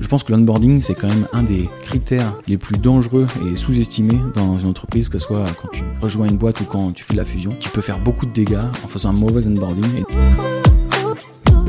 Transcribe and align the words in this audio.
Je 0.00 0.08
pense 0.08 0.24
que 0.24 0.32
l'onboarding, 0.32 0.82
c'est 0.82 0.94
quand 0.94 1.08
même 1.08 1.26
un 1.32 1.42
des 1.42 1.70
critères 1.82 2.34
les 2.46 2.58
plus 2.58 2.76
dangereux 2.76 3.26
et 3.50 3.56
sous-estimés 3.56 4.20
dans 4.34 4.58
une 4.58 4.68
entreprise, 4.68 5.08
que 5.08 5.18
ce 5.18 5.26
soit 5.26 5.46
quand 5.60 5.68
tu 5.72 5.82
rejoins 6.02 6.28
une 6.28 6.36
boîte 6.36 6.60
ou 6.60 6.64
quand 6.64 6.92
tu 6.92 7.02
fais 7.02 7.14
la 7.14 7.24
fusion. 7.24 7.56
Tu 7.58 7.70
peux 7.70 7.80
faire 7.80 7.98
beaucoup 7.98 8.26
de 8.26 8.32
dégâts 8.32 8.58
en 8.84 8.88
faisant 8.88 9.08
un 9.10 9.14
mauvais 9.14 9.46
onboarding. 9.46 10.04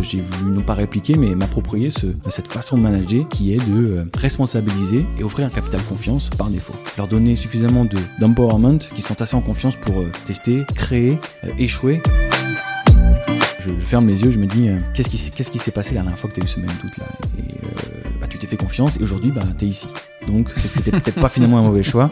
J'ai 0.04 0.22
voulu 0.22 0.52
non 0.52 0.62
pas 0.62 0.74
répliquer, 0.74 1.16
mais 1.16 1.34
m'approprier 1.34 1.90
cette 1.90 2.48
façon 2.48 2.78
de 2.78 2.84
manager 2.84 3.28
qui 3.30 3.54
est 3.54 3.58
de 3.58 3.94
euh, 3.94 4.06
responsabiliser 4.16 5.06
et 5.18 5.24
offrir 5.24 5.48
un 5.48 5.50
capital 5.50 5.82
confiance 5.84 6.30
par 6.30 6.50
défaut. 6.50 6.76
Leur 6.98 7.08
donner 7.08 7.36
suffisamment 7.36 7.88
d'empowerment 8.20 8.80
qui 8.94 9.02
sont 9.02 9.22
assez 9.22 9.36
en 9.36 9.42
confiance 9.42 9.76
pour 9.76 9.98
euh, 10.00 10.12
tester, 10.26 10.64
créer, 10.76 11.20
euh, 11.44 11.50
échouer. 11.58 12.02
Je, 13.60 13.72
ferme 13.80 14.08
les 14.08 14.24
yeux, 14.24 14.30
je 14.30 14.40
me 14.40 14.46
dis, 14.46 14.70
qu'est-ce 14.94 15.10
qui 15.52 15.58
s'est 15.58 15.72
passé 15.72 15.96
la 15.96 16.02
dernière 16.02 16.20
fois 16.20 16.30
que 16.30 16.36
tu 16.36 16.42
as 16.42 16.44
eu 16.44 16.48
ce 16.48 16.60
même 16.60 16.70
doute 16.82 16.98
là 16.98 17.08
t'es 18.44 18.48
fait 18.48 18.58
confiance 18.58 18.98
et 18.98 19.04
aujourd'hui, 19.04 19.32
bah, 19.32 19.44
t'es 19.58 19.66
ici. 19.66 19.88
Donc, 20.28 20.50
c'est 20.58 20.70
que 20.70 20.76
c'était 20.76 20.92
peut-être 20.92 21.20
pas 21.20 21.30
finalement 21.30 21.58
un 21.60 21.64
mauvais 21.64 21.84
choix. 21.84 22.10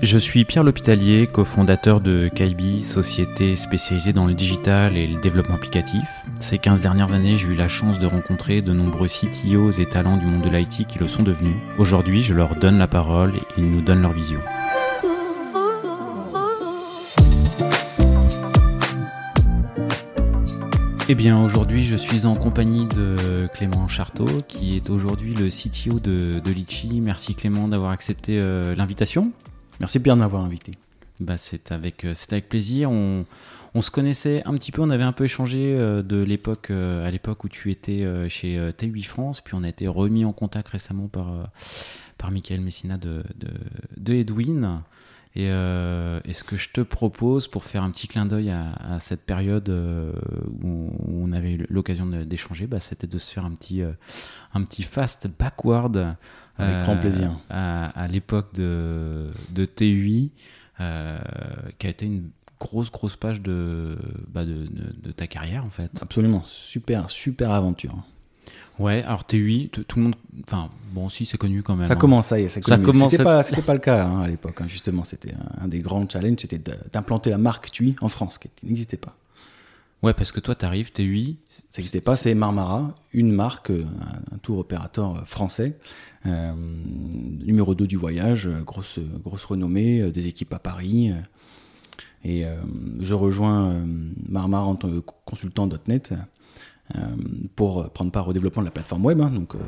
Je 0.00 0.16
suis 0.16 0.44
Pierre 0.44 0.62
L'Hôpitalier, 0.62 1.26
cofondateur 1.26 2.00
de 2.00 2.28
Kaibi, 2.28 2.84
société 2.84 3.56
spécialisée 3.56 4.12
dans 4.12 4.26
le 4.26 4.34
digital 4.34 4.96
et 4.96 5.08
le 5.08 5.20
développement 5.20 5.56
applicatif. 5.56 6.04
Ces 6.38 6.58
15 6.58 6.80
dernières 6.80 7.14
années, 7.14 7.36
j'ai 7.36 7.48
eu 7.48 7.56
la 7.56 7.66
chance 7.66 7.98
de 7.98 8.06
rencontrer 8.06 8.62
de 8.62 8.72
nombreux 8.72 9.08
CTOs 9.08 9.72
et 9.80 9.86
talents 9.86 10.16
du 10.16 10.26
monde 10.26 10.42
de 10.42 10.56
l'IT 10.56 10.86
qui 10.86 11.00
le 11.00 11.08
sont 11.08 11.24
devenus. 11.24 11.56
Aujourd'hui, 11.78 12.22
je 12.22 12.32
leur 12.32 12.54
donne 12.54 12.78
la 12.78 12.86
parole 12.86 13.34
et 13.36 13.42
ils 13.56 13.68
nous 13.68 13.80
donnent 13.80 14.02
leur 14.02 14.12
vision. 14.12 14.38
Eh 21.08 21.14
bien, 21.16 21.42
aujourd'hui, 21.42 21.84
je 21.84 21.96
suis 21.96 22.24
en 22.24 22.36
compagnie 22.36 22.86
de 22.86 23.48
Clément 23.52 23.88
Charteau, 23.88 24.26
qui 24.46 24.76
est 24.76 24.90
aujourd'hui 24.90 25.34
le 25.34 25.48
CTO 25.48 25.98
de, 25.98 26.40
Litchi. 26.46 27.00
Merci 27.00 27.34
Clément 27.34 27.66
d'avoir 27.66 27.90
accepté 27.90 28.38
euh, 28.38 28.76
l'invitation. 28.76 29.32
Merci 29.80 30.00
Pierre 30.00 30.16
d'avoir 30.16 30.44
invité. 30.44 30.72
Bah, 31.20 31.36
c'est 31.36 31.72
avec, 31.72 32.04
euh, 32.04 32.14
avec 32.30 32.48
plaisir. 32.48 32.90
On, 32.90 33.26
on, 33.74 33.80
se 33.80 33.90
connaissait 33.90 34.42
un 34.44 34.54
petit 34.54 34.70
peu, 34.70 34.82
on 34.82 34.90
avait 34.90 35.04
un 35.04 35.12
peu 35.12 35.24
échangé 35.24 35.74
euh, 35.76 36.02
de 36.02 36.16
l'époque, 36.22 36.70
à 36.70 37.10
l'époque 37.10 37.44
où 37.44 37.48
tu 37.48 37.70
étais 37.70 38.06
chez 38.28 38.56
T8 38.56 39.04
France, 39.04 39.40
puis 39.40 39.54
on 39.54 39.64
a 39.64 39.68
été 39.68 39.88
remis 39.88 40.24
en 40.24 40.32
contact 40.32 40.68
récemment 40.68 41.08
par, 41.08 41.50
par 42.18 42.30
Michael 42.30 42.60
Messina 42.60 42.98
de, 42.98 43.24
de, 43.36 43.48
de 43.96 44.14
Edwin. 44.14 44.82
Et, 45.38 45.50
euh, 45.50 46.20
ce 46.32 46.42
que 46.42 46.56
je 46.56 46.68
te 46.70 46.80
propose 46.80 47.48
pour 47.48 47.64
faire 47.64 47.84
un 47.84 47.90
petit 47.90 48.08
clin 48.08 48.26
d'œil 48.26 48.50
à, 48.50 48.98
cette 48.98 49.22
période 49.22 49.68
euh, 49.68 50.12
où, 50.62 50.90
on 51.06 51.32
avait 51.32 51.52
eu 51.52 51.66
l'occasion 51.68 52.06
d'échanger, 52.06 52.66
bah, 52.66 52.80
c'était 52.80 53.06
de 53.06 53.18
se 53.18 53.32
faire 53.32 53.44
un 53.44 53.52
petit, 53.52 53.82
euh, 53.82 53.92
un 54.54 54.62
petit 54.64 54.82
fast 54.82 55.28
backward. 55.38 56.16
Avec 56.58 56.78
grand 56.78 56.96
plaisir. 56.96 57.38
À, 57.50 58.08
l'époque 58.10 58.54
de, 58.54 59.28
de 59.50 59.64
TUI, 59.64 60.30
qui 60.78 60.82
a 60.84 61.90
été 61.90 62.06
une 62.06 62.30
grosse, 62.60 62.90
grosse 62.90 63.16
page 63.16 63.40
de, 63.40 63.96
bah 64.28 64.44
de, 64.44 64.68
de, 65.02 65.12
ta 65.12 65.26
carrière 65.26 65.64
en 65.64 65.70
fait. 65.70 65.90
Absolument, 66.00 66.42
super, 66.46 67.10
super 67.10 67.52
aventure. 67.52 67.96
Ouais, 68.78 69.02
alors 69.02 69.24
TUI, 69.24 69.70
tout 69.70 69.84
le 69.96 70.02
monde. 70.02 70.14
Enfin, 70.46 70.70
bon, 70.92 71.08
si, 71.08 71.26
c'est 71.26 71.36
connu 71.36 71.62
quand 71.62 71.74
même. 71.74 71.86
Ça 71.86 71.94
hein. 71.94 71.96
commence, 71.96 72.28
ça 72.28 72.38
y 72.38 72.44
est, 72.44 72.48
ça, 72.48 72.60
commence. 72.60 73.10
C'était 73.10 73.24
pas, 73.24 73.42
pas 73.66 73.74
le 73.74 73.80
cas 73.80 74.06
hein, 74.06 74.22
à 74.22 74.28
l'époque, 74.28 74.60
hein, 74.60 74.68
justement. 74.68 75.02
C'était 75.02 75.34
un, 75.60 75.66
des 75.66 75.80
grands 75.80 76.08
challenges, 76.08 76.38
c'était 76.40 76.60
d'implanter 76.92 77.30
la 77.30 77.38
marque 77.38 77.72
TUI 77.72 77.96
en 78.00 78.08
France, 78.08 78.38
qui 78.38 78.48
n'existait 78.62 78.96
pas. 78.96 79.16
Ouais, 80.02 80.14
parce 80.14 80.30
que 80.30 80.38
toi, 80.38 80.54
tu 80.54 80.64
arrives, 80.64 80.92
TUI. 80.92 81.38
Ça 81.48 81.78
n'existait 81.78 82.00
pas, 82.00 82.16
c'est 82.16 82.34
Marmara, 82.34 82.94
une 83.12 83.32
marque, 83.32 83.70
euh, 83.70 83.84
un, 84.32 84.38
tour 84.38 84.58
opérateur 84.58 85.16
euh, 85.16 85.24
français, 85.24 85.76
euh, 85.76 86.07
numéro 86.24 87.74
2 87.74 87.86
du 87.86 87.96
voyage, 87.96 88.48
grosse, 88.64 88.98
grosse 89.24 89.44
renommée, 89.44 90.10
des 90.10 90.26
équipes 90.26 90.52
à 90.52 90.58
Paris. 90.58 91.12
et 92.24 92.44
je 93.00 93.14
rejoins 93.14 93.84
Marmara 94.28 94.66
en 94.66 94.76
tant 94.76 94.90
que 94.90 94.98
consultant 95.24 95.68
.NET 95.86 96.14
euh, 96.96 97.00
pour 97.54 97.90
prendre 97.90 98.10
part 98.10 98.28
au 98.28 98.32
développement 98.32 98.62
de 98.62 98.66
la 98.66 98.70
plateforme 98.70 99.04
web. 99.04 99.20
Hein. 99.20 99.30
donc, 99.30 99.54
euh, 99.54 99.58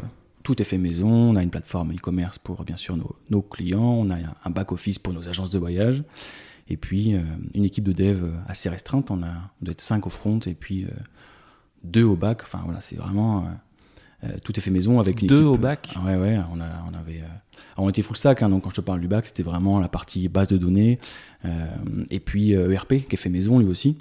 tout 0.42 0.60
est 0.62 0.64
fait 0.64 0.78
maison. 0.78 1.10
On 1.10 1.36
a 1.36 1.42
une 1.42 1.50
plateforme 1.50 1.92
e-commerce 1.92 2.38
pour 2.38 2.64
bien 2.64 2.76
sûr 2.76 2.96
nos, 3.28 3.42
clients. 3.42 3.82
On 3.82 4.10
a 4.10 4.16
un 4.44 4.50
back-office 4.50 4.98
pour 4.98 5.12
nos 5.12 5.28
agences 5.28 5.50
de 5.50 5.58
voyage. 5.58 6.02
Et 6.68 6.76
puis 6.76 7.14
euh, 7.14 7.20
une 7.54 7.64
équipe 7.64 7.84
de 7.84 7.92
dev 7.92 8.24
assez 8.46 8.70
restreinte. 8.70 9.10
On, 9.10 9.22
a, 9.22 9.28
on 9.28 9.64
doit 9.64 9.72
être 9.72 9.82
5 9.82 10.06
au 10.06 10.10
front 10.10 10.38
et 10.46 10.54
puis 10.54 10.86
deux 11.84 12.04
au 12.04 12.16
back. 12.16 12.42
Enfin 12.42 12.62
voilà, 12.64 12.80
c'est 12.80 12.96
vraiment. 12.96 13.44
Tout 14.44 14.58
est 14.58 14.60
fait 14.60 14.70
maison 14.70 15.00
avec 15.00 15.22
une 15.22 15.28
Deux 15.28 15.44
au 15.44 15.56
back 15.56 15.94
Ouais, 16.04 16.16
ouais. 16.16 16.38
On, 16.52 16.60
a, 16.60 16.66
on 16.90 16.94
avait. 16.94 17.22
on 17.76 17.88
était 17.88 18.02
full 18.02 18.16
stack. 18.16 18.42
Hein, 18.42 18.50
donc 18.50 18.64
quand 18.64 18.70
je 18.70 18.76
te 18.76 18.80
parle 18.80 19.00
du 19.00 19.08
back, 19.08 19.26
c'était 19.26 19.42
vraiment 19.42 19.80
la 19.80 19.88
partie 19.88 20.28
base 20.28 20.48
de 20.48 20.58
données. 20.58 20.98
et 22.10 22.20
puis 22.20 22.52
ERP 22.52 23.06
qui 23.08 23.14
est 23.14 23.16
fait 23.16 23.30
maison 23.30 23.58
lui 23.58 23.66
aussi. 23.66 23.96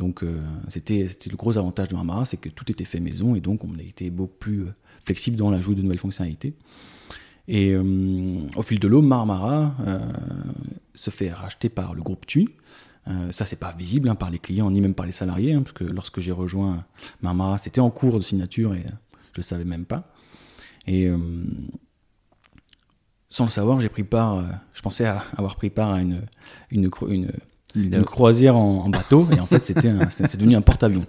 Donc 0.00 0.22
euh, 0.22 0.40
c'était 0.68 1.08
le 1.30 1.36
gros 1.36 1.58
avantage 1.58 1.88
de 1.88 1.94
Marmara, 1.94 2.24
c'est 2.24 2.38
que 2.38 2.48
tout 2.48 2.70
était 2.70 2.84
fait 2.84 3.00
maison 3.00 3.34
et 3.34 3.40
donc 3.40 3.64
on 3.64 3.78
a 3.78 3.82
été 3.82 4.10
beaucoup 4.10 4.36
plus 4.38 4.62
euh, 4.62 4.74
flexible 5.04 5.36
dans 5.36 5.50
l'ajout 5.50 5.74
de 5.74 5.82
nouvelles 5.82 5.98
fonctionnalités. 5.98 6.54
Et 7.48 7.72
euh, 7.74 8.38
au 8.56 8.62
fil 8.62 8.78
de 8.78 8.88
l'eau, 8.88 9.02
Marmara 9.02 9.74
se 10.94 11.10
fait 11.10 11.30
racheter 11.30 11.68
par 11.68 11.94
le 11.94 12.02
groupe 12.02 12.24
TUI. 12.24 12.48
ça, 13.30 13.44
c'est 13.44 13.58
pas 13.58 13.72
visible 13.72 14.08
hein, 14.08 14.14
par 14.14 14.30
les 14.30 14.38
clients 14.38 14.70
ni 14.70 14.80
même 14.80 14.94
par 14.94 15.04
les 15.04 15.12
salariés, 15.12 15.54
hein, 15.54 15.62
parce 15.62 15.72
que 15.72 15.84
lorsque 15.84 16.20
j'ai 16.20 16.32
rejoint 16.32 16.84
Marmara, 17.22 17.58
c'était 17.58 17.80
en 17.80 17.90
cours 17.90 18.18
de 18.18 18.22
signature 18.22 18.74
et 18.74 18.84
je 19.32 19.36
le 19.36 19.42
savais 19.42 19.64
même 19.64 19.84
pas. 19.84 20.12
Et 20.86 21.10
sans 23.28 23.44
le 23.44 23.50
savoir, 23.50 23.78
j'ai 23.80 23.88
pris 23.88 24.02
part, 24.02 24.44
je 24.72 24.82
pensais 24.82 25.06
avoir 25.06 25.56
pris 25.56 25.70
part 25.70 25.92
à 25.92 26.00
une, 26.00 26.22
une, 26.70 26.90
une, 27.08 27.32
une 27.74 28.04
croisière 28.04 28.56
en, 28.56 28.88
bateau. 28.88 29.28
Et 29.32 29.40
en 29.40 29.46
fait 29.46 29.64
c'était 29.64 29.92
c'est 30.10 30.36
devenu 30.36 30.56
un 30.56 30.62
porte-avions. 30.62 31.06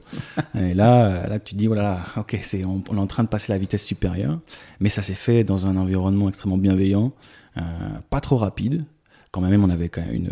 Et 0.56 0.74
là 0.74 1.28
là 1.28 1.40
tu 1.40 1.54
te 1.54 1.60
dis 1.60 1.68
voilà 1.68 2.06
ok 2.18 2.38
c'est 2.42 2.66
on, 2.66 2.84
est 2.84 3.00
en 3.00 3.08
train 3.08 3.24
de 3.24 3.28
passer 3.28 3.52
la 3.52 3.58
vitesse 3.58 3.86
supérieure. 3.86 4.40
Mais 4.80 4.90
ça 4.90 5.02
s'est 5.02 5.14
fait 5.14 5.44
dans 5.44 5.68
un 5.68 5.78
environnement 5.78 6.30
extrêmement 6.30 6.58
bienveillant 6.58 7.14
euh, 7.58 7.62
pas 8.10 8.22
trop 8.22 8.38
rapide. 8.38 8.86
Quand 9.32 9.42
même 9.42 9.64
on 9.64 9.70
avait 9.70 9.90
quand 9.90 10.02
même 10.02 10.14
une, 10.14 10.32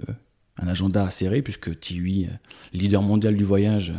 un 0.61 0.67
agenda 0.67 1.09
serré 1.09 1.41
puisque 1.41 1.79
TUI 1.79 2.27
leader 2.73 3.01
mondial 3.01 3.35
du 3.35 3.43
voyage 3.43 3.93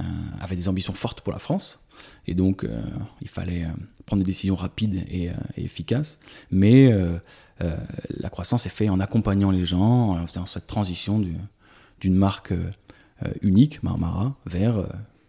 euh, 0.00 0.04
avait 0.40 0.56
des 0.56 0.68
ambitions 0.68 0.94
fortes 0.94 1.20
pour 1.20 1.32
la 1.32 1.38
France 1.38 1.80
et 2.26 2.34
donc 2.34 2.64
euh, 2.64 2.82
il 3.22 3.28
fallait 3.28 3.66
prendre 4.04 4.22
des 4.22 4.26
décisions 4.26 4.56
rapides 4.56 5.04
et, 5.08 5.30
et 5.56 5.64
efficaces. 5.64 6.18
Mais 6.50 6.92
la 7.58 8.30
croissance 8.30 8.66
est 8.66 8.70
faite 8.70 8.90
en 8.90 9.00
accompagnant 9.00 9.50
les 9.50 9.66
gens 9.66 10.10
en 10.10 10.26
faisant 10.26 10.46
cette 10.46 10.66
transition 10.66 11.18
du, 11.18 11.34
d'une 12.00 12.14
marque 12.14 12.52
euh, 13.22 13.32
unique, 13.40 13.82
Marmara, 13.82 14.36
vers 14.44 14.76
euh, 14.76 14.86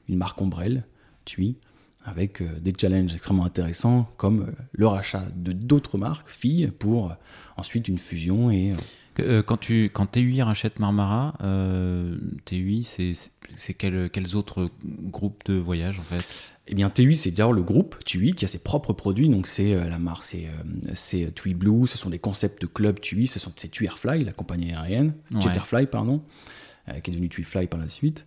une 0.09 0.17
marque 0.17 0.41
ombrelle, 0.41 0.83
TUI, 1.25 1.55
avec 2.03 2.41
euh, 2.41 2.59
des 2.59 2.73
challenges 2.77 3.13
extrêmement 3.13 3.45
intéressants 3.45 4.09
comme 4.17 4.53
le 4.73 4.87
rachat 4.87 5.23
de 5.35 5.53
d'autres 5.53 5.97
marques, 5.97 6.29
filles, 6.29 6.71
pour 6.79 7.15
ensuite 7.55 7.87
une 7.87 7.97
fusion 7.97 8.51
et... 8.51 8.73
quand, 9.45 9.57
tu, 9.57 9.89
quand 9.91 10.05
TUI 10.05 10.41
rachète 10.41 10.79
Marmara, 10.79 11.33
TUI, 12.45 12.83
c'est 12.83 13.73
quels 13.73 14.35
autres 14.35 14.69
groupes 14.83 15.43
de 15.45 15.55
voyage 15.55 15.99
en 15.99 16.03
fait? 16.03 16.56
Eh 16.67 16.75
bien, 16.75 16.89
TUI, 16.89 17.15
c'est 17.15 17.31
d'ailleurs 17.31 17.53
le 17.53 17.63
groupe 17.63 17.97
TUI 18.03 18.33
qui 18.33 18.45
a 18.45 18.47
ses 18.47 18.59
propres 18.59 18.93
produits. 18.93 19.29
Donc, 19.29 19.47
c'est 19.47 19.73
la 19.73 19.99
marque, 19.99 20.23
c'est 20.23 21.33
TUI 21.33 21.53
Blue, 21.53 21.87
ce 21.87 21.97
sont 21.97 22.09
des 22.09 22.19
concepts 22.19 22.61
de 22.61 22.67
club 22.67 22.99
TUI, 22.99 23.27
ce 23.27 23.39
sont 23.39 23.51
c'est 23.55 23.69
TUI 23.69 23.85
Airfly, 23.85 24.23
la 24.23 24.33
compagnie 24.33 24.73
aérienne, 24.73 25.13
Jetterfly, 25.39 25.87
pardon. 25.87 26.21
Euh, 26.89 26.99
qui 27.01 27.11
est 27.11 27.13
devenu 27.13 27.27
TuiFly 27.27 27.67
par 27.67 27.79
la 27.79 27.89
suite. 27.89 28.25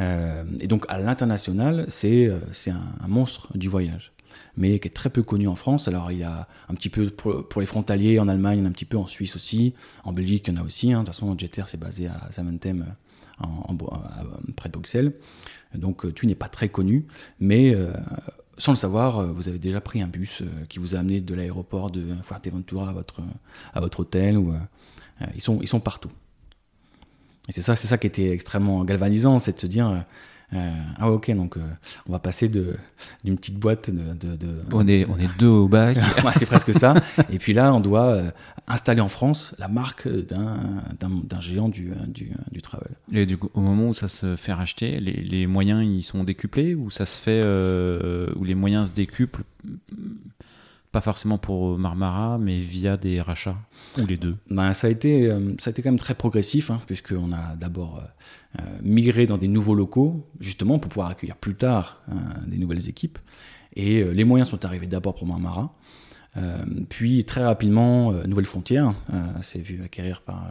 Euh, 0.00 0.44
et 0.60 0.66
donc 0.66 0.84
à 0.88 0.98
l'international, 0.98 1.86
c'est 1.88 2.26
euh, 2.26 2.40
un, 2.66 3.04
un, 3.04 3.08
monstre 3.08 3.56
du 3.56 3.68
voyage, 3.68 4.12
mais 4.54 4.78
qui 4.78 4.88
est 4.88 4.90
très 4.90 5.08
peu 5.08 5.22
connu 5.22 5.48
en 5.48 5.54
France. 5.54 5.88
Alors 5.88 6.12
il 6.12 6.18
y 6.18 6.22
a 6.22 6.46
un 6.68 6.74
petit 6.74 6.90
peu 6.90 7.08
pour, 7.08 7.60
les 7.60 7.66
frontaliers 7.66 8.18
en 8.18 8.28
Allemagne, 8.28 8.58
il 8.58 8.60
y 8.60 8.62
en 8.64 8.66
a 8.66 8.68
un 8.68 8.72
petit 8.72 8.84
peu 8.84 8.98
en 8.98 9.06
Suisse 9.06 9.34
aussi, 9.34 9.72
en 10.04 10.12
Belgique 10.12 10.46
il 10.46 10.54
y 10.54 10.58
en 10.58 10.60
a 10.60 10.64
aussi. 10.64 10.92
Hein. 10.92 11.00
De 11.00 11.06
toute 11.06 11.14
façon, 11.14 11.34
Jeter 11.38 11.62
c'est 11.68 11.80
basé 11.80 12.08
à 12.08 12.30
Zaventem, 12.30 12.84
en, 13.38 13.74
près 14.56 14.68
de 14.68 14.74
Bruxelles. 14.74 15.14
Donc 15.74 16.12
tu 16.14 16.26
n'es 16.26 16.34
pas 16.34 16.48
très 16.48 16.68
connu, 16.68 17.06
mais 17.40 17.74
sans 18.58 18.72
le 18.72 18.76
savoir, 18.76 19.32
vous 19.32 19.48
avez 19.48 19.58
déjà 19.58 19.80
pris 19.80 20.02
un 20.02 20.06
bus 20.06 20.42
qui 20.68 20.78
vous 20.78 20.94
a 20.94 20.98
amené 20.98 21.20
de 21.20 21.34
l'aéroport 21.34 21.90
de 21.90 22.02
Fuerteventura 22.22 22.90
à 22.90 22.92
votre, 22.92 23.22
à 23.72 23.82
hôtel. 23.82 24.36
Ou, 24.36 24.54
ils, 25.34 25.40
sont, 25.40 25.58
ils 25.60 25.68
sont 25.68 25.80
partout. 25.80 26.10
Et 27.48 27.52
c'est 27.52 27.62
ça, 27.62 27.74
c'est 27.74 27.88
ça 27.88 27.98
qui 27.98 28.06
était 28.06 28.30
extrêmement 28.30 28.84
galvanisant, 28.84 29.38
c'est 29.38 29.54
de 29.54 29.60
se 29.60 29.66
dire, 29.66 30.04
ah 30.52 31.10
ok, 31.10 31.30
donc 31.34 31.56
on 32.08 32.12
va 32.12 32.18
passer 32.18 32.48
d'une 32.48 33.36
petite 33.36 33.58
boîte 33.58 33.90
de... 33.90 34.28
on, 34.72 34.86
est, 34.86 35.08
on 35.08 35.18
est 35.18 35.28
deux 35.38 35.46
au 35.46 35.68
bac. 35.68 35.98
c'est 36.36 36.46
presque 36.46 36.74
ça. 36.74 36.94
Et 37.30 37.38
puis 37.38 37.52
là, 37.52 37.72
on 37.74 37.80
doit 37.80 38.18
installer 38.66 39.00
en 39.00 39.08
France 39.08 39.54
la 39.58 39.68
marque 39.68 40.08
d'un 40.08 41.40
géant 41.40 41.68
du, 41.68 41.92
du, 42.08 42.32
du, 42.50 42.62
travel. 42.62 42.90
Et 43.12 43.26
du 43.26 43.36
coup, 43.36 43.50
au 43.54 43.60
moment 43.60 43.88
où 43.88 43.94
ça 43.94 44.08
se 44.08 44.36
fait 44.36 44.52
racheter, 44.52 45.00
les, 45.00 45.12
les 45.12 45.46
moyens 45.46 45.84
ils 45.84 46.02
sont 46.02 46.24
décuplés 46.24 46.74
ou 46.74 46.90
ça 46.90 47.06
se 47.06 47.18
fait, 47.18 47.42
où 48.36 48.44
les 48.44 48.54
moyens 48.54 48.88
se 48.88 48.92
décuplent 48.92 49.44
pas 50.92 51.00
forcément 51.00 51.38
pour 51.38 51.78
Marmara, 51.78 52.38
mais 52.38 52.60
via 52.60 52.98
des 52.98 53.22
rachats 53.22 53.56
Ou 53.98 54.06
les 54.06 54.18
deux? 54.18 54.36
Ben, 54.50 54.74
ça, 54.74 54.86
a 54.86 54.90
été, 54.90 55.30
euh, 55.30 55.54
ça 55.58 55.70
a 55.70 55.72
été 55.72 55.82
quand 55.82 55.90
même 55.90 55.98
très 55.98 56.14
progressif, 56.14 56.70
hein, 56.70 56.80
puisqu'on 56.86 57.32
a 57.32 57.56
d'abord 57.56 58.02
euh, 58.58 58.62
euh, 58.62 58.78
migré 58.82 59.26
dans 59.26 59.38
des 59.38 59.48
nouveaux 59.48 59.74
locaux, 59.74 60.26
justement 60.40 60.78
pour 60.78 60.90
pouvoir 60.90 61.08
accueillir 61.08 61.36
plus 61.36 61.54
tard 61.54 62.02
des 62.46 62.58
nouvelles 62.58 62.88
équipes. 62.88 63.18
Et 63.74 64.04
les 64.04 64.24
moyens 64.24 64.50
sont 64.50 64.64
arrivés 64.64 64.86
d'abord 64.86 65.14
pour 65.14 65.26
Marmara, 65.26 65.74
puis 66.90 67.24
très 67.24 67.42
rapidement, 67.42 68.12
Nouvelle 68.26 68.44
Frontière 68.44 68.94
s'est 69.40 69.60
vu 69.60 69.82
acquérir 69.82 70.20
par, 70.20 70.46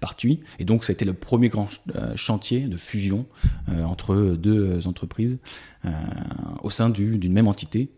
par. 0.00 0.16
Et 0.58 0.64
donc, 0.64 0.84
ça 0.84 0.90
a 0.90 0.94
été 0.94 1.04
le 1.04 1.12
premier 1.12 1.48
grand 1.48 1.68
chantier 2.16 2.62
de 2.62 2.76
fusion 2.76 3.26
entre 3.68 4.34
deux 4.34 4.88
entreprises 4.88 5.38
au 6.62 6.70
sein 6.70 6.90
d'une 6.90 7.32
même 7.32 7.46
entité 7.46 7.90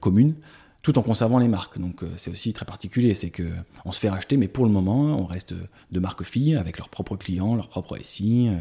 commune 0.00 0.34
tout 0.82 0.98
en 0.98 1.02
conservant 1.02 1.38
les 1.38 1.48
marques. 1.48 1.78
Donc 1.78 2.02
euh, 2.02 2.10
c'est 2.16 2.30
aussi 2.30 2.52
très 2.52 2.64
particulier, 2.64 3.14
c'est 3.14 3.30
que 3.30 3.50
on 3.84 3.92
se 3.92 4.00
fait 4.00 4.10
racheter, 4.10 4.36
mais 4.36 4.48
pour 4.48 4.64
le 4.64 4.70
moment, 4.70 5.18
on 5.18 5.24
reste 5.24 5.54
de 5.90 6.00
marques 6.00 6.24
filles 6.24 6.56
avec 6.56 6.78
leurs 6.78 6.88
propres 6.88 7.16
clients, 7.16 7.54
leurs 7.54 7.68
propres 7.68 7.98
SI, 8.02 8.48
euh, 8.48 8.58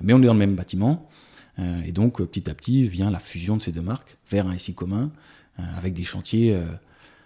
mais 0.00 0.12
on 0.12 0.22
est 0.22 0.26
dans 0.26 0.32
le 0.32 0.38
même 0.38 0.56
bâtiment. 0.56 1.08
Euh, 1.58 1.82
et 1.82 1.92
donc 1.92 2.22
petit 2.22 2.48
à 2.48 2.54
petit 2.54 2.86
vient 2.88 3.10
la 3.10 3.18
fusion 3.18 3.56
de 3.56 3.62
ces 3.62 3.72
deux 3.72 3.82
marques 3.82 4.16
vers 4.30 4.46
un 4.46 4.56
SI 4.58 4.74
commun, 4.74 5.10
avec 5.76 5.92
des 5.92 6.04
chantiers 6.04 6.56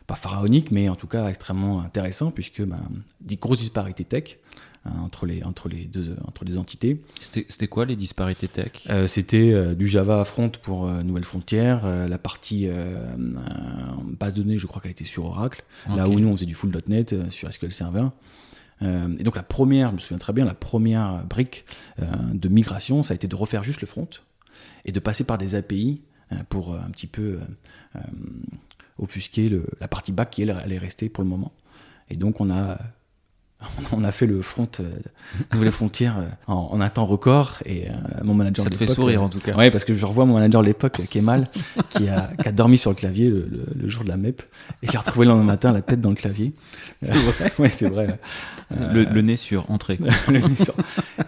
pas 0.07 0.15
pharaoniques, 0.15 0.71
mais 0.71 0.89
en 0.89 0.97
tout 0.97 1.07
cas 1.07 1.29
extrêmement 1.29 1.83
intéressants, 1.83 2.31
puisque 2.31 2.63
ben, 2.63 2.81
des 3.21 3.37
grosses 3.37 3.59
disparités 3.59 4.07
tech. 4.07 4.39
Euh, 4.85 4.91
entre, 4.99 5.27
les, 5.27 5.45
entre, 5.45 5.69
les 5.69 5.85
deux, 5.85 6.17
entre 6.27 6.45
les 6.45 6.59
entités. 6.59 7.01
C'était 7.21 7.69
quoi 7.69 7.85
les 7.85 7.95
disparités 7.95 8.49
tech? 8.49 8.73
Euh, 8.91 9.07
C'était 9.07 9.53
euh, 9.53 9.77
du 9.77 9.87
Java 9.87 10.25
Front 10.25 10.51
pour 10.61 10.89
Nouvelle 10.89 11.23
Frontière, 11.23 11.87
la 11.87 12.19
partie 12.19 12.69
base 12.69 14.35
de 14.35 14.43
données, 14.43 14.59
je 14.59 14.67
crois 14.67 14.83
qu'elle 14.83 14.91
était 14.91 15.05
sur 15.05 15.27
Oracle, 15.27 15.63
là 15.89 16.09
où 16.09 16.19
nous 16.19 16.29
on 16.29 16.35
faisait 16.35 16.47
du 16.47 16.55
full.NET 16.55 17.31
sur 17.31 17.53
SQL 17.53 17.73
Server. 17.73 18.09
et 18.81 19.23
donc 19.23 19.37
la 19.37 19.45
première, 19.45 19.91
je 19.91 19.95
me 19.95 20.01
souviens 20.01 20.19
très 20.19 20.33
bien, 20.33 20.45
la 20.45 20.55
première 20.55 21.25
brique 21.27 21.65
de 21.99 22.49
migration, 22.49 23.05
ça 23.05 23.13
a 23.13 23.15
été 23.15 23.29
de 23.29 23.37
refaire 23.37 23.63
juste 23.63 23.81
le 23.81 23.87
front 23.87 24.09
et 24.85 24.91
de 24.91 25.01
passer 25.01 25.23
par 25.23 25.39
des 25.39 25.55
API 25.55 26.03
pour 26.49 26.75
un 26.75 26.91
petit 26.91 27.07
peu 27.07 27.39
offusquer 28.99 29.49
le, 29.49 29.65
la 29.81 29.89
partie 29.89 30.13
back 30.13 30.31
qui 30.31 30.43
elle, 30.43 30.57
elle 30.65 30.73
est 30.73 30.79
restée 30.79 31.09
pour 31.09 31.23
le 31.23 31.31
moment. 31.31 31.53
Et 32.11 32.17
donc 32.17 32.41
on 32.41 32.51
a 32.51 32.79
on 33.93 34.05
a 34.05 34.13
fait 34.13 34.27
le 34.27 34.43
front 34.43 34.69
euh, 34.81 34.89
Nouvelle 35.53 35.71
Frontière 35.71 36.19
euh, 36.19 36.27
en, 36.47 36.81
un 36.81 36.89
temps 36.89 37.07
record 37.07 37.59
et 37.65 37.89
euh, 37.89 37.93
mon 38.23 38.35
manager 38.35 38.65
ça 38.65 38.71
te 38.71 38.77
fait 38.77 38.87
sourire 38.87 39.23
en 39.23 39.29
tout 39.29 39.41
cas. 39.41 39.55
oui 39.57 39.71
parce 39.71 39.85
que 39.85 39.95
je 39.95 40.05
revois 40.05 40.25
mon 40.25 40.35
manager 40.35 40.63
de 40.63 40.67
l'époque 40.67 41.03
Kemal 41.09 41.49
qui 41.91 42.09
a, 42.09 42.31
qui 42.41 42.49
a 42.49 42.53
dormi 42.53 42.79
sur 42.79 42.91
le 42.91 42.97
clavier 42.97 43.29
le, 43.29 43.89
jour 43.89 44.05
de 44.05 44.09
la 44.09 44.17
MEP 44.17 44.43
et 44.83 44.87
j'ai 44.91 44.99
retrouvé 44.99 45.27
le 45.27 45.33
lendemain 45.33 45.53
matin 45.53 45.73
la 45.73 45.83
tête 45.83 46.01
dans 46.01 46.11
le 46.11 46.17
clavier. 46.17 46.53
C'est 47.03 47.13
vrai. 47.13 47.53
Ouais 47.59 47.69
c'est 47.69 47.89
vrai 47.89 48.19
le, 48.93 49.21
nez 49.23 49.37
sur 49.37 49.71
entrée 49.71 49.99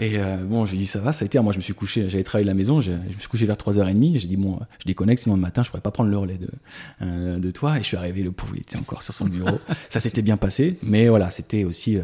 et 0.00 0.18
bon 0.44 0.66
je 0.66 0.72
lui 0.72 0.78
dis 0.78 0.86
ça 0.86 1.00
va 1.00 1.12
ça 1.12 1.24
a 1.24 1.26
été 1.26 1.38
moi 1.40 1.52
je 1.52 1.58
me 1.58 1.62
suis 1.62 1.74
couché 1.74 2.08
j'avais 2.08 2.24
travaillé 2.24 2.48
à 2.48 2.50
la 2.52 2.54
maison 2.54 2.80
je, 2.80 2.92
me 2.92 3.18
suis 3.18 3.28
couché 3.28 3.46
vers 3.46 3.56
3h30 3.56 4.18
j'ai 4.18 4.26
dit 4.26 4.36
bon 4.36 4.58
je 4.80 4.86
déconnecte 4.86 5.22
sinon 5.22 5.36
le 5.36 5.40
matin 5.40 5.62
je 5.62 5.70
pourrais 5.70 5.82
pas 5.82 5.90
prendre 5.90 6.10
le 6.10 6.16
relais 6.16 6.38
de, 6.38 7.38
de 7.38 7.50
toi 7.50 7.76
et 7.76 7.80
je 7.80 7.84
suis 7.84 7.96
arrivé 7.96 8.22
le 8.22 8.32
pauvre 8.32 8.54
il 8.56 8.62
était 8.62 8.78
encore 8.78 9.02
sur 9.02 9.14
son 9.14 9.26
bureau 9.26 9.60
ça 9.90 10.00
s'était 10.00 10.22
bien 10.22 10.36
passé 10.36 10.78
mais 10.82 11.08
voilà 11.08 11.30
c'était 11.30 11.64
aussi 11.64 11.98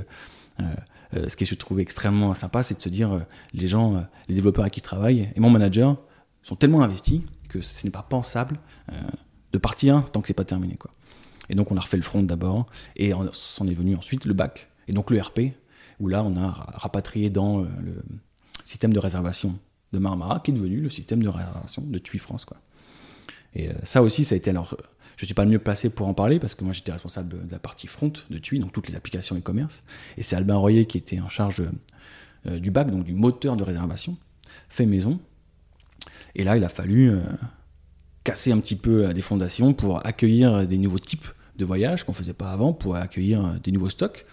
euh, 0.61 0.75
euh, 1.17 1.29
ce 1.29 1.37
qui 1.37 1.45
je 1.45 1.55
trouve 1.57 1.81
extrêmement 1.81 2.35
sympa, 2.35 2.63
c'est 2.63 2.77
de 2.77 2.83
se 2.83 2.89
dire, 2.89 3.13
euh, 3.13 3.21
les 3.53 3.67
gens, 3.67 4.05
les 4.29 4.35
développeurs 4.35 4.65
à 4.65 4.71
qui 4.71 4.79
je 4.79 4.85
travaille 4.85 5.29
et 5.35 5.41
mon 5.41 5.51
manager 5.51 5.97
sont 6.43 6.57
tellement 6.57 6.83
investis 6.83 7.21
que 7.49 7.63
ce 7.63 7.85
n'est 7.85 7.91
pas 7.91 8.03
pensable 8.03 8.59
de 9.53 9.59
partir 9.59 10.05
tant 10.13 10.21
que 10.21 10.29
c'est 10.29 10.35
pas 10.35 10.45
terminé. 10.45 10.77
Quoi. 10.77 10.93
Et 11.49 11.55
donc 11.55 11.73
on 11.73 11.77
a 11.77 11.81
refait 11.81 11.97
le 11.97 12.03
front 12.05 12.23
d'abord, 12.23 12.67
et 12.97 13.13
on 13.13 13.29
s'en 13.33 13.67
est 13.67 13.75
venu 13.75 13.97
ensuite 13.97 14.25
le 14.25 14.35
bac, 14.35 14.70
et 14.91 14.93
donc 14.93 15.11
le 15.11 15.21
RP, 15.21 15.41
où 16.01 16.09
là 16.09 16.23
on 16.25 16.37
a 16.37 16.51
rapatrié 16.51 17.31
dans 17.31 17.61
le 17.61 18.03
système 18.65 18.93
de 18.93 18.99
réservation 18.99 19.59
de 19.93 19.99
Marmara, 19.99 20.41
qui 20.41 20.51
est 20.51 20.55
devenu 20.55 20.81
le 20.81 20.91
système 20.91 21.23
de 21.23 21.29
réservation 21.29 21.83
de 21.83 21.99
TUI 21.99 22.19
France. 22.19 22.45
Quoi. 22.45 22.59
Et 23.55 23.71
ça 23.85 24.03
aussi, 24.03 24.25
ça 24.25 24.35
a 24.35 24.39
été 24.39 24.51
alors 24.51 24.77
je 25.21 25.25
ne 25.25 25.27
suis 25.27 25.35
pas 25.35 25.45
le 25.45 25.51
mieux 25.51 25.59
placé 25.59 25.91
pour 25.91 26.09
en 26.09 26.15
parler 26.15 26.39
parce 26.39 26.55
que 26.55 26.65
moi 26.65 26.73
j'étais 26.73 26.93
responsable 26.93 27.47
de 27.47 27.53
la 27.53 27.59
partie 27.59 27.87
front 27.87 28.11
de 28.31 28.39
TUI, 28.39 28.59
donc 28.59 28.73
toutes 28.73 28.89
les 28.89 28.95
applications 28.97 29.37
e-commerce. 29.37 29.85
Et 30.17 30.23
c'est 30.23 30.35
Albin 30.35 30.57
Royer 30.57 30.87
qui 30.87 30.97
était 30.97 31.21
en 31.21 31.29
charge 31.29 31.63
euh, 32.47 32.59
du 32.59 32.71
bac, 32.71 32.91
donc 32.91 33.05
du 33.05 33.13
moteur 33.13 33.55
de 33.57 33.63
réservation, 33.63 34.17
fait 34.71 34.87
maison. 34.87 35.21
Et 36.35 36.43
là, 36.43 36.57
il 36.57 36.65
a 36.65 36.71
fallu 36.71 37.11
euh, 37.11 37.21
casser 38.25 38.51
un 38.51 38.59
petit 38.61 38.77
peu 38.77 39.09
euh, 39.09 39.13
des 39.13 39.21
fondations 39.21 39.75
pour 39.75 40.07
accueillir 40.07 40.67
des 40.67 40.79
nouveaux 40.79 40.99
types 40.99 41.27
de 41.59 41.67
voyages 41.67 42.05
qu'on 42.05 42.13
ne 42.13 42.17
faisait 42.17 42.33
pas 42.33 42.51
avant, 42.51 42.73
pour 42.73 42.97
accueillir 42.97 43.61
des 43.61 43.73
nouveaux 43.73 43.91
stocks, 43.91 44.25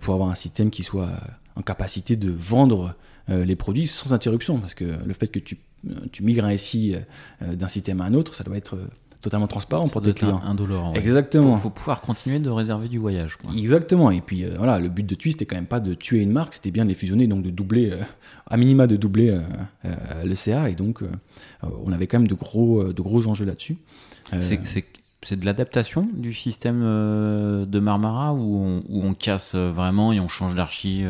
pour 0.00 0.14
avoir 0.14 0.28
un 0.30 0.34
système 0.34 0.70
qui 0.70 0.82
soit 0.82 1.10
en 1.56 1.62
capacité 1.62 2.16
de 2.16 2.30
vendre 2.30 2.94
les 3.28 3.56
produits 3.56 3.86
sans 3.86 4.14
interruption. 4.14 4.58
Parce 4.58 4.74
que 4.74 4.84
le 4.84 5.12
fait 5.12 5.28
que 5.28 5.38
tu, 5.38 5.58
tu 6.12 6.22
migres 6.22 6.44
un 6.44 6.56
SI 6.56 6.96
d'un 7.40 7.68
système 7.68 8.00
à 8.00 8.04
un 8.04 8.14
autre, 8.14 8.34
ça 8.34 8.44
doit 8.44 8.56
être 8.56 8.78
totalement 9.22 9.46
transparent 9.46 9.88
pour 9.88 10.02
tes 10.02 10.12
clients. 10.12 10.42
Indolore. 10.44 10.92
Exactement. 10.96 11.54
Il 11.54 11.60
faut, 11.60 11.70
pouvoir 11.70 12.02
continuer 12.02 12.40
de 12.40 12.50
réserver 12.50 12.88
du 12.88 12.98
voyage. 12.98 13.38
Exactement. 13.56 14.10
Et 14.10 14.20
puis 14.20 14.44
euh, 14.44 14.54
voilà, 14.58 14.78
le 14.78 14.88
but 14.88 15.06
de 15.06 15.14
Twist 15.14 15.38
c'était 15.38 15.46
quand 15.46 15.56
même 15.56 15.66
pas 15.66 15.80
de 15.80 15.94
tuer 15.94 16.20
une 16.20 16.32
marque, 16.32 16.54
c'était 16.54 16.72
bien 16.72 16.84
de 16.84 16.88
les 16.88 16.94
fusionner, 16.94 17.26
donc 17.28 17.42
de 17.42 17.50
doubler, 17.50 17.90
euh, 17.92 18.02
à 18.48 18.56
minima 18.56 18.86
de 18.86 18.96
doubler 18.96 19.30
euh, 19.84 20.24
le 20.24 20.34
CA. 20.34 20.68
Et 20.68 20.74
donc 20.74 21.02
on 21.62 21.92
avait 21.92 22.06
quand 22.06 22.18
même 22.18 22.28
de 22.28 22.34
gros, 22.34 22.92
de 22.92 23.02
gros 23.02 23.26
enjeux 23.28 23.46
là-dessus. 23.46 23.76
C'est 24.38 24.84
de 25.30 25.46
l'adaptation 25.46 26.06
du 26.12 26.34
système 26.34 26.80
de 26.80 27.78
Marmara 27.78 28.34
où 28.34 28.56
on, 28.56 28.82
où 28.88 29.04
on, 29.04 29.14
casse 29.14 29.54
vraiment 29.54 30.12
et 30.12 30.20
on 30.20 30.28
change 30.28 30.54
d'archi 30.54 31.04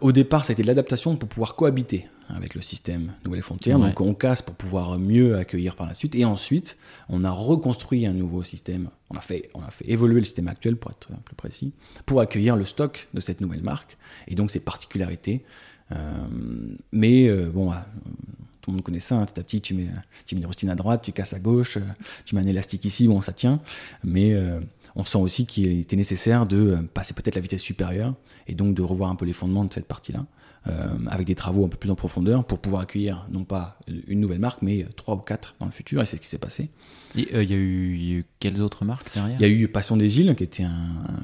Au 0.00 0.12
départ, 0.12 0.44
c'était 0.44 0.62
de 0.62 0.68
l'adaptation 0.68 1.16
pour 1.16 1.28
pouvoir 1.28 1.56
cohabiter 1.56 2.06
avec 2.28 2.54
le 2.54 2.60
système 2.60 3.12
Nouvelle 3.24 3.42
Frontière. 3.42 3.78
Donc 3.78 4.00
on 4.00 4.14
casse 4.14 4.42
pour 4.42 4.54
pouvoir 4.54 4.98
mieux 4.98 5.36
accueillir 5.36 5.76
par 5.76 5.86
la 5.86 5.94
suite. 5.94 6.14
Et 6.14 6.24
ensuite, 6.24 6.76
on 7.08 7.24
a 7.24 7.30
reconstruit 7.30 8.06
un 8.06 8.12
nouveau 8.12 8.42
système. 8.42 8.90
On 9.10 9.16
a 9.16 9.20
fait, 9.20 9.50
on 9.54 9.62
a 9.62 9.70
fait 9.70 9.88
évoluer 9.88 10.20
le 10.20 10.24
système 10.24 10.48
actuel, 10.48 10.76
pour 10.76 10.90
être 10.90 11.08
plus 11.24 11.36
précis, 11.36 11.72
pour 12.04 12.20
accueillir 12.20 12.56
le 12.56 12.64
stock 12.64 13.08
de 13.14 13.20
cette 13.20 13.40
nouvelle 13.40 13.62
marque. 13.62 13.96
Et 14.28 14.34
donc 14.34 14.50
ses 14.50 14.60
particularités. 14.60 15.44
Euh, 15.92 15.96
mais 16.92 17.28
euh, 17.28 17.48
bon, 17.48 17.70
euh, 17.70 17.76
tout 18.66 18.72
le 18.72 18.76
monde 18.76 18.84
connaît 18.84 19.00
ça. 19.00 19.16
Hein, 19.16 19.26
petit 19.26 19.40
à 19.40 19.42
petit, 19.42 19.60
tu 19.60 19.74
mets, 19.74 19.88
tu 20.26 20.34
mets 20.34 20.42
une 20.42 20.46
rustine 20.46 20.70
à 20.70 20.74
droite, 20.74 21.02
tu 21.02 21.12
casses 21.12 21.32
à 21.32 21.38
gauche, 21.38 21.78
tu 22.24 22.34
mets 22.34 22.42
un 22.42 22.46
élastique 22.46 22.84
ici, 22.84 23.08
bon, 23.08 23.20
ça 23.20 23.32
tient. 23.32 23.60
Mais 24.04 24.36
on 24.96 25.04
sent 25.04 25.18
aussi 25.18 25.46
qu'il 25.46 25.80
était 25.80 25.96
nécessaire 25.96 26.46
de 26.46 26.76
passer 26.92 27.14
peut-être 27.14 27.36
la 27.36 27.40
vitesse 27.40 27.62
supérieure 27.62 28.14
et 28.46 28.54
donc 28.54 28.74
de 28.74 28.82
revoir 28.82 29.10
un 29.10 29.14
peu 29.14 29.24
les 29.24 29.32
fondements 29.32 29.64
de 29.64 29.72
cette 29.72 29.86
partie-là. 29.86 30.26
Euh, 30.68 30.88
avec 31.06 31.28
des 31.28 31.36
travaux 31.36 31.64
un 31.64 31.68
peu 31.68 31.76
plus 31.76 31.90
en 31.90 31.94
profondeur 31.94 32.44
pour 32.44 32.58
pouvoir 32.58 32.82
accueillir 32.82 33.24
non 33.30 33.44
pas 33.44 33.78
une 34.08 34.18
nouvelle 34.18 34.40
marque, 34.40 34.62
mais 34.62 34.84
trois 34.96 35.14
ou 35.14 35.18
quatre 35.18 35.54
dans 35.60 35.66
le 35.66 35.70
futur, 35.70 36.02
et 36.02 36.06
c'est 36.06 36.16
ce 36.16 36.20
qui 36.20 36.26
s'est 36.26 36.38
passé. 36.38 36.70
Euh, 37.16 37.44
il 37.44 37.50
y, 37.50 37.54
a 37.54 37.56
eu 37.56 38.24
quelles 38.40 38.60
autres 38.60 38.84
marques 38.84 39.14
derrière? 39.14 39.36
Il 39.38 39.42
y 39.42 39.44
a 39.44 39.48
eu 39.48 39.68
Passion 39.68 39.96
des 39.96 40.18
îles, 40.18 40.34
qui 40.34 40.42
était 40.42 40.66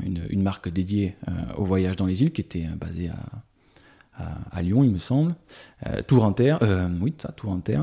une, 0.04 0.42
marque 0.42 0.68
dédiée 0.68 1.16
euh, 1.26 1.32
au 1.56 1.64
voyage 1.64 1.96
dans 1.96 2.06
les 2.06 2.22
îles, 2.22 2.30
qui 2.30 2.40
était 2.40 2.68
basée 2.76 3.08
à, 3.08 3.42
à, 4.14 4.62
Lyon, 4.62 4.84
il 4.84 4.90
me 4.90 4.98
semble. 4.98 5.34
Tour 6.06 6.24
Inter, 6.24 6.56
oui, 7.00 7.14
ça, 7.18 7.32
Tour 7.32 7.52
Inter. 7.52 7.80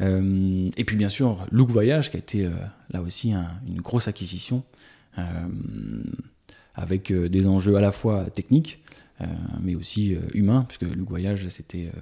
et 0.00 0.84
puis 0.84 0.96
bien 0.96 1.08
sûr, 1.08 1.46
Look 1.50 1.70
Voyage, 1.70 2.10
qui 2.10 2.16
a 2.16 2.20
été 2.20 2.50
là 2.90 3.00
aussi 3.00 3.32
une 3.32 3.80
grosse 3.80 4.08
acquisition, 4.08 4.64
avec 6.74 7.12
des 7.12 7.46
enjeux 7.46 7.76
à 7.76 7.80
la 7.80 7.92
fois 7.92 8.28
techniques, 8.30 8.82
euh, 9.22 9.26
mais 9.60 9.74
aussi 9.74 10.14
euh, 10.14 10.20
humain, 10.34 10.64
puisque 10.66 10.82
le 10.82 11.02
voyage, 11.02 11.46
c'était 11.48 11.92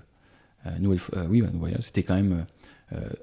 euh, 0.66 0.70
oui, 1.28 1.42
c'était 1.80 2.02
quand 2.02 2.14
même 2.14 2.44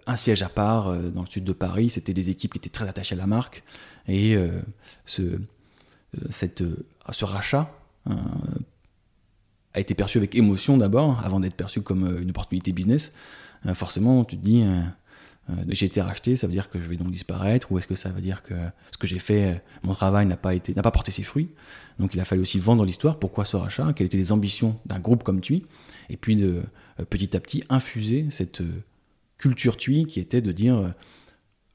un 0.08 0.16
siège 0.16 0.44
à 0.44 0.50
part 0.50 0.96
dans 1.12 1.22
le 1.22 1.28
sud 1.28 1.44
de 1.44 1.54
Paris. 1.54 1.90
C'était 1.90 2.14
des 2.14 2.30
équipes 2.30 2.54
qui 2.54 2.58
étaient 2.58 2.70
très 2.70 2.88
attachées 2.88 3.16
à 3.16 3.18
la 3.18 3.28
marque. 3.28 3.64
Et 4.08 4.36
ce, 5.06 5.40
cette, 6.30 6.64
ce 7.12 7.26
rachat 7.26 7.70
a 9.78 9.80
été 9.80 9.94
perçu 9.96 10.18
avec 10.18 10.36
émotion 10.36 10.78
d'abord, 10.78 11.22
avant 11.24 11.40
d'être 11.40 11.56
perçu 11.56 11.82
comme 11.82 12.20
une 12.22 12.30
opportunité 12.32 12.72
business. 12.74 13.14
forcément, 13.74 14.26
tu 14.26 14.38
te 14.38 14.44
dis, 14.44 14.64
j'ai 15.70 15.86
été 15.86 16.02
racheté, 16.02 16.36
ça 16.36 16.48
veut 16.48 16.54
dire 16.54 16.70
que 16.70 16.82
je 16.82 16.90
vais 16.90 16.98
donc 16.98 17.12
disparaître, 17.12 17.72
ou 17.72 17.78
est-ce 17.78 17.88
que 17.88 17.96
ça 17.96 18.10
veut 18.10 18.22
dire 18.22 18.44
que 18.44 18.56
ce 18.92 18.98
que 18.98 19.08
j'ai 19.08 19.20
fait, 19.20 19.64
mon 19.84 19.94
travail 19.94 20.26
n'a 20.26 20.38
pas 20.38 20.54
été, 20.54 20.74
n'a 20.74 20.82
pas 20.82 20.92
porté 20.92 21.12
ses 21.12 21.24
fruits? 21.24 21.50
Donc 22.00 22.14
il 22.14 22.20
a 22.20 22.26
fallu 22.26 22.42
aussi 22.42 22.60
vendre 22.60 22.86
l'histoire. 22.86 23.18
Pourquoi 23.18 23.46
ce 23.46 23.56
rachat? 23.56 23.94
Quelles 23.94 24.08
étaient 24.08 24.18
les 24.18 24.32
ambitions 24.32 24.76
d'un 24.86 25.00
groupe 25.00 25.24
comme 25.24 25.42
TUI? 25.42 25.66
Et 26.10 26.18
puis 26.18 26.36
de 26.36 26.64
petit 27.10 27.36
à 27.36 27.40
petit 27.40 27.64
infuser 27.70 28.28
cette 28.30 28.62
culture 29.38 29.78
TUI 29.78 30.06
qui 30.06 30.20
était 30.20 30.42
de 30.42 30.52
dire 30.52 30.94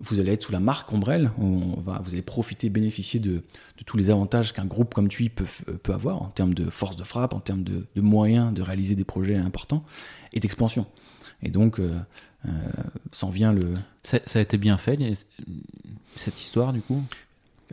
vous 0.02 0.18
allez 0.18 0.32
être 0.32 0.42
sous 0.42 0.52
la 0.52 0.60
marque 0.60 0.92
Ombrelle, 0.92 1.30
on 1.38 1.80
va, 1.80 2.00
vous 2.04 2.12
allez 2.12 2.22
profiter, 2.22 2.70
bénéficier 2.70 3.20
de, 3.20 3.42
tous 3.86 3.96
les 3.96 4.10
avantages 4.10 4.52
qu'un 4.52 4.64
groupe 4.64 4.94
comme 4.94 5.08
TUI 5.08 5.28
peut, 5.28 5.46
peut, 5.82 5.92
avoir 5.92 6.20
en 6.22 6.26
termes 6.26 6.54
de 6.54 6.68
force 6.70 6.96
de 6.96 7.04
frappe, 7.04 7.34
en 7.34 7.40
termes 7.40 7.62
de, 7.62 7.86
moyens 7.96 8.52
de 8.52 8.62
réaliser 8.62 8.94
des 8.96 9.04
projets 9.04 9.36
importants 9.36 9.84
et 10.32 10.40
d'expansion. 10.40 10.86
Et 11.44 11.50
donc, 11.50 11.78
euh, 11.78 11.98
euh, 12.46 12.50
s'en 13.10 13.30
vient 13.30 13.52
le. 13.52 13.74
Ça, 14.02 14.18
a 14.34 14.40
été 14.40 14.58
bien 14.58 14.76
fait, 14.76 14.98
cette 16.16 16.40
histoire, 16.40 16.72
du 16.72 16.80
coup? 16.80 17.02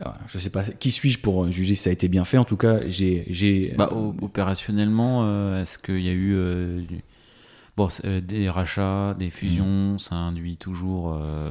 Ah, 0.02 0.16
je 0.28 0.38
sais 0.38 0.48
pas 0.48 0.64
qui 0.64 0.90
suis-je 0.90 1.18
pour 1.18 1.50
juger 1.50 1.74
si 1.74 1.82
ça 1.82 1.90
a 1.90 1.92
été 1.92 2.08
bien 2.08 2.24
fait? 2.24 2.38
En 2.38 2.44
tout 2.44 2.56
cas, 2.56 2.80
j'ai. 2.88 3.74
Bah, 3.76 3.92
opérationnellement, 3.92 5.24
euh, 5.24 5.62
est-ce 5.62 5.78
qu'il 5.78 6.00
y 6.00 6.08
a 6.08 6.12
eu 6.12 6.34
euh, 8.04 8.20
des 8.20 8.50
rachats, 8.50 9.14
des 9.18 9.30
fusions, 9.30 9.94
mm. 9.94 9.98
ça 9.98 10.14
induit 10.14 10.56
toujours 10.56 11.14
euh, 11.14 11.50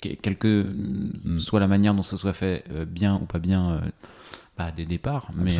quelque 0.00 0.66
mm. 1.24 1.38
soit 1.38 1.60
la 1.60 1.66
manière 1.66 1.94
dont 1.94 2.02
ça 2.02 2.16
soit 2.16 2.32
fait, 2.32 2.64
euh, 2.72 2.84
bien 2.84 3.16
ou 3.16 3.26
pas 3.26 3.38
bien. 3.38 3.80
Bah, 4.56 4.70
des 4.70 4.86
départs, 4.86 5.32
mais 5.34 5.50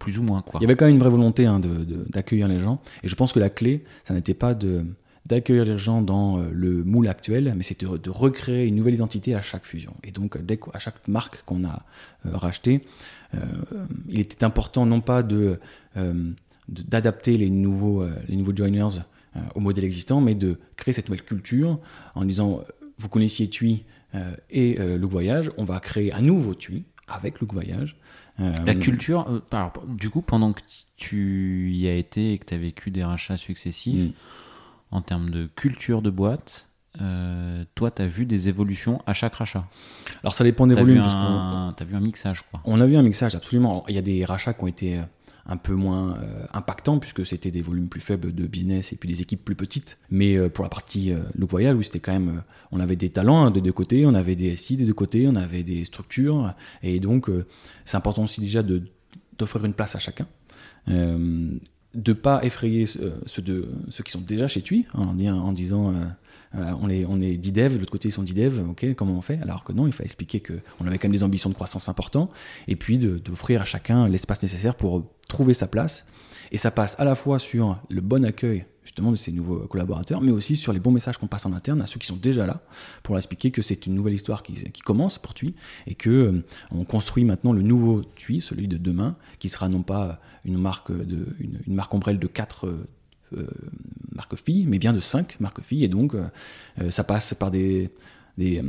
plus 0.00 0.18
ou 0.18 0.24
moins. 0.24 0.42
Quoi. 0.42 0.58
Il 0.58 0.64
y 0.64 0.66
avait 0.66 0.74
quand 0.74 0.86
même 0.86 0.94
une 0.94 1.00
vraie 1.00 1.10
volonté 1.10 1.46
hein, 1.46 1.60
d'accueillir 2.08 2.48
les 2.48 2.58
gens. 2.58 2.82
Et 3.04 3.08
je 3.08 3.14
pense 3.14 3.32
que 3.32 3.38
la 3.38 3.50
clé, 3.50 3.84
ça 4.02 4.14
n'était 4.14 4.34
pas 4.34 4.52
de, 4.54 4.84
d'accueillir 5.26 5.64
les 5.64 5.78
gens 5.78 6.02
dans 6.02 6.38
le 6.38 6.82
moule 6.82 7.06
actuel, 7.06 7.54
mais 7.56 7.62
c'était 7.62 7.86
de, 7.86 8.10
recréer 8.10 8.66
une 8.66 8.74
nouvelle 8.74 8.94
identité 8.94 9.36
à 9.36 9.42
chaque 9.42 9.64
fusion. 9.64 9.94
Et 10.02 10.10
donc, 10.10 10.42
dès, 10.42 10.58
à 10.72 10.80
chaque 10.80 11.06
marque 11.06 11.44
qu'on 11.44 11.64
a 11.64 11.84
rachetée, 12.24 12.84
il 14.08 14.18
était 14.18 14.42
important 14.42 14.84
non 14.84 15.00
pas 15.00 15.22
de 15.22 15.60
d'adapter 16.68 17.36
les 17.36 17.50
nouveaux, 17.50 18.02
euh, 18.02 18.14
les 18.28 18.36
nouveaux 18.36 18.54
joiners 18.54 19.00
euh, 19.36 19.40
au 19.54 19.60
modèle 19.60 19.84
existant, 19.84 20.20
mais 20.20 20.34
de 20.34 20.58
créer 20.76 20.92
cette 20.92 21.08
nouvelle 21.08 21.24
culture 21.24 21.78
en 22.14 22.24
disant, 22.24 22.58
euh, 22.58 22.62
vous 22.98 23.08
connaissiez 23.08 23.48
TUI 23.48 23.84
et 24.48 24.78
Look 24.96 25.10
Voyage, 25.10 25.50
on 25.58 25.64
va 25.64 25.78
créer 25.78 26.10
un 26.14 26.22
nouveau 26.22 26.54
TUI 26.54 26.84
avec 27.06 27.38
Look 27.40 27.52
Voyage. 27.52 27.96
La 28.38 28.74
culture, 28.74 29.42
du 29.88 30.08
coup, 30.08 30.22
pendant 30.22 30.54
que 30.54 30.62
tu 30.96 31.70
y 31.70 31.86
as 31.86 31.94
été 31.94 32.32
et 32.32 32.38
que 32.38 32.46
tu 32.46 32.54
as 32.54 32.56
vécu 32.56 32.90
des 32.90 33.04
rachats 33.04 33.36
successifs, 33.36 34.04
mm. 34.04 34.12
en 34.92 35.02
termes 35.02 35.28
de 35.28 35.50
culture 35.54 36.00
de 36.00 36.08
boîte, 36.08 36.70
toi, 37.74 37.90
tu 37.90 38.00
as 38.00 38.06
vu 38.06 38.24
des 38.24 38.48
évolutions 38.48 39.02
à 39.06 39.12
chaque 39.12 39.34
rachat? 39.34 39.66
Alors, 40.22 40.34
ça 40.34 40.44
dépend 40.44 40.66
des 40.66 40.74
volumes. 40.74 41.02
Tu 41.02 41.82
as 41.82 41.86
vu 41.86 41.94
un 41.94 42.00
mixage, 42.00 42.42
quoi. 42.50 42.62
On 42.64 42.80
a 42.80 42.86
vu 42.86 42.96
un 42.96 43.02
mixage, 43.02 43.34
absolument. 43.34 43.84
il 43.88 43.96
y 43.96 43.98
a 43.98 44.02
des 44.02 44.24
rachats 44.24 44.54
qui 44.54 44.64
ont 44.64 44.68
été 44.68 44.98
un 45.48 45.56
peu 45.56 45.74
moins 45.74 46.16
euh, 46.16 46.46
impactant 46.52 46.98
puisque 46.98 47.24
c'était 47.24 47.50
des 47.50 47.62
volumes 47.62 47.88
plus 47.88 48.00
faibles 48.00 48.34
de 48.34 48.46
business 48.46 48.92
et 48.92 48.96
puis 48.96 49.08
des 49.08 49.22
équipes 49.22 49.44
plus 49.44 49.54
petites. 49.54 49.98
Mais 50.10 50.36
euh, 50.36 50.48
pour 50.48 50.64
la 50.64 50.68
partie 50.68 51.12
euh, 51.12 51.20
look 51.36 51.50
voyage, 51.50 51.76
c'était 51.82 52.00
quand 52.00 52.12
même, 52.12 52.42
on 52.72 52.80
avait 52.80 52.96
des 52.96 53.10
talents 53.10 53.44
hein, 53.44 53.50
des 53.50 53.60
deux 53.60 53.72
côtés, 53.72 54.06
on 54.06 54.14
avait 54.14 54.36
des 54.36 54.56
SI 54.56 54.76
des 54.76 54.84
deux 54.84 54.94
côtés, 54.94 55.26
on 55.28 55.36
avait 55.36 55.62
des 55.62 55.84
structures 55.84 56.54
et 56.82 57.00
donc 57.00 57.30
c'est 57.84 57.96
important 57.96 58.24
aussi 58.24 58.40
déjà 58.40 58.62
d'offrir 58.62 59.64
une 59.64 59.74
place 59.74 59.94
à 59.94 59.98
chacun. 59.98 60.26
de 60.88 62.12
pas 62.12 62.44
effrayer 62.44 62.86
ceux, 62.86 63.42
de, 63.42 63.68
ceux 63.88 64.04
qui 64.04 64.12
sont 64.12 64.20
déjà 64.20 64.48
chez 64.48 64.62
TUI 64.62 64.86
en, 64.94 65.18
en 65.18 65.52
disant 65.52 65.94
on, 66.54 66.90
est, 66.90 67.04
on 67.06 67.20
est 67.20 67.36
10 67.36 67.52
devs, 67.52 67.74
de 67.74 67.78
l'autre 67.78 67.92
côté 67.92 68.08
ils 68.08 68.12
sont 68.12 68.22
10 68.22 68.34
devs, 68.34 68.64
ok, 68.70 68.94
comment 68.94 69.14
on 69.14 69.22
fait? 69.22 69.38
Alors 69.42 69.64
que 69.64 69.72
non, 69.72 69.86
il 69.86 69.92
fallait 69.92 70.06
expliquer 70.06 70.40
qu'on 70.40 70.86
avait 70.86 70.98
quand 70.98 71.08
même 71.08 71.16
des 71.16 71.24
ambitions 71.24 71.50
de 71.50 71.54
croissance 71.54 71.88
importantes, 71.88 72.30
et 72.68 72.76
puis 72.76 72.98
d'offrir 72.98 73.62
à 73.62 73.64
chacun 73.64 74.08
l'espace 74.08 74.42
nécessaire 74.42 74.74
pour 74.74 75.02
trouver 75.28 75.54
sa 75.54 75.66
place. 75.66 76.06
Et 76.52 76.58
ça 76.58 76.70
passe 76.70 76.98
à 77.00 77.04
la 77.04 77.14
fois 77.14 77.38
sur 77.38 77.78
le 77.88 78.00
bon 78.00 78.24
accueil 78.24 78.64
justement 78.86 79.10
de 79.10 79.16
ces 79.16 79.32
nouveaux 79.32 79.66
collaborateurs, 79.66 80.20
mais 80.20 80.30
aussi 80.30 80.54
sur 80.54 80.72
les 80.72 80.78
bons 80.78 80.92
messages 80.92 81.18
qu'on 81.18 81.26
passe 81.26 81.44
en 81.44 81.52
interne 81.52 81.82
à 81.82 81.86
ceux 81.86 81.98
qui 81.98 82.06
sont 82.06 82.16
déjà 82.16 82.46
là, 82.46 82.62
pour 83.02 83.14
leur 83.14 83.18
expliquer 83.18 83.50
que 83.50 83.60
c'est 83.60 83.84
une 83.86 83.94
nouvelle 83.94 84.14
histoire 84.14 84.44
qui, 84.44 84.70
commence 84.84 85.18
pour 85.18 85.34
TUI, 85.34 85.54
et 85.88 85.96
que 85.96 86.08
euh, 86.08 86.44
on 86.70 86.84
construit 86.84 87.24
maintenant 87.24 87.52
le 87.52 87.62
nouveau 87.62 88.04
TUI, 88.14 88.40
celui 88.40 88.68
de 88.68 88.76
demain, 88.76 89.16
qui 89.40 89.48
sera 89.48 89.68
non 89.68 89.82
pas 89.82 90.20
une 90.44 90.56
marque, 90.56 90.92
de, 90.92 91.26
une, 91.40 91.74
marque 91.74 91.92
ombrelle 91.92 92.20
de 92.20 92.28
quatre 92.28 92.68
euh, 93.32 93.46
marques 94.14 94.36
filles, 94.36 94.66
mais 94.68 94.78
bien 94.78 94.92
de 94.92 95.00
5 95.00 95.40
marques 95.40 95.62
filles. 95.62 95.82
Et 95.82 95.88
donc, 95.88 96.14
euh, 96.14 96.90
ça 96.90 97.02
passe 97.02 97.34
par 97.34 97.50
des, 97.50 97.90
des, 98.38 98.62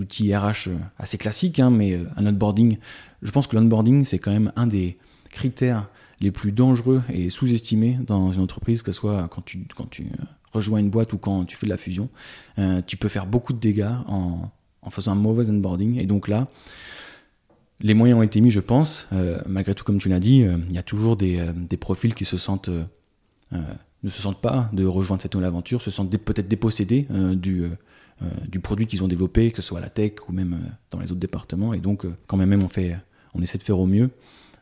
outils 0.00 0.34
RH 0.34 0.70
assez 0.98 1.16
classiques, 1.16 1.60
hein, 1.60 1.70
mais 1.70 2.00
un 2.16 2.26
onboarding, 2.26 2.78
je 3.22 3.30
pense 3.30 3.46
que 3.46 3.54
l'onboarding, 3.54 4.04
c'est 4.04 4.18
quand 4.18 4.32
même 4.32 4.52
un 4.56 4.66
des 4.66 4.98
critères 5.34 5.88
les 6.20 6.30
plus 6.30 6.52
dangereux 6.52 7.02
et 7.12 7.28
sous-estimés 7.28 7.98
dans 8.06 8.32
une 8.32 8.40
entreprise, 8.40 8.82
que 8.82 8.92
ce 8.92 8.98
soit 8.98 9.28
quand 9.28 9.44
tu, 9.44 9.66
tu 9.90 10.06
rejoins 10.52 10.78
une 10.78 10.90
boîte 10.90 11.12
ou 11.12 11.18
quand 11.18 11.44
tu 11.44 11.56
fais 11.56 11.66
de 11.66 11.70
la 11.70 11.76
fusion. 11.76 12.08
tu 12.86 12.96
peux 12.96 13.08
faire 13.08 13.26
beaucoup 13.26 13.52
de 13.52 13.58
dégâts 13.58 13.92
en, 14.06 14.50
faisant 14.90 15.12
un 15.12 15.16
mauvais 15.16 15.50
onboarding. 15.50 15.98
Et 15.98 16.06
donc 16.06 16.28
là, 16.28 16.46
les 17.80 17.94
moyens 17.94 18.20
ont 18.20 18.22
été 18.22 18.40
mis, 18.40 18.50
je 18.50 18.60
pense. 18.60 19.08
malgré 19.46 19.74
tout, 19.74 19.84
comme 19.84 19.98
tu 19.98 20.08
l'as 20.08 20.20
dit, 20.20 20.46
il 20.68 20.72
y 20.72 20.78
a 20.78 20.84
toujours 20.84 21.16
des, 21.16 21.76
profils 21.78 22.14
qui 22.14 22.24
se 22.24 22.36
sentent 22.36 22.70
euh, 23.54 23.58
ne 24.02 24.10
se 24.10 24.20
sentent 24.20 24.42
pas 24.42 24.68
de 24.74 24.84
rejoindre 24.84 25.22
cette 25.22 25.34
nouvelle 25.34 25.48
aventure, 25.48 25.80
se 25.80 25.90
sentent 25.90 26.14
peut-être 26.18 26.46
dépossédés 26.46 27.06
euh, 27.10 27.34
du, 27.34 27.64
euh, 27.64 28.28
du 28.46 28.60
produit 28.60 28.86
qu'ils 28.86 29.02
ont 29.02 29.08
développé, 29.08 29.50
que 29.50 29.62
ce 29.62 29.68
soit 29.68 29.80
la 29.80 29.88
tech 29.88 30.12
ou 30.28 30.32
même 30.32 30.58
dans 30.90 30.98
les 30.98 31.10
autres 31.10 31.20
départements. 31.20 31.72
Et 31.72 31.80
donc, 31.80 32.04
quand 32.26 32.36
même, 32.36 32.62
on, 32.62 32.68
fait, 32.68 32.98
on 33.32 33.40
essaie 33.40 33.56
de 33.56 33.62
faire 33.62 33.78
au 33.78 33.86
mieux. 33.86 34.10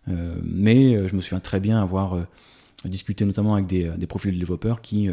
Mais 0.07 1.07
je 1.09 1.15
me 1.15 1.21
souviens 1.21 1.41
très 1.41 1.61
bien 1.61 1.81
avoir 1.81 2.27
discuté 2.85 3.25
notamment 3.25 3.55
avec 3.55 3.67
des, 3.67 4.07
profils 4.07 4.33
de 4.33 4.39
développeurs 4.39 4.81
qui 4.81 5.09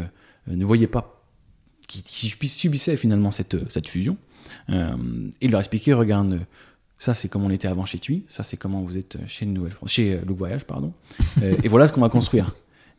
ne 0.46 0.64
voyaient 0.64 0.86
pas, 0.86 1.24
qui, 1.86 2.28
subissaient 2.48 2.96
finalement 2.96 3.30
cette, 3.30 3.88
fusion. 3.88 4.16
et 4.68 5.48
leur 5.48 5.60
expliquer, 5.60 5.92
regarde, 5.92 6.40
ça 6.98 7.14
c'est 7.14 7.28
comme 7.28 7.44
on 7.44 7.50
était 7.50 7.68
avant 7.68 7.86
chez 7.86 7.98
TUI, 7.98 8.24
ça 8.28 8.42
c'est 8.42 8.56
comment 8.56 8.82
vous 8.82 8.96
êtes 8.96 9.18
chez 9.26 9.46
Nouvelle 9.46 9.74
chez 9.86 10.20
Look 10.26 10.38
Voyage, 10.38 10.64
pardon. 10.64 10.92
et 11.40 11.68
voilà 11.68 11.86
ce 11.86 11.92
qu'on 11.92 12.00
va 12.00 12.08
construire. 12.08 12.52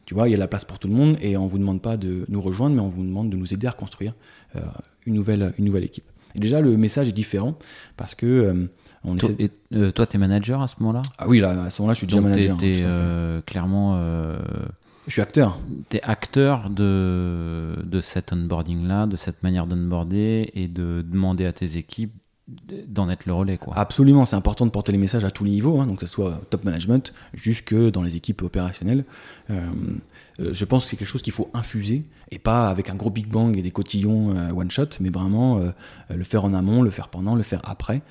Tu 0.05 0.13
vois, 0.13 0.27
il 0.27 0.31
y 0.31 0.35
a 0.35 0.37
la 0.37 0.47
place 0.47 0.65
pour 0.65 0.79
tout 0.79 0.87
le 0.87 0.93
monde 0.93 1.17
et 1.21 1.37
on 1.37 1.45
ne 1.45 1.49
vous 1.49 1.57
demande 1.57 1.81
pas 1.81 1.97
de 1.97 2.25
nous 2.27 2.41
rejoindre, 2.41 2.75
mais 2.75 2.81
on 2.81 2.89
vous 2.89 3.03
demande 3.03 3.29
de 3.29 3.37
nous 3.37 3.53
aider 3.53 3.67
à 3.67 3.71
construire 3.71 4.13
euh, 4.55 4.61
une, 5.05 5.13
nouvelle, 5.13 5.53
une 5.57 5.65
nouvelle 5.65 5.83
équipe. 5.83 6.03
Et 6.35 6.39
déjà, 6.39 6.61
le 6.61 6.75
message 6.77 7.07
est 7.07 7.13
différent 7.13 7.57
parce 7.97 8.15
que 8.15 8.25
euh, 8.25 8.65
on 9.03 9.15
toi, 9.15 9.29
euh, 9.73 9.91
toi, 9.91 10.05
tu 10.05 10.17
es 10.17 10.19
manager 10.19 10.61
à 10.61 10.67
ce 10.67 10.75
moment-là? 10.79 11.01
Ah 11.17 11.27
oui, 11.27 11.39
là, 11.39 11.63
à 11.63 11.69
ce 11.69 11.81
moment-là, 11.81 11.93
je 11.93 11.97
suis 11.97 12.07
déjà 12.07 12.21
manager. 12.21 12.57
Tu 12.57 12.65
es, 12.65 13.41
clairement. 13.45 13.99
je 15.07 15.11
suis 15.11 15.21
acteur. 15.21 15.59
Tu 15.89 15.97
es 15.97 16.03
acteur 16.03 16.69
de, 16.69 17.75
de 17.83 18.01
cet 18.01 18.33
onboarding-là, 18.33 19.07
de 19.07 19.17
cette 19.17 19.43
manière 19.43 19.67
d'onboarder 19.67 20.51
et 20.53 20.67
de 20.67 21.03
demander 21.05 21.45
à 21.45 21.53
tes 21.53 21.77
équipes 21.77 22.13
d'en 22.87 23.09
être 23.09 23.25
le 23.25 23.33
relais. 23.33 23.57
Quoi. 23.57 23.77
Absolument, 23.77 24.25
c'est 24.25 24.35
important 24.35 24.65
de 24.65 24.71
porter 24.71 24.91
les 24.91 24.97
messages 24.97 25.23
à 25.23 25.31
tous 25.31 25.43
les 25.43 25.51
niveaux, 25.51 25.79
hein, 25.79 25.87
donc 25.87 25.99
que 25.99 26.05
ce 26.05 26.11
soit 26.11 26.41
top 26.49 26.63
management 26.63 27.13
jusque 27.33 27.73
dans 27.73 28.03
les 28.03 28.15
équipes 28.15 28.41
opérationnelles. 28.41 29.05
Euh, 29.49 29.61
euh, 30.39 30.49
je 30.51 30.65
pense 30.65 30.83
que 30.83 30.89
c'est 30.89 30.97
quelque 30.97 31.07
chose 31.07 31.21
qu'il 31.21 31.33
faut 31.33 31.49
infuser 31.53 32.05
et 32.29 32.39
pas 32.39 32.69
avec 32.69 32.89
un 32.89 32.95
gros 32.95 33.09
big 33.09 33.27
bang 33.27 33.57
et 33.57 33.61
des 33.61 33.71
cotillons 33.71 34.35
euh, 34.35 34.51
one 34.51 34.71
shot, 34.71 34.87
mais 34.99 35.09
vraiment 35.09 35.61
le 36.09 36.23
faire 36.23 36.43
en 36.43 36.53
amont, 36.53 36.81
le 36.81 36.89
faire 36.89 37.09
pendant, 37.09 37.35
le 37.35 37.43
faire 37.43 37.61
après. 37.65 38.01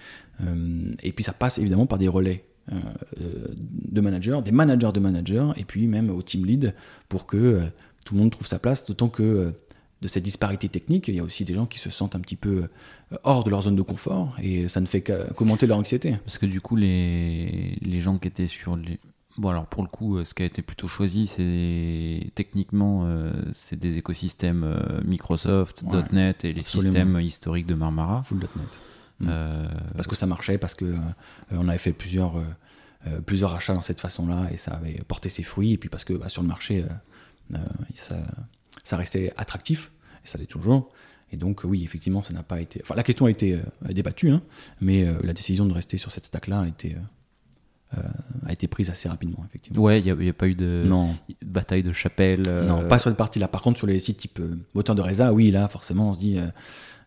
Et 1.02 1.12
puis 1.12 1.24
ça 1.24 1.32
passe 1.32 1.58
évidemment 1.58 1.86
par 1.86 1.98
des 1.98 2.08
relais 2.08 2.44
de 2.70 4.00
managers, 4.00 4.40
des 4.44 4.52
managers 4.52 4.92
de 4.92 5.00
managers, 5.00 5.48
et 5.56 5.64
puis 5.64 5.86
même 5.86 6.10
au 6.10 6.22
team 6.22 6.46
lead 6.46 6.74
pour 7.08 7.26
que 7.26 7.62
tout 8.04 8.14
le 8.14 8.20
monde 8.20 8.30
trouve 8.30 8.46
sa 8.46 8.58
place, 8.58 8.86
d'autant 8.86 9.08
que 9.08 9.52
de 10.00 10.08
cette 10.08 10.24
disparité 10.24 10.68
technique, 10.68 11.08
il 11.08 11.14
y 11.14 11.20
a 11.20 11.22
aussi 11.22 11.44
des 11.44 11.54
gens 11.54 11.66
qui 11.66 11.78
se 11.78 11.90
sentent 11.90 12.16
un 12.16 12.20
petit 12.20 12.36
peu 12.36 12.64
euh, 13.12 13.16
hors 13.22 13.44
de 13.44 13.50
leur 13.50 13.62
zone 13.62 13.76
de 13.76 13.82
confort 13.82 14.34
et 14.42 14.68
ça 14.68 14.80
ne 14.80 14.86
fait 14.86 15.02
qu'augmenter 15.02 15.66
leur 15.66 15.78
anxiété. 15.78 16.16
Parce 16.24 16.38
que 16.38 16.46
du 16.46 16.60
coup, 16.60 16.76
les, 16.76 17.78
les 17.82 18.00
gens 18.00 18.18
qui 18.18 18.28
étaient 18.28 18.46
sur 18.46 18.76
les. 18.76 18.98
Bon, 19.36 19.50
alors 19.50 19.66
pour 19.66 19.82
le 19.82 19.88
coup, 19.88 20.16
euh, 20.16 20.24
ce 20.24 20.34
qui 20.34 20.42
a 20.42 20.46
été 20.46 20.62
plutôt 20.62 20.88
choisi, 20.88 21.26
c'est 21.26 22.32
techniquement, 22.34 23.02
euh, 23.04 23.32
c'est 23.52 23.78
des 23.78 23.98
écosystèmes 23.98 24.66
Microsoft, 25.04 25.84
.NET 26.12 26.44
et 26.44 26.52
les 26.52 26.62
systèmes 26.62 27.20
historiques 27.20 27.66
de 27.66 27.74
Marmara. 27.74 28.22
Full 28.22 28.38
.NET. 28.38 28.80
Mm. 29.20 29.30
Parce 29.94 30.06
que 30.06 30.16
ça 30.16 30.26
marchait, 30.26 30.58
parce 30.58 30.74
que 30.74 30.94
on 31.50 31.68
avait 31.68 31.78
fait 31.78 31.92
plusieurs, 31.92 32.42
plusieurs 33.26 33.54
achats 33.54 33.74
dans 33.74 33.82
cette 33.82 34.00
façon-là 34.00 34.48
et 34.52 34.56
ça 34.56 34.72
avait 34.72 35.02
porté 35.06 35.28
ses 35.28 35.42
fruits. 35.42 35.72
Et 35.72 35.76
puis 35.78 35.88
parce 35.88 36.04
que 36.04 36.14
bah, 36.14 36.28
sur 36.28 36.42
le 36.42 36.48
marché, 36.48 36.84
ça, 37.94 38.16
ça 38.84 38.96
restait 38.96 39.32
attractif, 39.36 39.92
et 40.24 40.28
ça 40.28 40.38
l'est 40.38 40.46
toujours. 40.46 40.90
Et 41.32 41.36
donc, 41.36 41.62
oui, 41.64 41.84
effectivement, 41.84 42.22
ça 42.22 42.32
n'a 42.32 42.42
pas 42.42 42.60
été. 42.60 42.80
Enfin, 42.82 42.94
la 42.96 43.02
question 43.02 43.26
a 43.26 43.30
été 43.30 43.54
euh, 43.54 43.92
débattue, 43.92 44.30
hein, 44.30 44.42
mais 44.80 45.04
euh, 45.04 45.14
la 45.22 45.32
décision 45.32 45.64
de 45.66 45.72
rester 45.72 45.96
sur 45.96 46.10
cette 46.10 46.26
stack-là 46.26 46.60
a 46.60 46.66
été 46.66 46.96
a 48.46 48.52
été 48.52 48.68
prise 48.68 48.88
assez 48.88 49.08
rapidement, 49.08 49.44
effectivement. 49.48 49.82
Ouais, 49.82 50.00
il 50.00 50.14
n'y 50.16 50.28
a, 50.28 50.32
pas 50.32 50.46
eu 50.46 50.54
de 50.54 50.86
bataille 51.44 51.82
de 51.82 51.92
chapelle. 51.92 52.42
Non, 52.42 52.86
pas 52.86 53.00
sur 53.00 53.10
cette 53.10 53.18
partie-là. 53.18 53.48
Par 53.48 53.62
contre, 53.62 53.78
sur 53.78 53.88
les 53.88 53.98
sites 53.98 54.16
type 54.16 54.40
moteur 54.74 54.94
de 54.94 55.02
Reza, 55.02 55.32
oui, 55.32 55.50
là, 55.50 55.66
forcément, 55.66 56.10
on 56.10 56.14
se 56.14 56.20
dit, 56.20 56.38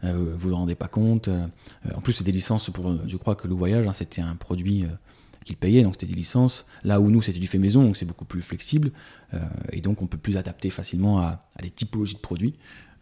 vous 0.03 0.37
vous 0.37 0.55
rendez 0.55 0.75
pas 0.75 0.87
compte. 0.87 1.29
en 1.29 2.01
plus, 2.01 2.13
c'est 2.13 2.23
des 2.23 2.31
licences 2.31 2.69
pour, 2.69 2.93
je 3.07 3.17
crois 3.17 3.35
que 3.35 3.47
le 3.47 3.53
voyage, 3.53 3.87
hein, 3.87 3.93
c'était 3.93 4.21
un 4.21 4.35
produit 4.35 4.85
qu'ils 5.43 5.57
payaient, 5.57 5.83
donc 5.83 5.93
c'était 5.93 6.07
des 6.07 6.15
licences. 6.15 6.65
Là 6.83 6.99
où 6.99 7.09
nous, 7.09 7.21
c'était 7.21 7.39
du 7.39 7.47
fait 7.47 7.59
maison, 7.59 7.83
donc 7.83 7.97
c'est 7.97 8.05
beaucoup 8.05 8.25
plus 8.25 8.41
flexible, 8.41 8.91
euh, 9.33 9.39
et 9.71 9.81
donc 9.81 10.01
on 10.01 10.07
peut 10.07 10.17
plus 10.17 10.37
adapter 10.37 10.69
facilement 10.69 11.19
à, 11.19 11.45
des 11.61 11.69
typologies 11.69 12.15
de 12.15 12.19
produits 12.19 12.55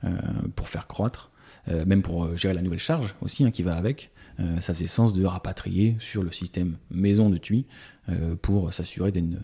euh, 0.04 0.10
pour 0.56 0.68
faire 0.68 0.88
croître, 0.88 1.32
euh, 1.70 1.86
même 1.86 2.02
pour 2.02 2.36
gérer 2.36 2.54
la 2.54 2.62
nouvelle 2.62 2.80
charge 2.80 3.16
aussi 3.22 3.46
hein, 3.46 3.52
qui 3.52 3.64
va 3.64 3.76
avec. 3.76 4.12
ça 4.60 4.74
faisait 4.74 4.88
sens 4.88 5.14
de 5.14 5.24
rapatrier 5.24 5.96
sur 6.00 6.24
le 6.24 6.32
système 6.32 6.78
maison 6.90 7.30
de 7.30 7.38
TUI 7.38 7.66
pour 8.42 8.74
s'assurer 8.74 9.12
d'une 9.12 9.38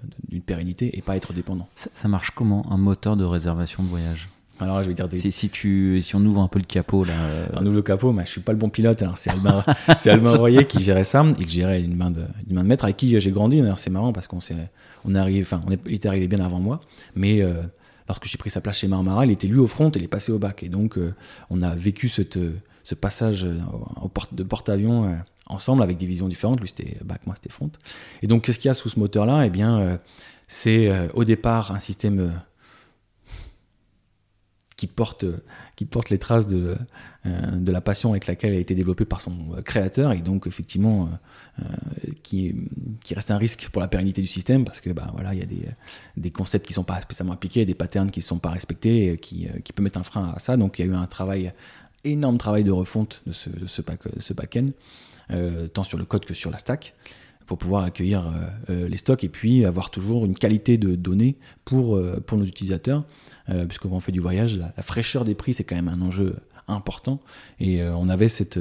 pérennité 0.44 0.98
et 0.98 1.04
pas 1.04 1.16
être 1.16 1.34
dépendant. 1.34 1.68
ça 1.76 2.08
marche 2.08 2.32
comment 2.32 2.66
un 2.72 2.78
moteur 2.78 3.16
de 3.16 3.24
réservation 3.24 3.84
de 3.84 3.90
voyage? 3.90 4.28
Alors 4.60 4.82
je 4.82 4.88
vais 4.88 4.94
dire 4.96 5.08
si, 5.32 5.50
tu, 5.50 6.02
si 6.02 6.16
on 6.16 6.26
ouvre 6.26 6.42
un 6.42 6.48
peu 6.48 6.60
le 6.60 6.66
capot 6.66 7.04
là. 7.04 7.14
Euh, 7.14 7.62
ouvre 7.62 7.74
le 7.74 7.82
capot, 7.82 8.12
mais 8.12 8.26
je 8.26 8.32
suis 8.32 8.42
pas 8.42 8.54
le 8.54 8.58
bon 8.58 8.70
pilote. 8.70 9.02
Alors 9.02 9.18
c'est 9.18 9.30
Albin, 9.30 9.64
c'est 9.98 10.10
Albin 10.10 10.36
Royer 10.36 10.66
qui 10.66 10.82
gérait 10.82 11.04
ça 11.04 11.24
et 11.40 11.46
qui 11.46 11.54
gérait 11.54 11.82
une 11.82 11.96
main 11.96 12.10
de, 12.10 12.22
une 12.50 12.56
main 12.56 12.64
de 12.64 12.68
maître 12.68 12.86
avec 12.86 12.98
qui 12.98 13.20
j'ai 13.20 13.32
grandi. 13.32 13.62
D'ailleurs 13.62 13.80
c'est 13.80 13.92
marrant 13.92 14.14
parce 14.14 14.28
qu'on 14.28 14.42
s'est, 14.42 14.56
on 15.06 15.14
est 15.14 15.20
arrivé, 15.20 15.42
enfin 15.42 15.62
on 15.68 15.72
est, 15.72 15.80
il 15.86 15.94
était 15.94 16.08
arrivé 16.08 16.28
bien 16.28 16.44
avant 16.44 16.60
moi, 16.60 16.82
mais 17.16 17.42
euh, 17.42 17.52
lorsque 18.08 18.26
j'ai 18.26 18.38
pris 18.38 18.50
sa 18.50 18.62
place 18.62 18.80
chez 18.80 18.88
Marmara, 18.88 19.26
il 19.26 19.32
était 19.32 19.48
lui 19.48 19.60
au 19.60 19.68
front 19.68 19.90
et 19.90 19.98
il 19.98 20.04
est 20.04 20.08
passé 20.08 20.32
au 20.32 20.40
bac. 20.40 20.64
Et 20.64 20.70
donc 20.70 20.98
euh, 20.98 21.14
on 21.52 21.62
a 21.62 21.76
vécu 21.76 22.10
cette, 22.10 22.40
ce 22.84 22.96
passage 22.96 23.46
au 24.02 24.08
porte, 24.08 24.34
de 24.34 24.44
porte-avions 24.44 25.20
ensemble 25.46 25.84
avec 25.84 25.98
des 25.98 26.08
visions 26.08 26.28
différentes. 26.28 26.62
Lui 26.62 26.70
c'était 26.70 26.98
bac, 27.06 27.22
moi 27.28 27.36
c'était 27.36 27.54
front. 27.54 27.70
Et 28.24 28.28
donc 28.28 28.44
qu'est-ce 28.44 28.58
qu'il 28.58 28.70
y 28.70 28.72
a 28.72 28.74
sous 28.74 28.90
ce 28.90 29.00
moteur 29.00 29.28
là 29.28 29.46
Eh 29.46 29.52
bien 29.52 30.00
c'est 30.48 30.92
au 31.14 31.26
départ 31.26 31.72
un 31.74 31.80
système 31.80 32.32
qui 34.78 34.86
porte, 34.86 35.26
qui 35.76 35.86
porte 35.86 36.12
les 36.12 36.20
traces 36.20 36.46
de, 36.46 36.78
euh, 37.26 37.52
de 37.52 37.72
la 37.72 37.82
passion 37.82 38.12
avec 38.12 38.28
laquelle 38.28 38.52
elle 38.52 38.58
a 38.58 38.62
été 38.62 38.76
développée 38.76 39.06
par 39.06 39.22
son 39.22 39.34
créateur 39.66 40.12
et 40.12 40.20
donc 40.20 40.46
effectivement 40.46 41.10
euh, 41.60 41.64
euh, 41.64 42.12
qui, 42.22 42.56
qui 43.04 43.16
reste 43.16 43.32
un 43.32 43.38
risque 43.38 43.70
pour 43.70 43.82
la 43.82 43.88
pérennité 43.88 44.22
du 44.22 44.28
système 44.28 44.64
parce 44.64 44.80
que 44.80 44.92
bah, 44.92 45.10
voilà, 45.14 45.34
il 45.34 45.40
y 45.40 45.44
a 45.44 45.48
des, 45.48 45.66
des 46.16 46.32
concepts 46.32 46.68
qui 46.68 46.74
ne 46.74 46.76
sont 46.76 46.84
pas 46.84 47.02
spécialement 47.02 47.34
appliqués, 47.34 47.66
des 47.66 47.74
patterns 47.74 48.12
qui 48.12 48.20
ne 48.20 48.26
sont 48.26 48.38
pas 48.38 48.52
respectés, 48.52 49.18
qui, 49.20 49.48
qui 49.64 49.74
peuvent 49.74 49.84
mettre 49.84 50.00
un 50.00 50.04
frein 50.04 50.32
à 50.36 50.40
ça. 50.40 50.58
Donc 50.58 50.78
il 50.78 50.86
y 50.86 50.88
a 50.88 50.92
eu 50.92 50.96
un 50.96 51.08
travail, 51.08 51.52
énorme 52.04 52.38
travail 52.38 52.64
de 52.64 52.72
refonte 52.72 53.24
de 53.26 53.32
ce, 53.32 53.50
de 53.50 53.66
ce 53.66 54.34
back-end, 54.34 54.68
tant 55.74 55.84
sur 55.84 55.98
le 55.98 56.06
code 56.06 56.24
que 56.24 56.36
sur 56.36 56.52
la 56.52 56.60
stack 56.60 56.94
pour 57.48 57.58
pouvoir 57.58 57.86
accueillir 57.86 58.32
les 58.68 58.98
stocks 58.98 59.24
et 59.24 59.30
puis 59.30 59.66
avoir 59.66 59.90
toujours 59.90 60.26
une 60.26 60.36
qualité 60.36 60.78
de 60.78 60.96
données 60.96 61.38
pour, 61.64 62.00
pour 62.26 62.38
nos 62.38 62.46
utilisateurs 62.46 63.06
euh, 63.50 63.66
puisque 63.66 63.86
fait 64.00 64.12
du 64.12 64.20
voyage, 64.20 64.58
la, 64.58 64.72
fraîcheur 64.84 65.26
des 65.26 65.36
prix, 65.36 65.54
c'est 65.54 65.64
quand 65.64 65.76
même 65.76 65.88
un 65.88 66.02
enjeu 66.02 66.36
important. 66.68 67.20
Et 67.60 67.82
euh, 67.82 67.96
on 67.96 68.10
avait 68.10 68.30
cette 68.30 68.60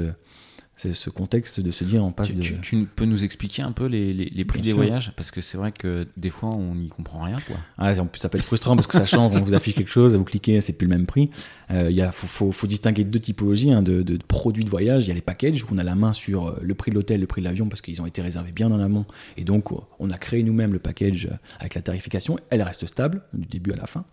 c'est 0.77 0.93
ce 0.93 1.09
contexte 1.09 1.59
de 1.59 1.71
se 1.71 1.83
dire 1.83 2.05
on 2.05 2.11
passe 2.11 2.27
tu, 2.27 2.33
de. 2.33 2.41
Tu, 2.41 2.87
peux 2.95 3.05
nous 3.05 3.23
expliquer 3.23 3.63
un 3.63 3.71
peu 3.71 3.87
les, 3.87 4.13
les, 4.13 4.45
prix 4.45 4.61
des 4.61 4.73
voyages? 4.73 5.11
Parce 5.15 5.31
que 5.31 5.41
c'est 5.41 5.57
vrai 5.57 5.71
que 5.71 6.07
des 6.17 6.29
fois 6.29 6.49
on 6.49 6.75
n'y 6.75 6.87
comprend 6.87 7.23
rien. 7.23 7.39
Quoi. 7.47 7.57
Ah, 7.79 7.99
en 7.99 8.05
plus, 8.05 8.19
ça 8.19 8.29
peut 8.29 8.37
être 8.37 8.45
frustrant 8.45 8.75
parce 8.75 8.85
que 8.85 8.95
ça 8.95 9.05
change, 9.05 9.35
on 9.35 9.43
vous 9.43 9.55
affiche 9.55 9.73
quelque 9.73 9.89
chose, 9.89 10.15
vous 10.15 10.23
cliquez, 10.23 10.61
c'est 10.61 10.77
plus 10.77 10.85
le 10.85 10.95
même 10.95 11.07
prix. 11.07 11.31
Il 11.71 11.75
euh, 11.75 12.11
faut, 12.11 12.27
faut, 12.27 12.51
faut, 12.51 12.67
distinguer 12.67 13.03
deux 13.03 13.19
typologies 13.19 13.73
hein, 13.73 13.81
de, 13.81 14.03
de, 14.03 14.17
produits 14.27 14.63
de 14.63 14.69
voyage. 14.69 15.05
Il 15.05 15.07
y 15.09 15.11
a 15.11 15.15
les 15.15 15.21
packages 15.21 15.63
où 15.63 15.67
on 15.71 15.79
a 15.79 15.83
la 15.83 15.95
main 15.95 16.13
sur 16.13 16.55
le 16.61 16.75
prix 16.75 16.91
de 16.91 16.95
l'hôtel, 16.95 17.21
le 17.21 17.27
prix 17.27 17.41
de 17.41 17.47
l'avion 17.47 17.67
parce 17.67 17.81
qu'ils 17.81 17.99
ont 18.01 18.05
été 18.05 18.21
réservés 18.21 18.51
bien 18.51 18.71
en 18.71 18.79
amont. 18.79 19.05
Et 19.35 19.43
donc 19.43 19.71
on 19.99 20.09
a 20.11 20.17
créé 20.17 20.43
nous-mêmes 20.43 20.73
le 20.73 20.79
package 20.79 21.27
avec 21.59 21.73
la 21.73 21.81
tarification. 21.81 22.37
Elle 22.51 22.61
reste 22.61 22.85
stable 22.85 23.23
du 23.33 23.47
début 23.47 23.71
à 23.71 23.77
la 23.77 23.87
fin. 23.87 24.05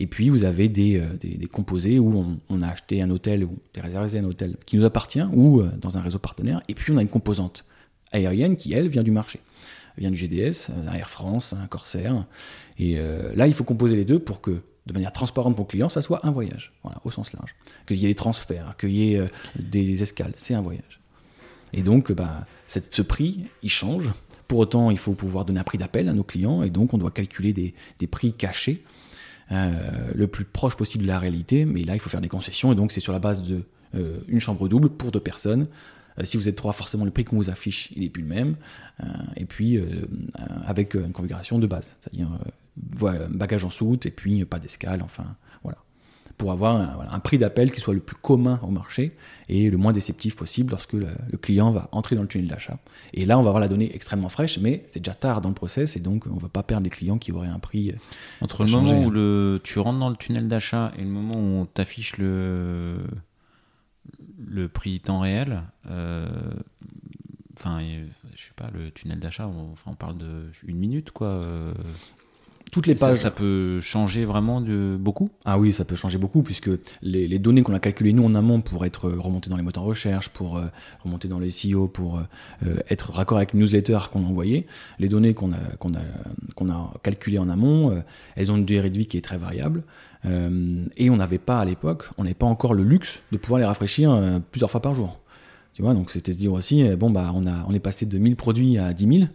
Et 0.00 0.06
puis 0.06 0.30
vous 0.30 0.44
avez 0.44 0.68
des, 0.68 0.98
euh, 0.98 1.06
des, 1.20 1.46
composés 1.46 1.98
où 1.98 2.38
on, 2.48 2.62
a 2.62 2.68
acheté 2.68 3.02
un 3.02 3.10
hôtel 3.10 3.44
ou 3.44 3.58
des 3.74 3.80
réservé 3.80 4.18
un 4.18 4.24
hôtel 4.24 4.56
qui 4.64 4.76
nous 4.76 4.84
appartient 4.84 5.24
ou 5.34 5.60
euh, 5.60 5.70
dans 5.80 5.97
un 5.97 5.97
réseau 6.00 6.18
partenaire. 6.18 6.60
Et 6.68 6.74
puis 6.74 6.92
on 6.92 6.96
a 6.96 7.02
une 7.02 7.08
composante 7.08 7.64
aérienne 8.12 8.56
qui, 8.56 8.72
elle, 8.72 8.88
vient 8.88 9.02
du 9.02 9.10
marché. 9.10 9.40
Vient 9.96 10.10
du 10.10 10.16
GDS, 10.16 10.70
un 10.70 10.92
Air 10.92 11.10
France, 11.10 11.54
un 11.54 11.66
Corsair. 11.66 12.24
Et 12.78 12.98
euh, 12.98 13.34
là, 13.34 13.46
il 13.46 13.54
faut 13.54 13.64
composer 13.64 13.96
les 13.96 14.04
deux 14.04 14.18
pour 14.18 14.40
que, 14.40 14.62
de 14.86 14.92
manière 14.92 15.12
transparente 15.12 15.56
pour 15.56 15.64
le 15.64 15.70
client, 15.70 15.88
ça 15.88 16.00
soit 16.00 16.24
un 16.24 16.30
voyage, 16.30 16.72
voilà, 16.82 17.00
au 17.04 17.10
sens 17.10 17.32
large. 17.32 17.54
Qu'il 17.86 17.96
y 17.96 18.04
ait 18.04 18.08
des 18.08 18.14
transferts, 18.14 18.76
qu'il 18.78 18.90
y 18.90 19.14
ait 19.14 19.26
des 19.58 20.02
escales, 20.02 20.32
c'est 20.36 20.54
un 20.54 20.62
voyage. 20.62 21.00
Et 21.72 21.82
donc, 21.82 22.12
bah, 22.12 22.46
ce 22.66 23.02
prix, 23.02 23.44
il 23.62 23.70
change. 23.70 24.12
Pour 24.46 24.60
autant, 24.60 24.90
il 24.90 24.98
faut 24.98 25.12
pouvoir 25.12 25.44
donner 25.44 25.60
un 25.60 25.64
prix 25.64 25.76
d'appel 25.76 26.08
à 26.08 26.14
nos 26.14 26.22
clients, 26.22 26.62
et 26.62 26.70
donc 26.70 26.94
on 26.94 26.98
doit 26.98 27.10
calculer 27.10 27.52
des, 27.52 27.74
des 27.98 28.06
prix 28.06 28.32
cachés 28.32 28.82
euh, 29.50 30.10
le 30.14 30.26
plus 30.26 30.44
proche 30.44 30.76
possible 30.76 31.04
de 31.04 31.08
la 31.08 31.18
réalité, 31.18 31.64
mais 31.64 31.82
là 31.82 31.94
il 31.94 32.00
faut 32.00 32.10
faire 32.10 32.20
des 32.20 32.28
concessions 32.28 32.70
et 32.70 32.74
donc 32.74 32.92
c'est 32.92 33.00
sur 33.00 33.14
la 33.14 33.18
base 33.18 33.42
de 33.42 33.62
euh, 33.94 34.20
une 34.28 34.40
chambre 34.40 34.68
double 34.68 34.90
pour 34.90 35.10
deux 35.10 35.20
personnes. 35.20 35.66
Euh, 36.18 36.24
si 36.24 36.36
vous 36.36 36.48
êtes 36.48 36.56
trois, 36.56 36.72
forcément 36.72 37.04
le 37.04 37.10
prix 37.10 37.24
qu'on 37.24 37.36
vous 37.36 37.50
affiche 37.50 37.90
il 37.94 38.02
n'est 38.02 38.08
plus 38.08 38.22
le 38.22 38.28
même. 38.28 38.56
et 39.36 39.44
puis 39.44 39.80
avec 40.66 40.94
une 40.94 41.12
configuration 41.12 41.58
de 41.58 41.66
base, 41.66 41.96
c'est-à-dire 42.00 42.28
bagage 43.30 43.64
en 43.64 43.70
soute 43.70 44.06
et 44.06 44.10
puis 44.10 44.44
pas 44.44 44.58
d'escale, 44.58 45.02
enfin 45.02 45.36
pour 46.38 46.52
avoir 46.52 47.02
un, 47.12 47.18
prix 47.18 47.36
d'appel 47.36 47.72
qui 47.72 47.80
soit 47.80 47.92
le 47.92 48.00
plus 48.00 48.16
commun 48.16 48.60
au 48.62 48.70
marché 48.70 49.16
et 49.48 49.68
le 49.68 49.76
moins 49.76 49.92
déceptif 49.92 50.36
possible 50.36 50.70
lorsque 50.70 50.92
le, 50.92 51.08
client 51.42 51.72
va 51.72 51.88
entrer 51.90 52.14
dans 52.14 52.22
le 52.22 52.28
tunnel 52.28 52.48
d'achat. 52.48 52.78
Et 53.12 53.26
là, 53.26 53.38
on 53.38 53.42
va 53.42 53.48
avoir 53.48 53.60
la 53.60 53.68
donnée 53.68 53.94
extrêmement 53.94 54.28
fraîche, 54.28 54.58
mais 54.58 54.84
c'est 54.86 55.00
déjà 55.00 55.14
tard 55.14 55.40
dans 55.40 55.48
le 55.48 55.54
process 55.54 55.96
et 55.96 56.00
donc 56.00 56.24
on 56.30 56.36
ne 56.36 56.40
va 56.40 56.48
pas 56.48 56.62
perdre 56.62 56.84
les 56.84 56.90
clients 56.90 57.18
qui 57.18 57.32
auraient 57.32 57.48
un 57.48 57.58
prix. 57.58 57.90
Euh, 57.90 57.94
Entre 58.40 58.64
le 58.64 58.70
moment 58.70 59.02
où 59.02 59.10
le, 59.10 59.60
tu 59.64 59.80
rentres 59.80 59.98
dans 59.98 60.08
le 60.08 60.16
tunnel 60.16 60.46
d'achat 60.46 60.92
et 60.96 61.02
le 61.02 61.08
moment 61.08 61.34
où 61.34 61.62
on 61.62 61.66
t'affiche 61.66 62.16
le, 62.18 62.98
le 64.38 64.68
prix 64.68 65.00
temps 65.00 65.20
réel, 65.20 65.62
euh, 65.90 66.28
enfin, 67.56 67.80
je 68.34 68.42
sais 68.42 68.52
pas, 68.56 68.70
le 68.72 68.90
tunnel 68.90 69.18
d'achat, 69.18 69.48
on, 69.48 69.72
enfin, 69.72 69.90
on 69.92 69.96
parle 69.96 70.18
de 70.18 70.50
une 70.66 70.78
minute, 70.78 71.10
quoi. 71.10 71.28
Euh 71.28 71.72
toutes 72.70 72.86
les 72.86 72.94
pages. 72.94 73.18
Ça, 73.18 73.30
peut 73.30 73.80
changer 73.80 74.24
vraiment 74.24 74.60
de 74.60 74.96
beaucoup? 74.98 75.30
Ah 75.44 75.58
oui, 75.58 75.72
ça 75.72 75.84
peut 75.84 75.96
changer 75.96 76.18
beaucoup, 76.18 76.42
puisque 76.42 76.70
les, 77.02 77.38
données 77.38 77.62
qu'on 77.62 77.74
a 77.74 77.78
calculées 77.78 78.12
nous 78.12 78.24
en 78.24 78.34
amont 78.34 78.60
pour 78.60 78.84
être 78.84 79.10
remontées 79.10 79.50
dans 79.50 79.56
les 79.56 79.62
moteurs 79.62 79.84
de 79.84 79.88
recherche, 79.88 80.28
pour 80.28 80.58
euh, 80.58 80.66
remonter 81.04 81.28
dans 81.28 81.38
les 81.38 81.50
SEO, 81.50 81.88
pour 81.88 82.18
euh, 82.18 82.76
être 82.90 83.12
raccord 83.12 83.38
avec 83.38 83.52
le 83.52 83.60
newsletter 83.60 83.98
qu'on 84.12 84.22
a 84.24 84.26
envoyé, 84.26 84.66
les 84.98 85.08
données 85.08 85.34
qu'on 85.34 85.52
a, 85.52 85.58
qu'on 85.78 85.94
a, 85.94 86.00
qu'on 86.54 86.70
a 86.70 86.92
calculées 87.02 87.38
en 87.38 87.48
amont, 87.48 87.92
euh, 87.92 88.00
elles 88.36 88.50
ont 88.50 88.56
une 88.56 88.66
durée 88.66 88.90
de 88.90 88.98
vie 88.98 89.06
qui 89.06 89.16
est 89.16 89.22
très 89.22 89.38
variable. 89.38 89.84
Et 90.24 91.10
on 91.10 91.16
n'avait 91.16 91.38
pas 91.38 91.60
à 91.60 91.64
l'époque, 91.64 92.10
on 92.18 92.24
n'avait 92.24 92.34
pas 92.34 92.46
encore 92.46 92.74
le 92.74 92.82
luxe 92.82 93.20
de 93.32 93.38
pouvoir 93.38 93.60
les 93.60 93.64
rafraîchir 93.64 94.40
plusieurs 94.50 94.70
fois 94.70 94.82
par 94.82 94.94
jour. 94.94 95.20
Tu 95.74 95.82
vois, 95.82 95.94
donc 95.94 96.10
c'était 96.10 96.32
se 96.32 96.38
dire 96.38 96.52
aussi, 96.52 96.84
bon, 96.96 97.10
bah, 97.10 97.32
on, 97.34 97.46
a, 97.46 97.64
on 97.68 97.72
est 97.72 97.80
passé 97.80 98.04
de 98.04 98.18
1000 98.18 98.36
produits 98.36 98.78
à 98.78 98.92
10 98.92 99.18
000. 99.18 99.28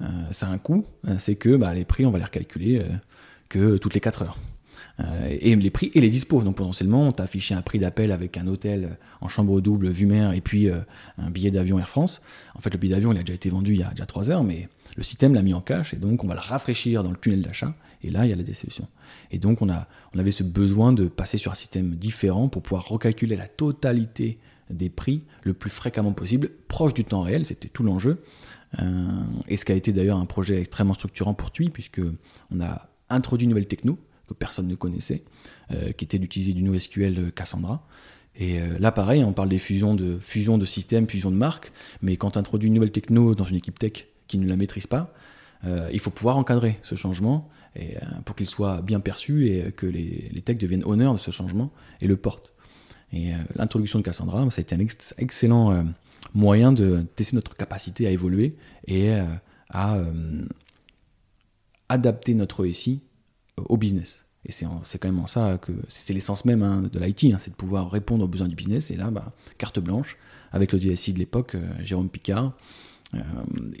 Euh, 0.00 0.06
ça 0.30 0.48
a 0.48 0.50
un 0.50 0.58
coût, 0.58 0.84
euh, 1.06 1.16
c'est 1.18 1.36
que 1.36 1.56
bah, 1.56 1.72
les 1.74 1.84
prix, 1.84 2.04
on 2.04 2.10
va 2.10 2.18
les 2.18 2.24
recalculer 2.24 2.80
euh, 2.80 2.88
que 3.48 3.76
toutes 3.76 3.94
les 3.94 4.00
4 4.00 4.22
heures. 4.22 4.38
Et 5.00 5.56
les 5.56 5.70
prix 5.70 5.90
et 5.94 6.00
les 6.00 6.10
dispos. 6.10 6.42
Donc 6.42 6.56
potentiellement, 6.56 7.08
on 7.08 7.12
t'a 7.12 7.24
affiché 7.24 7.54
un 7.54 7.62
prix 7.62 7.78
d'appel 7.78 8.12
avec 8.12 8.36
un 8.36 8.46
hôtel 8.46 8.96
en 9.20 9.28
chambre 9.28 9.60
double, 9.60 9.88
vue 9.88 10.06
mer, 10.06 10.32
et 10.32 10.40
puis 10.40 10.68
un 10.68 11.30
billet 11.30 11.50
d'avion 11.50 11.78
Air 11.78 11.88
France. 11.88 12.22
En 12.54 12.60
fait, 12.60 12.70
le 12.70 12.78
billet 12.78 12.94
d'avion, 12.94 13.12
il 13.12 13.18
a 13.18 13.22
déjà 13.22 13.34
été 13.34 13.50
vendu 13.50 13.72
il 13.72 13.80
y 13.80 13.82
a 13.82 13.90
déjà 13.90 14.06
3 14.06 14.30
heures, 14.30 14.44
mais 14.44 14.68
le 14.96 15.02
système 15.02 15.34
l'a 15.34 15.42
mis 15.42 15.54
en 15.54 15.60
cache, 15.60 15.94
et 15.94 15.96
donc 15.96 16.22
on 16.22 16.28
va 16.28 16.34
le 16.34 16.40
rafraîchir 16.40 17.02
dans 17.02 17.10
le 17.10 17.16
tunnel 17.16 17.42
d'achat, 17.42 17.74
et 18.04 18.10
là, 18.10 18.26
il 18.26 18.30
y 18.30 18.32
a 18.32 18.36
la 18.36 18.42
déception. 18.42 18.86
Et 19.30 19.38
donc, 19.38 19.62
on, 19.62 19.70
a, 19.70 19.88
on 20.14 20.18
avait 20.18 20.30
ce 20.30 20.42
besoin 20.42 20.92
de 20.92 21.08
passer 21.08 21.38
sur 21.38 21.50
un 21.50 21.54
système 21.54 21.94
différent 21.94 22.48
pour 22.48 22.62
pouvoir 22.62 22.86
recalculer 22.86 23.34
la 23.34 23.48
totalité 23.48 24.38
des 24.70 24.90
prix 24.90 25.22
le 25.42 25.54
plus 25.54 25.70
fréquemment 25.70 26.12
possible, 26.12 26.50
proche 26.68 26.94
du 26.94 27.04
temps 27.04 27.22
réel, 27.22 27.46
c'était 27.46 27.68
tout 27.68 27.82
l'enjeu. 27.82 28.22
Euh, 28.80 29.08
et 29.48 29.56
ce 29.56 29.64
qui 29.64 29.72
a 29.72 29.74
été 29.74 29.92
d'ailleurs 29.92 30.18
un 30.18 30.26
projet 30.26 30.58
extrêmement 30.58 30.94
structurant 30.94 31.34
pour 31.34 31.50
TUI, 31.50 31.70
puisque 31.70 32.00
on 32.50 32.60
a 32.60 32.88
introduit 33.08 33.44
une 33.44 33.50
nouvelle 33.50 33.68
techno 33.68 33.98
que 34.28 34.34
personne 34.34 34.68
ne 34.68 34.74
connaissait, 34.74 35.22
euh, 35.70 35.92
qui 35.92 36.04
était 36.04 36.18
d'utiliser 36.18 36.52
du 36.52 36.62
NoSQL 36.62 37.32
Cassandra. 37.32 37.86
Et 38.36 38.60
euh, 38.60 38.78
là, 38.78 38.90
pareil, 38.90 39.22
on 39.22 39.32
parle 39.32 39.48
des 39.48 39.58
fusions 39.58 39.94
de, 39.94 40.18
fusion 40.18 40.58
de 40.58 40.64
systèmes, 40.64 41.08
fusion 41.08 41.30
de 41.30 41.36
marques, 41.36 41.72
mais 42.02 42.16
quand 42.16 42.32
tu 42.32 42.38
introduis 42.38 42.68
une 42.68 42.74
nouvelle 42.74 42.92
techno 42.92 43.34
dans 43.34 43.44
une 43.44 43.56
équipe 43.56 43.78
tech 43.78 44.06
qui 44.26 44.38
ne 44.38 44.48
la 44.48 44.56
maîtrise 44.56 44.86
pas, 44.86 45.12
il 45.94 45.98
faut 45.98 46.10
pouvoir 46.10 46.36
encadrer 46.36 46.78
ce 46.82 46.94
changement 46.94 47.48
et, 47.74 47.94
pour 48.26 48.36
qu'il 48.36 48.46
soit 48.46 48.82
bien 48.82 49.00
perçu 49.00 49.48
et 49.48 49.72
que 49.72 49.86
les, 49.86 50.28
les 50.30 50.42
techs 50.42 50.58
deviennent 50.58 50.84
honneurs 50.84 51.14
de 51.14 51.18
ce 51.18 51.30
changement 51.30 51.72
et 52.02 52.06
le 52.06 52.18
portent. 52.18 52.52
Et 53.14 53.30
l'introduction 53.56 53.98
de 53.98 54.04
Cassandra, 54.04 54.46
ça 54.50 54.58
a 54.58 54.60
été 54.60 54.74
un 54.74 54.86
excellent 55.16 55.86
moyen 56.34 56.72
de 56.72 57.06
tester 57.14 57.36
notre 57.36 57.56
capacité 57.56 58.06
à 58.06 58.10
évoluer 58.10 58.56
et 58.86 59.10
euh, 59.10 59.24
à 59.70 59.96
euh, 59.96 60.44
adapter 61.88 62.34
notre 62.34 62.66
SI 62.66 63.02
au 63.56 63.76
business. 63.76 64.24
Et 64.46 64.52
c'est 64.52 64.98
quand 64.98 65.08
même 65.08 65.20
en 65.20 65.26
ça 65.26 65.58
que 65.58 65.72
c'est 65.88 66.12
l'essence 66.12 66.44
même 66.44 66.62
hein, 66.62 66.82
de 66.92 66.98
l'IT, 66.98 67.24
hein, 67.32 67.38
c'est 67.38 67.50
de 67.50 67.56
pouvoir 67.56 67.90
répondre 67.90 68.24
aux 68.24 68.28
besoins 68.28 68.48
du 68.48 68.54
business. 68.54 68.90
Et 68.90 68.96
là, 68.96 69.10
bah, 69.10 69.32
carte 69.56 69.80
blanche, 69.80 70.18
avec 70.52 70.72
le 70.72 70.78
DSI 70.78 71.14
de 71.14 71.18
l'époque, 71.18 71.54
euh, 71.54 71.66
Jérôme 71.82 72.08
Picard, 72.08 72.52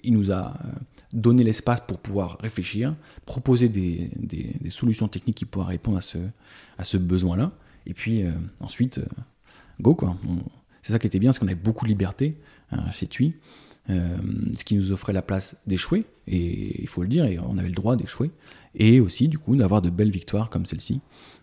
il 0.04 0.12
nous 0.12 0.30
a 0.30 0.56
donné 1.12 1.42
l'espace 1.42 1.80
pour 1.80 1.98
pouvoir 1.98 2.38
réfléchir, 2.40 2.94
proposer 3.26 3.68
des, 3.68 4.10
solutions 4.70 5.08
techniques 5.08 5.38
qui 5.38 5.44
pourraient 5.44 5.72
répondre 5.72 5.96
à 5.98 6.02
ce, 6.02 6.18
à 6.78 6.84
ce 6.84 6.98
besoin-là. 6.98 7.50
Et 7.86 7.94
puis 7.94 8.22
ensuite, 8.60 9.00
go 9.80 9.96
quoi. 9.96 10.16
C'est 10.82 10.92
ça 10.92 11.00
qui 11.00 11.08
était 11.08 11.18
bien, 11.18 11.30
parce 11.30 11.40
qu'on 11.40 11.48
avait 11.48 11.56
beaucoup 11.56 11.84
de 11.84 11.90
liberté 11.90 12.36
chez 12.92 13.08
TUI. 13.08 13.34
Euh, 13.90 14.16
ce 14.56 14.64
qui 14.64 14.76
nous 14.76 14.92
offrait 14.92 15.12
la 15.12 15.20
place 15.20 15.56
d'échouer, 15.66 16.06
et 16.26 16.80
il 16.80 16.88
faut 16.88 17.02
le 17.02 17.08
dire, 17.08 17.26
et 17.26 17.38
on 17.38 17.58
avait 17.58 17.68
le 17.68 17.74
droit 17.74 17.96
d'échouer, 17.96 18.30
et 18.74 19.00
aussi 19.00 19.28
du 19.28 19.38
coup 19.38 19.56
d'avoir 19.56 19.82
de 19.82 19.90
belles 19.90 20.10
victoires 20.10 20.50
comme 20.50 20.66
celle-ci, 20.66 21.00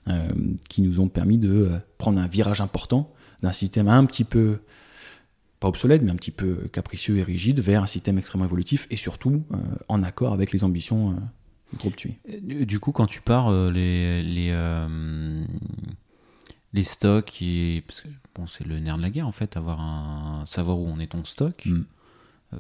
euh, 0.08 0.32
qui 0.70 0.82
nous 0.82 1.00
ont 1.00 1.10
permis 1.10 1.38
de 1.38 1.50
euh, 1.50 1.78
prendre 1.98 2.20
un 2.20 2.28
virage 2.28 2.62
important 2.62 3.14
d'un 3.42 3.52
système 3.52 3.88
un 3.88 4.06
petit 4.06 4.24
peu, 4.24 4.60
pas 5.60 5.68
obsolète, 5.68 6.02
mais 6.02 6.12
un 6.12 6.16
petit 6.16 6.32
peu 6.32 6.68
capricieux 6.72 7.18
et 7.18 7.24
rigide, 7.24 7.60
vers 7.60 7.84
un 7.84 7.88
système 7.88 8.18
extrêmement 8.18 8.46
évolutif, 8.46 8.88
et 8.92 8.98
surtout 8.98 9.44
en 9.88 10.04
accord 10.04 10.34
avec 10.34 10.52
les 10.52 10.64
ambitions 10.64 11.16
du 11.72 11.78
groupe 11.78 11.96
TUI. 11.96 12.18
Du 12.42 12.80
coup, 12.80 12.92
quand 12.92 13.08
tu 13.08 13.22
pars, 13.22 13.52
les... 13.72 14.22
les 14.22 14.54
les 16.74 16.84
stocks, 16.84 17.42
et, 17.42 17.84
parce 17.86 18.02
que 18.02 18.08
bon, 18.36 18.48
c'est 18.48 18.66
le 18.66 18.80
nerf 18.80 18.98
de 18.98 19.02
la 19.02 19.10
guerre 19.10 19.28
en 19.28 19.32
fait, 19.32 19.58
avoir 19.58 19.82
un 19.82 20.46
savoir 20.46 20.80
où 20.80 20.88
on 20.88 21.00
est 21.00 21.08
ton 21.08 21.24
stock. 21.24 21.66
Mm. 21.66 21.84
Euh, 22.54 22.60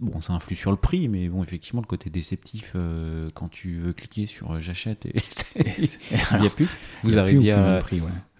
bon, 0.00 0.20
ça 0.20 0.32
influe 0.32 0.56
sur 0.56 0.70
le 0.70 0.76
prix, 0.76 1.08
mais 1.08 1.28
bon, 1.28 1.42
effectivement, 1.42 1.80
le 1.80 1.86
côté 1.86 2.10
déceptif, 2.10 2.72
euh, 2.74 3.30
quand 3.34 3.48
tu 3.48 3.78
veux 3.78 3.92
cliquer 3.92 4.26
sur 4.26 4.52
euh, 4.52 4.60
j'achète, 4.60 5.06
et 5.06 5.14
il 5.78 6.40
n'y 6.40 6.46
a 6.46 6.50
plus. 6.50 6.68
Vous 7.02 7.18
arriviez 7.18 7.52
à, 7.52 7.80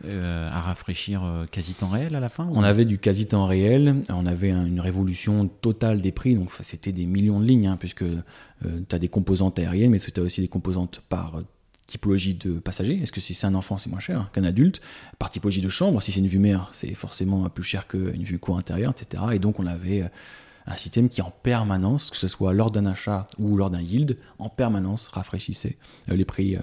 à, 0.04 0.60
rafraîchir 0.60 1.46
quasi 1.50 1.74
temps 1.74 1.88
réel 1.88 2.14
à 2.14 2.20
la 2.20 2.28
fin 2.28 2.48
On 2.52 2.62
avait 2.62 2.84
du 2.84 2.98
quasi 2.98 3.26
temps 3.26 3.46
réel, 3.46 3.96
on 4.08 4.26
avait 4.26 4.50
une 4.50 4.80
révolution 4.80 5.48
totale 5.48 6.00
des 6.00 6.12
prix, 6.12 6.34
donc 6.34 6.50
c'était 6.62 6.92
des 6.92 7.06
millions 7.06 7.40
de 7.40 7.44
lignes, 7.44 7.68
hein, 7.68 7.76
puisque 7.76 8.04
tu 8.62 8.94
as 8.94 8.98
des 8.98 9.08
composantes 9.08 9.58
aériennes, 9.58 9.90
mais 9.90 9.98
tu 9.98 10.12
as 10.18 10.22
aussi 10.22 10.40
des 10.40 10.48
composantes 10.48 11.02
par 11.08 11.40
typologie 11.86 12.34
de 12.34 12.58
passagers. 12.58 13.00
Est-ce 13.00 13.12
que 13.12 13.20
si 13.20 13.34
c'est 13.34 13.46
un 13.46 13.54
enfant, 13.54 13.78
c'est 13.78 13.88
moins 13.88 14.00
cher 14.00 14.30
qu'un 14.32 14.44
adulte? 14.44 14.80
Par 15.18 15.30
typologie 15.30 15.62
de 15.62 15.68
chambre, 15.68 16.02
si 16.02 16.12
c'est 16.12 16.20
une 16.20 16.26
vue 16.26 16.38
mer, 16.38 16.68
c'est 16.72 16.94
forcément 16.94 17.48
plus 17.48 17.64
cher 17.64 17.86
qu'une 17.86 18.22
vue 18.22 18.38
cour 18.38 18.58
intérieure, 18.58 18.92
etc. 18.92 19.22
Et 19.32 19.38
donc 19.38 19.58
on 19.58 19.66
avait 19.66 20.08
un 20.68 20.76
système 20.76 21.08
qui 21.08 21.22
en 21.22 21.30
permanence, 21.30 22.10
que 22.10 22.16
ce 22.16 22.28
soit 22.28 22.52
lors 22.52 22.70
d'un 22.70 22.86
achat 22.86 23.26
ou 23.38 23.56
lors 23.56 23.70
d'un 23.70 23.80
yield, 23.80 24.18
en 24.38 24.48
permanence 24.48 25.08
rafraîchissait 25.08 25.76
euh, 26.10 26.16
les 26.16 26.24
prix, 26.24 26.56
euh, 26.56 26.60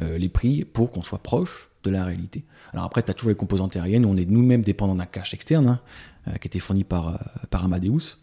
euh, 0.00 0.18
les 0.18 0.28
prix 0.28 0.64
pour 0.64 0.90
qu'on 0.90 1.02
soit 1.02 1.22
proche 1.22 1.68
de 1.82 1.90
la 1.90 2.04
réalité. 2.04 2.44
Alors 2.72 2.84
après, 2.84 3.02
tu 3.02 3.10
as 3.10 3.14
toujours 3.14 3.30
les 3.30 3.36
composantes 3.36 3.74
aériennes 3.74 4.06
où 4.06 4.08
on 4.08 4.16
est 4.16 4.30
nous-mêmes 4.30 4.62
dépendants 4.62 4.94
d'un 4.94 5.06
cache 5.06 5.34
externe 5.34 5.80
hein, 6.26 6.38
qui 6.40 6.46
était 6.46 6.60
fourni 6.60 6.84
par, 6.84 7.18
par 7.50 7.64
Amadeus, 7.64 8.18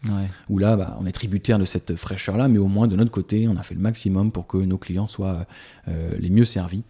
où 0.48 0.56
là, 0.56 0.76
bah, 0.76 0.96
on 0.98 1.04
est 1.04 1.12
tributaire 1.12 1.58
de 1.58 1.66
cette 1.66 1.94
fraîcheur-là, 1.94 2.48
mais 2.48 2.56
au 2.56 2.68
moins 2.68 2.88
de 2.88 2.96
notre 2.96 3.10
côté, 3.10 3.46
on 3.48 3.56
a 3.58 3.62
fait 3.62 3.74
le 3.74 3.82
maximum 3.82 4.32
pour 4.32 4.46
que 4.46 4.56
nos 4.56 4.78
clients 4.78 5.08
soient 5.08 5.44
les 5.86 6.30
mieux 6.30 6.46
servis 6.46 6.84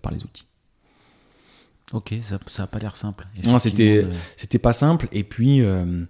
par 0.00 0.12
les 0.12 0.22
outils. 0.22 0.46
Ok, 1.92 2.14
ça 2.20 2.38
n'a 2.58 2.66
pas 2.66 2.78
l'air 2.80 2.96
simple. 2.96 3.28
Non, 3.44 3.58
c'était, 3.58 4.06
c'était 4.36 4.58
pas 4.58 4.72
simple. 4.72 5.06
Et 5.12 5.22
puis, 5.22 5.62
euh, 5.62 6.04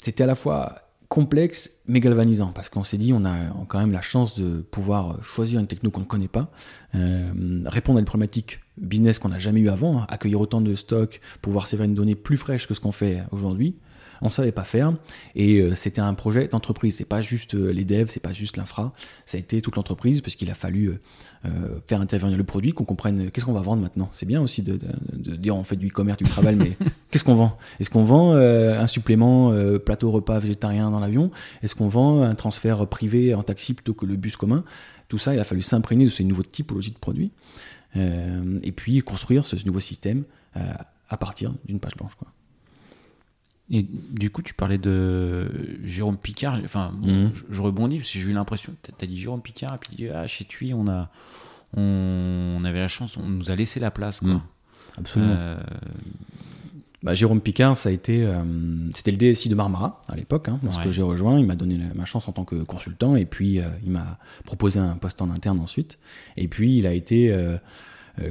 c'était 0.00 0.24
à 0.24 0.26
la 0.26 0.34
fois 0.34 0.82
complexe 1.12 1.82
mais 1.88 2.00
galvanisant 2.00 2.52
parce 2.54 2.70
qu'on 2.70 2.84
s'est 2.84 2.96
dit 2.96 3.12
on 3.12 3.26
a 3.26 3.36
quand 3.68 3.78
même 3.78 3.92
la 3.92 4.00
chance 4.00 4.34
de 4.40 4.62
pouvoir 4.62 5.22
choisir 5.22 5.60
une 5.60 5.66
techno 5.66 5.90
qu'on 5.90 6.00
ne 6.00 6.06
connaît 6.06 6.26
pas, 6.26 6.50
euh, 6.94 7.62
répondre 7.66 7.98
à 7.98 8.00
une 8.00 8.06
problématique 8.06 8.60
business 8.78 9.18
qu'on 9.18 9.28
n'a 9.28 9.38
jamais 9.38 9.60
eu 9.60 9.68
avant, 9.68 9.98
hein, 9.98 10.06
accueillir 10.08 10.40
autant 10.40 10.62
de 10.62 10.74
stocks, 10.74 11.20
pouvoir 11.42 11.66
servir 11.66 11.84
une 11.84 11.94
donnée 11.94 12.14
plus 12.14 12.38
fraîche 12.38 12.66
que 12.66 12.72
ce 12.72 12.80
qu'on 12.80 12.92
fait 12.92 13.22
aujourd'hui 13.30 13.76
on 14.22 14.30
savait 14.30 14.52
pas 14.52 14.64
faire 14.64 14.94
et 15.34 15.58
euh, 15.58 15.74
c'était 15.74 16.00
un 16.00 16.14
projet 16.14 16.48
d'entreprise. 16.48 16.96
C'est 16.96 17.04
pas 17.04 17.20
juste 17.20 17.54
euh, 17.54 17.72
les 17.72 17.84
devs, 17.84 18.08
c'est 18.08 18.20
pas 18.20 18.32
juste 18.32 18.56
l'infra, 18.56 18.92
ça 19.26 19.36
a 19.36 19.40
été 19.40 19.60
toute 19.60 19.76
l'entreprise 19.76 20.20
parce 20.20 20.36
qu'il 20.36 20.50
a 20.50 20.54
fallu 20.54 20.98
euh, 21.44 21.80
faire 21.88 22.00
intervenir 22.00 22.38
le 22.38 22.44
produit, 22.44 22.72
qu'on 22.72 22.84
comprenne 22.84 23.30
qu'est-ce 23.30 23.44
qu'on 23.44 23.52
va 23.52 23.60
vendre 23.60 23.82
maintenant. 23.82 24.08
C'est 24.12 24.26
bien 24.26 24.40
aussi 24.40 24.62
de, 24.62 24.78
dire 25.12 25.56
on 25.56 25.64
fait 25.64 25.76
du 25.76 25.88
e-commerce, 25.88 26.18
du 26.18 26.24
travail, 26.24 26.54
mais 26.54 26.76
qu'est-ce 27.10 27.24
qu'on 27.24 27.34
vend? 27.34 27.56
Est-ce 27.80 27.90
qu'on 27.90 28.04
vend 28.04 28.32
un 28.32 28.86
supplément 28.86 29.52
plateau 29.84 30.10
repas 30.10 30.38
végétarien 30.38 30.90
dans 30.90 31.00
l'avion? 31.00 31.30
Est-ce 31.62 31.74
qu'on 31.74 31.88
vend 31.88 32.22
un 32.22 32.34
transfert 32.34 32.86
privé 32.86 33.34
en 33.34 33.42
taxi 33.42 33.74
plutôt 33.74 33.94
que 33.94 34.06
le 34.06 34.16
bus 34.16 34.36
commun? 34.36 34.64
Tout 35.08 35.18
ça, 35.18 35.34
il 35.34 35.40
a 35.40 35.44
fallu 35.44 35.62
s'imprégner 35.62 36.04
de 36.04 36.10
ces 36.10 36.24
nouveaux 36.24 36.44
typologies 36.44 36.92
de 36.92 36.98
produits 36.98 37.32
et 37.94 38.72
puis 38.72 39.00
construire 39.00 39.44
ce, 39.44 39.56
nouveau 39.66 39.80
système 39.80 40.24
à 40.54 41.16
partir 41.16 41.52
d'une 41.64 41.80
page 41.80 41.96
blanche. 41.96 42.14
Quoi. 42.14 42.28
Et 43.72 43.86
du 44.10 44.28
coup, 44.30 44.42
tu 44.42 44.52
parlais 44.52 44.76
de 44.76 45.50
Jérôme 45.82 46.18
Picard. 46.18 46.60
Enfin, 46.62 46.92
mhm. 47.02 47.32
je, 47.50 47.62
rebondis 47.62 47.98
parce 47.98 48.12
que 48.12 48.18
j'ai 48.18 48.28
eu 48.28 48.34
l'impression. 48.34 48.74
Tu 48.82 48.92
as 49.02 49.08
dit 49.08 49.16
Jérôme 49.16 49.40
Picard, 49.40 49.74
et 49.74 49.78
puis 49.78 50.08
ah, 50.10 50.26
chez 50.26 50.44
TUI, 50.44 50.74
on, 50.74 50.88
a, 50.88 51.08
on, 51.74 52.62
avait 52.64 52.80
la 52.80 52.88
chance, 52.88 53.16
on 53.16 53.26
nous 53.26 53.50
a 53.50 53.56
laissé 53.56 53.80
la 53.80 53.90
place. 53.90 54.20
Quoi. 54.20 54.34
Mhm. 54.34 54.40
Absolument. 54.98 55.34
Euh, 55.34 55.56
bah, 57.02 57.14
Jérôme 57.14 57.40
Picard, 57.40 57.76
ça 57.78 57.88
a 57.88 57.92
été, 57.92 58.22
euh, 58.24 58.42
c'était 58.94 59.10
le 59.10 59.16
DSI 59.16 59.48
de 59.48 59.54
Marmara 59.54 60.02
à 60.08 60.16
l'époque, 60.16 60.48
hein, 60.48 60.60
lorsque 60.62 60.90
j'ai 60.90 61.02
rejoint. 61.02 61.38
Il 61.38 61.46
m'a 61.46 61.56
donné 61.56 61.80
ma 61.94 62.04
chance 62.04 62.28
en 62.28 62.32
tant 62.32 62.44
que 62.44 62.56
consultant 62.56 63.16
et 63.16 63.24
puis 63.24 63.58
euh, 63.58 63.64
il 63.84 63.90
m'a 63.90 64.18
proposé 64.44 64.78
un 64.80 64.96
poste 64.96 65.22
en 65.22 65.30
interne 65.30 65.58
ensuite. 65.60 65.98
Et 66.36 66.46
puis 66.46 66.76
il 66.76 66.86
a 66.86 66.92
été 66.92 67.34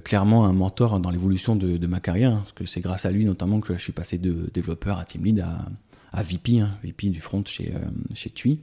clairement 0.04 0.46
un 0.46 0.54
mentor 0.54 1.00
dans 1.00 1.10
l'évolution 1.10 1.56
de, 1.56 1.88
ma 1.88 2.00
carrière, 2.00 2.32
hein, 2.32 2.40
parce 2.44 2.54
que 2.54 2.66
c'est 2.66 2.82
grâce 2.82 3.06
à 3.06 3.12
lui 3.12 3.26
notamment 3.26 3.60
que 3.60 3.74
je 3.74 3.82
suis 3.82 3.94
passé 3.94 4.18
de 4.18 4.50
développeur 4.54 5.00
à 5.00 5.06
team 5.06 5.24
lead 5.24 5.40
à, 5.40 5.66
à 6.14 6.24
VP, 6.24 6.60
hein, 6.60 6.78
VP 6.84 7.10
du 7.10 7.22
front 7.22 7.44
chez, 7.46 7.74
euh, 7.74 7.80
chez 8.14 8.30
TUI. 8.30 8.60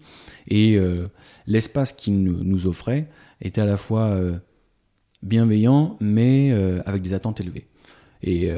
Et 0.49 0.77
euh, 0.77 1.09
l'espace 1.47 1.93
qu'il 1.93 2.23
nous, 2.23 2.67
offrait 2.67 3.09
était 3.41 3.61
à 3.61 3.67
la 3.67 3.77
fois 3.77 4.19
bienveillant, 5.23 5.97
mais 6.01 6.53
avec 6.85 7.03
des 7.03 7.13
attentes 7.13 7.41
élevées. 7.41 7.69
Et 8.23 8.51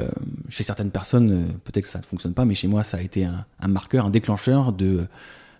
chez 0.49 0.63
certaines 0.63 0.89
personnes, 0.89 1.53
peut-être 1.63 1.83
que 1.83 1.89
ça 1.89 1.99
ne 1.99 2.03
fonctionne 2.03 2.33
pas, 2.33 2.45
mais 2.45 2.55
chez 2.55 2.67
moi, 2.67 2.83
ça 2.83 2.97
a 2.97 3.01
été 3.01 3.25
un, 3.25 3.45
marqueur, 3.67 4.07
un 4.07 4.09
déclencheur 4.09 4.73
de, 4.73 5.05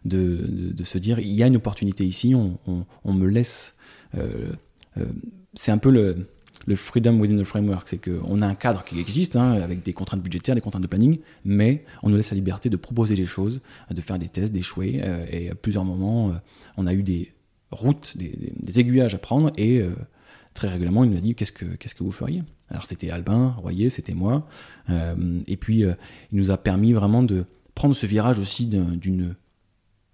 de, 0.06 0.48
de, 0.74 0.84
se 0.84 0.98
dire 0.98 1.20
il 1.20 1.34
y 1.34 1.44
a 1.44 1.48
une 1.48 1.56
opportunité 1.56 2.04
ici, 2.04 2.34
on 2.36 3.14
me 3.14 3.28
laisse. 3.28 3.78
c'est 5.54 5.72
un 5.72 5.78
peu 5.78 5.92
le, 5.92 6.26
le 6.68 6.76
freedom 6.76 7.20
within 7.20 7.38
the 7.38 7.44
framework, 7.44 7.88
c'est 7.88 7.98
qu'on 7.98 8.42
a 8.42 8.48
un 8.48 8.56
cadre 8.56 8.84
qui 8.84 9.00
existe, 9.00 9.36
hein, 9.36 9.54
avec 9.54 9.84
des 9.84 9.94
contraintes 9.94 10.22
budgétaires, 10.22 10.56
des 10.56 10.62
contraintes 10.62 10.84
de 10.84 10.88
planning, 10.88 11.20
mais 11.44 11.84
on 12.04 12.10
nous 12.10 12.18
laisse 12.18 12.32
la 12.32 12.36
liberté 12.36 12.70
de 12.70 12.78
proposer 12.78 13.16
des 13.16 13.26
choses, 13.26 13.62
de 13.90 14.02
faire 14.02 14.20
des 14.20 14.28
tests, 14.28 14.52
d'échouer, 14.52 15.02
euh, 15.04 15.26
et 15.30 15.50
à 15.50 15.56
plusieurs 15.56 15.86
moments, 15.86 16.30
euh, 16.30 16.34
on 16.78 16.86
a 16.86 16.94
eu 16.94 17.04
des 17.04 17.32
routes, 17.72 18.16
des, 18.18 18.80
aiguillages 18.80 19.16
à 19.16 19.18
prendre, 19.18 19.52
et 19.58 19.80
euh, 19.80 19.96
très 20.54 20.68
régulièrement, 20.68 21.04
il 21.04 21.12
nous 21.12 21.18
a 21.18 21.22
dit 21.22 21.36
qu'est-ce 21.36 21.52
que, 21.52 21.66
qu'est-ce 21.66 21.96
que 21.96 22.04
vous 22.04 22.12
feriez? 22.12 22.44
Alors 22.70 22.86
c'était 22.86 23.10
Albin, 23.10 23.56
Royer, 23.58 23.90
c'était 23.90 24.14
moi, 24.14 24.48
et 24.90 25.58
puis 25.58 25.80
il 25.82 25.98
nous 26.32 26.52
a 26.52 26.58
permis 26.58 26.94
vraiment 26.94 27.22
de 27.22 27.46
prendre 27.76 27.94
ce 27.94 28.06
virage 28.06 28.40
aussi 28.40 28.66
d'une 28.66 29.36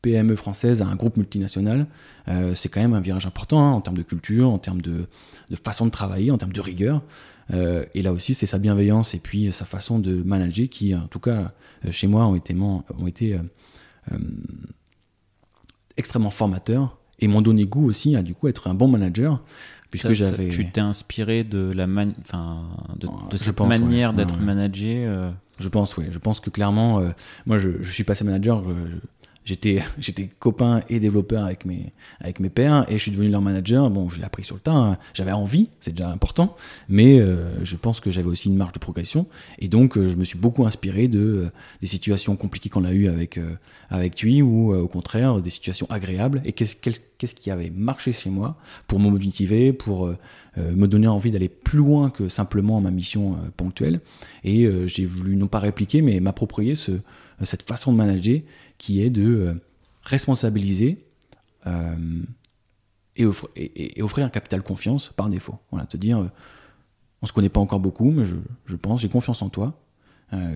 PME 0.08 0.38
française 0.38 0.82
à 0.82 0.88
un 0.88 0.96
groupe 0.96 1.18
multinational, 1.18 1.86
euh, 2.30 2.56
c'est 2.56 2.70
quand 2.70 2.80
même 2.80 2.94
un 2.94 3.02
virage 3.02 3.26
important 3.26 3.60
hein, 3.60 3.72
en 3.72 3.82
termes 3.82 3.98
de 3.98 4.04
culture, 4.04 4.50
en 4.50 4.58
termes 4.58 4.82
de, 4.82 5.06
façon 5.62 5.86
de 5.86 5.92
travailler, 5.92 6.32
en 6.32 6.38
termes 6.38 6.54
de 6.54 6.62
rigueur. 6.62 7.02
Euh, 7.54 7.86
et 7.94 8.02
là 8.02 8.14
aussi, 8.14 8.34
c'est 8.34 8.46
sa 8.46 8.58
bienveillance 8.58 9.14
et 9.14 9.20
puis 9.20 9.52
sa 9.52 9.66
façon 9.66 10.00
de 10.00 10.24
manager 10.24 10.70
qui, 10.70 10.96
en 10.96 11.08
tout 11.08 11.20
cas, 11.20 11.52
euh, 11.86 11.92
chez 11.92 12.08
moi, 12.08 12.26
ont 12.26 12.36
été, 12.36 12.56
ont 12.58 13.08
été 13.08 13.38
extrêmement 15.98 16.32
formateurs 16.32 16.98
et 17.20 17.28
m'ont 17.28 17.42
donné 17.42 17.66
goût 17.66 17.90
aussi 17.90 18.16
à 18.16 18.24
du 18.24 18.34
coup 18.34 18.48
être 18.48 18.68
un 18.68 18.74
bon 18.74 18.88
manager. 18.88 19.44
Puisque 19.92 20.12
j'avais... 20.12 20.50
Tu 20.50 20.70
t'es 20.70 20.82
inspiré 20.82 21.44
de, 21.44 21.72
la 21.74 21.86
de, 21.88 23.32
de 23.32 23.38
cette 23.38 23.60
manière 23.60 24.14
d'être 24.14 24.38
manager 24.38 25.34
Je 25.60 25.70
pense, 25.70 25.98
oui. 25.98 26.06
Je 26.12 26.20
pense 26.20 26.40
que 26.40 26.50
clairement, 26.50 27.02
moi, 27.46 27.58
je, 27.58 27.70
je, 27.82 27.92
suis 27.92 28.04
passé 28.04 28.26
manager 28.26 28.64
j'étais 30.00 30.30
copain 30.40 30.82
et 30.90 31.00
développeur 31.00 31.46
avec 31.46 31.66
mes 31.66 31.94
avec 32.20 32.38
pairs 32.54 32.86
et 32.90 32.94
je 32.94 32.98
suis 32.98 33.12
devenu 33.12 33.30
leur 33.30 33.42
manager. 33.42 33.90
Bon 33.90 34.10
je 34.10 34.18
l'ai 34.18 34.26
appris 34.26 34.44
sur 34.44 34.56
le 34.56 34.62
temps 34.62 34.84
hein. 34.84 34.98
j'avais 35.14 35.32
envie 35.32 35.70
c'est 35.80 35.92
déjà 35.92 36.10
important 36.10 36.56
mais 36.90 37.20
euh, 37.20 37.64
je 37.64 37.76
pense 37.78 38.00
que 38.00 38.12
j'avais 38.12 38.28
aussi 38.28 38.50
une 38.50 38.58
marge 38.58 38.74
de 38.74 38.80
progression 38.80 39.26
et 39.60 39.68
donc 39.68 39.98
euh, 39.98 40.10
je 40.10 40.16
me 40.16 40.24
suis 40.24 40.38
beaucoup 40.38 40.66
inspiré 40.66 41.08
de 41.08 41.20
euh, 41.20 41.52
des 41.80 41.88
situations 41.88 42.36
compliquées 42.36 42.70
qu'on 42.70 42.84
a 42.84 42.92
eues 42.92 43.08
avec 43.08 43.40
avec 43.90 44.16
TUI 44.16 44.42
ou 44.42 44.74
au 44.76 44.88
contraire 44.88 45.42
des 45.42 45.50
situations 45.50 45.88
agréables. 45.90 46.42
Et 46.44 46.52
qu'est-ce 46.52 46.76
qu'est-ce 46.76 47.36
qui 47.36 47.52
avait 47.52 47.70
marché 47.70 48.12
chez 48.12 48.30
moi 48.30 48.58
pour 48.88 49.00
me 49.00 49.10
motiver 49.10 49.72
pour 49.72 50.12
me 50.58 50.88
donner 50.88 51.08
envie 51.08 51.32
d'aller 51.32 51.50
plus 51.50 51.78
loin 51.78 52.10
que 52.10 52.28
simplement 52.28 52.82
ma 52.82 52.92
mission 52.92 53.38
ponctuelle? 53.56 54.02
Et 54.44 54.70
j'ai 54.88 55.06
voulu 55.06 55.36
non 55.36 55.48
pas 55.48 55.60
répliquer 55.60 56.02
mais 56.02 56.20
m'approprier 56.20 56.76
ce 56.76 57.00
cette 57.44 57.62
façon 57.64 57.92
de 57.92 57.98
manager 57.98 58.42
qui 58.78 59.02
est 59.02 59.10
de 59.10 59.24
euh, 59.24 59.54
responsabiliser 60.04 61.06
euh, 61.66 62.22
et, 63.16 64.02
offrir 64.02 64.26
un 64.26 64.30
capital 64.30 64.62
confiance 64.62 65.12
par 65.16 65.30
défaut. 65.30 65.58
Voilà, 65.72 65.86
te 65.86 65.98
dire, 65.98 66.20
euh, 66.20 66.32
on 67.22 67.26
se 67.26 67.34
connaît 67.34 67.50
pas 67.50 67.60
encore 67.60 67.80
beaucoup, 67.80 68.12
mais 68.12 68.26
je, 68.26 68.76
pense, 68.76 69.02
j'ai 69.02 69.10
confiance 69.10 69.42
en 69.42 69.50
toi. 69.50 69.82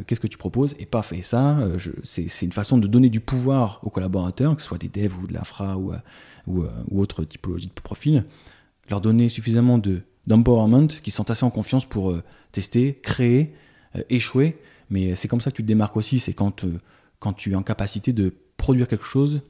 qu'est-ce 0.06 0.20
que 0.20 0.28
tu 0.28 0.38
proposes? 0.38 0.76
Et 0.78 0.86
paf, 0.86 1.12
et 1.12 1.24
ça, 1.24 1.58
c'est 2.04 2.46
une 2.46 2.52
façon 2.52 2.78
de 2.78 2.86
donner 2.86 3.10
du 3.10 3.20
pouvoir 3.20 3.80
aux 3.82 3.90
collaborateurs, 3.90 4.56
que 4.56 4.62
ce 4.62 4.68
soit 4.68 4.78
des 4.78 4.90
devs 4.90 5.18
ou 5.24 5.26
de 5.26 5.34
l'infra 5.34 5.78
ou, 5.78 5.94
ou, 6.46 6.66
ou 6.92 7.02
autre 7.02 7.24
typologie 7.24 7.68
de 7.68 7.82
profil, 7.82 8.26
leur 8.92 9.02
donner 9.02 9.28
suffisamment 9.28 9.82
d'empowerment 10.28 10.88
qui 11.02 11.10
sont 11.10 11.32
assez 11.32 11.44
en 11.44 11.50
confiance 11.50 11.86
pour 11.86 12.16
tester, 12.52 13.00
créer, 13.02 13.56
échouer. 14.10 14.60
Mais 14.92 15.16
c'est 15.16 15.28
comme 15.28 15.42
ça 15.42 15.50
que 15.50 15.56
tu 15.56 15.64
te 15.64 15.68
démarques 15.68 15.98
aussi, 15.98 16.20
c'est 16.20 16.34
quand, 16.34 16.64
quand 17.22 17.32
tu 17.32 17.54
es 17.54 17.56
en 17.56 17.64
capacité 17.64 18.12
de 18.12 18.34
produire 18.58 18.90
quelque 18.90 19.06
chose 19.06 19.42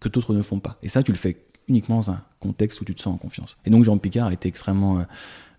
que 0.00 0.08
d'autres 0.08 0.32
ne 0.32 0.42
font 0.42 0.60
pas. 0.60 0.78
Et 0.82 0.88
ça, 0.88 1.02
tu 1.02 1.12
le 1.12 1.18
fais 1.18 1.44
uniquement 1.68 1.96
dans 1.96 2.10
un 2.12 2.22
contexte 2.40 2.80
où 2.80 2.84
tu 2.84 2.94
te 2.94 3.02
sens 3.02 3.14
en 3.14 3.18
confiance. 3.18 3.56
Et 3.64 3.70
donc 3.70 3.84
Jean 3.84 3.98
Picard 3.98 4.28
a 4.28 4.32
été 4.32 4.48
extrêmement 4.48 4.98
euh, 4.98 5.04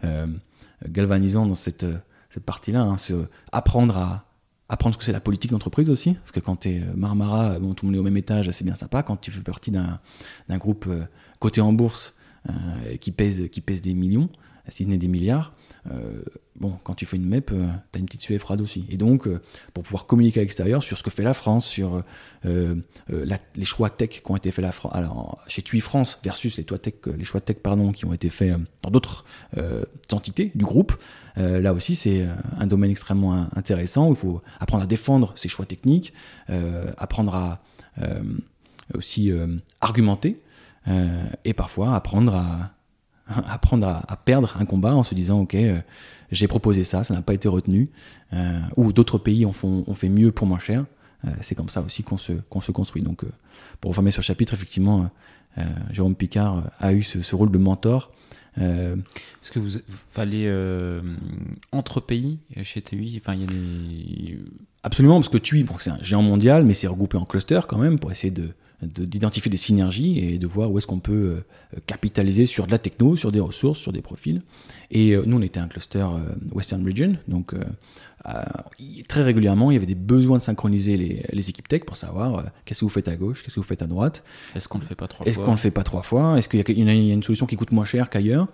euh, 0.03 0.27
galvanisant 0.87 1.45
dans 1.45 1.55
cette, 1.55 1.83
euh, 1.83 1.97
cette 2.29 2.45
partie-là, 2.45 2.81
hein, 2.81 2.97
apprendre 3.51 3.97
à 3.97 4.25
apprendre 4.67 4.95
ce 4.95 4.97
que 4.97 5.05
c'est 5.05 5.11
la 5.11 5.19
politique 5.19 5.51
d'entreprise 5.51 5.91
aussi, 5.91 6.13
parce 6.13 6.31
que 6.31 6.39
quand 6.39 6.61
tu 6.61 6.69
es 6.69 6.83
Marmara, 6.95 7.59
bon, 7.59 7.75
tout 7.75 7.85
le 7.85 7.91
monde 7.91 7.97
est 7.97 7.99
au 7.99 8.03
même 8.03 8.17
étage, 8.17 8.49
c'est 8.49 8.63
bien 8.63 8.73
sympa, 8.73 9.03
quand 9.03 9.15
tu 9.15 9.29
fais 9.29 9.41
partie 9.41 9.69
d'un 9.69 9.99
groupe 10.57 10.89
coté 11.39 11.61
en 11.61 11.71
bourse 11.71 12.15
qui, 12.99 13.11
pèse, 13.11 13.47
qui 13.51 13.61
pèse 13.61 13.83
des 13.83 13.93
millions, 13.93 14.27
si 14.69 14.85
ce 14.85 14.89
n'est 14.89 14.97
des 14.97 15.07
milliards, 15.07 15.53
euh, 15.91 16.21
bon, 16.59 16.77
quand 16.83 16.95
tu 16.95 17.05
fais 17.05 17.17
une 17.17 17.27
MEP, 17.27 17.51
euh, 17.51 17.67
tu 17.91 17.97
as 17.97 17.99
une 17.99 18.05
petite 18.05 18.21
suée 18.21 18.39
froide 18.39 18.61
aussi. 18.61 18.85
Et 18.89 18.97
donc, 18.97 19.27
euh, 19.27 19.41
pour 19.73 19.83
pouvoir 19.83 20.05
communiquer 20.05 20.39
à 20.39 20.43
l'extérieur 20.43 20.81
sur 20.81 20.97
ce 20.97 21.03
que 21.03 21.09
fait 21.09 21.23
la 21.23 21.33
France, 21.33 21.65
sur 21.65 22.03
les 22.43 23.65
choix 23.65 23.89
tech 23.89 24.09
qui 24.09 24.21
ont 24.25 24.35
été 24.35 24.51
faits 24.51 24.65
chez 25.47 25.61
TUI 25.61 25.81
France 25.81 26.19
versus 26.23 26.57
les, 26.57 26.63
tech, 26.63 26.93
les 27.17 27.23
choix 27.23 27.41
tech 27.41 27.57
pardon, 27.57 27.91
qui 27.91 28.05
ont 28.05 28.13
été 28.13 28.29
faits 28.29 28.55
dans 28.81 28.89
d'autres 28.89 29.25
entités 30.11 30.51
du 30.55 30.65
groupe, 30.65 30.93
là 31.35 31.73
aussi, 31.73 31.95
c'est 31.95 32.27
un 32.57 32.67
domaine 32.67 32.91
extrêmement 32.91 33.47
intéressant 33.55 34.07
où 34.07 34.11
il 34.11 34.15
faut 34.15 34.41
apprendre 34.59 34.83
à 34.83 34.87
défendre 34.87 35.33
ses 35.35 35.49
choix 35.49 35.65
techniques, 35.65 36.13
apprendre 36.97 37.35
à 37.35 37.61
aussi 38.93 39.31
argumenter 39.81 40.39
et 41.43 41.53
parfois 41.53 41.95
apprendre 41.95 42.35
à 42.35 42.74
apprendre 43.47 43.87
à, 43.87 44.17
perdre 44.17 44.55
un 44.59 44.65
combat 44.65 44.95
en 44.95 45.03
se 45.03 45.15
disant 45.15 45.41
ok 45.41 45.55
euh, 45.55 45.79
j'ai 46.31 46.47
proposé 46.47 46.83
ça 46.83 47.03
ça 47.03 47.13
n'a 47.13 47.21
pas 47.21 47.33
été 47.33 47.47
retenu 47.47 47.89
euh, 48.33 48.59
ou 48.77 48.93
d'autres 48.93 49.17
pays 49.17 49.45
ont, 49.45 49.53
font, 49.53 49.83
ont, 49.87 49.93
fait 49.93 50.09
mieux 50.09 50.31
pour 50.31 50.47
moins 50.47 50.59
cher. 50.59 50.85
Euh, 51.25 51.29
c'est 51.41 51.55
comme 51.55 51.69
ça 51.69 51.81
aussi 51.81 52.03
qu'on 52.03 52.17
se, 52.17 52.33
qu'on 52.33 52.61
se 52.61 52.71
construit. 52.71 53.01
Donc 53.01 53.23
pour 53.79 53.89
refermer 53.89 54.11
sur 54.11 54.21
le 54.21 54.25
chapitre 54.25 54.53
effectivement 54.53 55.09
Jérôme 55.89 56.15
Picard 56.15 56.69
a 56.79 56.93
eu 56.93 57.01
ce, 57.01 57.33
rôle 57.33 57.49
de 57.49 57.57
mentor. 57.57 58.11
Est-ce 58.57 59.51
que 59.51 59.59
vous 59.59 59.79
fallait 60.09 60.51
entre 61.71 62.01
pays 62.01 62.39
chez 62.63 62.81
TUI 62.81 63.21
enfin, 63.21 63.35
y 63.35 63.43
a 63.45 63.47
des... 63.47 64.37
Absolument, 64.83 65.15
parce 65.15 65.29
que 65.29 65.37
TUI, 65.37 65.63
bon, 65.63 65.75
c'est 65.79 65.91
un 65.91 66.03
géant 66.03 66.21
mondial, 66.21 66.65
mais 66.65 66.73
c'est 66.73 66.87
regroupé 66.87 67.17
en 67.17 67.23
clusters 67.23 67.67
quand 67.67 67.77
même 67.77 67.99
pour 67.99 68.11
essayer 68.11 68.31
de, 68.31 68.49
d'identifier 68.85 69.49
des 69.49 69.57
synergies 69.57 70.19
et 70.19 70.37
de 70.37 70.47
voir 70.47 70.71
où 70.71 70.77
est-ce 70.77 70.87
qu'on 70.87 70.99
peut 70.99 71.11
euh, 71.13 71.79
capitaliser 71.87 72.45
sur 72.45 72.65
de 72.67 72.71
la 72.71 72.77
techno, 72.77 73.15
sur 73.15 73.31
des 73.31 73.39
ressources, 73.39 73.79
sur 73.79 73.91
des 73.91 74.01
profils. 74.01 74.41
Et 74.91 75.15
euh, 75.15 75.23
nous, 75.25 75.37
on 75.37 75.41
était 75.41 75.59
un 75.59 75.67
cluster 75.67 75.99
euh, 75.99 76.35
Western 76.53 76.85
Region, 76.85 77.17
donc 77.27 77.53
très 79.07 79.21
régulièrement, 79.21 79.69
il 79.69 79.75
y 79.75 79.77
avait 79.77 79.85
des 79.85 79.93
besoins 79.93 80.39
de 80.39 80.41
synchroniser 80.41 80.97
les, 81.31 81.49
équipes 81.49 81.67
tech 81.67 81.83
pour 81.83 81.95
savoir 81.95 82.45
qu'est-ce 82.65 82.79
que 82.79 82.85
vous 82.85 82.89
faites 82.89 83.07
à 83.07 83.15
gauche, 83.15 83.43
qu'est-ce 83.43 83.53
que 83.53 83.59
vous 83.59 83.65
faites 83.65 83.83
à 83.83 83.87
droite. 83.87 84.23
Est-ce 84.55 84.67
qu'on 84.67 84.79
ne 84.79 84.83
le 84.83 84.87
fait 84.87 84.95
pas 84.95 85.07
trois 85.07 85.23
fois 85.23 85.29
Est-ce 85.29 85.37
qu'on 85.37 85.51
le 85.51 85.57
fait 85.57 85.69
pas 85.69 85.83
trois 85.83 86.01
fois? 86.01 86.35
Est-ce 86.35 86.49
qu'il 86.49 86.59
y, 86.59 86.89
a 86.89 86.93
une 86.93 87.21
solution 87.21 87.45
qui 87.45 87.55
coûte 87.55 87.71
moins 87.71 87.85
cher 87.85 88.09
qu'ailleurs? 88.09 88.47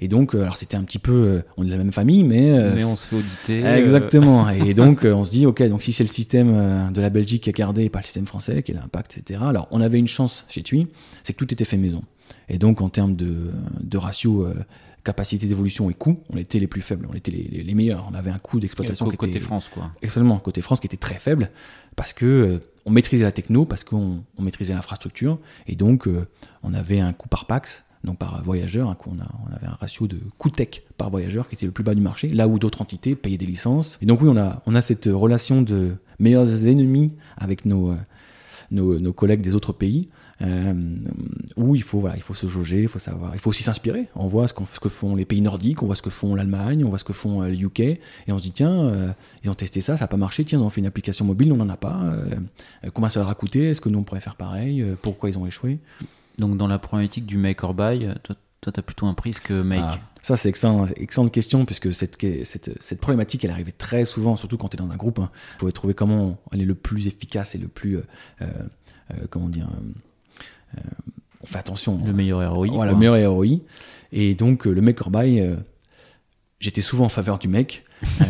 Et 0.00 0.08
donc, 0.08 0.34
alors 0.34 0.56
c'était 0.56 0.76
un 0.76 0.84
petit 0.84 0.98
peu, 0.98 1.42
on 1.56 1.64
est 1.64 1.66
de 1.66 1.72
la 1.72 1.78
même 1.78 1.92
famille, 1.92 2.22
mais 2.24 2.72
mais 2.74 2.84
on 2.84 2.96
se 2.96 3.08
fait 3.08 3.16
auditer. 3.16 3.64
Exactement. 3.64 4.48
et 4.50 4.74
donc, 4.74 5.04
on 5.04 5.24
se 5.24 5.30
dit, 5.30 5.46
ok, 5.46 5.62
donc 5.68 5.82
si 5.82 5.92
c'est 5.92 6.04
le 6.04 6.08
système 6.08 6.92
de 6.92 7.00
la 7.00 7.10
Belgique 7.10 7.44
qui 7.44 7.50
a 7.50 7.52
gardé 7.52 7.84
et 7.84 7.90
pas 7.90 7.98
le 7.98 8.04
système 8.04 8.26
français, 8.26 8.62
quel 8.62 8.78
impact, 8.78 9.18
etc. 9.18 9.40
Alors, 9.42 9.66
on 9.70 9.80
avait 9.80 9.98
une 9.98 10.08
chance 10.08 10.44
chez 10.48 10.62
TUI, 10.62 10.86
c'est 11.24 11.32
que 11.32 11.38
tout 11.38 11.52
était 11.52 11.64
fait 11.64 11.78
maison. 11.78 12.02
Et 12.48 12.58
donc, 12.58 12.80
en 12.80 12.88
termes 12.88 13.16
de, 13.16 13.50
de 13.80 13.98
ratio 13.98 14.44
euh, 14.44 14.54
capacité 15.04 15.46
d'évolution 15.46 15.90
et 15.90 15.94
coût, 15.94 16.20
on 16.30 16.36
était 16.36 16.58
les 16.58 16.66
plus 16.66 16.80
faibles, 16.80 17.06
on 17.10 17.14
était 17.14 17.30
les, 17.30 17.62
les, 17.62 17.74
meilleurs. 17.74 18.06
On 18.10 18.14
avait 18.14 18.30
un 18.30 18.38
coût 18.38 18.58
d'exploitation 18.58 19.08
qui 19.08 19.16
côté 19.16 19.40
France, 19.40 19.68
quoi. 19.72 19.90
Exactement, 20.02 20.38
côté 20.38 20.62
France 20.62 20.80
qui 20.80 20.86
était 20.86 20.96
très 20.96 21.18
faible 21.18 21.50
parce 21.96 22.12
que 22.12 22.26
euh, 22.26 22.58
on 22.86 22.90
maîtrisait 22.90 23.24
la 23.24 23.32
techno, 23.32 23.64
parce 23.64 23.84
qu'on 23.84 24.22
on 24.36 24.42
maîtrisait 24.42 24.72
l'infrastructure, 24.72 25.38
et 25.66 25.76
donc 25.76 26.06
euh, 26.06 26.26
on 26.62 26.72
avait 26.72 27.00
un 27.00 27.12
coût 27.12 27.28
par 27.28 27.46
pax, 27.46 27.84
donc 28.08 28.18
par 28.18 28.42
voyageur, 28.42 28.88
on, 29.06 29.12
a, 29.20 29.28
on, 29.46 29.54
avait 29.54 29.66
un 29.66 29.76
ratio 29.80 30.06
de 30.06 30.18
coût 30.38 30.50
tech 30.50 30.82
par 30.96 31.10
voyageur 31.10 31.48
qui 31.48 31.54
était 31.54 31.66
le 31.66 31.72
plus 31.72 31.84
bas 31.84 31.94
du 31.94 32.00
marché, 32.00 32.28
là 32.28 32.48
où 32.48 32.58
d'autres 32.58 32.82
entités 32.82 33.14
payaient 33.14 33.38
des 33.38 33.46
licences. 33.46 33.98
Et 34.02 34.06
donc 34.06 34.20
oui, 34.22 34.28
on 34.28 34.36
a, 34.74 34.80
cette 34.80 35.06
relation 35.06 35.62
de 35.62 35.92
meilleurs 36.18 36.66
ennemis 36.66 37.12
avec 37.36 37.64
nos, 37.64 37.94
nos 38.70 39.12
collègues 39.12 39.42
des 39.42 39.54
autres 39.54 39.72
pays. 39.72 40.08
Euh, 40.40 40.72
où 41.56 41.74
il 41.74 41.82
faut, 41.82 42.06
se 42.34 42.46
jauger, 42.46 42.82
il 42.82 42.88
faut 42.88 43.00
savoir, 43.00 43.34
il 43.34 43.40
faut 43.40 43.50
aussi 43.50 43.64
s'inspirer. 43.64 44.06
On 44.14 44.28
voit 44.28 44.46
ce, 44.46 44.54
que 44.54 44.88
font 44.88 45.16
les 45.16 45.24
pays 45.24 45.40
nordiques, 45.40 45.82
on 45.82 45.86
voit 45.86 45.96
ce 45.96 46.02
que 46.02 46.10
font 46.10 46.36
l'Allemagne, 46.36 46.84
on 46.84 46.90
voit 46.90 46.98
ce 46.98 47.04
que 47.04 47.12
font 47.12 47.42
euh, 47.42 47.48
le 47.48 47.56
UK, 47.56 47.80
et 47.80 47.98
on 48.28 48.38
se 48.38 48.44
dit 48.44 48.52
tiens, 48.52 48.70
euh, 48.70 49.12
ils 49.42 49.50
ont 49.50 49.54
testé 49.54 49.80
ça, 49.80 49.96
ça 49.96 50.04
n'a 50.04 50.08
pas 50.08 50.16
marché, 50.16 50.44
tiens, 50.44 50.60
ils 50.60 50.62
ont 50.62 50.70
fait 50.70 50.80
une 50.80 50.86
application 50.86 51.24
mobile, 51.24 51.52
on 51.52 51.56
n'en 51.56 51.68
a 51.68 51.76
pas. 51.76 52.00
comment 52.94 53.08
ça 53.08 53.18
leur 53.18 53.28
a 53.28 53.34
coûté 53.34 53.70
Est-ce 53.70 53.80
que 53.80 53.88
nous 53.88 53.98
on 53.98 54.04
pourrait 54.04 54.20
faire 54.20 54.36
pareil 54.36 54.84
Pourquoi 55.02 55.28
ils 55.28 55.38
ont 55.38 55.46
échoué? 55.46 55.80
Donc 56.38 56.56
dans 56.56 56.66
la 56.66 56.78
problématique 56.78 57.26
du 57.26 57.36
make 57.36 57.62
or 57.62 57.74
buy, 57.74 58.08
toi, 58.22 58.36
tu 58.60 58.80
as 58.80 58.82
plutôt 58.82 59.06
un 59.06 59.14
prix 59.14 59.32
que 59.32 59.60
make. 59.62 59.80
Ah, 59.82 59.98
ça, 60.22 60.36
c'est 60.36 60.48
excellent, 60.48 60.86
excellente 60.96 61.32
question, 61.32 61.64
puisque 61.64 61.92
cette, 61.94 62.16
cette, 62.44 62.82
cette, 62.82 63.00
problématique, 63.00 63.44
elle 63.44 63.50
arrivait 63.50 63.72
très 63.72 64.04
souvent, 64.04 64.36
surtout 64.36 64.56
quand 64.56 64.68
tu 64.68 64.76
es 64.76 64.78
dans 64.78 64.90
un 64.90 64.96
groupe. 64.96 65.18
Hein. 65.18 65.30
Il 65.56 65.60
faut 65.60 65.70
trouver 65.70 65.94
comment 65.94 66.38
elle 66.52 66.62
est 66.62 66.66
le 66.66 66.74
plus 66.74 67.06
efficace 67.06 67.54
et 67.54 67.58
le 67.58 67.68
plus. 67.68 67.98
comment 69.30 69.48
dire 69.48 69.68
euh, 70.76 70.80
on 71.42 71.46
fait 71.46 71.58
attention. 71.58 71.98
Le 72.04 72.12
meilleur 72.12 72.52
ROI. 72.52 72.68
Voilà, 72.68 72.92
le 72.92 72.98
meilleur 72.98 73.32
ROI. 73.32 73.60
Et 74.12 74.34
donc, 74.34 74.66
euh, 74.66 74.72
le 74.72 74.80
make 74.80 75.00
or 75.00 75.10
buy, 75.10 75.40
euh, 75.40 75.56
j'étais 76.60 76.82
souvent 76.82 77.04
en 77.04 77.10
faveur 77.10 77.38
du 77.38 77.48
make 77.48 77.84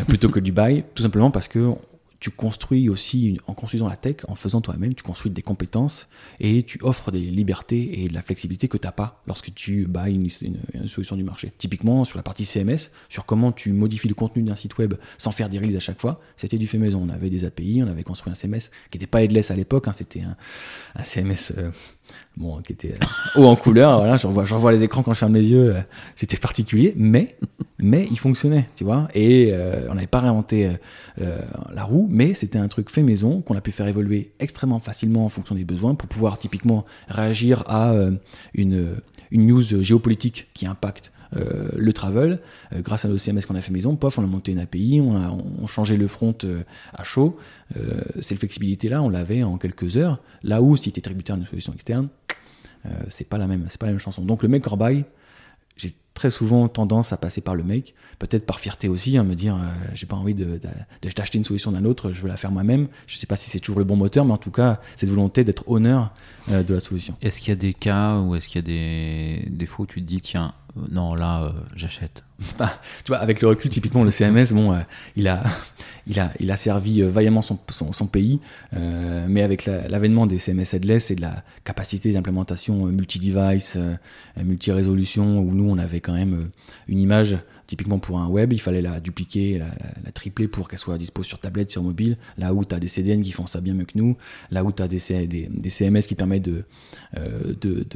plutôt 0.08 0.28
que 0.28 0.40
du 0.40 0.52
buy, 0.52 0.84
tout 0.94 1.02
simplement 1.02 1.30
parce 1.30 1.48
que 1.48 1.72
tu 2.20 2.30
construis 2.30 2.88
aussi, 2.88 3.38
en 3.46 3.54
construisant 3.54 3.88
la 3.88 3.96
tech, 3.96 4.16
en 4.26 4.34
faisant 4.34 4.60
toi-même, 4.60 4.94
tu 4.94 5.04
construis 5.04 5.30
des 5.30 5.42
compétences 5.42 6.08
et 6.40 6.64
tu 6.64 6.78
offres 6.82 7.12
des 7.12 7.20
libertés 7.20 8.02
et 8.02 8.08
de 8.08 8.14
la 8.14 8.22
flexibilité 8.22 8.66
que 8.66 8.76
tu 8.76 8.86
n'as 8.86 8.92
pas 8.92 9.22
lorsque 9.26 9.54
tu 9.54 9.86
buys 9.86 10.14
une, 10.14 10.88
solution 10.88 11.14
du 11.14 11.22
marché. 11.22 11.52
Typiquement, 11.58 12.04
sur 12.04 12.16
la 12.16 12.24
partie 12.24 12.44
CMS, 12.44 12.90
sur 13.08 13.24
comment 13.24 13.52
tu 13.52 13.72
modifies 13.72 14.08
le 14.08 14.14
contenu 14.14 14.42
d'un 14.42 14.56
site 14.56 14.78
web 14.78 14.94
sans 15.16 15.30
faire 15.30 15.48
des 15.48 15.58
reels 15.58 15.76
à 15.76 15.80
chaque 15.80 16.00
fois, 16.00 16.20
c'était 16.36 16.58
du 16.58 16.66
fait 16.66 16.78
maison. 16.78 17.00
On 17.02 17.08
avait 17.08 17.30
des 17.30 17.44
API, 17.44 17.82
on 17.84 17.88
avait 17.88 18.02
construit 18.02 18.32
un 18.32 18.34
CMS 18.34 18.70
qui 18.90 18.98
n'était 18.98 19.06
pas 19.06 19.22
headless 19.22 19.50
à 19.52 19.56
l'époque, 19.56 19.86
hein, 19.86 19.92
c'était 19.94 20.22
un, 20.22 20.36
CMS 21.04 21.52
bon, 22.36 22.60
qui 22.62 22.72
était 22.72 22.98
haut 23.36 23.44
en 23.44 23.56
couleur. 23.56 23.98
Voilà, 23.98 24.16
j'en 24.16 24.30
vois, 24.30 24.44
vois, 24.44 24.72
les 24.72 24.82
écrans 24.82 25.02
quand 25.02 25.12
je 25.12 25.18
ferme 25.18 25.34
les 25.34 25.50
yeux. 25.50 25.76
Euh, 25.76 25.80
c'était 26.16 26.36
particulier, 26.36 26.94
mais, 26.96 27.36
mais 27.78 28.06
il 28.10 28.18
fonctionnait, 28.18 28.68
tu 28.76 28.84
vois. 28.84 29.08
Et 29.14 29.50
euh, 29.52 29.86
on 29.90 29.94
n'avait 29.94 30.06
pas 30.06 30.20
réinventé 30.20 30.70
euh, 31.20 31.38
la 31.72 31.84
roue, 31.84 32.06
mais 32.10 32.34
c'était 32.34 32.58
un 32.58 32.68
truc 32.68 32.90
fait 32.90 33.02
maison 33.02 33.40
qu'on 33.40 33.56
a 33.56 33.60
pu 33.60 33.72
faire 33.72 33.86
évoluer 33.86 34.32
extrêmement 34.40 34.80
facilement 34.80 35.24
en 35.24 35.28
fonction 35.28 35.54
des 35.54 35.64
besoins 35.64 35.94
pour 35.94 36.08
pouvoir 36.08 36.38
typiquement 36.38 36.84
réagir 37.08 37.64
à 37.66 37.92
une, 38.54 38.96
une 39.30 39.46
news 39.46 39.82
géopolitique 39.82 40.48
qui 40.54 40.66
impacte 40.66 41.12
euh, 41.36 41.68
le 41.76 41.92
travel, 41.92 42.40
euh, 42.72 42.80
grâce 42.80 43.04
à 43.04 43.08
nos 43.08 43.18
CMS 43.18 43.42
qu'on 43.46 43.54
a 43.54 43.60
fait 43.60 43.72
maison, 43.72 43.96
pof, 43.96 44.18
on 44.18 44.24
a 44.24 44.26
monté 44.26 44.52
une 44.52 44.58
API, 44.58 45.00
on 45.00 45.16
a 45.16 45.66
changé 45.66 45.96
le 45.96 46.08
front 46.08 46.34
euh, 46.44 46.62
à 46.92 47.04
chaud. 47.04 47.36
cette 48.20 48.38
flexibilité-là, 48.38 49.02
on 49.02 49.08
l'avait 49.08 49.42
en 49.42 49.58
quelques 49.58 49.96
heures. 49.96 50.20
Là 50.42 50.62
où, 50.62 50.76
si 50.76 50.90
tu 50.92 50.98
es 50.98 51.02
tributaire 51.02 51.36
d'une 51.36 51.46
solution 51.46 51.72
externe, 51.72 52.08
c'est 53.08 53.28
pas 53.28 53.36
la 53.36 53.46
même, 53.46 53.66
c'est 53.68 53.78
pas 53.78 53.86
la 53.86 53.92
même 53.92 54.00
chanson. 54.00 54.22
Donc 54.22 54.42
le 54.42 54.60
or 54.64 54.76
buy, 54.78 55.04
j'ai 55.76 55.92
très 56.18 56.30
souvent 56.30 56.66
tendance 56.66 57.12
à 57.12 57.16
passer 57.16 57.40
par 57.40 57.54
le 57.54 57.62
make, 57.62 57.94
peut-être 58.18 58.44
par 58.44 58.58
fierté 58.58 58.88
aussi, 58.88 59.16
à 59.16 59.22
me 59.22 59.36
dire 59.36 59.56
j'ai 59.94 60.06
pas 60.06 60.16
envie 60.16 60.34
de, 60.34 60.60
d'acheter 61.16 61.38
une 61.38 61.44
solution 61.44 61.70
d'un 61.70 61.84
autre, 61.84 62.12
je 62.12 62.20
veux 62.20 62.28
la 62.28 62.36
faire 62.36 62.50
moi-même. 62.50 62.88
Je 63.06 63.16
sais 63.16 63.26
pas 63.26 63.36
si 63.36 63.50
c'est 63.50 63.60
toujours 63.60 63.78
le 63.78 63.84
bon 63.84 63.94
moteur, 63.94 64.24
mais 64.24 64.32
en 64.32 64.38
tout 64.38 64.50
cas, 64.50 64.80
cette 64.96 65.10
volonté 65.10 65.44
d'être 65.44 65.68
honneur 65.68 66.12
de 66.48 66.74
la 66.74 66.80
solution. 66.80 67.14
Est-ce 67.22 67.40
qu'il 67.40 67.50
y 67.50 67.52
a 67.52 67.56
des 67.56 67.74
cas 67.74 68.18
où 68.18 68.34
est-ce 68.34 68.48
qu'il 68.48 68.56
y 68.56 68.64
a 68.64 68.66
des 68.66 69.48
défauts 69.50 69.84
où 69.84 69.86
tu 69.86 70.00
te 70.02 70.06
dis 70.06 70.20
tiens, 70.20 70.54
non, 70.90 71.14
là, 71.14 71.42
euh, 71.42 71.50
j'achète? 71.74 72.24
Bah, 72.58 72.80
tu 73.04 73.08
vois, 73.08 73.18
avec 73.18 73.42
le 73.42 73.48
recul, 73.48 73.68
typiquement, 73.68 74.04
le 74.04 74.10
CMS, 74.10 74.52
bon, 74.52 74.72
euh, 74.72 74.78
il, 75.16 75.26
a, 75.26 75.42
il, 76.06 76.20
a, 76.20 76.32
il 76.38 76.50
a 76.52 76.56
servi 76.56 77.02
euh, 77.02 77.10
vaillamment 77.10 77.42
son, 77.42 77.58
son, 77.68 78.06
pays, 78.06 78.40
mais 78.72 79.42
avec 79.42 79.66
l'avènement 79.66 80.26
des 80.26 80.38
CMS 80.38 80.72
headless 80.72 81.10
et 81.10 81.16
de 81.16 81.20
la 81.20 81.42
capacité 81.64 82.12
d'implémentation 82.12 82.86
multi-device, 82.86 83.76
multi-résolution, 84.42 85.40
où 85.40 85.52
nous, 85.52 85.68
on 85.68 85.78
avait 85.78 86.00
quand 86.08 86.14
même 86.14 86.48
une 86.88 86.98
image, 86.98 87.36
typiquement 87.66 87.98
pour 87.98 88.18
un 88.18 88.28
web, 88.28 88.54
il 88.54 88.60
fallait 88.60 88.80
la 88.80 88.98
dupliquer, 88.98 89.58
la, 89.58 90.12
tripler 90.12 90.48
pour 90.48 90.68
qu'elle 90.68 90.78
soit 90.78 90.96
dispo 90.96 91.22
sur 91.22 91.38
tablette, 91.38 91.70
sur 91.70 91.82
mobile, 91.82 92.16
là 92.38 92.54
où 92.54 92.64
tu 92.64 92.74
as 92.74 92.80
des 92.80 92.88
CDN 92.88 93.20
qui 93.20 93.30
font 93.30 93.46
ça 93.46 93.60
bien 93.60 93.74
mieux 93.74 93.84
que 93.84 93.96
nous, 93.98 94.16
là 94.50 94.64
où 94.64 94.72
tu 94.72 94.82
as 94.82 94.88
des, 94.88 94.98
des, 95.26 95.70
CMS 95.70 96.00
qui 96.00 96.14
permettent 96.14 96.48
de, 96.48 96.64
de, 97.60 97.86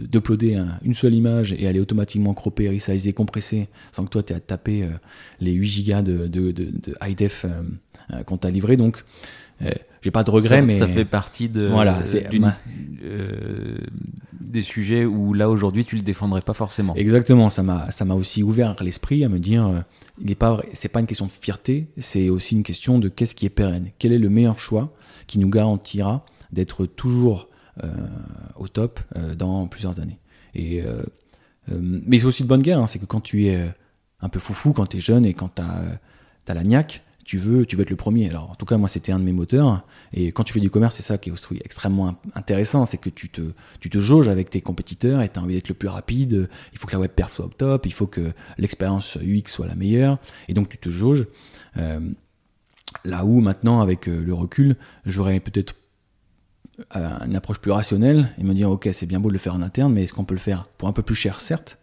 une 0.83 0.95
seule 0.95 1.15
image 1.15 1.55
et 1.55 1.67
aller 1.67 1.81
automatiquement 1.81 2.35
cropper 2.35 2.69
résérialiser, 2.69 3.15
compresser, 3.15 3.69
sans 3.93 4.05
que 4.05 4.11
toi 4.11 4.23
tu 4.23 4.35
aies 4.35 4.37
à 4.37 4.41
taper 4.41 4.87
les 5.41 5.53
8 5.53 5.69
gigas 5.69 6.03
de, 6.03 6.27
de, 6.27 6.53
de, 6.53 6.65
de 6.65 6.95
high 7.03 7.17
def 7.17 7.47
qu'on 8.27 8.37
t'a 8.37 8.51
livré. 8.51 8.77
Donc, 8.77 9.05
j'ai 10.03 10.11
pas 10.11 10.25
de 10.25 10.31
regrets, 10.31 10.63
mais 10.63 10.77
ça 10.77 10.89
fait 10.89 11.05
partie 11.05 11.49
de 11.49 11.69
voilà, 11.69 12.03
euh, 13.03 13.79
des 14.41 14.63
sujets 14.63 15.05
où 15.05 15.33
là 15.33 15.49
aujourd'hui 15.49 15.85
tu 15.85 15.97
le 15.97 16.03
défendrais 16.03 16.43
pas 16.43 16.55
forcément. 16.55 16.95
Exactement, 16.97 17.49
ça 17.49 17.63
m'a 17.63 17.91
ça 17.91 18.05
m'a 18.05 18.15
aussi 18.15 18.43
ouvert 18.43 18.77
l'esprit 18.81 19.25
à 19.25 19.29
me 19.29 19.39
dire 19.39 19.67
euh, 19.67 19.81
il 20.21 20.27
n'est 20.27 20.35
pas 20.35 20.61
c'est 20.73 20.89
pas 20.89 21.01
une 21.01 21.07
question 21.07 21.27
de 21.27 21.33
fierté, 21.33 21.87
c'est 21.99 22.29
aussi 22.29 22.57
une 22.57 22.65
question 22.65 22.99
de 22.99 23.09
qu'est-ce 23.09 23.35
qui 23.35 23.47
est 23.47 23.51
pérenne, 23.51 23.91
quel 23.99 24.13
est 24.13 24.19
le 24.19 24.29
meilleur 24.29 24.59
choix 24.59 24.93
qui 25.29 25.39
nous 25.39 25.49
garantira 25.49 26.27
d'être 26.51 26.85
toujours 26.85 27.49
euh, 27.83 27.89
au 28.57 28.69
top 28.69 29.01
dans 29.39 29.67
plusieurs 29.69 30.01
années? 30.01 30.19
Et 30.55 30.83
mais 31.69 32.19
c'est 32.19 32.27
aussi 32.27 32.43
de 32.43 32.49
bonne 32.49 32.61
guerre, 32.61 32.81
hein, 32.81 32.89
c'est 32.89 32.99
que 32.99 33.07
quand 33.07 33.21
tu 33.21 33.47
es 33.47 33.59
un 34.21 34.29
peu 34.29 34.41
foufou, 34.41 34.73
quand 34.73 34.87
tu 34.87 34.99
es 34.99 35.01
jeune 35.01 35.25
et 35.25 35.33
quand 35.33 35.55
tu 35.55 35.63
as, 35.63 35.99
as 36.49 36.55
la 36.55 36.65
niaque, 36.65 37.03
tu 37.33 37.39
veux, 37.39 37.65
tu 37.65 37.77
veux 37.77 37.83
être 37.83 37.89
le 37.89 37.97
premier. 37.97 38.29
Alors, 38.29 38.51
en 38.51 38.55
tout 38.57 38.67
cas, 38.67 38.77
moi, 38.77 38.91
c'était 38.91 39.11
un 39.11 39.19
de 39.19 39.25
mes 39.25 39.33
moteurs. 39.33 39.87
Et 40.13 40.33
quand 40.33 40.45
tu 40.45 40.53
fais 40.53 40.61
du 40.61 40.69
commerce, 40.69 40.97
c'est 40.97 41.03
ça 41.03 41.17
qui 41.17 41.31
est 41.31 41.65
extrêmement 41.65 42.15
intéressant, 42.35 42.85
c'est 42.85 42.99
que 42.99 43.09
tu 43.09 43.31
te, 43.31 43.41
tu 43.81 43.89
te 43.89 43.99
jauges 43.99 44.29
avec 44.29 44.51
tes 44.51 44.61
compétiteurs 44.61 45.23
et 45.23 45.31
tu 45.31 45.39
as 45.39 45.43
envie 45.43 45.55
d'être 45.55 45.71
le 45.71 45.75
plus 45.75 45.89
rapide. 45.89 46.51
Il 46.75 46.79
faut 46.79 46.87
que 46.87 46.93
la 46.93 46.99
web 46.99 47.11
perf 47.11 47.33
soit 47.33 47.47
au 47.47 47.49
top, 47.49 47.87
il 47.87 47.95
faut 47.95 48.07
que 48.07 48.35
l'expérience 48.59 49.17
UX 49.17 49.45
soit 49.47 49.67
la 49.67 49.75
meilleure. 49.75 50.19
Et 50.49 50.53
donc, 50.53 50.69
tu 50.69 50.77
te 50.77 50.91
jauges. 50.91 51.27
Euh, 51.79 52.01
là 53.07 53.25
où 53.25 53.41
maintenant, 53.41 53.81
avec 53.81 54.11
euh, 54.11 54.23
le 54.23 54.35
recul, 54.35 54.77
j'aurais 55.07 55.41
peut-être 55.41 55.75
euh, 56.97 57.19
une 57.25 57.35
approche 57.35 57.61
plus 57.61 57.71
rationnelle 57.71 58.29
et 58.37 58.45
me 58.45 58.53
dire, 58.53 58.71
ok, 58.71 58.91
c'est 58.93 59.07
bien 59.07 59.21
beau 59.21 59.29
de 59.29 59.33
le 59.33 59.39
faire 59.39 59.55
en 59.55 59.63
interne, 59.63 59.95
mais 59.95 60.05
est-ce 60.05 60.13
qu'on 60.13 60.25
peut 60.25 60.35
le 60.35 60.41
faire 60.41 60.69
pour 60.77 60.87
un 60.87 60.93
peu 60.93 61.03
plus 61.03 61.15
cher, 61.15 61.41
certes, 61.41 61.79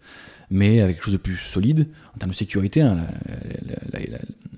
mais 0.51 0.81
avec 0.81 0.95
quelque 0.95 1.05
chose 1.05 1.13
de 1.13 1.19
plus 1.19 1.37
solide 1.37 1.87
en 2.15 2.19
termes 2.19 2.31
de 2.31 2.35
sécurité. 2.35 2.81
Hein, 2.81 3.07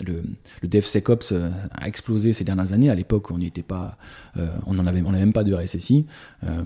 le, 0.05 0.23
le 0.61 0.67
DevSecOps 0.67 1.31
euh, 1.31 1.49
a 1.71 1.87
explosé 1.87 2.33
ces 2.33 2.43
dernières 2.43 2.73
années. 2.73 2.89
À 2.89 2.95
l'époque, 2.95 3.31
on 3.31 3.37
n'y 3.37 3.47
était 3.47 3.63
pas, 3.63 3.97
euh, 4.37 4.47
on 4.65 4.73
n'en 4.73 4.87
avait, 4.87 5.01
même 5.01 5.33
pas 5.33 5.43
de 5.43 5.53
RSSI. 5.53 6.05
Euh, 6.43 6.63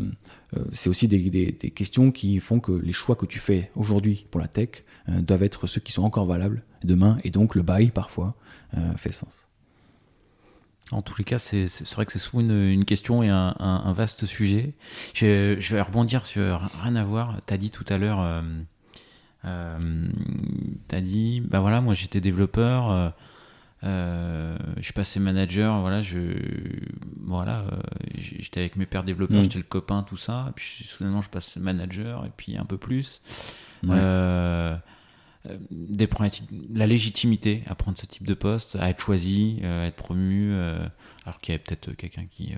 c'est 0.72 0.90
aussi 0.90 1.08
des, 1.08 1.52
questions 1.72 2.12
qui 2.12 2.40
font 2.40 2.60
que 2.60 2.72
les 2.72 2.94
choix 2.94 3.16
que 3.16 3.26
tu 3.26 3.40
fais 3.40 3.72
aujourd'hui 3.76 4.26
pour 4.32 4.40
la 4.40 4.48
tech 4.48 4.84
doivent 5.08 5.44
être 5.44 5.68
ceux 5.68 5.82
qui 5.82 5.92
sont 5.92 6.04
encore 6.04 6.26
valables 6.26 6.64
demain, 6.84 7.18
et 7.26 7.30
donc 7.30 7.56
le 7.56 7.62
buy 7.62 7.92
parfois 7.92 8.36
fait 8.96 9.12
sens. 9.12 9.46
En 10.92 11.02
tous 11.02 11.18
les 11.18 11.24
cas, 11.24 11.40
c'est 11.40 11.68
vrai 11.96 12.06
que 12.06 12.12
c'est 12.12 12.20
souvent 12.20 12.42
une, 12.42 12.86
question 12.86 13.24
et 13.24 13.30
un, 13.30 13.94
vaste 13.94 14.26
sujet. 14.26 14.74
Je, 15.14 15.74
vais 15.74 15.82
rebondir 15.82 16.26
sur 16.26 16.70
rien 16.82 16.96
à 16.96 17.04
voir. 17.04 17.42
Tu 17.48 17.54
as 17.54 17.58
dit 17.58 17.72
tout 17.72 17.86
à 17.90 17.98
l'heure 17.98 18.22
euh, 18.22 18.42
tu 20.88 20.96
as 20.96 21.02
dit, 21.02 21.42
bah 21.42 21.60
voilà, 21.60 21.82
moi 21.82 21.94
j'étais 21.94 22.22
développeur, 22.22 22.92
euh, 22.92 23.10
euh, 23.84 24.58
je 24.78 24.84
suis 24.84 24.94
passé 24.94 25.20
manager, 25.20 25.80
voilà, 25.82 26.02
je, 26.02 26.20
voilà, 27.22 27.66
j'étais 28.18 28.62
avec 28.62 28.76
mes 28.76 28.86
pères 28.86 29.04
développeurs, 29.04 29.40
mm. 29.40 29.44
j'étais 29.44 29.58
le 29.58 29.64
copain, 29.64 30.04
tout 30.04 30.18
ça, 30.18 30.48
et 30.50 30.54
puis 30.54 30.86
soudainement 30.88 31.22
je 31.22 31.30
passe 31.30 31.58
manager, 31.58 32.26
et 32.26 32.32
puis 32.36 32.58
un 32.58 32.66
peu 32.66 32.78
plus. 32.78 33.22
des 35.70 36.08
problématiques, 36.08 36.50
la 36.74 36.88
légitimité 36.88 37.62
à 37.68 37.76
prendre 37.76 38.00
ce 38.00 38.08
type 38.08 38.26
de 38.26 38.34
poste, 38.34 38.78
à 38.78 38.90
être 38.90 39.00
choisi, 39.00 39.60
à 39.64 39.86
être 39.86 39.96
promu, 39.96 40.56
alors 41.26 41.40
qu'il 41.40 41.52
y 41.52 41.56
avait 41.56 41.64
peut-être 41.64 41.92
quelqu'un 41.92 42.26
qui 42.26 42.56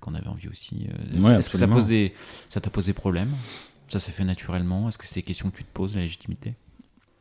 qu'on 0.00 0.14
avait 0.14 0.26
envie 0.26 0.48
aussi. 0.48 0.88
Est-ce 1.12 1.48
que 1.48 1.58
ça 1.58 1.68
pose 1.68 1.86
des, 1.86 2.12
ça 2.50 2.60
t'a 2.60 2.70
posé 2.70 2.92
problème? 2.92 3.30
Ça 3.88 3.98
s'est 3.98 4.12
fait 4.12 4.24
naturellement 4.24 4.88
Est-ce 4.88 4.98
que 4.98 5.06
c'est 5.06 5.16
des 5.16 5.22
questions 5.22 5.50
que 5.50 5.56
tu 5.56 5.64
te 5.64 5.72
poses, 5.72 5.94
la 5.94 6.02
légitimité? 6.02 6.54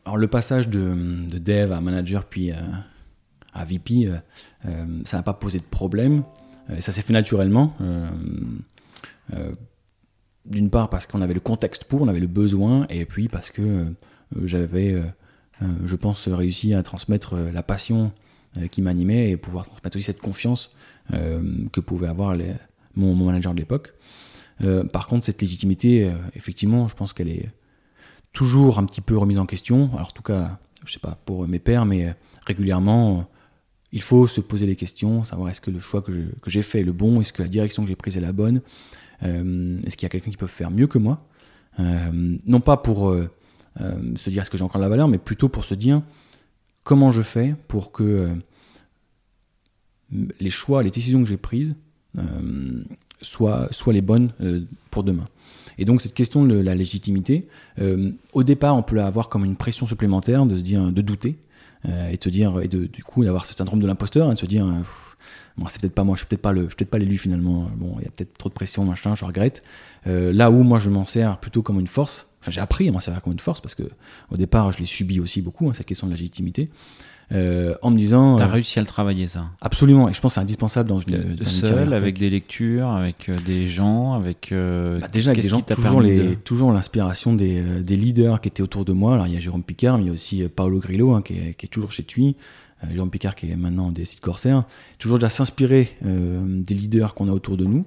Alors 0.08 0.16
le 0.16 0.28
passage 0.28 0.70
de, 0.70 0.96
dev 1.38 1.74
à 1.74 1.82
manager 1.82 2.24
puis 2.24 2.52
euh, 2.52 2.56
à 3.54 3.66
VP, 3.66 4.08
euh, 4.08 4.18
euh, 4.66 4.86
ça 5.04 5.18
n'a 5.18 5.24
pas 5.24 5.34
posé 5.34 5.60
de 5.60 5.66
problème. 5.66 6.24
ça 6.80 6.94
s'est 6.94 7.02
fait 7.02 7.12
naturellement. 7.12 7.76
D'une 10.46 10.70
part 10.70 10.90
parce 10.90 11.06
qu'on 11.08 11.22
avait 11.22 11.34
le 11.34 11.42
contexte 11.42 11.84
pour, 11.84 12.02
on 12.04 12.08
avait 12.08 12.22
le 12.22 12.28
besoin, 12.28 12.88
et 12.90 13.04
puis 13.04 13.28
parce 13.28 13.52
que 13.52 13.94
j'avais, 14.44 14.96
je 15.62 15.96
pense, 15.98 16.30
réussi 16.30 16.74
à 16.74 16.84
transmettre 16.84 17.36
la 17.36 17.64
passion 17.64 18.14
qui 18.72 18.82
m'animait 18.82 19.32
et 19.32 19.36
pouvoir 19.36 19.66
transmettre 19.66 19.98
aussi 19.98 20.06
cette 20.06 20.22
confiance 20.22 20.72
que 21.12 21.80
pouvait 21.82 22.08
avoir 22.08 22.38
mon, 22.96 23.14
manager 23.14 23.54
de 23.54 23.60
l'époque. 23.60 23.94
Euh, 24.64 24.84
par 24.84 25.08
contre, 25.08 25.26
cette 25.26 25.42
légitimité, 25.42 26.06
euh, 26.06 26.14
effectivement, 26.36 26.88
je 26.88 26.96
pense 26.96 27.14
qu'elle 27.14 27.30
est 27.30 27.50
toujours 28.34 28.80
un 28.80 28.86
petit 28.86 29.02
peu 29.02 29.18
remise 29.18 29.40
en 29.40 29.46
question. 29.46 29.92
En 29.96 30.06
tout 30.06 30.24
cas, 30.24 30.60
je 30.86 30.94
sais 30.94 31.00
pas 31.00 31.18
pour 31.26 31.48
mes 31.48 31.60
pères, 31.60 31.86
mais 31.86 32.08
euh, 32.08 32.12
régulièrement, 32.46 33.30
il 33.92 34.02
faut 34.02 34.28
se 34.28 34.42
poser 34.42 34.66
les 34.66 34.76
questions, 34.76 35.24
savoir 35.24 35.50
est-ce 35.50 35.62
que 35.62 35.72
le 35.72 35.80
choix 35.80 36.02
que 36.02 36.12
j'ai 36.48 36.62
fait 36.62 36.82
est 36.82 36.84
le 36.84 36.92
bon, 36.92 37.22
est-ce 37.22 37.34
que 37.34 37.44
la 37.44 37.50
direction 37.50 37.84
que 37.84 37.90
j'ai 37.90 37.96
prise 37.96 38.18
est 38.18 38.22
la 38.22 38.34
bonne, 38.34 38.62
est-ce 39.22 39.96
qu'il 39.96 40.04
y 40.04 40.06
a 40.06 40.10
quelqu'un 40.10 40.30
qui 40.30 40.38
peut 40.38 40.46
faire 40.46 40.70
mieux 40.70 40.88
que 40.88 40.98
moi 40.98 41.26
Non 41.80 42.60
pas 42.60 42.76
pour 42.76 43.16
se 43.78 44.30
dire 44.30 44.42
est-ce 44.42 44.50
que 44.50 44.58
j'ai 44.58 44.64
encore 44.64 44.82
la 44.82 44.90
valeur, 44.90 45.08
mais 45.08 45.18
plutôt 45.18 45.48
pour 45.48 45.64
se 45.64 45.74
dire 45.74 46.02
comment 46.84 47.12
je 47.12 47.22
fais 47.22 47.56
pour 47.70 47.94
que 47.94 48.30
les 50.12 50.50
choix, 50.50 50.84
les 50.84 50.92
décisions 50.92 51.24
que 51.24 51.30
j'ai 51.30 51.38
prises 51.38 51.74
soient, 53.22 53.70
les 53.88 54.02
bonnes 54.02 54.32
euh, 54.42 54.62
pour 54.92 55.04
demain. 55.04 55.28
Et 55.78 55.86
donc 55.86 56.02
cette 56.02 56.14
question 56.14 56.46
de 56.46 56.56
la 56.56 56.76
légitimité, 56.76 57.48
euh, 57.80 58.12
au 58.34 58.44
départ 58.44 58.76
on 58.76 58.84
peut 58.84 59.00
avoir 59.02 59.30
comme 59.30 59.46
une 59.46 59.56
pression 59.56 59.86
supplémentaire 59.86 60.46
de 60.46 60.56
se 60.56 60.62
dire, 60.62 60.92
de 60.92 61.02
douter 61.02 61.38
euh, 61.88 62.10
et 62.10 62.18
de 62.18 62.30
dire 62.30 62.60
et 62.62 62.68
de, 62.68 62.86
du 62.86 63.04
coup 63.04 63.24
d'avoir 63.24 63.46
ce 63.46 63.54
syndrome 63.54 63.80
de 63.80 63.88
l'imposteur 63.88 64.32
et 64.32 64.34
de 64.34 64.40
se 64.40 64.48
dire 64.48 64.66
bon, 65.58 65.68
c'est 65.70 65.80
peut-être 65.80 65.94
pas 65.94 66.04
moi, 66.04 66.16
je 66.16 66.20
suis 66.20 66.28
peut-être 66.28 66.42
pas 66.42 66.52
le, 66.52 66.64
je 66.64 66.68
suis 66.68 66.76
peut-être 66.78 66.90
pas 66.90 66.98
l'élu 66.98 67.18
finalement. 67.18 67.70
Bon, 67.76 67.96
il 68.00 68.06
y 68.06 68.08
a 68.08 68.12
peut-être 68.12 68.36
trop 68.38 68.50
de 68.50 68.54
pression, 68.56 68.86
machin, 68.86 69.14
je 69.16 69.24
regrette. 69.24 69.62
là 70.06 70.50
où 70.50 70.64
moi 70.64 70.80
je 70.80 70.90
m'en 70.90 71.06
sers 71.06 71.38
plutôt 71.40 71.62
comme 71.62 71.80
une 71.80 71.88
force. 71.88 72.28
Enfin, 72.42 72.52
j'ai 72.52 72.62
appris 72.62 72.88
à 72.88 72.92
m'en 72.92 73.00
servir 73.00 73.22
comme 73.22 73.34
une 73.34 73.40
force 73.40 73.62
parce 73.62 73.76
que 73.76 73.84
au 74.32 74.38
départ 74.38 74.72
je 74.72 74.80
l'ai 74.80 74.86
subi 74.86 75.20
aussi 75.20 75.42
beaucoup 75.42 75.70
hein, 75.70 75.74
cette 75.74 75.86
question 75.88 76.08
de 76.08 76.14
légitimité. 76.14 76.70
Euh, 77.34 77.76
en 77.82 77.92
me 77.92 77.98
disant. 77.98 78.38
T'as 78.38 78.48
euh, 78.48 78.52
réussi 78.52 78.80
à 78.80 78.82
le 78.82 78.88
travailler, 78.88 79.28
ça 79.28 79.50
Absolument, 79.60 80.08
et 80.08 80.14
je 80.14 80.22
pense 80.22 80.32
que 80.32 80.36
c'est 80.36 80.42
indispensable 80.42 80.88
dans 80.88 81.02
une. 81.02 81.36
Dans 81.36 81.46
seul, 81.46 81.94
avec 81.94 82.18
des 82.18 82.30
lectures, 82.30 82.90
avec 82.90 83.28
euh, 83.28 83.36
des 83.46 83.66
gens, 83.66 84.14
avec. 84.14 84.50
Bah, 84.52 85.08
déjà, 85.12 85.32
avec 85.32 85.44
des 85.44 85.50
gens, 85.50 85.62
toujours, 85.62 86.02
les, 86.02 86.38
toujours 86.38 86.72
l'inspiration 86.72 87.34
des, 87.34 87.82
des, 87.82 87.96
leaders 87.98 88.40
qui 88.40 88.48
étaient 88.48 88.64
autour 88.64 88.86
de 88.86 88.94
moi. 88.94 89.16
Alors, 89.16 89.28
il 89.28 89.34
y 89.34 89.38
a 89.38 89.40
Jérôme 89.42 89.64
Picard, 89.64 89.98
mais 89.98 90.06
il 90.06 90.08
y 90.08 90.10
a 90.10 90.14
aussi 90.14 90.44
Paolo 90.56 90.80
Grillo, 90.80 91.14
hein, 91.14 91.22
qui, 91.22 91.34
est, 91.34 91.54
qui, 91.54 91.66
est, 91.66 91.70
toujours 91.70 91.92
chez 91.92 92.04
TUI. 92.04 92.38
Jérôme 92.92 93.10
Picard, 93.10 93.36
qui 93.36 93.52
est 93.52 93.56
maintenant 93.56 93.92
des 93.92 94.06
sites 94.06 94.22
Corsair. 94.22 94.64
Toujours 95.00 95.18
déjà 95.18 95.30
s'inspirer 95.30 95.98
des 96.02 96.76
leaders 96.76 97.14
qu'on 97.14 97.28
a 97.28 97.32
autour 97.32 97.58
de 97.58 97.66
nous. 97.66 97.86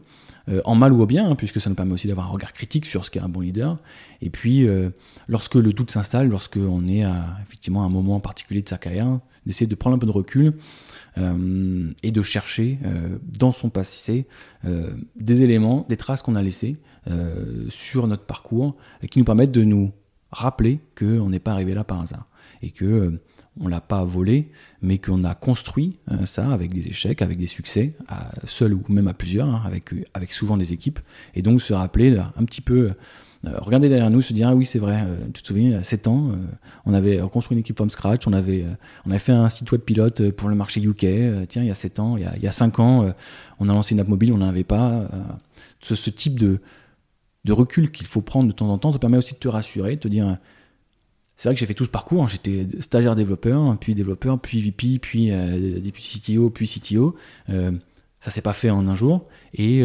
En 0.65 0.75
mal 0.75 0.93
ou 0.93 1.03
au 1.03 1.07
bien, 1.07 1.31
hein, 1.31 1.35
puisque 1.37 1.61
ça 1.61 1.71
nous 1.71 1.77
permet 1.77 1.93
aussi 1.93 2.09
d'avoir 2.09 2.27
un 2.27 2.31
regard 2.31 2.53
critique 2.53 2.87
sur 2.87 3.05
ce 3.05 3.11
qu'est 3.11 3.21
un 3.21 3.29
bon 3.29 3.41
leader. 3.41 3.79
Et 4.21 4.31
puis, 4.31 4.67
lorsque 5.29 5.55
le 5.55 5.73
doute 5.73 5.91
s'installe, 5.91 6.29
lorsque 6.29 6.57
on 6.57 6.87
est 6.87 7.05
à 7.05 7.37
effectivement 7.47 7.85
un 7.85 7.89
moment 7.89 8.21
particulier 8.21 8.63
de 8.63 8.69
sa 8.69 8.79
carrière, 8.79 9.21
d'essayer 9.47 9.67
de 9.67 9.75
prendre 9.75 9.97
un 9.97 9.99
peu 9.99 10.07
de 10.07 10.13
recul 10.13 10.55
euh, 11.19 11.93
et 12.03 12.11
de 12.11 12.23
chercher 12.23 12.79
euh, 12.85 13.19
dans 13.39 13.53
son 13.53 13.71
passé 13.71 14.27
euh, 14.65 14.91
des 15.17 15.43
éléments, 15.43 15.87
des 15.89 15.97
traces 15.97 16.23
qu'on 16.23 16.35
a 16.35 16.43
laissées 16.43 16.77
sur 17.71 18.07
notre 18.07 18.25
parcours 18.25 18.77
qui 19.11 19.19
nous 19.19 19.25
permettent 19.25 19.51
de 19.51 19.65
nous 19.65 19.91
rappeler 20.31 20.81
qu'on 20.97 21.31
n'est 21.31 21.41
pas 21.41 21.53
arrivé 21.53 21.73
là 21.73 21.83
par 21.83 22.03
hasard 22.03 22.29
et 22.63 22.71
que 22.71 23.19
on 23.59 23.69
l'a 23.69 23.81
pas 23.81 24.05
volé, 24.05 24.51
mais 24.83 24.99
qu'on 24.99 25.25
a 25.25 25.35
construit 25.35 25.97
ça 26.25 26.53
avec 26.53 26.73
des 26.73 26.89
échecs, 26.89 27.23
avec 27.23 27.39
des 27.39 27.47
succès, 27.47 27.95
à, 28.09 28.31
seul 28.47 28.75
ou 28.75 28.83
même 28.89 29.09
à 29.09 29.15
plusieurs, 29.15 29.49
hein, 29.49 29.63
avec, 29.65 29.91
avec 30.15 30.33
souvent 30.33 30.57
des 30.57 30.73
équipes, 30.73 31.01
et 31.35 31.43
donc 31.43 31.61
se 31.61 31.73
rappeler 31.73 32.17
un 32.17 32.45
petit 32.45 32.61
peu 32.61 32.91
euh, 33.47 33.57
regarder 33.59 33.89
derrière 33.89 34.11
nous, 34.11 34.21
se 34.21 34.35
dire 34.35 34.49
ah 34.49 34.55
oui 34.55 34.67
c'est 34.67 34.79
vrai, 34.79 35.03
euh, 35.07 35.17
tu 35.33 35.41
te 35.41 35.49
souviens, 35.49 35.65
il 35.65 35.73
y 35.73 35.75
a 35.75 35.83
7 35.83 36.09
ans, 36.09 36.29
euh, 36.29 36.37
on 36.85 36.93
avait 36.93 37.19
construit 37.33 37.55
une 37.55 37.61
équipe 37.61 37.77
from 37.77 37.89
scratch, 37.89 38.27
on 38.27 38.35
avait, 38.35 38.67
on 39.07 39.19
fait 39.19 39.33
un 39.33 39.49
site 39.49 39.73
web 39.73 39.81
pilote 39.81 40.31
pour 40.33 40.51
le 40.51 40.55
marché 40.55 40.83
UK, 40.83 41.07
tiens 41.49 41.63
il 41.63 41.69
y 41.69 41.71
a 41.71 41.75
7 41.75 42.01
ans, 42.01 42.19
il 42.19 42.25
y 42.25 42.27
a, 42.27 42.35
il 42.37 42.43
y 42.43 42.49
a 42.49 42.53
5 42.53 42.79
ans, 42.81 43.15
on 43.59 43.69
a 43.71 43.73
lancé 43.73 43.95
une 43.95 44.01
app 44.01 44.09
mobile, 44.09 44.35
on 44.35 44.39
n'en 44.39 44.49
avait 44.49 44.65
pas. 44.65 45.09
Ce, 45.81 45.95
ce, 45.95 46.11
type 46.11 46.39
de, 46.39 46.61
de 47.47 47.53
recul 47.55 47.91
qu'il 47.91 48.07
faut 48.07 48.21
prendre 48.21 48.47
de 48.47 48.53
temps 48.53 48.69
en 48.69 48.77
temps 48.77 48.93
te 48.93 48.99
permet 48.99 49.17
aussi 49.17 49.33
de 49.33 49.39
te 49.39 49.49
rassurer, 49.49 49.97
de 49.97 50.01
te 50.01 50.09
dire 50.09 50.37
c'est 51.41 51.49
vrai 51.49 51.55
que 51.55 51.61
j'ai 51.61 51.65
fait 51.65 51.73
tout 51.73 51.87
ce 51.87 51.89
parcours, 51.89 52.25
hein. 52.25 52.27
j'étais 52.29 52.67
stagiaire 52.81 53.15
développeur, 53.15 53.75
puis 53.79 53.95
développeur, 53.95 54.39
puis 54.39 54.61
VP, 54.61 54.99
puis, 54.99 55.31
euh, 55.33 55.81
CTO, 55.81 56.51
puis 56.51 56.69
CTO. 56.69 57.17
Euh, 57.49 57.73
ça 58.21 58.31
s'est 58.31 58.43
pas 58.43 58.53
fait 58.53 58.69
en 58.69 58.87
un 58.87 58.95
jour. 58.95 59.27
Et 59.55 59.83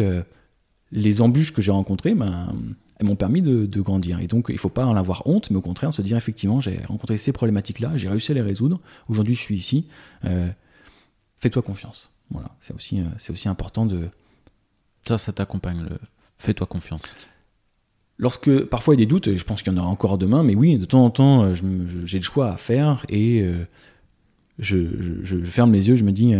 les 0.92 1.20
embûches 1.22 1.54
que 1.54 1.62
j'ai 1.62 1.72
rencontrées, 1.72 2.14
ben, 2.14 2.52
elles 2.98 3.06
m'ont 3.06 3.16
permis 3.16 3.40
de, 3.40 3.80
grandir. 3.80 4.20
Et 4.20 4.26
donc, 4.26 4.46
il 4.50 4.58
faut 4.58 4.68
pas 4.68 4.84
en 4.84 4.96
avoir 4.96 5.26
honte, 5.26 5.50
mais 5.50 5.56
au 5.56 5.62
contraire, 5.62 5.94
se 5.94 6.02
dire 6.02 6.18
effectivement, 6.18 6.60
j'ai 6.60 6.78
rencontré 6.88 7.16
ces 7.16 7.32
problématiques-là, 7.32 7.96
j'ai 7.96 8.10
réussi 8.10 8.32
à 8.32 8.34
les 8.34 8.42
résoudre. 8.42 8.80
Aujourd'hui, 9.08 9.34
je 9.34 9.40
suis 9.40 9.56
ici. 9.56 9.86
Euh, 10.24 10.50
fais-toi 11.38 11.62
confiance. 11.62 12.10
Voilà, 12.30 12.54
c'est 12.60 12.74
aussi, 12.74 13.00
euh, 13.00 13.04
c'est 13.18 13.32
aussi 13.32 13.48
important 13.48 13.86
de. 13.86 14.08
Ça, 15.06 15.16
ça 15.16 15.32
t'accompagne, 15.32 15.82
le 15.82 15.98
fais-toi 16.38 16.66
confiance. 16.66 17.00
Lorsque 18.18 18.64
parfois 18.64 18.94
il 18.94 19.00
y 19.00 19.02
a 19.02 19.04
des 19.04 19.08
doutes, 19.08 19.28
et 19.28 19.36
je 19.36 19.44
pense 19.44 19.62
qu'il 19.62 19.72
y 19.72 19.76
en 19.76 19.78
aura 19.78 19.88
encore 19.88 20.18
demain, 20.18 20.42
mais 20.42 20.54
oui, 20.54 20.78
de 20.78 20.84
temps 20.84 21.04
en 21.04 21.10
temps, 21.10 21.54
j'ai 22.04 22.18
le 22.18 22.24
choix 22.24 22.50
à 22.50 22.56
faire 22.56 23.04
et 23.08 23.44
je, 24.58 24.86
ferme 25.44 25.72
les 25.72 25.88
yeux, 25.88 25.96
je 25.96 26.04
me 26.04 26.12
dis 26.12 26.34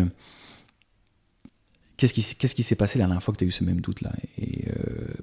qui 1.97 2.37
qu'est-ce 2.37 2.55
qui 2.55 2.63
s'est 2.63 2.77
passé 2.77 2.99
la 2.99 3.07
dernière 3.07 3.23
fois 3.23 3.33
que 3.33 3.39
tu 3.39 3.45
as 3.45 3.49
eu 3.49 3.53
ce 3.53 3.65
même 3.65 3.81
doute 3.81 4.01
là 4.01 4.13
Et 4.39 4.65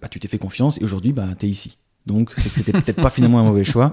bah, 0.01 0.07
tu 0.09 0.19
t'es 0.19 0.27
fait 0.27 0.37
confiance 0.37 0.79
et 0.79 0.83
aujourd'hui, 0.83 1.13
bah, 1.13 1.27
tu 1.37 1.45
es 1.45 1.49
ici. 1.49 1.77
Donc 2.05 2.33
c'est 2.37 2.49
que 2.49 2.55
c'était 2.55 2.73
peut-être 2.73 3.01
pas 3.01 3.09
finalement 3.09 3.39
un 3.39 3.43
mauvais 3.43 3.63
choix. 3.63 3.91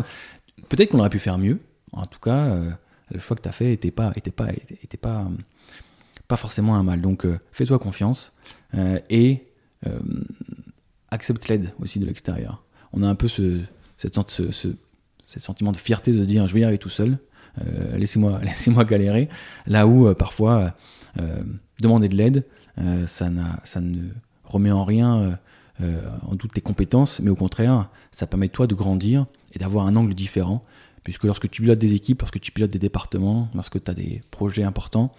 Peut-être 0.69 0.91
qu'on 0.91 0.99
aurait 0.99 1.11
pu 1.11 1.19
faire 1.19 1.39
mieux. 1.39 1.59
En 1.93 2.07
tout 2.07 2.21
cas, 2.21 2.57
le 3.11 3.19
choix 3.19 3.37
que 3.37 3.43
tu 3.43 3.49
as 3.49 3.53
fait 3.53 3.67
n'était 3.67 3.91
pas, 3.91 4.13
était 4.17 4.31
pas, 4.31 4.51
était 4.53 4.97
pas, 4.97 5.29
pas 6.29 6.37
forcément 6.37 6.77
un 6.77 6.83
mal. 6.83 7.01
Donc 7.01 7.27
fais-toi 7.53 7.79
confiance 7.79 8.33
et 9.09 9.45
accepte 11.11 11.49
l'aide 11.49 11.73
aussi 11.81 11.99
de 11.99 12.07
l'extérieur. 12.07 12.65
On 12.93 13.03
a 13.03 13.09
un 13.09 13.15
peu 13.15 13.29
ce, 13.29 13.61
cette, 13.99 14.19
ce, 14.31 14.51
ce, 14.51 14.69
sentiment 15.41 15.73
de 15.73 15.77
fierté 15.77 16.13
de 16.13 16.23
se 16.23 16.27
dire 16.27 16.47
je 16.49 16.55
vais 16.55 16.61
y 16.61 16.65
arriver 16.65 16.79
tout 16.79 16.89
seul, 16.89 17.19
euh, 17.61 17.97
laissez-moi 17.97 18.41
laissez 18.43 18.73
galérer. 18.85 19.29
Là 19.67 19.87
où 19.87 20.07
euh, 20.07 20.15
parfois 20.15 20.75
euh, 21.19 21.43
demander 21.81 22.09
de 22.09 22.17
l'aide, 22.17 22.45
ça, 23.07 23.31
ça 23.65 23.81
ne 23.81 24.09
remet 24.45 24.71
en 24.71 24.85
rien 24.85 25.39
en 25.81 26.35
doute 26.35 26.53
tes 26.55 26.63
compétences, 26.63 27.21
mais 27.21 27.29
au 27.29 27.35
contraire, 27.35 27.91
ça 28.11 28.27
permet 28.27 28.49
toi 28.49 28.67
de 28.67 28.75
grandir 28.75 29.27
et 29.53 29.59
d'avoir 29.59 29.87
un 29.87 29.97
angle 29.97 30.15
différent. 30.15 30.65
Puisque 31.03 31.25
lorsque 31.25 31.49
tu 31.51 31.63
pilotes 31.63 31.79
des 31.79 31.95
équipes, 31.95 32.21
lorsque 32.21 32.41
tu 32.41 32.53
pilotes 32.53 32.71
des 32.71 32.79
départements, 32.79 33.49
lorsque 33.55 33.83
tu 33.83 33.91
as 33.91 33.95
des 33.95 34.23
projets 34.31 34.65
importants, 34.65 35.13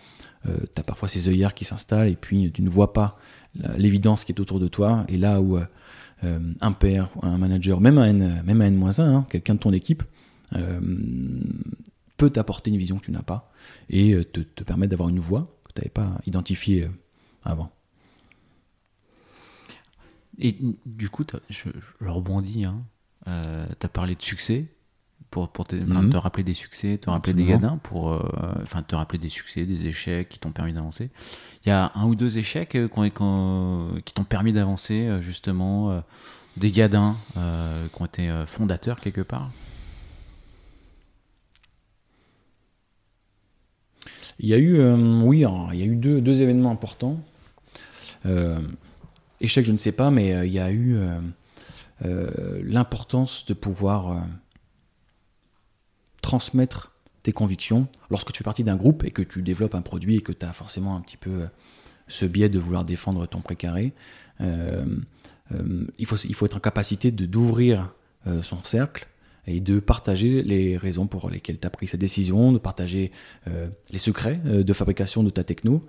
tu 0.45 0.51
as 0.75 0.83
parfois 0.83 1.07
ces 1.07 1.27
œillères 1.27 1.53
qui 1.53 1.65
s'installent 1.65 2.09
et 2.09 2.15
puis 2.15 2.51
tu 2.51 2.61
ne 2.61 2.69
vois 2.69 2.93
pas 2.93 3.17
l'évidence 3.77 4.23
qui 4.23 4.31
est 4.31 4.39
autour 4.39 4.59
de 4.59 4.67
toi. 4.67 5.05
Et 5.07 5.17
là 5.17 5.41
où 5.41 5.57
euh, 6.23 6.53
un 6.61 6.71
père, 6.71 7.09
un 7.23 7.37
manager, 7.37 7.81
même 7.81 7.97
un 7.97 8.05
N, 8.05 8.43
même 8.45 8.61
un 8.61 8.65
N-1, 8.65 9.01
hein, 9.01 9.25
quelqu'un 9.29 9.55
de 9.55 9.59
ton 9.59 9.73
équipe, 9.73 10.03
euh, 10.53 10.79
peut 12.17 12.29
t'apporter 12.29 12.69
une 12.69 12.77
vision 12.77 12.99
que 12.99 13.05
tu 13.05 13.11
n'as 13.11 13.23
pas 13.23 13.51
et 13.89 14.13
euh, 14.13 14.23
te, 14.23 14.41
te 14.41 14.63
permettre 14.63 14.91
d'avoir 14.91 15.09
une 15.09 15.17
voix 15.17 15.57
que 15.65 15.73
tu 15.73 15.79
n'avais 15.79 15.89
pas 15.89 16.21
identifiée 16.27 16.87
avant. 17.43 17.71
Et 20.37 20.55
du 20.85 21.09
coup, 21.09 21.25
je, 21.49 21.69
rebondis, 22.01 22.65
hein. 22.65 22.83
tu 23.25 23.85
as 23.85 23.89
parlé 23.89 24.15
de 24.15 24.21
succès, 24.21 24.67
pour, 25.31 25.49
pour 25.49 25.65
te, 25.65 25.75
mhm. 25.75 26.11
te, 26.11 26.17
rappeler 26.17 26.43
des 26.43 26.53
succès, 26.53 26.99
te 26.99 27.09
rappeler 27.09 27.33
des 27.33 27.45
gadins, 27.45 27.79
pour, 27.81 28.21
enfin 28.61 28.83
te 28.83 28.95
rappeler 28.95 29.17
des 29.17 29.29
succès, 29.29 29.65
des 29.65 29.87
échecs 29.87 30.29
qui 30.29 30.37
t'ont 30.37 30.51
permis 30.51 30.73
d'avancer 30.73 31.09
il 31.65 31.69
y 31.69 31.71
a 31.71 31.91
un 31.95 32.05
ou 32.05 32.15
deux 32.15 32.37
échecs 32.37 32.75
euh, 32.75 32.87
qui 34.05 34.13
t'ont 34.13 34.23
permis 34.23 34.53
d'avancer, 34.53 35.05
euh, 35.05 35.21
justement, 35.21 35.91
euh, 35.91 35.99
des 36.57 36.71
gadins 36.71 37.15
qui 37.33 38.01
ont 38.01 38.05
été 38.05 38.29
fondateurs 38.45 38.99
quelque 38.99 39.21
part? 39.21 39.51
Il 44.39 44.49
y 44.49 44.53
a 44.53 44.57
eu, 44.57 44.81
oui, 45.21 45.45
il 45.71 45.79
y 45.79 45.83
a 45.83 45.85
eu 45.85 45.95
deux, 45.95 46.19
deux 46.19 46.41
événements 46.41 46.71
importants. 46.71 47.21
échec, 49.39 49.65
je 49.65 49.71
ne 49.71 49.77
sais 49.77 49.93
pas, 49.93 50.11
mais 50.11 50.45
il 50.45 50.51
y 50.51 50.59
a 50.59 50.73
eu 50.73 50.97
l'importance 52.01 53.45
de 53.45 53.53
pouvoir 53.53 54.25
transmettre 56.21 56.91
tes 57.23 57.31
convictions. 57.31 57.87
Lorsque 58.09 58.31
tu 58.31 58.39
fais 58.39 58.43
partie 58.43 58.63
d'un 58.63 58.75
groupe 58.75 59.03
et 59.03 59.11
que 59.11 59.21
tu 59.21 59.41
développes 59.41 59.75
un 59.75 59.81
produit 59.81 60.17
et 60.17 60.21
que 60.21 60.31
tu 60.31 60.45
as 60.45 60.53
forcément 60.53 60.95
un 60.95 61.01
petit 61.01 61.17
peu 61.17 61.29
euh, 61.29 61.45
ce 62.07 62.25
biais 62.25 62.49
de 62.49 62.59
vouloir 62.59 62.85
défendre 62.85 63.25
ton 63.27 63.41
précaré, 63.41 63.93
euh, 64.41 64.85
euh, 65.53 65.87
il, 65.97 66.05
faut, 66.05 66.15
il 66.15 66.33
faut 66.33 66.45
être 66.45 66.57
en 66.57 66.61
capacité 66.61 67.11
d'ouvrir 67.11 67.93
son 68.43 68.63
cercle 68.63 69.07
et 69.47 69.61
de 69.61 69.79
partager 69.79 70.43
les 70.43 70.77
raisons 70.77 71.07
pour 71.07 71.27
lesquelles 71.31 71.57
tu 71.59 71.65
as 71.65 71.71
pris 71.71 71.87
cette 71.87 71.99
décision, 71.99 72.51
de 72.51 72.59
partager 72.59 73.11
les 73.47 73.97
secrets 73.97 74.35
de 74.35 74.73
fabrication 74.73 75.23
de 75.23 75.31
ta 75.31 75.43
techno. 75.43 75.83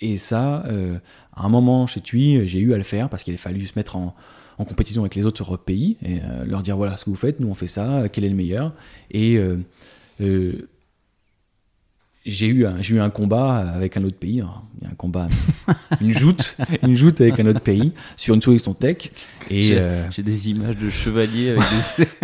et 0.00 0.16
ça, 0.16 0.64
à 1.34 1.44
un 1.44 1.48
moment 1.50 1.86
chez 1.86 2.00
TUI, 2.00 2.48
j'ai 2.48 2.60
eu 2.60 2.72
à 2.72 2.78
le 2.78 2.82
faire 2.82 3.10
parce 3.10 3.24
qu'il 3.24 3.34
a 3.34 3.36
fallu 3.36 3.66
se 3.66 3.74
mettre 3.76 3.96
en, 3.96 4.16
en 4.58 4.64
compétition 4.64 5.02
avec 5.02 5.14
les 5.14 5.26
autres 5.26 5.56
pays 5.56 5.96
et 6.04 6.20
leur 6.46 6.62
dire 6.62 6.76
voilà 6.76 6.96
ce 6.96 7.04
que 7.04 7.10
vous 7.10 7.16
faites, 7.16 7.40
nous 7.40 7.48
on 7.48 7.54
fait 7.54 7.66
ça, 7.66 8.04
quel 8.10 8.24
est 8.24 8.28
le 8.28 8.34
meilleur. 8.34 8.72
Et 9.10 9.38
euh, 10.20 10.52
j'ai 12.24 12.46
eu, 12.46 12.66
un, 12.66 12.80
eu 12.80 12.98
un 12.98 13.10
combat 13.10 13.58
avec 13.58 13.96
un 13.96 14.02
autre 14.02 14.16
pays, 14.16 14.40
hein. 14.40 14.50
un 14.84 14.94
combat, 14.94 15.28
une 16.00 16.12
joute, 16.12 16.56
une 16.82 16.96
joute 16.96 17.20
avec 17.20 17.38
un 17.38 17.46
autre 17.46 17.60
pays 17.60 17.92
sur 18.16 18.34
une 18.34 18.42
solution 18.42 18.74
tech. 18.74 19.12
Et 19.48 19.62
j'ai, 19.62 19.78
euh, 19.78 20.08
des 20.18 20.50
images 20.50 20.76
de 20.76 20.90
chevaliers 20.90 21.50
avec 21.50 21.62
des. 21.98 22.06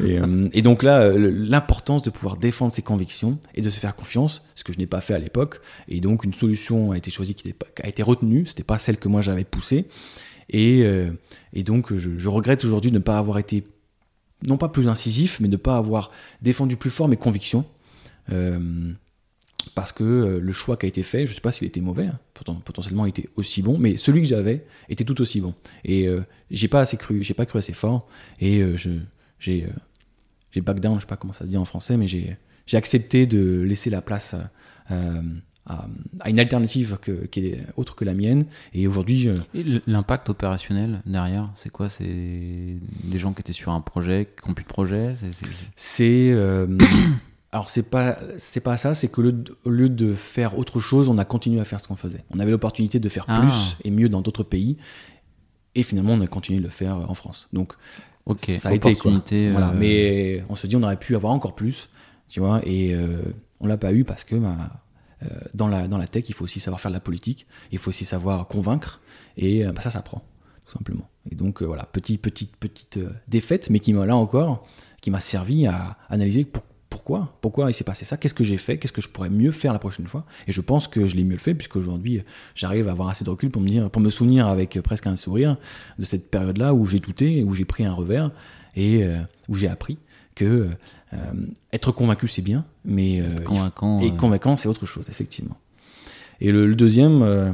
Euh, 0.00 0.48
et, 0.52 0.60
donc 0.60 0.82
là, 0.82 1.08
l'importance 1.16 2.02
de 2.02 2.10
pouvoir 2.10 2.36
défendre 2.36 2.72
ses 2.72 2.82
convictions 2.82 3.38
et 3.54 3.62
de 3.62 3.70
se 3.70 3.78
faire 3.78 3.94
confiance, 3.94 4.42
ce 4.56 4.64
que 4.64 4.72
je 4.72 4.78
n'ai 4.78 4.86
pas 4.86 5.00
fait 5.00 5.14
à 5.14 5.18
l'époque. 5.18 5.60
Et 5.88 6.00
donc 6.00 6.24
une 6.24 6.34
solution 6.34 6.90
a 6.90 6.98
été 6.98 7.12
choisie 7.12 7.36
qui, 7.36 7.54
a 7.82 7.88
été 7.88 8.02
retenue, 8.02 8.44
c'était 8.44 8.64
pas 8.64 8.78
celle 8.78 8.96
que 8.96 9.06
moi 9.08 9.22
j'avais 9.22 9.44
poussée. 9.44 9.86
Et, 10.50 10.84
et 11.52 11.62
donc 11.62 11.94
je, 11.94 12.28
regrette 12.28 12.64
aujourd'hui 12.64 12.90
de 12.90 12.98
ne 12.98 13.02
pas 13.02 13.18
avoir 13.18 13.38
été 13.38 13.64
non 14.46 14.56
pas 14.56 14.68
plus 14.68 14.88
incisif, 14.88 15.40
mais 15.40 15.48
de 15.48 15.52
ne 15.52 15.56
pas 15.56 15.76
avoir 15.76 16.10
défendu 16.42 16.76
plus 16.76 16.90
fort 16.90 17.08
mes 17.08 17.16
convictions. 17.16 17.64
Euh, 18.32 18.92
parce 19.74 19.92
que 19.92 20.04
euh, 20.04 20.40
le 20.40 20.52
choix 20.52 20.76
qui 20.76 20.86
a 20.86 20.88
été 20.88 21.02
fait, 21.02 21.26
je 21.26 21.30
ne 21.30 21.34
sais 21.34 21.40
pas 21.40 21.52
s'il 21.52 21.66
était 21.66 21.80
mauvais, 21.80 22.06
hein, 22.06 22.18
potentiellement 22.64 23.06
il 23.06 23.10
était 23.10 23.28
aussi 23.36 23.62
bon, 23.62 23.78
mais 23.78 23.96
celui 23.96 24.20
que 24.20 24.28
j'avais 24.28 24.66
était 24.88 25.04
tout 25.04 25.20
aussi 25.20 25.40
bon. 25.40 25.54
Et 25.84 26.06
euh, 26.06 26.22
j'ai 26.50 26.68
pas 26.68 26.80
assez 26.80 26.96
cru, 26.96 27.22
j'ai 27.22 27.34
pas 27.34 27.46
cru 27.46 27.58
assez 27.58 27.72
fort, 27.72 28.06
et 28.40 28.62
j'ai, 29.38 29.66
j'ai 30.50 30.60
back 30.60 30.80
down, 30.80 30.96
je 30.96 31.00
sais 31.00 31.06
pas 31.06 31.16
comment 31.16 31.32
ça 31.32 31.44
se 31.44 31.50
dit 31.50 31.56
en 31.56 31.64
français, 31.64 31.96
mais 31.96 32.06
j'ai, 32.06 32.36
j'ai 32.66 32.76
accepté 32.76 33.26
de 33.26 33.62
laisser 33.62 33.88
la 33.88 34.02
place 34.02 34.34
à, 35.66 35.86
à, 36.20 36.30
une 36.30 36.38
alternative 36.38 36.98
qui 37.30 37.46
est 37.46 37.66
autre 37.76 37.94
que 37.94 38.04
la 38.04 38.14
mienne. 38.14 38.44
Et 38.72 38.86
aujourd'hui. 38.86 39.28
Euh, 39.28 39.80
l'impact 39.86 40.28
opérationnel 40.28 41.00
derrière, 41.06 41.50
c'est 41.54 41.70
quoi? 41.70 41.88
C'est 41.88 42.04
des 42.04 43.18
gens 43.18 43.32
qui 43.32 43.40
étaient 43.40 43.52
sur 43.52 43.72
un 43.72 43.80
projet, 43.80 44.28
qui 44.40 44.48
n'ont 44.48 44.54
plus 44.54 44.64
de 44.64 44.68
projet? 44.68 45.14
C'est. 45.76 46.30
Euh, 46.32 46.66
alors 47.52 47.70
c'est 47.70 47.88
pas 47.88 48.18
c'est 48.36 48.60
pas 48.60 48.76
ça, 48.76 48.94
c'est 48.94 49.08
que 49.08 49.20
au 49.64 49.70
lieu 49.70 49.88
de 49.88 50.14
faire 50.14 50.58
autre 50.58 50.80
chose, 50.80 51.08
on 51.08 51.18
a 51.18 51.24
continué 51.24 51.60
à 51.60 51.64
faire 51.64 51.80
ce 51.80 51.88
qu'on 51.88 51.96
faisait. 51.96 52.24
On 52.34 52.40
avait 52.40 52.50
l'opportunité 52.50 52.98
de 52.98 53.08
faire 53.08 53.24
ah. 53.28 53.40
plus 53.40 53.76
et 53.84 53.90
mieux 53.90 54.08
dans 54.08 54.20
d'autres 54.20 54.42
pays, 54.42 54.76
et 55.74 55.82
finalement 55.82 56.12
on 56.12 56.20
a 56.20 56.26
continué 56.26 56.58
de 56.58 56.64
le 56.64 56.70
faire 56.70 56.96
en 57.08 57.14
France. 57.14 57.48
Donc 57.52 57.74
ça 58.38 58.70
a 58.70 58.74
été 58.74 58.96
quoi. 58.96 59.12
Voilà, 59.30 59.70
euh, 59.70 59.76
mais 59.78 60.44
on 60.48 60.56
se 60.56 60.66
dit 60.66 60.76
on 60.76 60.82
aurait 60.82 60.98
pu 60.98 61.14
avoir 61.14 61.32
encore 61.32 61.54
plus, 61.54 61.90
tu 62.28 62.40
vois, 62.40 62.60
et 62.66 62.94
on 63.64 63.66
l'a 63.66 63.76
pas 63.76 63.92
eu 63.92 64.04
parce 64.04 64.24
que 64.24 64.36
bah, 64.36 64.56
euh, 64.60 64.64
dans, 65.54 65.68
la, 65.68 65.88
dans 65.88 65.98
la 65.98 66.06
tech, 66.06 66.24
il 66.28 66.34
faut 66.34 66.44
aussi 66.44 66.60
savoir 66.60 66.80
faire 66.80 66.90
de 66.90 66.96
la 66.96 67.00
politique, 67.00 67.46
il 67.72 67.78
faut 67.78 67.88
aussi 67.88 68.04
savoir 68.04 68.48
convaincre, 68.48 69.00
et 69.36 69.66
euh, 69.66 69.72
bah, 69.72 69.80
ça, 69.80 69.90
ça 69.90 70.02
prend, 70.02 70.22
tout 70.66 70.72
simplement. 70.72 71.08
Et 71.30 71.34
donc, 71.34 71.62
euh, 71.62 71.66
voilà, 71.66 71.84
petite, 71.84 72.20
petite, 72.20 72.56
petite 72.56 72.98
défaite, 73.28 73.70
mais 73.70 73.80
qui 73.80 73.92
m'a 73.92 74.06
là 74.06 74.16
encore, 74.16 74.66
qui 75.00 75.10
m'a 75.10 75.20
servi 75.20 75.66
à 75.66 75.96
analyser 76.08 76.46
pourquoi 76.90 77.36
Pourquoi 77.40 77.70
il 77.70 77.74
s'est 77.74 77.84
passé 77.84 78.04
ça 78.04 78.16
Qu'est-ce 78.16 78.34
que 78.34 78.44
j'ai 78.44 78.56
fait 78.56 78.78
Qu'est-ce 78.78 78.92
que 78.92 79.02
je 79.02 79.08
pourrais 79.08 79.30
mieux 79.30 79.50
faire 79.50 79.72
la 79.72 79.78
prochaine 79.78 80.06
fois 80.06 80.24
Et 80.46 80.52
je 80.52 80.60
pense 80.60 80.86
que 80.86 81.06
je 81.06 81.16
l'ai 81.16 81.24
mieux 81.24 81.38
fait, 81.38 81.54
puisqu'aujourd'hui, 81.54 82.22
j'arrive 82.54 82.88
à 82.88 82.92
avoir 82.92 83.08
assez 83.08 83.24
de 83.24 83.30
recul 83.30 83.50
pour 83.50 83.60
me, 83.60 83.68
dire, 83.68 83.90
pour 83.90 84.00
me 84.00 84.10
souvenir 84.10 84.46
avec 84.46 84.80
presque 84.80 85.06
un 85.06 85.16
sourire 85.16 85.56
de 85.98 86.04
cette 86.04 86.30
période-là 86.30 86.72
où 86.72 86.86
j'ai 86.86 87.00
douté, 87.00 87.42
où 87.42 87.54
j'ai 87.54 87.64
pris 87.64 87.84
un 87.84 87.92
revers 87.92 88.30
et 88.76 89.04
où 89.48 89.54
j'ai 89.54 89.68
appris 89.68 89.98
que 90.34 90.68
euh, 91.14 91.32
être 91.72 91.92
convaincu, 91.92 92.28
c'est 92.28 92.42
bien, 92.42 92.64
mais 92.84 93.20
euh, 93.20 93.36
convaincant, 93.44 94.00
et 94.00 94.14
convaincant, 94.16 94.56
c'est 94.56 94.68
autre 94.68 94.86
chose, 94.86 95.04
effectivement. 95.08 95.56
Et 96.40 96.50
le, 96.50 96.74
deuxième, 96.74 97.22
euh, 97.22 97.52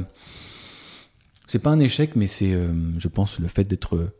c'est 1.47 1.59
pas 1.59 1.69
un 1.69 1.79
échec, 1.79 2.15
mais 2.15 2.27
c'est, 2.27 2.57
je 2.97 3.07
pense, 3.07 3.39
le 3.39 3.47
fait 3.47 3.63
d'être 3.63 4.13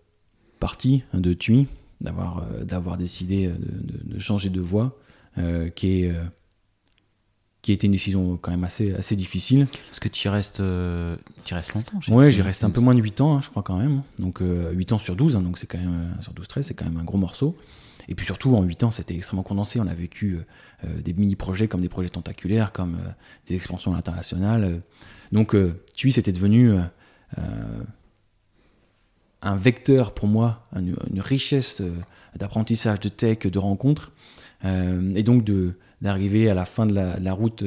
parti 0.60 1.04
hein, 1.14 1.20
de 1.20 1.34
TUI, 1.34 1.68
d'avoir 2.00 2.46
d'avoir 2.64 2.98
décidé 2.98 3.50
de, 3.50 4.20
changer 4.20 4.50
de 4.50 4.62
voie, 4.62 4.98
qui 5.76 6.04
est 6.04 6.14
qui 7.62 7.70
a 7.70 7.74
été 7.76 7.86
une 7.86 7.92
décision 7.92 8.38
quand 8.38 8.50
même 8.50 8.64
assez, 8.64 8.92
assez 8.94 9.16
difficile. 9.16 9.68
Parce 9.88 10.00
que 10.00 10.10
tu 10.10 10.28
y 10.28 10.32
restes, 10.32 10.60
y 10.60 11.54
restes 11.54 11.74
longtemps 11.74 12.00
Ouais, 12.10 12.32
j'y 12.32 12.42
reste 12.42 12.64
un 12.64 12.72
peu 12.72 12.82
moins 12.82 12.96
de 12.96 13.02
8 13.02 13.22
ans, 13.22 13.38
hein, 13.38 13.42
je 13.42 13.50
crois 13.50 13.64
quand 13.64 13.78
même. 13.78 14.04
Donc 14.20 14.42
8 14.42 14.94
ans 14.94 15.00
sur 15.00 15.16
12, 15.16 15.36
hein, 15.36 15.42
donc 15.42 15.58
c'est 15.58 15.68
quand 15.68 15.80
même 15.80 16.16
sur 16.22 16.34
12 16.34 16.48
13, 16.48 16.66
c'est 16.68 16.74
quand 16.76 16.86
même 16.86 16.98
un 16.98 17.04
gros 17.04 17.18
morceau. 17.18 17.56
Et 18.08 18.16
puis 18.16 18.26
surtout, 18.26 18.56
en 18.56 18.64
8 18.64 18.84
ans, 18.84 18.92
c'était 18.92 19.16
extrêmement 19.16 19.44
condensé. 19.44 19.80
On 19.80 19.88
a 19.88 19.94
vécu 19.94 20.36
euh, 20.36 20.46
euh, 20.86 21.02
des 21.02 21.14
mini-projets 21.14 21.68
comme 21.68 21.82
des 21.82 21.90
projets 21.90 22.10
tentaculaires, 22.10 22.72
comme 22.72 22.96
euh, 22.96 23.10
des 23.48 23.56
expansions 23.56 23.94
internationales. 23.96 24.82
Donc, 25.32 25.56
TUI, 25.96 26.12
c'était 26.12 26.34
devenu 26.34 26.74
un 29.42 29.56
vecteur 29.56 30.14
pour 30.14 30.28
moi, 30.28 30.66
une, 30.76 31.22
richesse 31.22 31.82
d'apprentissage, 32.36 33.00
de 33.00 33.08
tech, 33.08 33.40
de 33.40 33.58
rencontres. 33.58 34.12
et 34.66 35.24
donc, 35.24 35.50
d'arriver 36.02 36.50
à 36.50 36.54
la 36.54 36.66
fin 36.66 36.86
de 36.86 36.94
la, 36.94 37.34
route, 37.34 37.64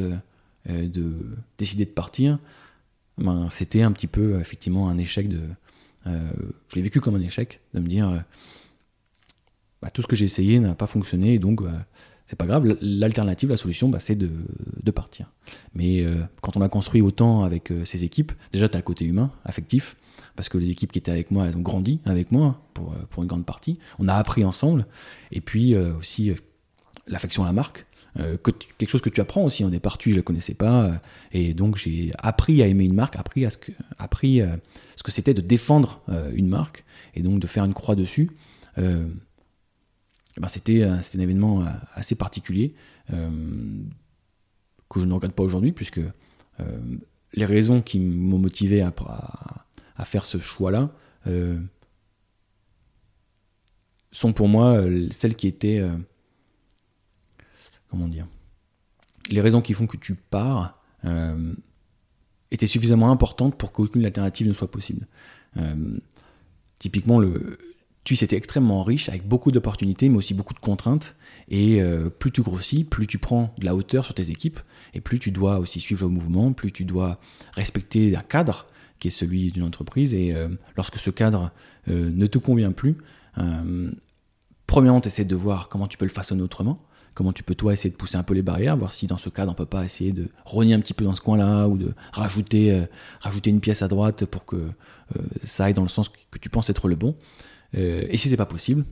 de 0.66 1.16
décider 1.56 1.86
de 1.86 1.90
partir, 1.90 2.38
ben, 3.16 3.48
c'était 3.50 3.80
un 3.80 3.92
petit 3.92 4.08
peu, 4.08 4.38
effectivement, 4.40 4.90
un 4.90 4.98
échec 4.98 5.30
je 6.04 6.74
l'ai 6.74 6.82
vécu 6.82 7.00
comme 7.00 7.14
un 7.14 7.22
échec, 7.22 7.60
de 7.72 7.80
me 7.80 7.86
dire, 7.86 8.22
bah, 9.84 9.90
tout 9.90 10.02
ce 10.02 10.08
que 10.08 10.16
j'ai 10.16 10.24
essayé 10.24 10.58
n'a 10.58 10.74
pas 10.74 10.88
fonctionné, 10.88 11.38
donc 11.38 11.60
c'est 12.26 12.36
pas 12.36 12.46
grave. 12.46 12.76
L'alternative, 12.80 13.50
la 13.50 13.56
solution, 13.56 13.88
bah, 13.88 14.00
c'est 14.00 14.16
de, 14.16 14.90
partir. 14.90 15.30
Mais 15.74 16.04
quand 16.40 16.56
on 16.56 16.62
a 16.62 16.68
construit 16.68 17.02
autant 17.02 17.44
avec 17.44 17.72
ces 17.84 18.02
équipes, 18.02 18.32
déjà, 18.52 18.68
tu 18.68 18.74
as 18.74 18.78
le 18.78 18.84
côté 18.84 19.04
humain, 19.04 19.30
affectif, 19.44 19.96
parce 20.34 20.48
que 20.48 20.58
les 20.58 20.70
équipes 20.70 20.90
qui 20.90 20.98
étaient 20.98 21.12
avec 21.12 21.30
moi, 21.30 21.46
elles 21.46 21.56
ont 21.56 21.62
grandi 21.62 22.00
avec 22.06 22.32
moi 22.32 22.60
pour, 22.72 22.94
pour 23.10 23.22
une 23.22 23.28
grande 23.28 23.44
partie. 23.44 23.78
On 23.98 24.08
a 24.08 24.14
appris 24.14 24.44
ensemble. 24.44 24.86
Et 25.30 25.40
puis 25.40 25.76
aussi 25.76 26.32
l'affection 27.06 27.44
à 27.44 27.46
la 27.46 27.52
marque. 27.52 27.86
Euh, 28.20 28.36
quelque 28.36 28.88
chose 28.88 29.00
que 29.00 29.10
tu 29.10 29.20
apprends 29.20 29.44
aussi. 29.44 29.64
Au 29.64 29.70
départ, 29.70 29.98
tu 29.98 30.12
je 30.12 30.16
ne 30.16 30.20
connaissais 30.20 30.54
pas. 30.54 30.84
Euh, 30.84 30.92
et 31.32 31.54
donc, 31.54 31.76
j'ai 31.76 32.12
appris 32.18 32.62
à 32.62 32.66
aimer 32.66 32.84
une 32.84 32.94
marque, 32.94 33.16
appris, 33.16 33.44
à 33.44 33.50
ce 33.50 33.58
que, 33.58 33.72
appris 33.98 34.40
euh, 34.40 34.56
ce 34.96 35.02
que 35.02 35.10
c'était 35.10 35.34
de 35.34 35.40
défendre 35.40 36.00
une 36.34 36.48
marque 36.48 36.84
et 37.14 37.22
donc 37.22 37.40
de 37.40 37.46
faire 37.46 37.64
une 37.64 37.74
croix 37.74 37.94
dessus. 37.94 38.30
Ben 40.38 40.48
c'était, 40.48 40.82
un 40.82 41.00
événement 41.20 41.64
assez 41.94 42.16
particulier 42.16 42.74
que 43.08 43.14
je 45.00 45.04
ne 45.04 45.12
regrette 45.12 45.32
pas 45.32 45.44
aujourd'hui, 45.44 45.70
puisque 45.72 46.00
les 47.34 47.46
raisons 47.46 47.82
qui 47.82 48.00
m'ont 48.00 48.38
motivé 48.38 48.82
à, 48.82 50.04
faire 50.04 50.24
ce 50.24 50.38
choix-là 50.38 50.90
sont 54.10 54.32
pour 54.32 54.48
moi 54.48 54.82
celles 55.12 55.36
qui 55.36 55.46
étaient 55.46 55.82
comment 57.94 58.08
dire, 58.08 58.26
les 59.30 59.40
raisons 59.40 59.60
qui 59.60 59.72
font 59.72 59.86
que 59.86 59.96
tu 59.96 60.14
pars 60.14 60.82
euh, 61.04 61.54
étaient 62.50 62.66
suffisamment 62.66 63.10
importantes 63.10 63.56
pour 63.56 63.72
qu'aucune 63.72 64.04
alternative 64.04 64.48
ne 64.48 64.52
soit 64.52 64.70
possible. 64.70 65.06
Euh, 65.56 65.96
typiquement, 66.80 67.20
le 67.20 67.58
tu 68.04 68.16
c'était 68.16 68.36
extrêmement 68.36 68.84
riche, 68.84 69.08
avec 69.08 69.26
beaucoup 69.26 69.50
d'opportunités, 69.50 70.08
mais 70.08 70.18
aussi 70.18 70.34
beaucoup 70.34 70.54
de 70.54 70.58
contraintes. 70.58 71.16
Et 71.48 71.82
euh, 71.82 72.10
plus 72.10 72.30
tu 72.30 72.42
grossis, 72.42 72.84
plus 72.84 73.06
tu 73.06 73.18
prends 73.18 73.54
de 73.58 73.64
la 73.64 73.74
hauteur 73.74 74.04
sur 74.04 74.14
tes 74.14 74.30
équipes, 74.30 74.60
et 74.92 75.00
plus 75.00 75.18
tu 75.18 75.30
dois 75.30 75.58
aussi 75.58 75.80
suivre 75.80 76.04
le 76.04 76.10
mouvement, 76.10 76.52
plus 76.52 76.70
tu 76.70 76.84
dois 76.84 77.18
respecter 77.52 78.14
un 78.16 78.22
cadre 78.22 78.66
qui 78.98 79.08
est 79.08 79.10
celui 79.10 79.50
d'une 79.52 79.64
entreprise. 79.64 80.14
Et 80.14 80.34
lorsque 80.76 80.96
ce 80.96 81.10
cadre 81.10 81.50
ne 81.88 82.26
te 82.26 82.38
convient 82.38 82.72
plus, 82.72 82.96
premièrement, 84.66 85.00
tu 85.00 85.08
essaies 85.08 85.24
de 85.24 85.34
voir 85.34 85.68
comment 85.68 85.88
tu 85.88 85.98
peux 85.98 86.04
le 86.04 86.10
façonner 86.10 86.42
autrement 86.42 86.78
comment 87.14 87.32
tu 87.32 87.42
peux 87.42 87.54
toi 87.54 87.72
essayer 87.72 87.90
de 87.90 87.96
pousser 87.96 88.16
un 88.16 88.22
peu 88.22 88.34
les 88.34 88.42
barrières, 88.42 88.76
voir 88.76 88.92
si 88.92 89.06
dans 89.06 89.18
ce 89.18 89.28
cadre 89.28 89.52
on 89.52 89.54
peut 89.54 89.66
pas 89.66 89.84
essayer 89.84 90.12
de 90.12 90.28
rogner 90.44 90.74
un 90.74 90.80
petit 90.80 90.94
peu 90.94 91.04
dans 91.04 91.14
ce 91.14 91.20
coin-là 91.20 91.68
ou 91.68 91.78
de 91.78 91.94
rajouter, 92.12 92.72
euh, 92.72 92.84
rajouter 93.20 93.50
une 93.50 93.60
pièce 93.60 93.82
à 93.82 93.88
droite 93.88 94.26
pour 94.26 94.44
que 94.44 94.56
euh, 94.56 95.22
ça 95.42 95.66
aille 95.66 95.74
dans 95.74 95.82
le 95.82 95.88
sens 95.88 96.08
que 96.08 96.38
tu 96.38 96.48
penses 96.48 96.68
être 96.70 96.88
le 96.88 96.96
bon. 96.96 97.14
Euh, 97.76 98.06
et 98.08 98.16
si 98.16 98.28
c'est 98.28 98.36
pas 98.36 98.46
possible, 98.46 98.84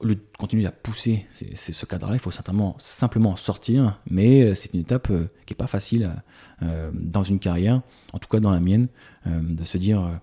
au 0.00 0.08
continuer 0.38 0.66
à 0.66 0.70
pousser 0.70 1.26
ce 1.32 1.84
cadre-là, 1.84 2.14
il 2.14 2.20
faut 2.20 2.30
simplement, 2.30 2.74
simplement 2.78 3.36
sortir, 3.36 4.00
mais 4.08 4.54
c'est 4.54 4.72
une 4.72 4.80
étape 4.80 5.08
qui 5.44 5.52
est 5.52 5.56
pas 5.56 5.66
facile 5.66 6.10
dans 6.62 7.22
une 7.22 7.38
carrière, 7.38 7.82
en 8.14 8.18
tout 8.18 8.26
cas 8.26 8.40
dans 8.40 8.50
la 8.50 8.60
mienne, 8.60 8.88
de 9.26 9.62
se 9.62 9.76
dire 9.76 10.18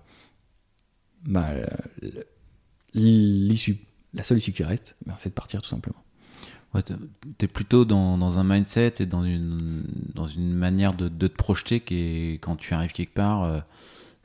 bah, 1.24 1.52
l'issue, 2.94 3.76
la 4.14 4.22
seule 4.22 4.38
issue 4.38 4.52
qui 4.52 4.64
reste, 4.64 4.96
ben, 5.06 5.14
c'est 5.16 5.30
de 5.30 5.34
partir 5.34 5.62
tout 5.62 5.68
simplement. 5.68 6.02
Ouais, 6.74 6.82
tu 6.82 6.92
es 7.44 7.48
plutôt 7.48 7.84
dans, 7.84 8.38
un 8.38 8.44
mindset 8.44 8.94
et 9.00 9.06
dans 9.06 9.24
une, 9.24 9.84
manière 10.36 10.92
de, 10.94 11.08
de 11.08 11.26
te 11.26 11.36
projeter 11.36 11.80
qui 11.80 11.94
est, 11.94 12.32
quand 12.34 12.56
tu 12.56 12.74
arrives 12.74 12.92
quelque 12.92 13.14
part, 13.14 13.44
euh, 13.44 13.60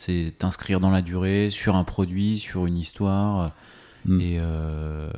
c'est 0.05 0.33
t'inscrire 0.37 0.79
dans 0.79 0.89
la 0.89 1.01
durée, 1.01 1.49
sur 1.49 1.75
un 1.75 1.83
produit, 1.83 2.39
sur 2.39 2.65
une 2.65 2.77
histoire. 2.77 3.51
Hmm. 4.05 4.19
Et 4.19 4.37
euh, 4.39 5.09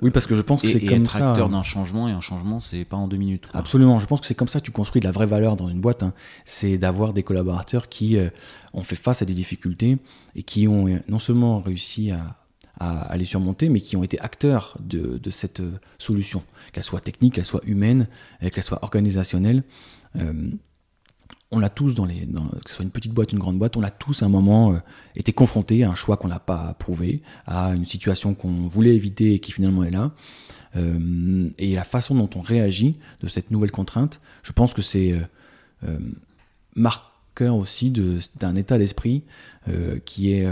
oui, 0.00 0.10
parce 0.10 0.26
que 0.26 0.34
je 0.34 0.40
pense 0.40 0.62
que 0.62 0.68
c'est 0.68 0.80
comme 0.80 1.02
être 1.02 1.10
ça. 1.10 1.30
acteur 1.30 1.50
d'un 1.50 1.62
changement 1.62 2.08
et 2.08 2.12
un 2.12 2.20
changement, 2.20 2.60
c'est 2.60 2.84
pas 2.84 2.96
en 2.96 3.08
deux 3.08 3.18
minutes. 3.18 3.50
Absolument. 3.52 3.98
Je 3.98 4.06
pense 4.06 4.20
que 4.20 4.26
c'est 4.26 4.34
comme 4.34 4.48
ça 4.48 4.60
que 4.60 4.64
tu 4.64 4.70
construis 4.70 5.00
de 5.00 5.06
la 5.06 5.12
vraie 5.12 5.26
valeur 5.26 5.56
dans 5.56 5.68
une 5.68 5.80
boîte. 5.80 6.02
Hein. 6.02 6.14
C'est 6.44 6.78
d'avoir 6.78 7.12
des 7.12 7.22
collaborateurs 7.22 7.88
qui 7.88 8.16
euh, 8.16 8.30
ont 8.72 8.82
fait 8.82 8.96
face 8.96 9.20
à 9.20 9.26
des 9.26 9.34
difficultés 9.34 9.98
et 10.34 10.42
qui 10.42 10.66
ont 10.66 10.86
non 11.08 11.18
seulement 11.18 11.60
réussi 11.60 12.10
à, 12.10 12.36
à, 12.80 13.16
les 13.18 13.26
surmonter, 13.26 13.68
mais 13.68 13.80
qui 13.80 13.96
ont 13.96 14.02
été 14.02 14.18
acteurs 14.20 14.76
de, 14.80 15.20
cette 15.28 15.60
euh, 15.60 15.78
solution, 15.98 16.42
qu'elle 16.72 16.84
soit 16.84 17.00
technique, 17.00 17.34
qu'elle 17.34 17.44
soit 17.44 17.60
humaine, 17.64 18.08
qu'elle 18.52 18.64
soit 18.64 18.82
organisationnelle. 18.82 19.62
Euh, 20.16 20.50
on 21.50 21.58
l'a 21.58 21.68
tous, 21.68 21.94
dans 21.94 22.04
les, 22.04 22.26
que 22.64 22.70
ce 22.70 22.76
soit 22.76 22.84
une 22.84 22.90
petite 22.90 23.12
boîte, 23.12 23.32
une 23.32 23.38
grande 23.38 23.58
boîte, 23.58 23.76
on 23.76 23.80
l'a 23.80 23.90
tous 23.90 24.22
à 24.22 24.26
un 24.26 24.28
moment 24.28 24.72
euh, 24.72 24.78
été 25.16 25.32
confronté 25.32 25.82
à 25.84 25.90
un 25.90 25.94
choix 25.94 26.16
qu'on 26.16 26.28
n'a 26.28 26.38
pas 26.38 26.68
approuvé, 26.68 27.22
à 27.46 27.74
une 27.74 27.86
situation 27.86 28.34
qu'on 28.34 28.68
voulait 28.68 28.94
éviter 28.94 29.34
et 29.34 29.38
qui 29.40 29.52
finalement 29.52 29.84
est 29.84 29.90
là. 29.90 30.12
et 30.74 31.74
la 31.74 31.84
façon 31.84 32.14
dont 32.14 32.30
on 32.36 32.40
réagit 32.40 32.98
de 33.20 33.28
cette 33.28 33.50
nouvelle 33.50 33.72
contrainte, 33.72 34.20
je 34.44 34.52
pense 34.52 34.72
que 34.72 34.82
c'est 34.82 35.20
marqueur 36.76 37.56
aussi 37.56 37.90
d'un 37.90 38.54
état 38.54 38.78
d'esprit 38.78 39.24
qui 40.04 40.30
est 40.30 40.46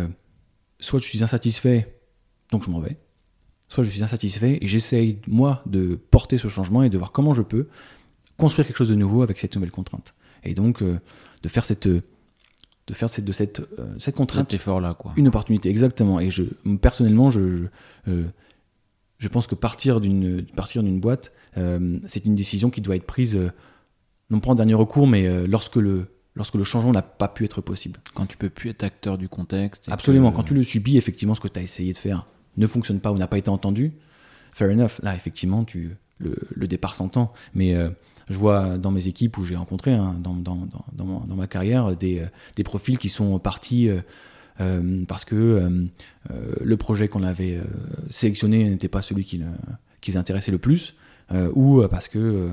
soit 0.80 0.98
je 0.98 1.04
suis 1.04 1.22
insatisfait 1.22 1.98
donc 2.50 2.64
je 2.64 2.70
m'en 2.70 2.80
vais. 2.80 2.96
Soit 3.68 3.84
je 3.84 3.90
suis 3.90 4.02
insatisfait 4.02 4.58
et 4.60 4.66
j'essaye, 4.66 5.18
moi, 5.26 5.62
de 5.66 5.94
porter 5.94 6.38
ce 6.38 6.48
changement 6.48 6.82
et 6.82 6.90
de 6.90 6.96
voir 6.96 7.12
comment 7.12 7.34
je 7.34 7.42
peux 7.42 7.68
construire 8.38 8.66
quelque 8.66 8.76
chose 8.76 8.88
de 8.88 8.94
nouveau 8.94 9.22
avec 9.22 9.38
cette 9.38 9.54
nouvelle 9.54 9.70
contrainte. 9.70 10.14
Et 10.44 10.54
donc, 10.54 10.82
euh, 10.82 10.98
de 11.42 11.48
faire 11.48 11.64
cette 11.64 11.86
de 11.88 12.94
faire 12.94 13.10
cette, 13.10 13.26
de 13.26 13.32
cette, 13.32 13.60
euh, 13.78 13.94
cette 13.98 14.14
contrainte 14.14 14.54
effort 14.54 14.80
là 14.80 14.94
quoi 14.94 15.12
une 15.18 15.28
opportunité 15.28 15.68
exactement 15.68 16.20
et 16.20 16.30
je 16.30 16.44
personnellement 16.80 17.28
je 17.28 17.56
je, 17.56 17.64
euh, 18.08 18.24
je 19.18 19.28
pense 19.28 19.46
que 19.46 19.54
partir 19.54 20.00
d'une 20.00 20.42
partir 20.56 20.82
d'une 20.82 20.98
boîte 20.98 21.32
c'est 22.06 22.24
une 22.24 22.34
décision 22.34 22.70
qui 22.70 22.80
doit 22.80 22.96
être 22.96 23.04
prise 23.04 23.38
non 24.30 24.40
pas 24.40 24.52
en 24.52 24.54
dernier 24.54 24.72
recours 24.72 25.06
mais 25.06 25.46
lorsque 25.46 25.76
le 25.76 26.06
lorsque 26.34 26.54
le 26.54 26.64
changement 26.64 26.92
n'a 26.92 27.02
pas 27.02 27.28
pu 27.28 27.44
être 27.44 27.60
possible 27.60 28.00
quand 28.14 28.24
tu 28.24 28.38
peux 28.38 28.48
plus 28.48 28.70
être 28.70 28.84
acteur 28.84 29.18
du 29.18 29.28
contexte 29.28 29.84
absolument 29.90 30.32
quand 30.32 30.44
tu 30.44 30.54
le 30.54 30.62
subis 30.62 30.96
effectivement 30.96 31.34
ce 31.34 31.40
que 31.40 31.48
tu 31.48 31.58
as 31.58 31.62
essayé 31.62 31.92
de 31.92 31.98
faire 31.98 32.26
ne 32.58 32.66
fonctionne 32.66 33.00
pas 33.00 33.12
ou 33.12 33.16
n'a 33.16 33.28
pas 33.28 33.38
été 33.38 33.48
entendu, 33.48 33.92
fair 34.52 34.70
enough. 34.70 35.00
Là, 35.02 35.14
effectivement, 35.14 35.64
tu, 35.64 35.96
le, 36.18 36.66
départ 36.66 36.94
s'entend. 36.94 37.32
Mais 37.54 37.74
je 38.28 38.36
vois 38.36 38.78
dans 38.78 38.90
mes 38.90 39.08
équipes 39.08 39.38
où 39.38 39.44
j'ai 39.44 39.56
rencontré, 39.56 39.92
hein, 39.92 40.16
dans, 40.22 40.34
dans, 40.34 41.36
ma 41.36 41.46
carrière, 41.46 41.96
des, 41.96 42.22
des, 42.56 42.64
profils 42.64 42.98
qui 42.98 43.08
sont 43.08 43.38
partis 43.38 43.88
euh, 43.88 44.00
euh, 44.60 45.04
parce 45.06 45.24
que 45.24 45.86
le 46.60 46.76
projet 46.76 47.08
qu'on 47.08 47.22
avait 47.22 47.60
sélectionné 48.10 48.68
n'était 48.68 48.88
pas 48.88 49.02
celui 49.02 49.24
qui, 49.24 49.40
qui, 50.00 50.10
les 50.10 50.16
intéressait 50.16 50.52
le 50.52 50.58
plus, 50.58 50.94
ou 51.54 51.82
parce 51.90 52.08
que 52.08 52.50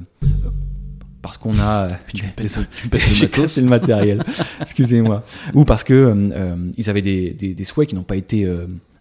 parce 1.21 1.39
qu'on 1.39 1.57
a 1.57 1.87
c'est 2.47 3.57
le 3.57 3.67
matériel 3.67 4.23
excusez-moi 4.61 5.23
ou 5.55 5.65
parce 5.65 5.83
que 5.83 6.71
ils 6.77 6.89
avaient 6.89 7.01
des, 7.01 7.63
souhaits 7.63 7.89
qui 7.89 7.95
n'ont 7.95 8.03
pas 8.03 8.15
été 8.15 8.47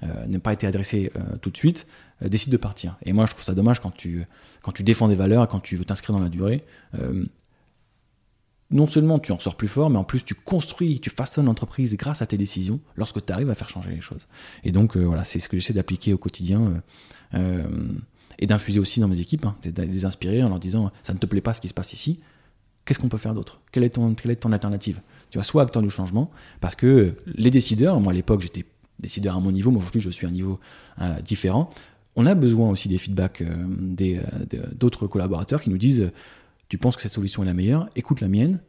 euh, 0.05 0.39
pas 0.39 0.53
été 0.53 0.67
adressé 0.67 1.11
euh, 1.17 1.37
tout 1.41 1.51
de 1.51 1.57
suite, 1.57 1.87
euh, 2.23 2.29
décide 2.29 2.53
de 2.53 2.57
partir. 2.57 2.97
Et 3.05 3.13
moi, 3.13 3.27
je 3.27 3.33
trouve 3.33 3.45
ça 3.45 3.55
dommage 3.55 3.81
quand 3.81 3.91
tu, 3.91 4.27
quand 4.63 4.73
tu 4.73 4.83
défends 4.83 5.09
des 5.09 5.15
valeurs, 5.15 5.49
quand 5.49 5.61
tu 5.61 5.77
veux 5.77 5.85
t'inscrire 5.85 6.17
dans 6.17 6.23
la 6.23 6.29
durée. 6.29 6.65
non 8.71 8.87
seulement 8.87 9.19
tu 9.19 9.31
en 9.31 9.39
sors 9.39 9.57
plus 9.57 9.69
fort, 9.69 9.91
mais 9.91 9.99
en 9.99 10.05
plus 10.05 10.25
tu 10.25 10.35
construis, 10.35 11.01
tu 11.01 11.11
façonnes 11.11 11.47
l'entreprise 11.47 11.97
grâce 11.97 12.23
à 12.23 12.27
tes 12.27 12.39
décisions 12.39 12.81
lorsque 12.97 13.25
tu 13.25 13.33
arrives 13.33 13.51
à 13.51 13.55
faire 13.55 13.69
changer 13.69 13.91
les 13.91 14.01
choses. 14.01 14.27
Et 14.65 14.73
donc 14.73 14.97
voilà, 14.97 15.23
c'est 15.23 15.39
ce 15.39 15.49
que 15.49 15.57
j'essaie 15.57 15.75
d'appliquer 15.75 16.13
au 16.13 16.19
quotidien 16.19 16.83
et 18.39 18.47
d'infuser 18.47 18.81
aussi 18.81 19.01
dans 19.01 19.09
mes 19.09 19.21
équipes, 19.21 19.47
hein, 19.47 19.55
de 19.63 19.83
les 19.83 20.05
inspirer 20.05 20.43
en 20.43 20.49
leur 20.49 20.59
disant 20.59 20.91
ça 21.03 21.13
ne 21.13 21.19
te 21.19 21.27
plaît 21.27 21.41
pas 21.41 21.55
ce 21.55 21.61
qui 21.61 21.69
se 21.69 21.75
passe 21.75 21.93
ici, 21.93 22.21
qu'est-ce 22.85 22.99
qu'on 22.99 23.09
peut 23.09 23.19
faire 23.19 23.35
d'autre? 23.35 23.61
Quelle, 23.73 23.85
est 23.85 23.91
ton, 23.91 24.15
quelle 24.15 24.31
est 24.31 24.37
ton 24.37 24.53
alternative? 24.53 25.01
Tu 25.31 25.39
vois, 25.39 25.45
soit 25.45 25.63
acteur 25.63 25.83
du 25.83 25.91
changement, 25.91 26.31
parce 26.61 26.75
que 26.75 27.15
les 27.27 27.51
décideurs, 27.51 28.01
moi 28.01 28.13
à 28.13 28.15
l'époque 28.15 28.43
j'étais 28.43 28.65
décideur 29.01 29.37
à 29.37 29.41
mon 29.41 29.53
niveau, 29.53 29.71
mais 29.71 29.79
aujourd'hui 29.79 30.01
je 30.01 30.11
suis 30.11 30.27
à 30.27 30.29
un 30.29 30.33
niveau 30.33 30.61
euh, 31.01 31.21
différent. 31.21 31.71
On 32.17 32.27
a 32.27 32.35
besoin 32.35 32.71
aussi 32.71 32.89
des 32.89 32.99
feedbacks 32.99 33.43
euh, 33.43 33.67
euh, 34.01 34.67
d'autres 34.75 35.07
collaborateurs 35.07 35.61
qui 35.61 35.71
nous 35.71 35.79
disent 35.79 36.13
Tu 36.69 36.79
penses 36.79 36.97
que 36.97 37.03
cette 37.03 37.13
solution 37.13 37.43
est 37.43 37.47
la 37.47 37.55
meilleure 37.55 37.89
Écoute 37.97 38.21
la 38.21 38.29
mienne. 38.29 38.61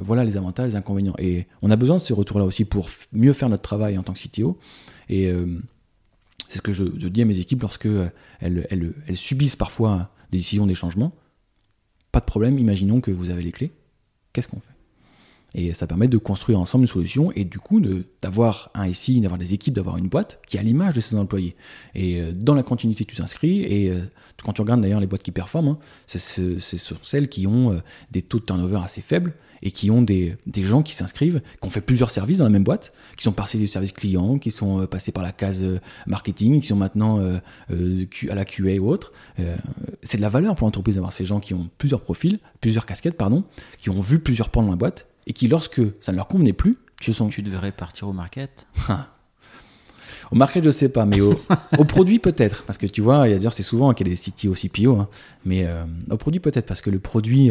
voilà 0.00 0.24
les 0.24 0.36
avantages, 0.36 0.72
les 0.72 0.76
inconvénients. 0.76 1.16
Et 1.18 1.46
on 1.62 1.70
a 1.70 1.76
besoin 1.76 1.96
de 1.96 2.02
ce 2.02 2.12
retour-là 2.12 2.44
aussi 2.44 2.64
pour 2.64 2.88
mieux 3.12 3.32
faire 3.32 3.48
notre 3.48 3.62
travail 3.62 3.98
en 3.98 4.02
tant 4.02 4.12
que 4.12 4.20
CTO. 4.20 4.58
Et 5.08 5.30
c'est 6.48 6.58
ce 6.58 6.62
que 6.62 6.72
je, 6.72 6.84
dis 6.84 7.22
à 7.22 7.24
mes 7.24 7.38
équipes 7.38 7.62
lorsque 7.62 7.88
elles, 8.40 8.94
subissent 9.14 9.56
parfois 9.56 10.10
des 10.30 10.38
décisions, 10.38 10.66
des 10.66 10.74
changements. 10.74 11.12
Pas 12.12 12.20
de 12.20 12.24
problème, 12.24 12.58
imaginons 12.58 13.00
que 13.00 13.10
vous 13.10 13.30
avez 13.30 13.42
les 13.42 13.52
clés. 13.52 13.72
Qu'est-ce 14.32 14.48
qu'on 14.48 14.60
fait? 14.60 14.77
Et 15.54 15.72
ça 15.72 15.86
permet 15.86 16.08
de 16.08 16.18
construire 16.18 16.60
ensemble 16.60 16.84
une 16.84 16.88
solution 16.88 17.32
et 17.34 17.44
du 17.44 17.58
coup 17.58 17.80
d'avoir 18.20 18.70
un 18.74 18.92
SI, 18.92 19.20
d'avoir 19.20 19.38
des 19.38 19.54
équipes, 19.54 19.72
d'avoir 19.72 19.96
une 19.96 20.08
boîte 20.08 20.40
qui 20.46 20.58
a 20.58 20.62
l'image 20.62 20.94
de 20.94 21.00
ses 21.00 21.16
employés. 21.16 21.56
Et 21.94 22.20
euh, 22.20 22.32
dans 22.32 22.54
la 22.54 22.62
continuité, 22.62 23.06
tu 23.06 23.16
t'inscris. 23.16 23.62
Et 23.62 23.90
euh, 23.90 24.00
quand 24.44 24.52
tu 24.52 24.60
regardes 24.60 24.82
d'ailleurs 24.82 25.00
les 25.00 25.06
boîtes 25.06 25.22
qui 25.22 25.32
performent, 25.32 25.68
hein, 25.68 25.78
c'est 26.06 26.58
sur 26.58 26.98
celles 27.02 27.28
qui 27.28 27.46
ont 27.46 27.72
euh, 27.72 27.78
des 28.10 28.20
taux 28.20 28.38
de 28.38 28.44
turnover 28.44 28.80
assez 28.84 29.00
faibles 29.00 29.34
et 29.62 29.70
qui 29.70 29.90
ont 29.90 30.02
des, 30.02 30.36
des 30.46 30.64
gens 30.64 30.82
qui 30.82 30.94
s'inscrivent, 30.94 31.40
qui 31.40 31.66
ont 31.66 31.70
fait 31.70 31.80
plusieurs 31.80 32.10
services 32.10 32.38
dans 32.38 32.44
la 32.44 32.50
même 32.50 32.62
boîte, 32.62 32.92
qui 33.16 33.24
sont 33.24 33.32
passés 33.32 33.58
du 33.58 33.66
service 33.66 33.92
client, 33.92 34.38
qui 34.38 34.52
sont 34.52 34.86
passés 34.86 35.10
par 35.10 35.24
la 35.24 35.32
case 35.32 35.64
marketing, 36.06 36.60
qui 36.60 36.68
sont 36.68 36.76
maintenant 36.76 37.18
à 37.18 38.34
la 38.36 38.44
QA 38.44 38.78
ou 38.78 38.88
autre. 38.88 39.12
c'est 40.04 40.18
de 40.18 40.22
la 40.22 40.28
valeur 40.28 40.54
pour 40.54 40.68
l'entreprise 40.68 40.94
d'avoir 40.94 41.12
ces 41.12 41.24
gens 41.24 41.40
qui 41.40 41.54
ont 41.54 41.68
plusieurs 41.76 42.02
profils, 42.02 42.38
plusieurs 42.60 42.86
casquettes, 42.86 43.16
pardon, 43.16 43.42
qui 43.78 43.90
ont 43.90 44.00
vu 44.00 44.20
plusieurs 44.20 44.50
pans 44.50 44.62
dans 44.62 44.70
la 44.70 44.76
boîte 44.76 45.07
et 45.28 45.34
qui, 45.34 45.46
lorsque 45.46 45.82
ça 46.00 46.10
ne 46.10 46.16
leur 46.16 46.26
convenait 46.26 46.54
plus, 46.54 46.78
tu 47.00 47.12
sens. 47.12 47.32
Tu 47.32 47.42
devrais 47.42 47.70
partir 47.70 48.08
au 48.08 48.12
market 48.12 48.66
Au 50.30 50.36
market, 50.36 50.62
je 50.64 50.70
sais 50.70 50.90
pas, 50.90 51.06
mais 51.06 51.20
au, 51.20 51.34
produit 51.86 52.18
peut-être. 52.18 52.64
Parce 52.64 52.76
que 52.76 52.86
tu 52.86 53.00
vois, 53.00 53.28
d'ailleurs, 53.28 53.52
c'est 53.52 53.62
souvent 53.62 53.94
qu'il 53.94 54.08
y 54.08 54.10
a 54.10 54.14
des 54.14 54.20
CTO, 54.20 54.52
CPO, 54.52 54.96
hein, 54.96 55.08
mais 55.46 55.64
euh, 55.64 55.84
au 56.10 56.18
produit 56.18 56.40
peut-être, 56.40 56.66
parce 56.66 56.82
que 56.82 56.90
le 56.90 56.98
produit 56.98 57.50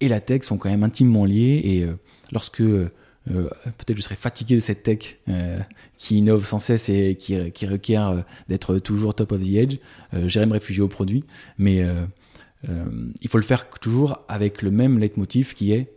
et 0.00 0.08
la 0.08 0.20
tech 0.20 0.42
sont 0.42 0.56
quand 0.56 0.70
même 0.70 0.82
intimement 0.82 1.24
liés. 1.24 1.60
Et 1.62 1.84
euh, 1.84 1.96
lorsque 2.32 2.62
euh, 2.62 2.90
peut-être 3.26 3.96
je 3.96 4.00
serais 4.02 4.16
fatigué 4.16 4.56
de 4.56 4.60
cette 4.60 4.82
tech 4.82 5.18
qui 5.98 6.18
innove 6.18 6.44
sans 6.44 6.58
cesse 6.58 6.88
et 6.88 7.14
qui, 7.14 7.52
qui 7.52 7.66
requiert 7.66 8.24
d'être 8.48 8.80
toujours 8.80 9.14
top 9.14 9.30
of 9.32 9.40
the 9.40 9.54
edge, 9.54 9.76
j'irais 10.26 10.46
me 10.46 10.54
réfugier 10.54 10.82
au 10.82 10.88
produit. 10.88 11.24
Mais 11.58 11.84
il 12.66 13.28
faut 13.28 13.38
le 13.38 13.44
faire 13.44 13.68
toujours 13.68 14.24
avec 14.26 14.62
le 14.62 14.72
même 14.72 14.98
leitmotiv 14.98 15.54
qui 15.54 15.72
est 15.72 15.92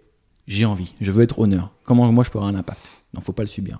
j'ai 0.47 0.65
envie, 0.65 0.93
je 1.01 1.11
veux 1.11 1.23
être 1.23 1.39
honneur. 1.39 1.71
Comment 1.83 2.11
moi 2.11 2.23
je 2.23 2.29
peux 2.29 2.37
avoir 2.37 2.53
un 2.53 2.57
impact? 2.57 2.91
Donc 3.13 3.23
faut 3.23 3.33
pas 3.33 3.43
le 3.43 3.47
subir. 3.47 3.79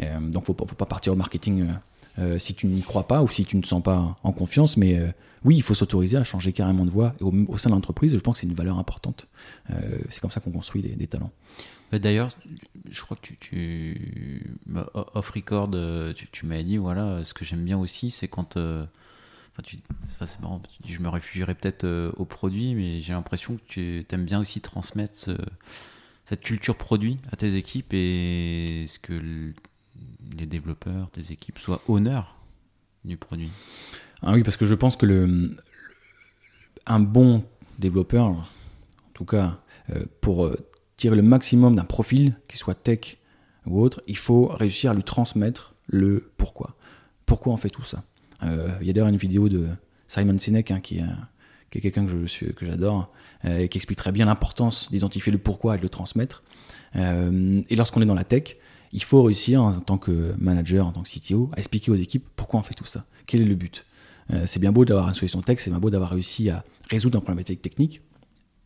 Euh, 0.00 0.20
donc 0.20 0.44
faut, 0.44 0.54
faut 0.54 0.74
pas 0.74 0.86
partir 0.86 1.12
au 1.12 1.16
marketing 1.16 1.62
euh, 1.62 1.72
euh, 2.18 2.38
si 2.38 2.54
tu 2.54 2.66
n'y 2.66 2.82
crois 2.82 3.06
pas 3.06 3.22
ou 3.22 3.28
si 3.28 3.44
tu 3.44 3.56
ne 3.56 3.62
te 3.62 3.66
sens 3.66 3.82
pas 3.82 4.16
en 4.22 4.32
confiance. 4.32 4.76
Mais 4.76 5.00
oui, 5.44 5.56
il 5.56 5.62
faut 5.62 5.74
s'autoriser 5.74 6.16
à 6.16 6.24
changer 6.24 6.52
carrément 6.52 6.84
de 6.84 6.90
voie 6.90 7.14
au, 7.20 7.58
sein 7.58 7.70
de 7.70 7.74
l'entreprise. 7.74 8.12
Je 8.12 8.20
pense 8.20 8.36
que 8.36 8.40
c'est 8.40 8.46
une 8.46 8.54
valeur 8.54 8.78
importante. 8.78 9.28
c'est 10.10 10.20
comme 10.20 10.30
ça 10.30 10.40
qu'on 10.40 10.50
construit 10.50 10.82
des, 10.82 11.06
talents. 11.06 11.30
D'ailleurs, 11.92 12.30
je 12.90 13.00
crois 13.02 13.16
que 13.20 13.32
tu, 13.38 14.56
off 14.94 15.30
record, 15.30 15.70
tu, 16.14 16.26
tu 16.28 16.46
m'as 16.46 16.62
dit 16.62 16.78
voilà, 16.78 17.24
ce 17.24 17.34
que 17.34 17.44
j'aime 17.44 17.64
bien 17.64 17.78
aussi, 17.78 18.10
c'est 18.10 18.28
quand 18.28 18.56
Enfin, 18.56 19.62
tu, 19.62 19.78
c'est 20.26 20.40
marrant, 20.40 20.60
tu 20.60 20.82
dis, 20.82 20.92
je 20.92 21.00
me 21.00 21.08
réfugierais 21.08 21.54
peut-être 21.54 22.12
au 22.18 22.26
produit, 22.26 22.74
mais 22.74 23.00
j'ai 23.00 23.14
l'impression 23.14 23.56
que 23.56 23.62
tu 23.66 24.06
aimes 24.10 24.26
bien 24.26 24.38
aussi 24.38 24.60
transmettre 24.60 25.30
cette 26.26 26.40
culture 26.40 26.76
produit 26.76 27.18
à 27.32 27.36
tes 27.36 27.54
équipes 27.54 27.94
et 27.94 28.84
ce 28.86 28.98
que 28.98 29.52
les 30.38 30.46
développeurs, 30.46 31.08
tes 31.10 31.32
équipes 31.32 31.58
soient 31.58 31.80
honneurs 31.88 32.36
du 33.04 33.16
produit? 33.16 33.50
Ah 34.22 34.32
oui, 34.32 34.42
parce 34.42 34.56
que 34.56 34.66
je 34.66 34.74
pense 34.74 34.96
que 34.96 35.54
un 36.86 37.00
bon 37.00 37.44
développeur, 37.78 38.26
en 38.26 38.44
tout 39.14 39.24
cas, 39.24 39.58
euh, 39.90 40.04
pour 40.20 40.46
euh, 40.46 40.56
tirer 40.96 41.16
le 41.16 41.22
maximum 41.22 41.76
d'un 41.76 41.84
profil, 41.84 42.36
qu'il 42.48 42.58
soit 42.58 42.74
tech 42.74 43.18
ou 43.66 43.80
autre, 43.80 44.02
il 44.06 44.16
faut 44.16 44.46
réussir 44.46 44.90
à 44.90 44.94
lui 44.94 45.02
transmettre 45.02 45.74
le 45.86 46.30
pourquoi. 46.36 46.76
Pourquoi 47.24 47.52
on 47.52 47.56
fait 47.56 47.70
tout 47.70 47.84
ça? 47.84 48.04
Euh, 48.42 48.68
Il 48.80 48.86
y 48.86 48.90
a 48.90 48.92
d'ailleurs 48.92 49.08
une 49.08 49.16
vidéo 49.16 49.48
de 49.48 49.68
Simon 50.08 50.38
Sinek 50.38 50.70
hein, 50.70 50.80
qui, 50.80 51.00
qui, 51.70 51.78
est 51.78 51.80
quelqu'un 51.80 52.06
que 52.06 52.26
je 52.26 52.46
que 52.46 52.66
j'adore 52.66 53.10
et 53.44 53.68
qui 53.68 53.78
explique 53.78 53.98
très 53.98 54.12
bien 54.12 54.26
l'importance 54.26 54.90
d'identifier 54.90 55.30
le 55.30 55.38
pourquoi 55.38 55.74
et 55.74 55.78
de 55.78 55.82
le 55.82 55.88
transmettre. 55.88 56.42
et 56.94 57.76
lorsqu'on 57.76 58.02
est 58.02 58.06
dans 58.06 58.14
la 58.14 58.24
tech, 58.24 58.56
il 58.92 59.02
faut 59.02 59.22
réussir 59.22 59.62
en 59.62 59.78
tant 59.80 59.98
que 59.98 60.34
manager, 60.38 60.86
en 60.86 60.92
tant 60.92 61.02
que 61.02 61.08
CTO, 61.08 61.50
à 61.54 61.58
expliquer 61.58 61.90
aux 61.90 61.96
équipes 61.96 62.24
pourquoi 62.34 62.60
on 62.60 62.62
fait 62.62 62.74
tout 62.74 62.86
ça, 62.86 63.04
quel 63.26 63.40
est 63.40 63.44
le 63.44 63.54
but? 63.54 63.84
Euh, 64.32 64.44
c'est 64.46 64.58
bien 64.58 64.72
beau 64.72 64.84
d'avoir 64.84 65.08
une 65.08 65.14
solution 65.14 65.40
tech, 65.40 65.58
c'est 65.60 65.70
bien 65.70 65.78
beau 65.78 65.90
d'avoir 65.90 66.10
réussi 66.10 66.50
à 66.50 66.64
résoudre 66.90 67.18
un 67.18 67.20
problématique 67.20 67.62
technique, 67.62 68.00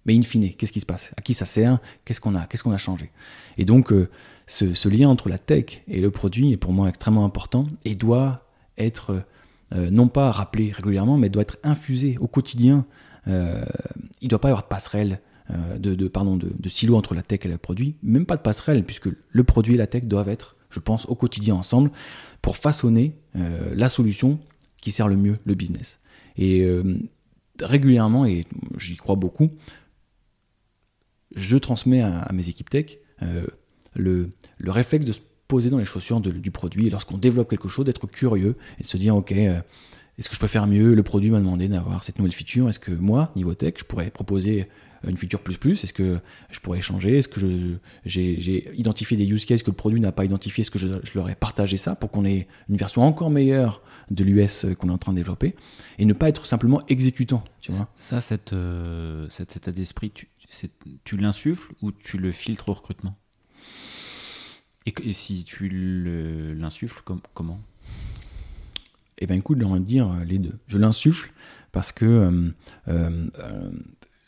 mais 0.07 0.17
in 0.17 0.23
fine, 0.23 0.55
qu'est-ce 0.55 0.73
qui 0.73 0.81
se 0.81 0.87
passe? 0.87 1.13
À 1.17 1.21
qui 1.21 1.35
ça 1.35 1.45
sert? 1.45 1.79
Qu'est-ce 2.05 2.21
qu'on 2.21 2.35
a? 2.35 2.47
Qu'est-ce 2.47 2.63
qu'on 2.63 2.73
a 2.73 2.79
changé? 2.79 3.11
Et 3.59 3.65
donc, 3.65 3.93
euh, 3.93 4.09
ce, 4.47 4.89
lien 4.89 5.09
entre 5.09 5.29
la 5.29 5.37
tech 5.37 5.83
et 5.89 6.01
le 6.01 6.11
produit 6.11 6.53
est 6.53 6.57
pour 6.57 6.73
moi 6.73 6.89
extrêmement 6.89 7.25
important 7.25 7.67
et 7.85 7.95
doit 7.95 8.47
être 8.79 9.11
euh, 9.11 9.21
non 9.73 10.09
pas 10.09 10.31
rappelé 10.31 10.73
régulièrement, 10.73 11.17
mais 11.17 11.29
doit 11.29 11.43
être 11.43 11.59
infusé 11.63 12.17
au 12.21 12.27
quotidien. 12.27 12.87
il 13.27 13.33
ne 13.33 14.29
doit 14.29 14.41
pas 14.41 14.49
y 14.49 14.51
avoir 14.51 14.65
de 14.65 14.69
passerelle 14.69 15.21
euh, 15.53 15.79
de, 15.79 16.09
pardon, 16.09 16.37
de, 16.37 16.69
silo 16.69 16.97
entre 16.97 17.15
la 17.15 17.23
tech 17.23 17.41
et 17.45 17.49
le 17.49 17.59
produit, 17.59 17.97
même 18.03 18.27
pas 18.27 18.37
de 18.37 18.43
passerelle, 18.43 18.85
puisque 18.85 19.09
le 19.29 19.45
produit 19.45 19.75
et 19.75 19.77
la 19.77 19.87
tech 19.87 20.05
doivent 20.05 20.29
être, 20.29 20.57
je 20.71 20.79
pense, 20.79 21.07
au 21.07 21.15
quotidien 21.15 21.55
ensemble 21.55 21.91
pour 22.43 22.57
façonner 22.57 23.17
euh, 23.37 23.73
la 23.75 23.89
solution 23.89 24.39
qui 24.81 24.91
sert 24.91 25.09
le 25.09 25.17
mieux 25.17 25.39
le 25.45 25.55
business. 25.55 25.99
Et 26.37 26.63
euh, 26.63 26.99
régulièrement, 27.61 28.27
et 28.27 28.47
j'y 28.77 28.97
crois 28.97 29.17
beaucoup, 29.17 29.51
je 31.35 31.57
transmets 31.57 32.03
à, 32.03 32.29
mes 32.33 32.49
équipes 32.49 32.71
tech 32.71 32.99
le, 33.95 34.31
le, 34.59 34.71
réflexe 34.71 35.05
de 35.05 35.13
se 35.13 35.21
poser 35.51 35.69
dans 35.69 35.79
les 35.79 35.85
chaussures 35.85 36.21
du 36.21 36.51
produit. 36.53 36.87
Et 36.87 36.91
lorsqu'on 36.91 37.19
développe 37.19 37.51
quelque 37.51 37.69
chose, 37.69 37.85
d'être 37.85 38.07
curieux 38.07 38.55
et 38.79 38.85
de 38.85 38.89
se 38.89 38.97
dire, 38.97 39.17
ok, 39.17 39.33
est-ce 39.33 40.29
que 40.29 40.35
je 40.35 40.41
peux 40.41 40.47
faire 40.47 40.69
mieux? 40.69 40.95
Le 40.95 41.03
produit 41.03 41.29
m'a 41.31 41.41
demandé 41.41 41.67
d'avoir 41.67 42.05
cette 42.05 42.19
nouvelle 42.19 42.33
feature. 42.33 42.69
Est-ce 42.69 42.79
que 42.79 42.93
moi, 42.93 43.33
niveau 43.35 43.55
tech, 43.55 43.75
je 43.79 43.85
pourrais 43.85 44.11
proposer 44.11 44.69
une 45.05 45.17
feature 45.17 45.41
plus 45.41 45.57
plus? 45.57 45.83
Est-ce 45.83 45.93
que 45.93 46.19
je 46.53 46.61
pourrais 46.61 46.81
changer? 46.81 47.19
Est-ce 47.19 47.27
que 47.27 47.41
j'ai 48.05 48.79
identifié 48.79 49.17
des 49.17 49.27
use 49.27 49.45
cases 49.45 49.65
que 49.65 49.71
le 49.71 49.77
produit 49.77 49.99
n'a 49.99 50.13
pas 50.13 50.25
identifié? 50.25 50.63
Est-ce 50.63 50.71
que 50.71 50.79
je, 50.79 50.87
leur 51.15 51.29
ai 51.29 51.35
partagé 51.35 51.77
ça 51.77 51.97
pour 51.97 52.13
qu'on 52.13 52.25
ait 52.25 52.47
une 52.69 52.77
version 52.77 53.03
encore 53.03 53.31
meilleure 53.31 53.83
de 54.13 54.23
l'US 54.23 54.67
qu'on 54.79 54.89
est 54.89 54.93
en 54.93 54.99
train 54.99 55.13
de 55.13 55.17
développer 55.17 55.57
et 55.99 56.05
ne 56.05 56.13
pas 56.13 56.29
être 56.29 56.47
simplement 56.47 56.81
exécutant 56.89 57.43
tu 57.61 57.73
vois? 57.73 57.89
Ça, 57.99 58.21
euh, 58.53 59.27
cet 59.31 59.57
état 59.57 59.73
d'esprit, 59.73 60.11
tu, 60.11 60.29
tu 61.03 61.17
l'insuffles 61.17 61.73
ou 61.83 61.91
tu 61.91 62.19
le 62.19 62.31
filtres 62.31 62.69
au 62.69 62.75
recrutement? 62.75 63.17
Et, 64.87 65.13
si 65.13 65.45
tu 65.45 65.69
l'insuffles, 66.59 67.03
comment? 67.35 67.61
Eh 69.19 69.27
bien, 69.27 69.37
écoute, 69.37 69.59
j'ai 69.59 69.65
envie 69.65 69.81
de 69.81 69.85
dire 69.85 70.11
les 70.25 70.39
deux. 70.39 70.59
Je 70.67 70.79
l'insuffle 70.79 71.33
parce 71.73 71.93
que 71.93 72.05
euh, 72.07 72.51
euh, 72.89 73.71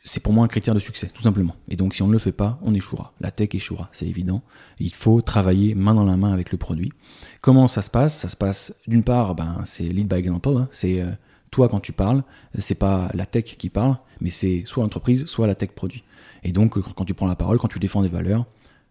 c'est 0.04 0.20
pour 0.20 0.32
moi 0.32 0.44
un 0.44 0.48
critère 0.48 0.74
de 0.74 0.80
succès, 0.80 1.10
tout 1.12 1.22
simplement. 1.22 1.54
Et 1.68 1.76
donc, 1.76 1.94
si 1.94 2.02
on 2.02 2.08
ne 2.08 2.12
le 2.12 2.18
fait 2.18 2.32
pas, 2.32 2.58
on 2.62 2.74
échouera. 2.74 3.12
La 3.20 3.30
tech 3.30 3.48
échouera, 3.54 3.88
c'est 3.92 4.06
évident. 4.06 4.42
Il 4.78 4.92
faut 4.92 5.20
travailler 5.22 5.74
main 5.74 5.94
dans 5.94 6.04
la 6.04 6.16
main 6.16 6.32
avec 6.32 6.52
le 6.52 6.58
produit. 6.58 6.92
Comment 7.40 7.68
ça 7.68 7.82
se 7.82 7.90
passe? 7.90 8.18
Ça 8.18 8.28
se 8.28 8.36
passe, 8.36 8.74
d'une 8.86 9.04
part, 9.04 9.34
ben, 9.34 9.62
c'est 9.64 9.84
lead 9.84 10.08
by 10.08 10.16
example. 10.16 10.56
Hein. 10.56 10.68
C'est 10.70 11.00
euh, 11.00 11.12
toi 11.50 11.68
quand 11.68 11.80
tu 11.80 11.92
parles, 11.92 12.24
c'est 12.58 12.74
pas 12.74 13.10
la 13.14 13.26
tech 13.26 13.44
qui 13.44 13.70
parle, 13.70 13.96
mais 14.20 14.30
c'est 14.30 14.64
soit 14.66 14.82
l'entreprise, 14.82 15.26
soit 15.26 15.46
la 15.46 15.54
tech 15.54 15.70
produit. 15.70 16.02
Et 16.44 16.52
donc, 16.52 16.78
quand 16.80 17.04
tu 17.04 17.14
prends 17.14 17.28
la 17.28 17.36
parole, 17.36 17.58
quand 17.58 17.68
tu 17.68 17.78
défends 17.78 18.02
des 18.02 18.08
valeurs, 18.08 18.46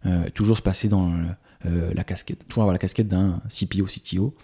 euh, 0.06 0.30
toujours 0.34 0.58
se 0.58 0.62
passer 0.62 0.88
dans 0.88 1.12
euh, 1.12 1.26
la 1.64 2.04
casquette, 2.04 2.48
toujours 2.48 2.64
avoir 2.64 2.74
la 2.74 2.80
casquette 2.80 3.08
d'un 3.08 3.42
CPO, 3.50 3.86
CTO, 3.86 4.36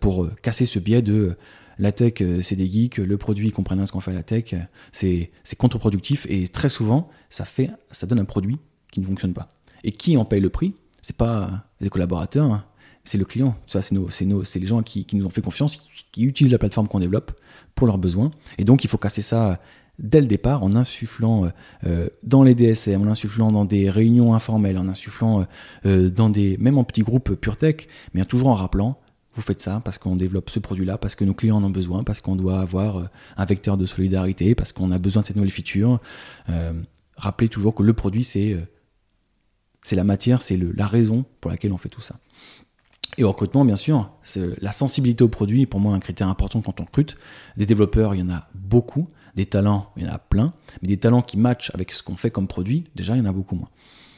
pour 0.00 0.28
casser 0.42 0.64
ce 0.64 0.78
biais 0.78 1.02
de 1.02 1.36
la 1.78 1.92
tech, 1.92 2.14
euh, 2.20 2.42
c'est 2.42 2.56
des 2.56 2.66
geeks, 2.66 2.98
le 2.98 3.16
produit, 3.16 3.48
ils 3.48 3.52
comprennent 3.52 3.84
ce 3.86 3.92
qu'on 3.92 4.00
fait 4.00 4.10
à 4.10 4.14
la 4.14 4.22
tech, 4.22 4.54
c'est 4.92 5.30
contre-productif 5.56 6.26
et 6.28 6.48
très 6.48 6.68
souvent, 6.68 7.08
ça, 7.30 7.44
fait, 7.44 7.70
ça 7.90 8.06
donne 8.06 8.18
un 8.18 8.24
produit 8.24 8.58
qui 8.90 9.00
ne 9.00 9.06
fonctionne 9.06 9.32
pas. 9.32 9.48
Et 9.84 9.92
qui 9.92 10.16
en 10.16 10.24
paye 10.24 10.40
le 10.40 10.50
prix? 10.50 10.74
C'est 11.02 11.16
pas 11.16 11.64
les 11.80 11.88
collaborateurs, 11.88 12.52
hein. 12.52 12.64
c'est 13.04 13.18
le 13.18 13.24
client. 13.24 13.56
C'est 13.66 13.92
les 13.92 14.66
gens 14.66 14.82
qui, 14.82 15.06
nous 15.12 15.24
ont 15.24 15.30
fait 15.30 15.40
confiance, 15.40 15.76
qui, 16.10 16.24
utilisent 16.24 16.52
la 16.52 16.58
plateforme 16.58 16.88
qu'on 16.88 16.98
développe 16.98 17.32
pour 17.76 17.86
leurs 17.86 17.98
besoins. 17.98 18.32
Et 18.58 18.64
donc, 18.64 18.82
il 18.82 18.90
faut 18.90 18.98
casser 18.98 19.22
ça 19.22 19.60
dès 19.98 20.20
le 20.20 20.26
départ 20.26 20.62
en 20.62 20.74
insufflant 20.74 21.44
euh, 21.44 21.48
euh, 21.86 22.08
dans 22.22 22.42
les 22.42 22.54
DSM, 22.54 23.02
en 23.02 23.10
insufflant 23.10 23.50
dans 23.50 23.64
des 23.64 23.90
réunions 23.90 24.34
informelles, 24.34 24.78
en 24.78 24.88
insufflant 24.88 25.46
dans 25.84 26.30
des, 26.30 26.56
même 26.58 26.78
en 26.78 26.84
petits 26.84 27.02
groupes 27.02 27.34
pure 27.34 27.56
tech, 27.56 27.88
mais 28.14 28.24
toujours 28.24 28.48
en 28.48 28.54
rappelant 28.54 28.98
vous 29.38 29.42
faites 29.42 29.62
ça 29.62 29.80
parce 29.84 29.98
qu'on 29.98 30.16
développe 30.16 30.50
ce 30.50 30.58
produit-là, 30.58 30.98
parce 30.98 31.14
que 31.14 31.24
nos 31.24 31.32
clients 31.32 31.58
en 31.58 31.64
ont 31.64 31.70
besoin, 31.70 32.02
parce 32.02 32.20
qu'on 32.20 32.34
doit 32.34 32.60
avoir 32.60 32.98
euh, 32.98 33.04
un 33.36 33.44
vecteur 33.44 33.76
de 33.76 33.86
solidarité, 33.86 34.56
parce 34.56 34.72
qu'on 34.72 34.90
a 34.90 34.98
besoin 34.98 35.22
de 35.22 35.28
cette 35.28 35.36
nouvelle 35.36 35.52
feature. 35.52 36.00
Euh, 36.48 36.72
rappelez 37.16 37.48
toujours 37.48 37.74
que 37.74 37.84
le 37.84 37.92
produit, 37.92 38.24
c'est 38.24 38.52
euh, 38.52 38.66
c'est 39.82 39.94
la 39.94 40.02
matière, 40.02 40.42
c'est 40.42 40.56
la 40.56 40.88
raison 40.88 41.24
pour 41.40 41.52
laquelle 41.52 41.72
on 41.72 41.78
fait 41.78 41.88
tout 41.88 42.00
ça. 42.00 42.16
Et 43.16 43.22
au 43.22 43.28
recrutement, 43.28 43.64
bien 43.64 43.76
sûr, 43.76 44.10
la 44.60 44.72
sensibilité 44.72 45.22
au 45.22 45.28
produit 45.28 45.62
est 45.62 45.66
pour 45.66 45.80
moi 45.80 45.94
un 45.94 46.00
critère 46.00 46.28
important 46.28 46.60
quand 46.60 46.80
on 46.80 46.84
recrute. 46.84 47.16
Des 47.56 47.64
développeurs, 47.64 48.14
il 48.14 48.20
y 48.20 48.22
en 48.22 48.28
a 48.28 48.48
beaucoup. 48.54 49.08
Des 49.38 49.46
talents, 49.46 49.92
il 49.96 50.02
y 50.02 50.06
en 50.08 50.12
a 50.12 50.18
plein. 50.18 50.52
Mais 50.82 50.88
des 50.88 50.96
talents 50.96 51.22
qui 51.22 51.36
matchent 51.36 51.70
avec 51.72 51.92
ce 51.92 52.02
qu'on 52.02 52.16
fait 52.16 52.32
comme 52.32 52.48
produit, 52.48 52.82
déjà, 52.96 53.14
il 53.14 53.20
y 53.20 53.22
en 53.22 53.26
a 53.26 53.32
beaucoup 53.32 53.54
moins. 53.54 53.68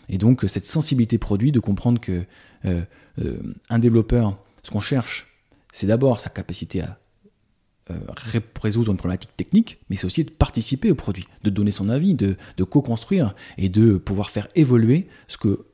Et 0.08 0.16
donc, 0.16 0.46
cette 0.48 0.64
sensibilité 0.64 1.18
produit, 1.18 1.52
de 1.52 1.60
comprendre 1.60 2.00
que 2.00 2.24
un 2.64 3.78
développeur 3.78 4.38
ce 4.62 4.70
qu'on 4.70 4.80
cherche, 4.80 5.26
c'est 5.72 5.86
d'abord 5.86 6.20
sa 6.20 6.30
capacité 6.30 6.80
à 6.80 6.98
euh, 7.90 7.98
résoudre 8.62 8.92
une 8.92 8.96
problématique 8.96 9.36
technique, 9.36 9.78
mais 9.90 9.96
c'est 9.96 10.06
aussi 10.06 10.24
de 10.24 10.30
participer 10.30 10.90
au 10.90 10.94
produit, 10.94 11.26
de 11.44 11.50
donner 11.50 11.70
son 11.70 11.90
avis, 11.90 12.14
de, 12.14 12.36
co-construire 12.64 13.34
et 13.58 13.68
de 13.68 13.98
pouvoir 13.98 14.30
faire 14.30 14.48
évoluer 14.54 15.06
ce 15.28 15.36
que 15.36 15.66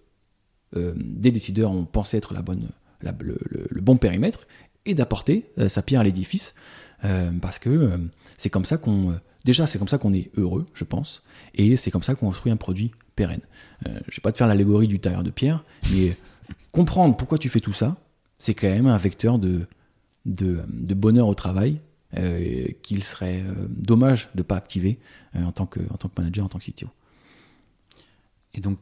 des 0.74 1.30
décideurs 1.30 1.70
ont 1.70 1.84
pensé 1.84 2.16
être 2.16 2.34
la 2.34 2.42
bonne, 2.42 2.68
le, 3.00 3.80
bon 3.80 3.96
périmètre 3.96 4.48
et 4.86 4.94
d'apporter 4.94 5.52
sa 5.68 5.82
pierre 5.82 6.00
à 6.00 6.04
l'édifice 6.04 6.54
parce 7.40 7.58
que 7.58 7.98
c'est 8.36 8.50
comme 8.50 8.66
ça 8.66 8.76
qu'on 8.76 9.18
déjà 9.46 9.66
c'est 9.66 9.78
comme 9.78 9.88
ça 9.88 9.96
qu'on 9.96 10.12
est 10.12 10.30
heureux, 10.36 10.66
je 10.74 10.84
pense, 10.84 11.22
et 11.54 11.76
c'est 11.76 11.90
comme 11.90 12.02
ça 12.02 12.14
qu'on 12.14 12.26
construit 12.26 12.52
un 12.52 12.56
produit 12.56 12.90
pérenne. 13.14 13.40
je 13.86 13.90
ne 13.90 13.94
vais 13.94 14.22
pas 14.22 14.32
te 14.32 14.36
faire 14.36 14.46
l'allégorie 14.46 14.88
du 14.88 14.98
tailleur 14.98 15.22
de 15.22 15.30
pierre, 15.30 15.64
mais 15.90 16.16
comprendre 16.72 17.16
pourquoi 17.16 17.38
tu 17.38 17.48
fais 17.48 17.60
tout 17.60 17.72
ça, 17.72 17.96
c'est 18.36 18.52
quand 18.52 18.68
même 18.68 18.86
un 18.86 18.98
vecteur 18.98 19.38
de, 19.38 19.66
de, 20.26 20.94
bonheur 20.94 21.28
au 21.28 21.34
travail 21.34 21.80
euh, 22.16 22.66
qu'il 22.82 23.02
serait 23.04 23.42
euh, 23.42 23.66
dommage 23.68 24.28
de 24.34 24.40
ne 24.40 24.42
pas 24.42 24.56
activer 24.56 24.98
euh, 25.34 25.44
en, 25.44 25.52
tant 25.52 25.66
que, 25.66 25.80
en 25.90 25.96
tant 25.96 26.08
que 26.08 26.20
manager, 26.20 26.44
en 26.44 26.48
tant 26.48 26.58
que 26.58 26.70
CTO. 26.70 26.88
Et 28.54 28.60
donc, 28.60 28.78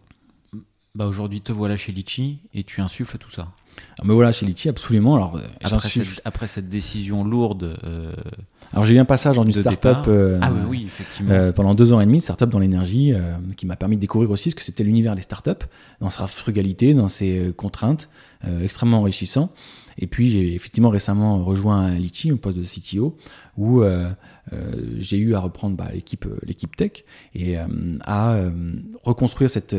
bah 0.95 1.07
aujourd'hui, 1.07 1.41
te 1.41 1.53
voilà 1.53 1.77
chez 1.77 1.93
Litchi 1.93 2.39
et 2.55 2.63
tu 2.63 2.81
insuffles 2.81 3.19
tout 3.19 3.31
ça. 3.31 3.49
Alors, 3.99 4.07
me 4.07 4.13
voilà 4.15 4.31
chez 4.31 4.47
Litchi, 4.47 4.69
absolument. 4.69 5.17
Alors, 5.17 5.41
après, 5.63 5.89
cette, 5.89 6.21
après 6.25 6.47
cette 6.47 6.69
décision 6.69 7.25
lourde. 7.25 7.77
alors, 8.73 8.85
j'ai 8.85 8.95
eu 8.95 8.99
un 8.99 9.05
passage 9.05 9.37
dans 9.37 9.43
une 9.43 9.53
start-up 9.53 10.09
ah, 10.41 10.53
oui, 10.69 10.85
effectivement. 10.87 11.53
pendant 11.53 11.75
deux 11.75 11.93
ans 11.93 12.01
et 12.01 12.07
demi, 12.07 12.21
start-up 12.21 12.51
dans 12.51 12.61
l'énergie, 12.61 13.13
qui 13.57 13.67
m'a 13.67 13.75
permis 13.75 13.97
de 13.97 14.01
découvrir 14.01 14.31
aussi 14.31 14.53
ce 14.53 14.55
que 14.55 14.63
c'était 14.63 14.85
l'univers 14.85 15.17
des 15.17 15.23
start-up, 15.23 15.65
dans 16.01 16.11
sa 16.11 16.29
frugalité, 16.29 16.95
dans 16.95 17.09
ses 17.09 17.53
contraintes, 17.57 18.09
extrêmement 18.63 18.99
enrichissant. 18.99 19.51
Et 19.99 20.07
puis 20.07 20.29
j'ai 20.29 20.55
effectivement 20.55 20.91
récemment 20.91 21.43
rejoint 21.45 21.91
Litchi, 21.91 22.33
au 22.33 22.37
poste 22.37 22.59
de 22.59 22.65
CTO, 22.65 23.17
où 23.57 23.83
euh, 23.83 24.11
euh, 24.53 24.73
j'ai 24.99 25.19
eu 25.19 25.35
à 25.35 25.41
reprendre 25.41 25.77
bah, 25.77 25.89
l'équipe, 25.93 26.27
euh, 26.27 26.39
l'équipe 26.43 26.75
tech 26.77 27.05
et 27.35 27.57
à 28.05 28.37
reconstruire 29.05 29.51
cette 29.51 29.77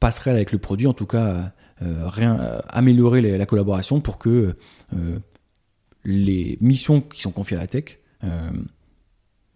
passerelle 0.00 0.36
avec 0.36 0.52
le 0.52 0.58
produit, 0.58 0.86
en 0.86 0.92
tout 0.92 1.06
cas 1.06 1.52
rien, 1.80 2.60
améliorer 2.68 3.20
la 3.20 3.46
collaboration 3.46 4.00
pour 4.00 4.18
que 4.18 4.56
les 6.04 6.58
missions 6.60 7.00
qui 7.00 7.20
sont 7.20 7.30
confiées 7.30 7.56
à 7.56 7.60
la 7.60 7.66
tech 7.66 7.98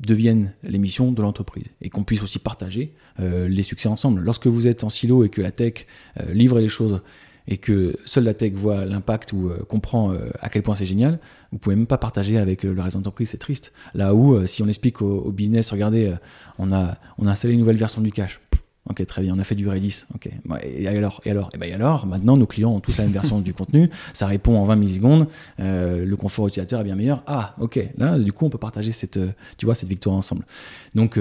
deviennent 0.00 0.52
les 0.62 0.78
missions 0.78 1.12
de 1.12 1.22
l'entreprise 1.22 1.66
et 1.80 1.90
qu'on 1.90 2.04
puisse 2.04 2.22
aussi 2.22 2.38
partager 2.38 2.94
les 3.18 3.62
succès 3.62 3.88
ensemble. 3.88 4.20
Lorsque 4.20 4.46
vous 4.46 4.66
êtes 4.66 4.84
en 4.84 4.88
silo 4.88 5.24
et 5.24 5.28
que 5.28 5.42
la 5.42 5.50
tech 5.50 5.86
livre 6.32 6.60
les 6.60 6.68
choses 6.68 7.02
et 7.48 7.58
que 7.58 7.96
seule 8.04 8.24
la 8.24 8.34
tech 8.34 8.52
voit 8.52 8.84
l'impact 8.84 9.32
ou 9.32 9.48
euh, 9.48 9.64
comprend 9.68 10.12
euh, 10.12 10.30
à 10.40 10.48
quel 10.48 10.62
point 10.62 10.74
c'est 10.74 10.86
génial, 10.86 11.18
vous 11.50 11.58
pouvez 11.58 11.76
même 11.76 11.86
pas 11.86 11.98
partager 11.98 12.38
avec 12.38 12.62
le, 12.62 12.80
reste 12.80 12.96
d'entreprise, 12.96 13.30
c'est 13.30 13.38
triste. 13.38 13.72
Là 13.94 14.14
où, 14.14 14.34
euh, 14.34 14.46
si 14.46 14.62
on 14.62 14.68
explique 14.68 15.02
au, 15.02 15.30
business, 15.32 15.70
regardez, 15.72 16.14
on, 16.58 16.72
a, 16.72 16.96
on 17.18 17.26
a 17.26 17.32
installé 17.32 17.54
une 17.54 17.60
nouvelle 17.60 17.76
version 17.76 18.00
du 18.00 18.12
cache. 18.12 18.40
Ok, 18.90 19.06
très 19.06 19.22
bien, 19.22 19.34
on 19.36 19.38
a 19.38 19.44
fait 19.44 19.54
du 19.54 19.68
Redis. 19.68 20.04
Ok, 20.14 20.28
et 20.64 20.88
alors, 20.88 21.20
et 21.24 21.30
alors, 21.30 21.50
et 21.54 21.58
ben 21.58 21.72
alors, 21.72 22.06
maintenant 22.06 22.36
nos 22.36 22.46
clients 22.46 22.72
ont 22.72 22.80
tous 22.80 22.96
la 22.96 23.04
même 23.04 23.12
version 23.12 23.40
du 23.40 23.54
contenu, 23.54 23.90
ça 24.12 24.26
répond 24.26 24.56
en 24.58 24.64
20 24.64 24.76
millisecondes, 24.76 25.28
le 25.58 26.14
confort 26.14 26.48
utilisateur 26.48 26.80
est 26.80 26.84
bien 26.84 26.96
meilleur. 26.96 27.22
Ah, 27.26 27.54
ok, 27.60 27.78
là, 27.96 28.18
du 28.18 28.32
coup, 28.32 28.46
on 28.46 28.50
peut 28.50 28.58
partager 28.58 28.90
cette, 28.92 29.20
cette 29.74 29.88
victoire 29.88 30.16
ensemble. 30.16 30.44
Donc, 30.94 31.18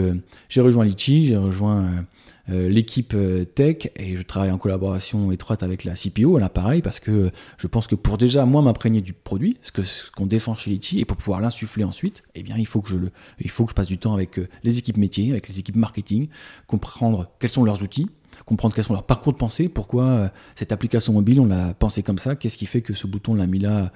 j'ai 0.49 0.61
rejoint 0.61 0.85
Litchi, 0.85 1.27
j'ai 1.27 1.37
rejoint 1.37 1.83
euh, 1.83 2.01
l'équipe 2.47 3.13
euh, 3.13 3.45
tech 3.45 3.89
et 3.95 4.15
je 4.15 4.21
travaille 4.23 4.51
en 4.51 4.57
collaboration 4.57 5.31
étroite 5.31 5.63
avec 5.63 5.83
la 5.83 5.93
CPO, 5.93 6.37
là 6.37 6.49
pareil, 6.49 6.81
parce 6.81 6.99
que 6.99 7.31
je 7.57 7.67
pense 7.67 7.87
que 7.87 7.95
pour 7.95 8.17
déjà 8.17 8.45
moi 8.45 8.61
m'imprégner 8.61 9.01
du 9.01 9.13
produit, 9.13 9.57
ce 9.61 9.71
que 9.71 9.83
ce 9.83 10.09
qu'on 10.11 10.25
défend 10.25 10.55
chez 10.55 10.71
Litchi, 10.71 10.99
et 10.99 11.05
pour 11.05 11.17
pouvoir 11.17 11.39
l'insuffler 11.39 11.83
ensuite, 11.83 12.23
eh 12.35 12.43
bien 12.43 12.55
il 12.57 12.65
faut 12.65 12.81
que 12.81 12.89
je 12.89 12.97
le, 12.97 13.11
il 13.39 13.49
faut 13.49 13.65
que 13.65 13.71
je 13.71 13.75
passe 13.75 13.87
du 13.87 13.97
temps 13.97 14.13
avec 14.13 14.39
euh, 14.39 14.47
les 14.63 14.77
équipes 14.77 14.97
métiers, 14.97 15.31
avec 15.31 15.47
les 15.47 15.59
équipes 15.59 15.75
marketing, 15.75 16.27
comprendre 16.67 17.29
quels 17.39 17.49
sont 17.49 17.63
leurs 17.63 17.83
outils, 17.83 18.09
comprendre 18.45 18.73
quels 18.73 18.85
sont 18.85 18.93
leurs 18.93 19.05
parcours 19.05 19.33
de 19.33 19.37
pensée, 19.37 19.69
pourquoi 19.69 20.31
cette 20.55 20.71
application 20.71 21.13
mobile 21.13 21.39
on 21.39 21.45
l'a 21.45 21.73
pensé 21.73 22.01
comme 22.01 22.17
ça, 22.17 22.35
qu'est-ce 22.35 22.57
qui 22.57 22.65
fait 22.65 22.81
que 22.81 22.93
ce 22.93 23.05
bouton 23.05 23.33
on 23.33 23.35
l'a 23.35 23.45
mis 23.45 23.59
là 23.59 23.91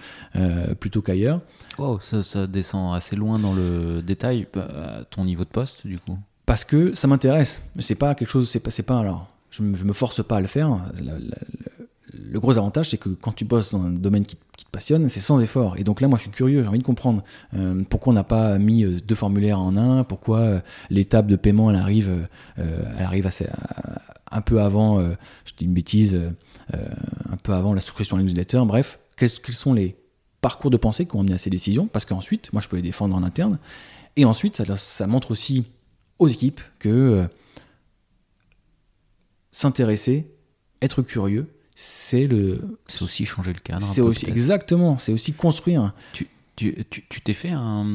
plutôt 0.80 1.02
qu'ailleurs. 1.02 1.42
Wow, 1.80 2.00
ça, 2.00 2.46
descend 2.46 2.96
assez 2.96 3.16
loin 3.16 3.40
dans 3.40 3.54
le 3.54 4.02
détail, 4.02 4.48
ton 5.10 5.26
niveau 5.26 5.46
de 5.46 5.50
poste 5.50 5.88
du 5.88 6.00
coup 6.00 6.18
parce 6.46 6.64
que 6.64 6.94
ça 6.94 7.08
m'intéresse. 7.08 7.64
C'est 7.80 7.96
pas 7.96 8.16
quelque 8.16 8.30
chose, 8.30 8.50
c'est 8.50 8.84
pas, 8.84 9.00
alors, 9.00 9.28
je, 9.52 9.64
je, 9.74 9.84
me 9.84 9.94
force 9.94 10.24
pas 10.24 10.38
à 10.38 10.42
le 10.42 10.48
faire. 10.48 10.92
le 12.14 12.40
gros 12.40 12.58
avantage, 12.58 12.90
c'est 12.90 12.98
que 12.98 13.10
quand 13.10 13.32
tu 13.32 13.46
bosses 13.46 13.72
dans 13.72 13.82
un 13.82 13.92
domaine 13.92 14.26
qui, 14.26 14.36
te 14.36 14.72
passionne, 14.72 15.10
c'est 15.10 15.20
sans 15.20 15.42
effort. 15.42 15.78
Et 15.78 15.84
donc 15.84 16.02
là, 16.02 16.08
moi, 16.08 16.18
je 16.18 16.24
suis 16.24 16.32
curieux, 16.32 16.62
j'ai 16.62 16.68
envie 16.68 16.80
de 16.80 16.84
comprendre 16.84 17.24
euh, 17.54 17.84
pourquoi 17.90 18.12
on 18.12 18.14
n'a 18.14 18.24
pas 18.24 18.58
mis 18.58 18.84
euh, 18.84 19.00
deux 19.06 19.16
formulaires 19.16 19.60
en 19.60 19.76
un, 19.76 20.04
pourquoi 20.04 20.40
euh, 20.40 20.60
l'étape 20.90 21.28
de 21.28 21.36
paiement, 21.36 21.70
elle 21.70 21.78
arrive, 21.78 22.28
elle 22.58 23.04
arrive 23.04 23.30
un 24.32 24.42
peu 24.42 24.62
avant, 24.62 25.00
je 25.00 25.54
dis 25.58 25.66
une 25.66 25.74
bêtise, 25.74 26.20
un 26.72 27.38
peu 27.44 27.54
avant 27.54 27.74
la 27.74 27.82
souscription 27.82 28.16
à 28.16 28.20
la 28.20 28.26
newsletter. 28.26 28.62
Bref, 28.66 29.00
quels, 29.18 29.30
sont 29.30 29.74
les 29.74 29.96
parcours 30.42 30.72
de 30.72 30.78
pensée 30.78 31.06
qui 31.06 31.16
ont 31.16 31.20
amené 31.20 31.36
à 31.36 31.38
ces 31.38 31.50
décisions? 31.50 31.88
Parce 31.88 32.06
qu'ensuite, 32.06 32.52
moi, 32.54 32.62
je 32.62 32.68
peux 32.68 32.76
les 32.78 32.82
défendre 32.82 33.16
en 33.16 33.24
interne. 33.24 33.60
Et 34.16 34.26
ensuite, 34.26 34.62
ça 34.78 35.08
montre 35.08 35.32
aussi 35.32 35.66
aux 36.20 36.28
équipes 36.28 36.62
que 36.80 36.90
euh, 36.90 37.28
s'intéresser, 39.52 40.28
être 40.82 41.02
curieux, 41.02 41.48
c'est 41.76 42.28
le. 42.28 42.78
C'est 42.88 43.04
aussi 43.04 43.26
changer 43.26 43.54
le 43.54 43.60
cadre. 43.60 43.82
C'est 43.82 44.02
aussi 44.02 44.28
exactement. 44.28 44.98
C'est 44.98 45.12
aussi 45.12 45.34
construire. 45.34 45.94
Tu 46.14 46.28
tu 46.56 46.86
tu 46.90 47.22
t'es 47.22 47.34
fait 47.34 47.52
un. 47.52 47.86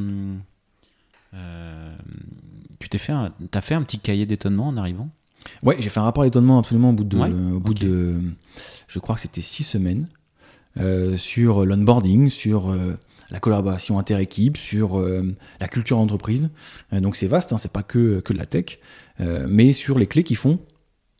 Euh, 1.32 1.96
tu 2.78 2.88
t'es 2.88 2.98
fait 2.98 3.12
un, 3.12 3.32
as 3.54 3.60
fait 3.60 3.74
un 3.74 3.82
petit 3.82 3.98
cahier 3.98 4.26
d'étonnement 4.26 4.68
en 4.68 4.76
arrivant? 4.76 5.08
Ouais, 5.62 5.76
j'ai 5.78 5.88
fait 5.88 6.00
un 6.00 6.02
rapport 6.02 6.24
d'étonnement 6.24 6.58
absolument 6.58 6.90
au 6.90 6.92
bout 6.92 7.04
de, 7.04 7.52
au 7.52 7.60
bout 7.60 7.72
de, 7.72 8.20
je 8.88 8.98
crois 8.98 9.14
que 9.14 9.22
c'était 9.22 9.40
six 9.40 9.64
semaines 9.64 10.08
euh, 10.76 11.16
sur 11.16 11.64
l'onboarding, 11.64 12.28
sur 12.28 12.76
la 13.30 13.40
collaboration 13.40 13.98
inter-équipe, 13.98 14.56
sur 14.56 14.98
euh, 14.98 15.34
la 15.60 15.68
culture 15.68 15.96
d'entreprise. 15.98 16.50
Euh, 16.92 17.00
donc 17.00 17.16
c'est 17.16 17.26
vaste, 17.26 17.52
hein, 17.52 17.58
c'est 17.58 17.72
pas 17.72 17.82
que, 17.82 18.20
que 18.20 18.32
de 18.32 18.38
la 18.38 18.46
tech, 18.46 18.78
euh, 19.20 19.46
mais 19.48 19.72
sur 19.72 19.98
les 19.98 20.06
clés 20.06 20.24
qui 20.24 20.34
font 20.34 20.58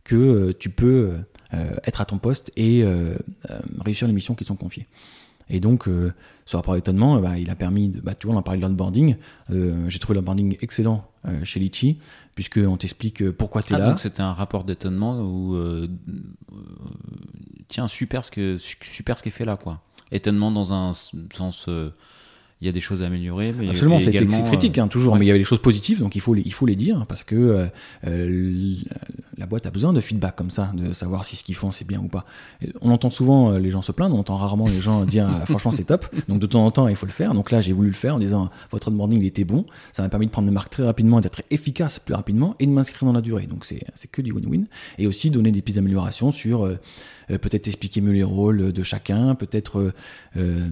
que 0.05 0.53
tu 0.53 0.71
peux 0.71 1.19
être 1.53 2.01
à 2.01 2.05
ton 2.05 2.19
poste 2.19 2.51
et 2.57 2.85
réussir 3.85 4.09
les 4.09 4.15
missions 4.15 4.35
qui 4.35 4.45
sont 4.45 4.57
confiées. 4.57 4.87
Et 5.51 5.61
donc, 5.61 5.87
ce 6.47 6.57
rapport 6.57 6.75
d'étonnement, 6.75 7.19
bah, 7.21 7.39
il 7.39 7.51
a 7.51 7.55
permis, 7.55 7.89
de, 7.89 8.01
bah, 8.01 8.15
tu 8.15 8.27
vois, 8.27 8.37
on 8.37 8.39
en 8.39 8.43
parlait 8.43 8.61
de 8.61 8.67
l'onboarding. 8.67 9.17
J'ai 9.51 9.99
trouvé 9.99 10.17
l'onboarding 10.17 10.57
excellent 10.63 11.05
chez 11.45 11.61
Litchi, 11.61 11.99
puisqu'on 12.35 12.77
t'explique 12.77 13.31
pourquoi 13.33 13.63
tu 13.63 13.73
es 13.73 13.77
ah, 13.77 13.81
là. 13.81 13.89
Donc, 13.91 14.01
c'était 14.01 14.23
un 14.23 14.33
rapport 14.33 14.65
d'étonnement 14.65 15.21
où, 15.21 15.57
tiens, 17.69 17.89
super 17.89 18.25
ce, 18.25 18.31
que, 18.31 18.57
super 18.59 19.19
ce 19.19 19.23
qui 19.23 19.29
est 19.29 19.33
fait 19.33 19.45
là, 19.45 19.57
quoi 19.57 19.83
étonnement 20.13 20.51
dans 20.51 20.73
un 20.73 20.93
sens 20.93 21.67
euh, 21.69 21.91
il 22.61 22.67
y 22.67 22.69
a 22.69 22.73
des 22.73 22.81
choses 22.81 23.03
à 23.03 23.07
améliorer. 23.07 23.55
Mais 23.59 23.71
Absolument, 23.71 24.01
c'est 24.01 24.13
critique, 24.13 24.79
hein, 24.79 24.89
toujours, 24.89 25.17
mais 25.17 25.25
il 25.25 25.29
y 25.29 25.31
avait 25.31 25.39
des 25.39 25.45
choses 25.45 25.63
positives, 25.63 26.01
donc 26.01 26.15
il 26.15 26.21
faut 26.21 26.35
les, 26.35 26.43
il 26.45 26.53
faut 26.53 26.67
les 26.67 26.77
dire, 26.77 27.07
parce 27.09 27.25
que 27.25 27.35
euh, 27.35 27.67
euh, 28.07 28.77
la 29.39 29.47
boîte 29.47 29.65
a 29.65 29.71
besoin 29.71 29.95
de 29.95 30.01
feedback 30.01 30.37
comme 30.37 30.51
ça, 30.51 30.71
de 30.75 30.93
savoir 30.93 31.25
si 31.25 31.37
ce 31.37 31.45
qu'ils 31.45 31.55
font 31.55 31.73
c'est 31.73 31.87
bien 31.87 32.01
ou 32.01 32.09
pas. 32.09 32.27
on 32.83 32.91
entend 32.91 33.09
souvent 33.09 33.53
les 33.53 33.71
gens 33.71 33.81
se 33.81 33.93
plaindre, 33.93 34.15
on 34.15 34.21
entend 34.21 34.37
rarement 34.37 34.69
les 34.69 34.81
gens 34.81 35.07
dire 35.07 35.27
ah, 35.31 35.47
franchement 35.47 35.71
c'est 35.71 35.85
top, 35.85 36.07
donc 36.29 36.39
de 36.39 36.47
temps 36.47 36.65
en 36.65 36.71
temps 36.71 36.89
il 36.89 36.97
faut 36.97 37.07
le 37.07 37.13
faire. 37.13 37.33
Donc 37.33 37.51
là 37.51 37.63
j'ai 37.63 37.73
voulu 37.73 37.89
le 37.89 37.95
faire 37.95 38.17
en 38.17 38.19
disant 38.19 38.51
votre 38.71 38.89
onboarding 38.89 39.21
il 39.21 39.27
était 39.27 39.45
bon, 39.45 39.65
ça 39.93 40.03
m'a 40.03 40.11
permis 40.11 40.27
de 40.27 40.31
prendre 40.31 40.47
mes 40.47 40.53
marques 40.53 40.71
très 40.71 40.85
rapidement, 40.85 41.21
d'être 41.21 41.43
efficace 41.51 41.99
plus 41.99 42.15
rapidement 42.15 42.57
et 42.59 42.67
de 42.67 42.73
m'inscrire 42.73 43.07
dans 43.07 43.15
la 43.15 43.23
durée. 43.23 43.47
Donc 43.47 43.65
c'est 43.65 44.11
que 44.13 44.21
du 44.21 44.33
win-win. 44.33 44.67
Et 44.99 45.07
aussi 45.07 45.31
donner 45.31 45.53
des 45.53 45.63
pistes 45.63 45.77
d'amélioration 45.77 46.31
sur 46.31 46.69
euh, 47.31 47.39
peut-être 47.39 47.67
expliquer 47.69 48.01
mieux 48.01 48.13
les 48.13 48.23
rôles 48.23 48.73
de 48.73 48.83
chacun, 48.83 49.35
peut-être, 49.35 49.79
euh, 49.81 49.93
euh, 50.37 50.69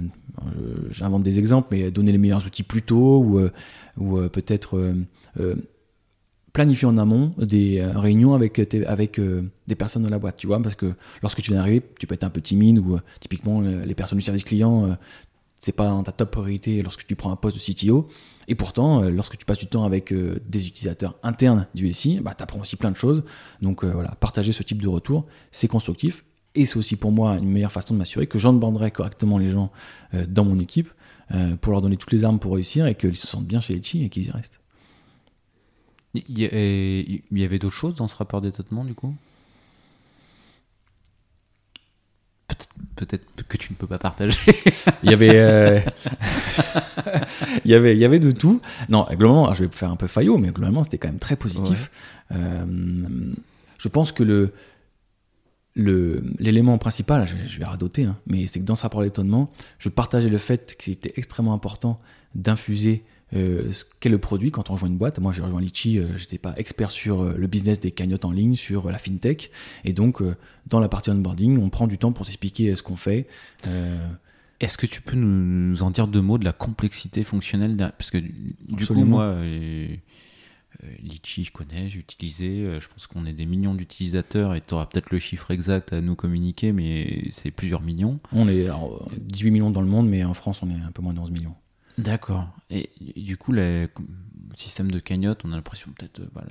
j'invente 0.91 1.23
des 1.23 1.39
exemples, 1.39 1.69
mais 1.71 1.78
donner 1.91 2.13
les 2.13 2.19
meilleurs 2.19 2.45
outils 2.47 2.63
plus 2.63 2.83
tôt, 2.83 3.19
ou, 3.19 3.41
ou 3.99 4.29
peut-être 4.29 4.95
planifier 6.53 6.89
en 6.89 6.99
amont 6.99 7.31
des 7.39 7.83
réunions 7.83 8.35
avec, 8.35 8.59
avec 8.87 9.21
des 9.67 9.75
personnes 9.75 10.03
de 10.03 10.09
la 10.09 10.19
boîte, 10.19 10.37
tu 10.37 10.47
vois, 10.47 10.61
parce 10.61 10.75
que 10.75 10.95
lorsque 11.23 11.43
tu 11.43 11.51
viens 11.51 11.61
d'arriver, 11.61 11.83
tu 11.99 12.07
peux 12.07 12.15
être 12.15 12.25
un 12.25 12.31
peu 12.31 12.41
timide, 12.41 12.79
ou 12.79 12.99
typiquement 13.21 13.61
les 13.61 13.95
personnes 13.95 14.19
du 14.19 14.25
service 14.25 14.45
client, 14.45 14.97
c'est 15.61 15.73
pas 15.73 15.89
dans 15.89 16.03
ta 16.03 16.13
top 16.13 16.31
priorité 16.31 16.83
lorsque 16.83 17.07
tu 17.07 17.17
prends 17.17 17.33
un 17.33 17.37
poste 17.37 17.57
de 17.57 17.73
CTO. 17.73 18.09
Et 18.49 18.55
pourtant, 18.55 19.03
lorsque 19.03 19.37
tu 19.37 19.45
passes 19.45 19.59
du 19.59 19.67
temps 19.67 19.85
avec 19.85 20.13
des 20.13 20.67
utilisateurs 20.67 21.17
internes 21.23 21.67
du 21.75 21.93
SI, 21.93 22.21
bah, 22.21 22.35
tu 22.37 22.43
apprends 22.43 22.61
aussi 22.61 22.77
plein 22.77 22.91
de 22.91 22.97
choses. 22.97 23.25
Donc 23.63 23.85
voilà, 23.85 24.17
partager 24.21 24.53
ce 24.53 24.63
type 24.63 24.83
de 24.83 24.89
retour, 24.89 25.27
c'est 25.53 25.69
constructif. 25.69 26.25
Et 26.55 26.67
c'est 26.67 26.77
aussi 26.77 26.97
pour 26.97 27.13
moi 27.13 27.37
une 27.37 27.49
meilleure 27.49 27.73
façon 27.73 27.95
de 27.95 27.99
m'assurer 27.99 28.27
que 28.27 28.39
j'onboarderai 28.39 28.91
correctement 28.91 29.39
les 29.39 29.51
gens 29.51 29.71
euh, 30.15 30.27
dans 30.29 30.45
mon 30.45 30.59
équipe 30.59 30.91
euh, 31.35 31.57
pour 31.57 31.73
leur 31.73 31.83
donner 31.83 31.97
toutes 31.97 32.13
les 32.13 32.25
armes 32.25 32.39
pour 32.39 32.55
réussir 32.55 32.87
et 32.87 32.95
qu'ils 32.95 33.17
se 33.17 33.27
sentent 33.27 33.47
bien 33.47 33.61
chez 33.61 33.75
Litchi 33.75 34.05
et 34.05 34.09
qu'ils 34.09 34.27
y 34.27 34.31
restent. 34.31 34.61
Il 36.15 36.39
y, 36.39 37.45
avait 37.45 37.59
d'autres 37.59 37.75
choses 37.75 37.95
dans 37.95 38.09
ce 38.09 38.17
rapport 38.17 38.41
d'étonnement 38.41 38.85
du 38.85 38.95
coup? 38.95 39.15
Peut-être 42.97 43.25
que 43.47 43.57
tu 43.57 43.73
ne 43.73 43.77
peux 43.77 43.87
pas 43.87 43.99
partager. 43.99 44.39
il 45.03 45.11
y 45.11 45.13
avait, 45.13 45.37
euh, 45.39 45.79
il 47.65 47.71
y 47.71 47.75
avait, 47.75 47.95
il 47.95 47.99
y 47.99 48.05
avait 48.05 48.19
de 48.19 48.33
tout. 48.33 48.61
Non, 48.89 49.07
globalement, 49.11 49.53
je 49.55 49.65
vais 49.65 49.71
faire 49.71 49.91
un 49.91 49.97
peu 49.97 50.09
faillot, 50.09 50.39
mais 50.39 50.49
globalement, 50.49 50.83
c'était 50.83 50.99
quand 50.99 51.09
même 51.09 51.21
très 51.21 51.37
positif. 51.37 51.91
je 52.31 53.89
pense 53.89 54.11
que 54.11 54.25
le, 54.25 54.53
l'élément 55.79 56.77
principal, 56.79 57.29
je, 57.47 57.59
vais 57.59 57.65
radoter, 57.65 58.05
hein, 58.05 58.17
mais 58.27 58.47
c'est 58.47 58.61
que 58.61 58.65
dans 58.65 58.77
ce 58.77 58.83
rapport 58.83 59.03
d'étonnement, 59.03 59.49
je 59.79 59.89
partageais 59.89 60.29
le 60.29 60.39
fait 60.39 60.77
que 60.77 60.85
c'était 60.85 61.13
extrêmement 61.17 61.55
important 61.55 62.01
d'infuser 62.35 63.05
euh, 63.35 63.73
ce 63.73 63.85
qu'est 64.01 64.09
le 64.09 64.19
produit 64.19 64.51
quand 64.51 64.71
on 64.71 64.73
rejoint 64.75 64.89
une 64.89 64.97
boîte. 64.97 65.19
Moi, 65.19 65.33
j'ai 65.33 65.43
rejoint 65.43 65.61
Litchi, 65.61 65.99
euh, 65.99 66.17
j'étais 66.17 66.39
pas 66.39 66.55
expert 66.57 66.91
sur 66.91 67.23
euh, 67.23 67.35
le 67.37 67.47
business 67.47 67.79
des 67.79 67.91
cagnottes 67.91 68.25
en 68.25 68.33
ligne, 68.33 68.57
sur 68.57 68.91
la 68.91 68.99
fintech, 68.99 69.51
et 69.85 69.93
donc 69.93 70.23
dans 70.67 70.81
la 70.81 70.89
partie 70.89 71.11
onboarding, 71.11 71.59
on 71.59 71.71
prend 71.71 71.87
du 71.87 71.99
temps 71.99 72.13
pour 72.13 72.27
t'expliquer 72.27 72.75
ce 72.75 72.83
qu'on 72.83 72.97
fait. 72.97 73.27
Est-ce 74.61 74.77
que 74.77 74.87
tu 74.87 75.01
peux 75.01 75.17
nous, 75.17 75.83
en 75.85 75.91
dire 75.91 76.09
deux 76.09 76.21
mots 76.21 76.39
de 76.39 76.45
la 76.45 76.53
complexité 76.53 77.23
fonctionnelle 77.23 77.77
Parce 77.97 78.11
que 78.11 78.19
du 78.19 78.87
coup, 78.87 79.05
moi, 79.05 79.37
Litchi, 81.03 81.45
je 81.45 81.53
connais, 81.53 81.89
j'ai 81.89 81.99
utilisé. 81.99 82.79
je 82.81 82.89
pense 82.89 83.07
qu'on 83.07 83.27
est 83.27 83.33
des 83.33 83.47
millions 83.47 83.75
d'utilisateurs 83.75 84.55
et 84.55 84.61
tu 84.61 84.75
auras 84.75 84.87
peut-être 84.87 85.11
le 85.11 85.19
chiffre 85.19 85.51
exact 85.51 85.93
à 85.93 86.01
nous 86.01 86.15
communiquer, 86.15 86.73
mais 86.73 87.25
c'est 87.31 87.51
plusieurs 87.51 87.83
millions. 87.83 88.21
On 88.33 88.49
est 88.49 88.69
18 89.19 89.51
millions 89.51 89.71
dans 89.71 89.81
le 89.81 89.89
monde, 89.89 90.09
mais 90.09 90.25
en 90.25 90.35
France, 90.35 90.63
on 90.63 90.71
est 90.71 90.75
un 90.75 90.93
peu 90.93 91.03
moins 91.03 91.15
de 91.15 91.21
11 91.21 91.31
millions. 91.31 91.55
D'accord. 91.99 92.47
Et, 92.71 92.91
du 93.17 93.37
coup, 93.37 93.53
le 93.53 93.89
système 94.57 94.91
de 94.91 95.01
cagnotte, 95.01 95.43
on 95.45 95.53
a 95.53 95.57
l'impression 95.57 95.91
peut-être. 95.97 96.21
Euh, 96.21 96.29
voilà, 96.33 96.49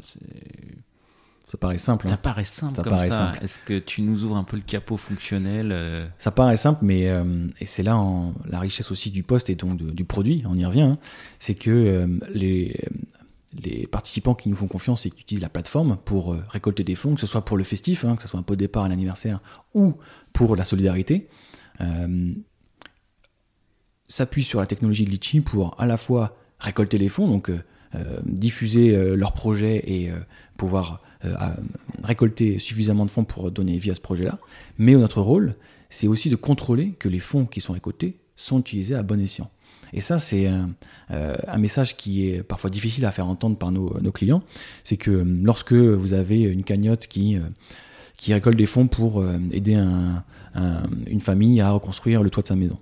ça 1.47 1.57
paraît 1.57 1.77
simple. 1.77 2.09
Ça 2.09 2.15
hein. 2.15 2.19
paraît 2.21 2.43
simple 2.43 2.75
ça 2.75 2.83
comme 2.83 2.91
paraît 2.91 3.07
ça. 3.07 3.31
Est-ce 3.41 3.57
que 3.59 3.79
tu 3.79 4.01
nous 4.01 4.25
ouvres 4.25 4.35
un 4.35 4.43
peu 4.43 4.57
le 4.57 4.63
capot 4.63 4.97
fonctionnel 4.97 5.71
euh 5.71 6.05
Ça 6.19 6.31
paraît 6.31 6.57
simple, 6.57 6.83
mais 6.83 7.07
euh, 7.07 7.47
et 7.61 7.65
c'est 7.65 7.83
là 7.83 7.97
en, 7.97 8.33
la 8.45 8.59
richesse 8.59 8.91
aussi 8.91 9.11
du 9.11 9.23
poste 9.23 9.49
et 9.49 9.55
donc 9.55 9.77
du 9.77 10.03
produit, 10.03 10.43
on 10.45 10.57
y 10.57 10.65
revient, 10.65 10.81
hein. 10.81 10.97
c'est 11.39 11.55
que 11.55 12.19
les, 12.33 12.75
les 13.63 13.87
participants 13.87 14.35
qui 14.35 14.49
nous 14.49 14.55
font 14.55 14.67
confiance 14.67 15.05
et 15.05 15.09
qui 15.09 15.21
utilisent 15.21 15.41
la 15.41 15.49
plateforme 15.49 15.97
pour 16.05 16.35
récolter 16.49 16.83
des 16.83 16.95
fonds, 16.95 17.15
que 17.15 17.21
ce 17.21 17.27
soit 17.27 17.43
pour 17.43 17.57
le 17.57 17.63
festif, 17.63 18.05
hein, 18.05 18.15
que 18.15 18.21
ce 18.21 18.27
soit 18.27 18.39
un 18.39 18.43
pot 18.43 18.55
de 18.55 18.59
départ 18.59 18.83
à 18.83 18.89
l'anniversaire, 18.89 19.39
ou 19.73 19.95
pour 20.33 20.55
la 20.55 20.63
solidarité, 20.63 21.27
s'appuient 24.07 24.43
sur 24.43 24.59
la 24.59 24.65
technologie 24.65 25.05
de 25.05 25.09
Litchi 25.09 25.41
pour 25.41 25.79
à 25.79 25.85
la 25.85 25.97
fois 25.97 26.37
récolter 26.59 26.97
les 26.97 27.09
fonds, 27.09 27.27
donc 27.27 27.49
euh, 27.49 27.59
euh, 27.95 28.19
diffuser 28.25 28.95
euh, 28.95 29.15
leurs 29.15 29.33
projets 29.33 29.83
et 29.87 30.11
pouvoir 30.57 31.01
récolter 32.03 32.59
suffisamment 32.59 33.03
de 33.03 33.09
fonds 33.09 33.25
pour 33.25 33.51
donner 33.51 33.77
vie 33.79 33.89
à 33.89 33.95
ce 33.95 33.99
projet-là. 33.99 34.39
Mais 34.77 34.93
notre 34.93 35.19
rôle, 35.19 35.55
c'est 35.89 36.07
aussi 36.07 36.29
de 36.29 36.35
contrôler 36.35 36.91
que 36.91 37.09
les 37.09 37.19
fonds 37.19 37.45
qui 37.45 37.59
sont 37.59 37.73
récoltés 37.73 38.19
sont 38.35 38.59
utilisés 38.59 38.93
à 38.93 39.01
bon 39.01 39.19
escient. 39.19 39.49
Et 39.93 40.01
ça, 40.01 40.19
c'est 40.19 40.47
un, 40.47 41.57
message 41.57 41.97
qui 41.97 42.29
est 42.29 42.43
parfois 42.43 42.69
difficile 42.69 43.05
à 43.05 43.11
faire 43.11 43.27
entendre 43.27 43.57
par 43.57 43.71
nos, 43.71 44.11
clients. 44.11 44.43
C'est 44.83 44.97
que 44.97 45.11
lorsque 45.11 45.73
vous 45.73 46.13
avez 46.13 46.41
une 46.41 46.63
cagnotte 46.63 47.07
qui, 47.07 47.37
qui 48.17 48.33
récolte 48.33 48.57
des 48.57 48.65
fonds 48.65 48.87
pour 48.87 49.23
aider 49.51 49.75
une 50.55 51.21
famille 51.21 51.61
à 51.61 51.71
reconstruire 51.71 52.23
le 52.23 52.29
toit 52.29 52.43
de 52.43 52.47
sa 52.47 52.55
maison, 52.55 52.77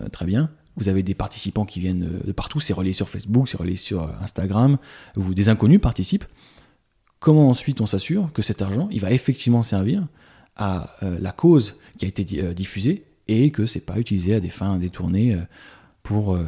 euh, 0.00 0.08
très 0.08 0.26
bien. 0.26 0.50
Vous 0.76 0.88
avez 0.88 1.02
des 1.02 1.14
participants 1.14 1.64
qui 1.64 1.80
viennent 1.80 2.04
euh, 2.04 2.26
de 2.26 2.32
partout, 2.32 2.60
c'est 2.60 2.72
relayé 2.72 2.92
sur 2.92 3.08
Facebook, 3.08 3.48
c'est 3.48 3.56
relayé 3.56 3.76
sur 3.76 4.02
euh, 4.02 4.12
Instagram, 4.20 4.78
vous, 5.16 5.34
des 5.34 5.48
inconnus 5.48 5.80
participent. 5.80 6.24
Comment 7.18 7.48
ensuite 7.48 7.80
on 7.80 7.86
s'assure 7.86 8.32
que 8.32 8.42
cet 8.42 8.62
argent, 8.62 8.88
il 8.90 9.00
va 9.00 9.12
effectivement 9.12 9.62
servir 9.62 10.06
à 10.56 10.96
la 11.00 11.32
cause 11.32 11.76
qui 11.96 12.04
a 12.04 12.08
été 12.08 12.24
diffusée 12.52 13.04
et 13.28 13.50
que 13.50 13.64
c'est 13.64 13.80
pas 13.80 13.98
utilisé 13.98 14.34
à 14.34 14.40
des 14.40 14.50
fins 14.50 14.76
détournées 14.76 15.38
pour 16.02 16.38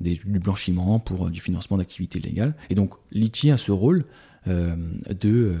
du 0.00 0.38
blanchiment, 0.38 0.98
pour 0.98 1.30
du 1.30 1.40
financement 1.40 1.76
d'activités 1.76 2.20
légales. 2.20 2.54
Et 2.70 2.74
donc 2.74 2.94
Litchi 3.12 3.50
a 3.50 3.56
ce 3.56 3.72
rôle 3.72 4.04
de, 4.46 5.56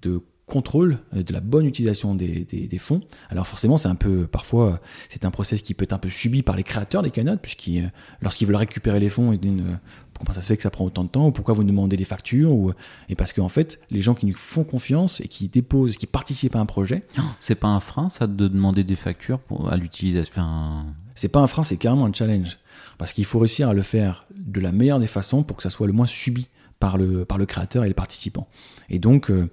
de 0.00 0.22
contrôle 0.50 0.98
euh, 1.14 1.22
de 1.22 1.32
la 1.32 1.40
bonne 1.40 1.64
utilisation 1.64 2.14
des, 2.14 2.46
fonds. 2.78 3.00
Alors 3.30 3.46
forcément, 3.46 3.78
c'est 3.78 3.88
un 3.88 3.94
peu, 3.94 4.26
parfois, 4.26 4.80
c'est 5.08 5.24
un 5.24 5.30
process 5.30 5.62
qui 5.62 5.72
peut 5.72 5.84
être 5.84 5.92
un 5.94 5.98
peu 5.98 6.10
subi 6.10 6.42
par 6.42 6.56
les 6.56 6.62
créateurs 6.62 7.02
des 7.02 7.10
cagnottes, 7.10 7.40
puisqu'ils, 7.40 7.84
euh, 7.84 7.88
lorsqu'ils 8.20 8.46
veulent 8.46 8.56
récupérer 8.56 9.00
les 9.00 9.08
fonds, 9.08 9.32
ils 9.32 9.38
disent 9.38 9.60
euh, 9.60 9.76
comment 10.18 10.34
ça 10.34 10.42
se 10.42 10.48
fait 10.48 10.56
que 10.56 10.62
ça 10.62 10.70
prend 10.70 10.84
autant 10.84 11.04
de 11.04 11.08
temps, 11.08 11.28
ou 11.28 11.32
pourquoi 11.32 11.54
vous 11.54 11.64
demandez 11.64 11.96
des 11.96 12.04
factures, 12.04 12.52
ou, 12.52 12.72
et 13.08 13.14
parce 13.14 13.32
qu'en 13.32 13.48
fait, 13.48 13.80
les 13.90 14.02
gens 14.02 14.14
qui 14.14 14.26
nous 14.26 14.34
font 14.34 14.64
confiance 14.64 15.20
et 15.20 15.28
qui 15.28 15.48
déposent, 15.48 15.96
qui 15.96 16.06
participent 16.06 16.56
à 16.56 16.60
un 16.60 16.66
projet... 16.66 17.04
C'est 17.38 17.54
pas 17.54 17.68
un 17.68 17.80
frein, 17.80 18.08
ça, 18.08 18.26
de 18.26 18.48
demander 18.48 18.84
des 18.84 18.96
factures 18.96 19.38
pour, 19.38 19.70
à 19.72 19.76
l'utilisation 19.76 20.84
C'est 21.14 21.28
pas 21.28 21.40
un 21.40 21.46
frein, 21.46 21.62
c'est 21.62 21.76
carrément 21.76 22.06
un 22.06 22.12
challenge. 22.12 22.58
Parce 22.98 23.12
qu'il 23.12 23.24
faut 23.24 23.38
réussir 23.38 23.68
à 23.68 23.74
le 23.74 23.82
faire 23.82 24.26
de 24.34 24.60
la 24.60 24.72
meilleure 24.72 25.00
des 25.00 25.06
façons 25.06 25.42
pour 25.42 25.56
que 25.56 25.62
ça 25.62 25.70
soit 25.70 25.86
le 25.86 25.92
moins 25.92 26.06
subi 26.06 26.48
par 26.78 26.98
le, 26.98 27.26
créateur 27.46 27.84
et 27.84 27.88
les 27.88 27.94
participants. 27.94 28.48
Et 28.88 28.98
donc... 28.98 29.30
Euh, 29.30 29.48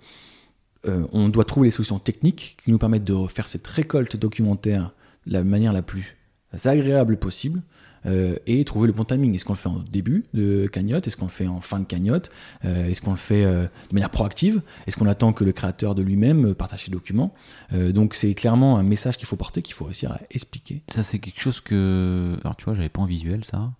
on 1.11 1.27
doit 1.27 1.43
trouver 1.43 1.67
les 1.67 1.71
solutions 1.71 1.99
techniques 1.99 2.55
qui 2.63 2.71
nous 2.71 2.77
permettent 2.77 3.03
de 3.03 3.27
faire 3.27 3.49
cette 3.49 3.67
récolte 3.67 4.15
documentaire 4.15 4.93
de 5.25 5.33
la 5.33 5.43
manière 5.43 5.73
la 5.73 5.81
plus 5.81 6.15
agréable 6.63 7.17
possible 7.17 7.61
euh, 8.05 8.37
et 8.45 8.63
trouver 8.65 8.87
le 8.87 8.93
bon 8.93 9.03
timing. 9.03 9.35
Est-ce 9.35 9.45
qu'on 9.45 9.53
le 9.53 9.57
fait 9.57 9.69
en 9.69 9.83
début 9.91 10.25
de 10.33 10.67
cagnotte? 10.67 11.07
Est-ce 11.07 11.17
qu'on 11.17 11.25
le 11.25 11.31
fait 11.31 11.47
en 11.47 11.61
fin 11.61 11.79
de 11.79 11.85
cagnotte? 11.85 12.29
Euh, 12.65 12.87
Est-ce 12.87 13.01
qu'on 13.01 13.11
le 13.11 13.17
fait 13.17 13.45
de 13.45 13.69
manière 13.93 14.09
proactive? 14.09 14.61
Est-ce 14.85 14.97
qu'on 14.97 15.07
attend 15.07 15.33
que 15.33 15.43
le 15.43 15.51
créateur 15.51 15.95
de 15.95 16.01
lui-même 16.01 16.53
partage 16.53 16.85
ses 16.85 16.91
documents? 16.91 17.33
Donc 17.73 18.15
c'est 18.15 18.33
clairement 18.33 18.77
un 18.77 18.83
message 18.83 19.17
qu'il 19.17 19.27
faut 19.27 19.35
porter, 19.35 19.61
qu'il 19.61 19.75
faut 19.75 19.85
réussir 19.85 20.11
à 20.11 20.19
expliquer. 20.31 20.81
Ça 20.93 21.03
c'est 21.03 21.19
quelque 21.19 21.39
chose 21.39 21.61
que... 21.61 22.37
Alors 22.43 22.55
tu 22.55 22.65
vois, 22.65 22.73
j'avais 22.73 22.89
pas 22.89 23.01
en 23.01 23.05
visuel 23.05 23.43
ça. 23.43 23.71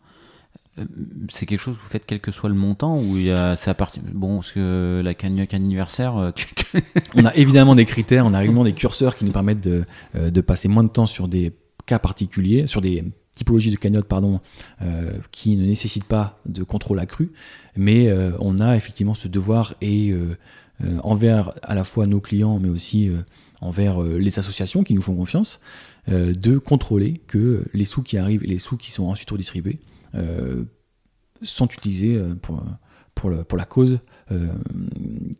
C'est 1.29 1.45
quelque 1.45 1.59
chose 1.59 1.75
que 1.75 1.81
vous 1.81 1.87
faites 1.87 2.05
quel 2.05 2.19
que 2.19 2.31
soit 2.31 2.49
le 2.49 2.55
montant 2.55 2.99
ou 2.99 3.17
c'est 3.55 3.69
à 3.69 3.73
partir 3.73 4.03
bon 4.13 4.35
parce 4.35 4.51
que 4.51 5.01
la 5.03 5.13
cagnotte 5.15 5.53
anniversaire 5.53 6.17
euh, 6.17 6.31
on 7.15 7.25
a 7.25 7.33
évidemment 7.35 7.73
des 7.73 7.85
critères 7.85 8.25
on 8.25 8.33
a 8.33 8.41
évidemment 8.43 8.63
des 8.63 8.73
curseurs 8.73 9.15
qui 9.15 9.25
nous 9.25 9.31
permettent 9.31 9.61
de, 9.61 9.85
euh, 10.15 10.29
de, 10.29 10.41
passer 10.41 10.67
moins 10.67 10.83
de 10.83 10.89
temps 10.89 11.07
sur 11.07 11.27
des 11.27 11.53
cas 11.87 11.97
particuliers 11.97 12.67
sur 12.67 12.81
des 12.81 13.03
typologies 13.37 13.71
de 13.71 13.77
cagnotte 13.77 14.07
pardon 14.07 14.41
euh, 14.81 15.13
qui 15.31 15.55
ne 15.55 15.65
nécessitent 15.65 16.05
pas 16.05 16.39
de 16.45 16.63
contrôle 16.63 16.99
accru 16.99 17.31
mais 17.75 18.11
on 18.39 18.59
a 18.59 18.75
effectivement 18.75 19.13
ce 19.13 19.27
devoir 19.27 19.75
et 19.81 20.13
envers 21.03 21.53
à 21.61 21.75
la 21.75 21.83
fois 21.83 22.07
nos 22.07 22.19
clients 22.19 22.59
mais 22.59 22.69
aussi 22.69 23.11
envers 23.61 24.01
les 24.01 24.39
associations 24.39 24.83
qui 24.83 24.93
nous 24.93 25.01
font 25.01 25.15
confiance 25.15 25.59
de 26.07 26.57
contrôler 26.57 27.21
que 27.27 27.65
les 27.73 27.85
sous 27.85 28.01
qui 28.01 28.17
arrivent 28.17 28.43
et 28.43 28.47
les 28.47 28.57
sous 28.57 28.77
qui 28.77 28.91
sont 28.91 29.05
ensuite 29.05 29.29
redistribués 29.29 29.79
euh, 30.15 30.63
sont 31.43 31.67
utilisés 31.67 32.15
euh, 32.15 32.33
pour, 32.33 32.63
pour, 33.13 33.31
pour 33.45 33.57
la 33.57 33.65
cause 33.65 33.99
euh, 34.31 34.47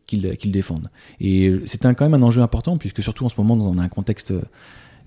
qu'ils 0.06 0.52
défendent. 0.52 0.90
Et 1.20 1.54
c'est 1.66 1.82
quand 1.82 2.02
même 2.02 2.14
un 2.14 2.22
enjeu 2.22 2.42
important, 2.42 2.78
puisque 2.78 3.02
surtout 3.02 3.26
en 3.26 3.30
ce 3.30 3.36
moment, 3.38 3.56
dans 3.56 3.76
un 3.80 3.90
contexte 3.90 4.34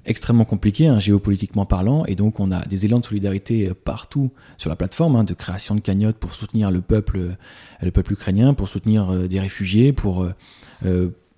extrêmement 0.07 0.45
compliqué, 0.45 0.87
hein, 0.87 0.99
géopolitiquement 0.99 1.67
parlant, 1.67 2.05
et 2.07 2.15
donc 2.15 2.41
on 2.41 2.51
a 2.53 2.65
des 2.67 2.87
élans 2.87 3.01
de 3.01 3.05
solidarité 3.05 3.71
partout 3.85 4.31
sur 4.59 4.71
la 4.71 4.77
plateforme, 4.77 5.17
hein, 5.17 5.25
de 5.25 5.35
création 5.35 5.75
de 5.75 5.81
cagnottes 5.81 6.17
pour 6.17 6.35
soutenir 6.35 6.71
le 6.71 6.81
peuple, 6.81 7.37
le 7.83 7.91
peuple 7.91 8.13
ukrainien, 8.15 8.55
pour 8.55 8.69
soutenir 8.69 9.29
des 9.29 9.41
réfugiés, 9.41 9.93
pour, 9.93 10.27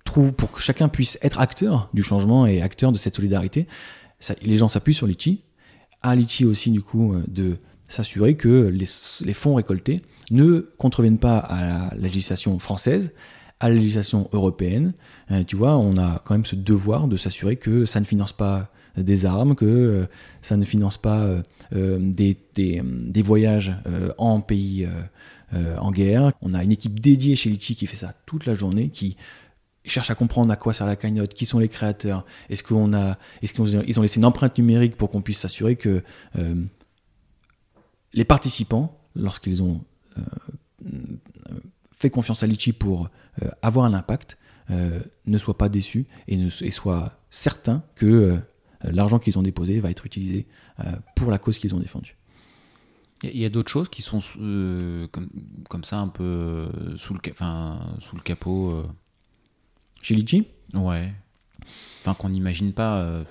pour 0.05 0.51
que 0.51 0.59
chacun 0.59 0.87
puisse 0.87 1.17
être 1.21 1.39
acteur 1.39 1.89
du 1.93 2.03
changement 2.03 2.45
et 2.45 2.61
acteur 2.61 2.91
de 2.91 2.97
cette 2.97 3.15
solidarité. 3.15 3.67
Les 4.41 4.57
gens 4.57 4.69
s'appuient 4.69 4.93
sur 4.93 5.07
Litchi, 5.07 5.43
à 6.01 6.15
Litchi 6.15 6.45
aussi 6.45 6.71
du 6.71 6.81
coup 6.81 7.15
de 7.27 7.57
s'assurer 7.93 8.35
que 8.35 8.67
les, 8.67 9.33
fonds 9.33 9.55
récoltés 9.55 10.01
ne 10.31 10.59
contreviennent 10.77 11.19
pas 11.19 11.37
à 11.37 11.95
la 11.95 12.01
législation 12.01 12.57
française, 12.59 13.13
à 13.59 13.69
la 13.69 13.75
législation 13.75 14.29
européenne. 14.33 14.93
Euh, 15.31 15.43
tu 15.43 15.55
vois, 15.55 15.77
on 15.77 15.97
a 15.97 16.21
quand 16.25 16.33
même 16.33 16.45
ce 16.45 16.55
devoir 16.55 17.07
de 17.07 17.17
s'assurer 17.17 17.55
que 17.55 17.85
ça 17.85 17.99
ne 17.99 18.05
finance 18.05 18.33
pas 18.33 18.69
des 18.97 19.25
armes, 19.25 19.55
que 19.55 19.65
euh, 19.65 20.05
ça 20.41 20.57
ne 20.57 20.65
finance 20.65 20.97
pas 20.97 21.25
euh, 21.73 21.99
des, 21.99 22.37
des, 22.53 23.21
voyages 23.21 23.73
en 24.17 24.41
pays 24.41 24.87
en 25.51 25.91
guerre. 25.91 26.31
On 26.41 26.53
a 26.53 26.63
une 26.63 26.71
équipe 26.71 26.99
dédiée 26.99 27.35
chez 27.35 27.49
Litchi 27.49 27.75
qui 27.75 27.87
fait 27.87 27.97
ça 27.97 28.13
toute 28.25 28.45
la 28.45 28.53
journée, 28.53 28.89
qui 28.89 29.17
cherche 29.85 30.09
à 30.09 30.15
comprendre 30.15 30.51
à 30.51 30.55
quoi 30.55 30.73
sert 30.73 30.87
la 30.87 30.95
cagnotte, 30.95 31.33
qui 31.33 31.45
sont 31.45 31.59
les 31.59 31.67
créateurs, 31.67 32.25
est-ce 32.49 32.63
qu'on 32.63 32.93
a, 32.93 33.17
est-ce 33.41 33.53
qu'ils 33.53 33.99
ont 33.99 34.01
laissé 34.01 34.19
une 34.19 34.25
empreinte 34.25 34.57
numérique 34.57 34.95
pour 34.95 35.09
qu'on 35.09 35.21
puisse 35.21 35.39
s'assurer 35.39 35.75
que 35.75 36.03
les 38.13 38.25
participants, 38.25 38.97
lorsqu'ils 39.15 39.61
ont 39.63 39.81
euh, 40.17 40.91
fait 41.95 42.09
confiance 42.09 42.43
à 42.43 42.47
Litchi 42.47 42.73
pour 42.73 43.09
euh, 43.41 43.49
avoir 43.61 43.85
un 43.85 43.93
impact, 43.93 44.37
euh, 44.71 44.99
ne 45.25 45.37
soient 45.37 45.57
pas 45.57 45.69
déçus 45.69 46.05
et, 46.27 46.37
ne, 46.37 46.49
soient 46.49 47.13
certains 47.29 47.83
que 47.95 48.37
l'argent 48.83 49.19
qu'ils 49.19 49.37
ont 49.37 49.43
déposé 49.43 49.79
va 49.79 49.89
être 49.89 50.05
utilisé 50.05 50.45
pour 51.15 51.31
la 51.31 51.37
cause 51.37 51.57
qu'ils 51.59 51.73
ont 51.73 51.79
défendue. 51.79 52.15
Il 53.23 53.37
y 53.37 53.45
a 53.45 53.49
d'autres 53.49 53.71
choses 53.71 53.87
qui 53.87 54.01
sont 54.01 54.19
comme, 55.11 55.83
ça 55.83 55.99
un 55.99 56.09
peu 56.09 56.67
sous 56.97 57.13
le, 57.13 57.19
sous 57.99 58.15
le 58.15 58.21
capot. 58.21 58.83
Chez 60.01 60.15
Litchi? 60.15 60.47
Ouais. 60.73 61.13
Enfin, 62.01 62.13
qu'on 62.13 62.29
n'imagine 62.29 62.73
pas. 62.73 63.23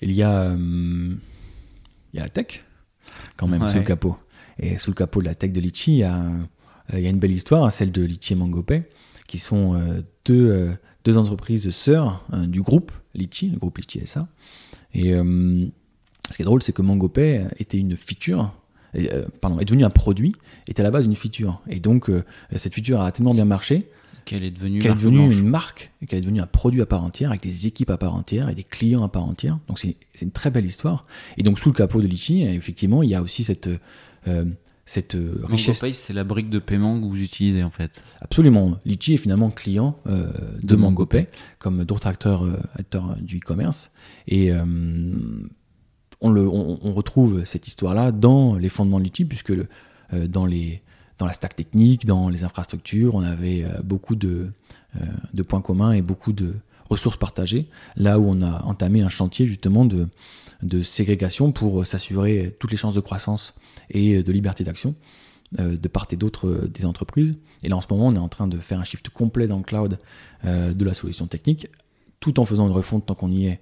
Il 0.00 0.10
y 0.10 0.24
a 0.24 0.56
il 2.12 2.18
y 2.18 2.20
a 2.20 2.24
la 2.24 2.28
tech, 2.28 2.64
quand 3.36 3.48
même, 3.48 3.66
sous 3.66 3.78
le 3.78 3.84
capot. 3.84 4.16
Et 4.58 4.76
sous 4.78 4.90
le 4.90 4.94
capot 4.94 5.20
de 5.20 5.26
la 5.26 5.34
tech 5.34 5.52
de 5.52 5.60
Litchi, 5.60 5.92
il 5.92 5.98
y 5.98 6.04
a, 6.04 6.30
il 6.92 7.00
y 7.00 7.06
a 7.06 7.10
une 7.10 7.18
belle 7.18 7.32
histoire, 7.32 7.70
celle 7.70 7.92
de 7.92 8.02
Litchi 8.02 8.32
et 8.32 8.36
Mangopay, 8.36 8.88
qui 9.26 9.38
sont 9.38 9.80
deux, 10.24 10.76
deux 11.04 11.16
entreprises 11.16 11.70
sœurs 11.70 12.24
du 12.46 12.60
groupe 12.60 12.92
Litchi, 13.14 13.50
le 13.50 13.58
groupe 13.58 13.78
Litchi 13.78 14.06
SA. 14.06 14.28
Et 14.94 15.12
ce 15.12 16.36
qui 16.36 16.42
est 16.42 16.44
drôle, 16.44 16.62
c'est 16.62 16.72
que 16.72 16.82
MangoPay 16.82 17.46
était 17.58 17.78
une 17.78 17.96
feature 17.96 18.52
pardon, 19.40 19.58
est 19.58 19.64
devenu 19.64 19.84
un 19.84 19.90
produit, 19.90 20.34
était 20.66 20.80
à 20.80 20.84
la 20.84 20.90
base 20.90 21.06
une 21.06 21.14
feature. 21.14 21.62
Et 21.68 21.80
donc, 21.80 22.10
cette 22.56 22.74
feature 22.74 23.00
a 23.00 23.10
tellement 23.12 23.32
bien 23.32 23.44
marché 23.44 23.88
qu'elle 24.24 24.44
est 24.44 24.50
devenue, 24.50 24.80
est 24.80 25.02
une 25.02 25.48
marque, 25.48 25.92
qu'elle 26.06 26.18
est 26.18 26.22
devenue 26.22 26.40
un 26.40 26.46
produit 26.46 26.80
à 26.80 26.86
part 26.86 27.02
entière, 27.02 27.30
avec 27.30 27.42
des 27.42 27.66
équipes 27.66 27.90
à 27.90 27.96
part 27.96 28.14
entière 28.14 28.48
et 28.48 28.54
des 28.54 28.64
clients 28.64 29.02
à 29.02 29.08
part 29.08 29.24
entière. 29.24 29.58
Donc 29.68 29.78
c'est 29.78 29.96
une 30.20 30.30
très 30.30 30.50
belle 30.50 30.66
histoire. 30.66 31.04
Et 31.38 31.42
donc 31.42 31.58
sous 31.58 31.68
le 31.68 31.74
capot 31.74 32.00
de 32.00 32.06
Litchi, 32.06 32.42
effectivement, 32.42 33.02
il 33.02 33.10
y 33.10 33.14
a 33.14 33.22
aussi 33.22 33.44
cette, 33.44 33.68
euh, 34.28 34.44
cette 34.84 35.16
richesse. 35.44 35.84
c'est 35.92 36.12
la 36.12 36.24
brique 36.24 36.50
de 36.50 36.58
paiement 36.58 37.00
que 37.00 37.06
vous 37.06 37.20
utilisez 37.20 37.62
en 37.62 37.70
fait. 37.70 38.02
Absolument. 38.20 38.78
Litchi 38.84 39.14
est 39.14 39.18
finalement 39.18 39.50
client 39.50 39.98
euh, 40.06 40.32
de, 40.62 40.76
MangoPay, 40.76 41.28
comme 41.58 41.84
d'autres 41.84 42.08
acteurs, 42.08 42.44
euh, 42.44 42.56
acteurs 42.74 43.16
du 43.20 43.38
e-commerce. 43.38 43.92
Et 44.26 44.50
on, 46.20 46.30
le, 46.30 46.46
on, 46.48 46.92
retrouve 46.92 47.44
cette 47.44 47.66
histoire-là 47.68 48.12
dans 48.12 48.56
les 48.56 48.68
fondements 48.68 48.98
de 48.98 49.04
Litchi, 49.04 49.24
puisque 49.24 49.50
le, 49.50 49.66
dans 50.28 50.46
les 50.46 50.82
dans 51.22 51.26
la 51.26 51.32
stack 51.32 51.54
technique, 51.54 52.04
dans 52.04 52.28
les 52.28 52.42
infrastructures, 52.42 53.14
on 53.14 53.22
avait 53.22 53.62
euh, 53.62 53.80
beaucoup 53.84 54.16
de, 54.16 54.50
euh, 54.96 55.04
de, 55.32 55.42
points 55.44 55.60
communs 55.60 55.92
et 55.92 56.02
beaucoup 56.02 56.32
de 56.32 56.54
ressources 56.90 57.16
partagées, 57.16 57.68
là 57.94 58.18
où 58.18 58.28
on 58.28 58.42
a 58.42 58.64
entamé 58.64 59.02
un 59.02 59.08
chantier 59.08 59.46
justement 59.46 59.84
de, 59.84 60.08
de 60.62 60.82
ségrégation 60.82 61.52
pour 61.52 61.86
s'assurer 61.86 62.56
toutes 62.58 62.72
les 62.72 62.76
chances 62.76 62.96
de 62.96 63.00
croissance 63.00 63.54
et 63.90 64.22
de 64.22 64.32
liberté 64.32 64.64
d'action 64.64 64.94
euh, 65.58 65.76
de 65.76 65.88
part 65.88 66.06
et 66.10 66.16
d'autre 66.16 66.68
des 66.72 66.84
entreprises. 66.84 67.34
Et 67.62 67.68
là 67.68 67.76
en 67.76 67.80
ce 67.80 67.86
moment, 67.90 68.06
on 68.06 68.14
est 68.14 68.18
en 68.18 68.28
train 68.28 68.48
de 68.48 68.58
faire 68.58 68.80
un 68.80 68.84
shift 68.84 69.08
complet 69.10 69.46
dans 69.46 69.58
le 69.58 69.64
cloud 69.64 69.98
de 70.44 70.84
la 70.84 70.94
solution 70.94 71.28
technique, 71.28 71.68
tout 72.18 72.40
en 72.40 72.44
faisant 72.44 72.66
une 72.66 72.72
refonte 72.72 73.06
tant 73.06 73.14
qu'on 73.14 73.30
y 73.30 73.46
est 73.46 73.60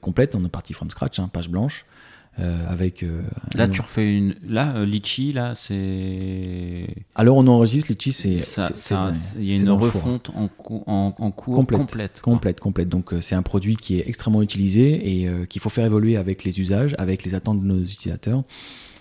complète, 0.00 0.36
on 0.36 0.44
est 0.44 0.48
parti 0.48 0.72
from 0.72 0.88
scratch, 0.88 1.18
hein, 1.18 1.28
page 1.32 1.48
blanche, 1.48 1.84
euh, 2.38 2.64
avec. 2.66 3.02
Euh, 3.02 3.20
là, 3.54 3.68
tu 3.68 3.82
refais 3.82 4.16
une. 4.16 4.34
Là, 4.46 4.74
euh, 4.76 4.86
Litchi, 4.86 5.34
là, 5.34 5.54
c'est. 5.54 6.86
Alors, 7.14 7.36
on 7.36 7.46
enregistre 7.46 7.90
Litchi, 7.90 8.12
c'est. 8.12 8.38
Il 9.38 9.44
y 9.44 9.52
a 9.52 9.56
une 9.60 9.70
refonte 9.70 10.30
en, 10.30 10.48
en, 10.86 11.14
en 11.18 11.30
cours 11.30 11.54
complète. 11.54 11.80
Complète, 11.80 12.20
complète, 12.20 12.60
complète. 12.60 12.88
Donc, 12.88 13.12
c'est 13.20 13.34
un 13.34 13.42
produit 13.42 13.76
qui 13.76 13.98
est 13.98 14.08
extrêmement 14.08 14.40
utilisé 14.40 15.22
et 15.24 15.46
qu'il 15.46 15.60
faut 15.60 15.68
faire 15.68 15.84
évoluer 15.84 16.16
avec 16.16 16.44
les 16.44 16.58
usages, 16.58 16.94
avec 16.96 17.22
les 17.22 17.34
attentes 17.34 17.60
de 17.60 17.66
nos 17.66 17.82
utilisateurs 17.82 18.44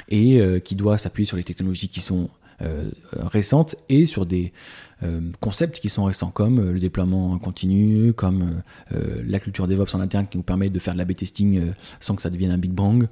et 0.09 0.61
qui 0.63 0.75
doit 0.75 0.97
s'appuyer 0.97 1.25
sur 1.25 1.37
les 1.37 1.43
technologies 1.43 1.89
qui 1.89 2.01
sont 2.01 2.29
récentes 3.13 3.75
et 3.89 4.05
sur 4.05 4.25
des 4.25 4.53
euh, 5.03 5.19
concepts 5.39 5.79
qui 5.79 5.89
sont 5.89 6.03
récents, 6.03 6.29
comme 6.29 6.59
euh, 6.59 6.73
le 6.73 6.79
déploiement 6.79 7.37
continu, 7.39 8.13
comme 8.13 8.61
euh, 8.93 9.21
la 9.25 9.39
culture 9.39 9.67
DevOps 9.67 9.95
en 9.95 9.99
interne 9.99 10.27
qui 10.27 10.37
nous 10.37 10.43
permet 10.43 10.69
de 10.69 10.79
faire 10.79 10.93
de 10.93 10.99
la 10.99 11.05
B-testing 11.05 11.71
sans 11.99 12.15
que 12.15 12.21
ça 12.21 12.29
devienne 12.29 12.51
un 12.51 12.57
Big 12.57 12.71
Bang. 12.71 13.07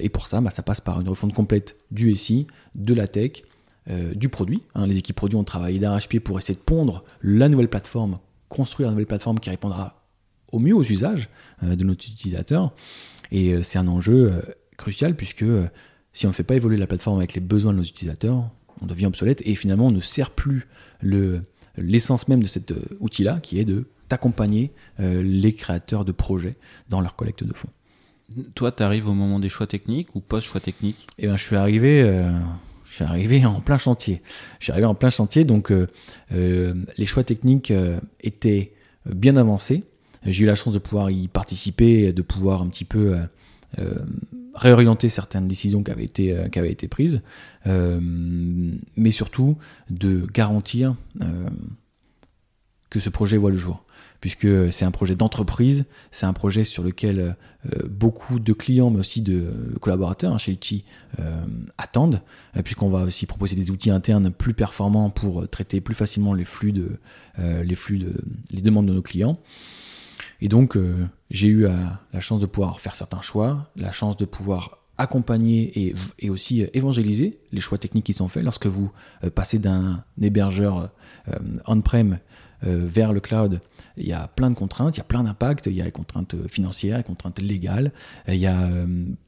et 0.00 0.08
pour 0.08 0.26
ça, 0.26 0.40
bah, 0.40 0.50
ça 0.50 0.62
passe 0.62 0.80
par 0.80 1.00
une 1.00 1.08
refonte 1.08 1.34
complète 1.34 1.76
du 1.90 2.14
SI, 2.14 2.46
de 2.74 2.94
la 2.94 3.06
tech, 3.06 3.42
du 4.14 4.28
produit. 4.28 4.62
Hein. 4.74 4.86
Les 4.86 4.98
équipes 4.98 5.16
produits 5.16 5.36
ont 5.36 5.44
travaillé 5.44 5.78
d'arrache-pied 5.78 6.20
pour 6.20 6.38
essayer 6.38 6.54
de 6.54 6.64
pondre 6.64 7.04
la 7.22 7.48
nouvelle 7.48 7.68
plateforme, 7.68 8.16
construire 8.48 8.88
la 8.88 8.92
nouvelle 8.92 9.06
plateforme 9.06 9.38
qui 9.38 9.50
répondra 9.50 10.02
au 10.52 10.58
mieux 10.58 10.74
aux 10.74 10.82
usages 10.82 11.28
de 11.62 11.84
nos 11.84 11.92
utilisateurs. 11.92 12.72
Et 13.30 13.62
c'est 13.62 13.78
un 13.78 13.88
enjeu 13.88 14.42
crucial 14.76 15.14
puisque 15.14 15.44
si 16.16 16.24
on 16.24 16.30
ne 16.30 16.34
fait 16.34 16.44
pas 16.44 16.54
évoluer 16.54 16.78
la 16.78 16.86
plateforme 16.86 17.18
avec 17.18 17.34
les 17.34 17.42
besoins 17.42 17.74
de 17.74 17.76
nos 17.76 17.84
utilisateurs, 17.84 18.48
on 18.80 18.86
devient 18.86 19.04
obsolète 19.04 19.42
et 19.44 19.54
finalement 19.54 19.88
on 19.88 19.90
ne 19.90 20.00
sert 20.00 20.30
plus 20.30 20.66
l'essence 21.76 22.28
même 22.28 22.42
de 22.42 22.46
cet 22.46 22.72
euh, 22.72 22.80
outil-là, 23.00 23.38
qui 23.38 23.58
est 23.58 23.66
de 23.66 23.84
t'accompagner 24.08 24.72
euh, 24.98 25.22
les 25.22 25.52
créateurs 25.52 26.06
de 26.06 26.12
projets 26.12 26.56
dans 26.88 27.02
leur 27.02 27.16
collecte 27.16 27.44
de 27.44 27.52
fonds. 27.52 27.68
Toi, 28.54 28.72
tu 28.72 28.82
arrives 28.82 29.06
au 29.06 29.12
moment 29.12 29.38
des 29.38 29.50
choix 29.50 29.66
techniques 29.66 30.14
ou 30.14 30.20
post-choix 30.20 30.58
techniques? 30.58 31.06
Eh 31.18 31.26
ben, 31.26 31.36
je 31.36 31.44
suis 31.44 31.54
arrivé, 31.54 32.00
euh, 32.00 32.32
je 32.88 32.94
suis 32.94 33.04
arrivé 33.04 33.44
en 33.44 33.60
plein 33.60 33.76
chantier. 33.76 34.22
Je 34.58 34.64
suis 34.64 34.72
arrivé 34.72 34.86
en 34.86 34.94
plein 34.94 35.10
chantier, 35.10 35.44
donc 35.44 35.70
les 36.30 37.06
choix 37.06 37.24
techniques 37.24 37.72
étaient 38.20 38.72
bien 39.04 39.36
avancés. 39.36 39.84
J'ai 40.24 40.44
eu 40.44 40.46
la 40.46 40.54
chance 40.54 40.72
de 40.72 40.78
pouvoir 40.78 41.10
y 41.10 41.28
participer, 41.28 42.14
de 42.14 42.22
pouvoir 42.22 42.62
un 42.62 42.68
petit 42.68 42.86
peu 42.86 43.16
réorienter 44.56 45.08
certaines 45.08 45.46
décisions 45.46 45.82
qui 45.82 45.90
avaient 45.90 46.04
été, 46.04 46.32
euh, 46.32 46.88
prises, 46.90 47.22
euh, 47.66 48.00
mais 48.96 49.10
surtout 49.10 49.56
de 49.90 50.26
garantir 50.32 50.96
euh, 51.20 51.48
que 52.90 52.98
ce 52.98 53.10
projet 53.10 53.36
voit 53.36 53.50
le 53.50 53.56
jour. 53.56 53.84
Puisque 54.20 54.72
c'est 54.72 54.86
un 54.86 54.90
projet 54.90 55.14
d'entreprise, 55.14 55.84
c'est 56.10 56.24
un 56.24 56.32
projet 56.32 56.64
sur 56.64 56.82
lequel 56.82 57.36
beaucoup 57.86 58.40
de 58.40 58.52
clients, 58.54 58.90
mais 58.90 58.98
aussi 58.98 59.20
de 59.20 59.76
collaborateurs 59.80 60.32
hein, 60.32 60.38
chez 60.38 60.52
Litchi 60.52 60.84
attendent, 61.76 62.22
puisqu'on 62.64 62.88
va 62.88 63.04
aussi 63.04 63.26
proposer 63.26 63.56
des 63.56 63.70
outils 63.70 63.90
internes 63.90 64.30
plus 64.30 64.54
performants 64.54 65.10
pour 65.10 65.46
traiter 65.48 65.82
plus 65.82 65.94
facilement 65.94 66.32
les 66.32 66.46
flux 66.46 66.72
de, 66.72 66.98
les 67.38 67.76
flux 67.76 67.98
de, 67.98 68.14
les 68.50 68.62
demandes 68.62 68.86
de 68.86 68.94
nos 68.94 69.02
clients. 69.02 69.38
Et 70.40 70.48
donc, 70.48 70.76
euh, 70.76 71.06
j'ai 71.30 71.48
eu 71.48 71.66
euh, 71.66 71.72
la 72.12 72.20
chance 72.20 72.40
de 72.40 72.46
pouvoir 72.46 72.80
faire 72.80 72.94
certains 72.94 73.22
choix, 73.22 73.70
la 73.76 73.92
chance 73.92 74.16
de 74.16 74.24
pouvoir 74.24 74.78
accompagner 74.98 75.94
et, 76.18 76.30
aussi 76.30 76.62
euh, 76.62 76.68
évangéliser 76.74 77.38
les 77.52 77.60
choix 77.60 77.78
techniques 77.78 78.06
qui 78.06 78.12
sont 78.12 78.28
faits 78.28 78.44
lorsque 78.44 78.66
vous 78.66 78.90
passez 79.34 79.58
d'un 79.58 80.04
hébergeur 80.20 80.90
on-prem 81.66 82.18
vers 82.62 83.12
le 83.12 83.20
cloud. 83.20 83.60
Il 83.98 84.06
y 84.06 84.12
a 84.12 84.28
plein 84.28 84.50
de 84.50 84.54
contraintes, 84.54 84.96
il 84.96 84.98
y 84.98 85.02
a 85.02 85.04
plein 85.04 85.24
d'impacts, 85.24 85.66
il 85.66 85.74
y 85.74 85.80
a 85.80 85.84
des 85.84 85.90
contraintes 85.90 86.34
financières, 86.48 86.98
des 86.98 87.04
contraintes 87.04 87.40
légales, 87.40 87.92
il 88.28 88.36
y 88.36 88.46
a 88.46 88.68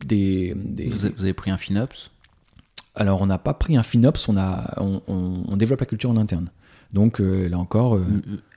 des, 0.05 0.55
Vous, 0.55 1.07
avez 1.07 1.35
pris 1.35 1.51
un 1.51 1.57
FinOps? 1.57 2.11
Alors, 2.95 3.23
on 3.23 3.27
n'a 3.27 3.39
pas 3.39 3.55
pris 3.55 3.77
un 3.77 3.83
FinOps, 3.83 4.29
on, 4.29 4.37
a, 4.37 4.75
on, 4.81 5.57
développe 5.57 5.81
la 5.81 5.87
culture 5.87 6.11
en 6.11 6.17
interne. 6.17 6.49
Donc, 6.93 7.19
là 7.21 7.59
encore... 7.59 7.99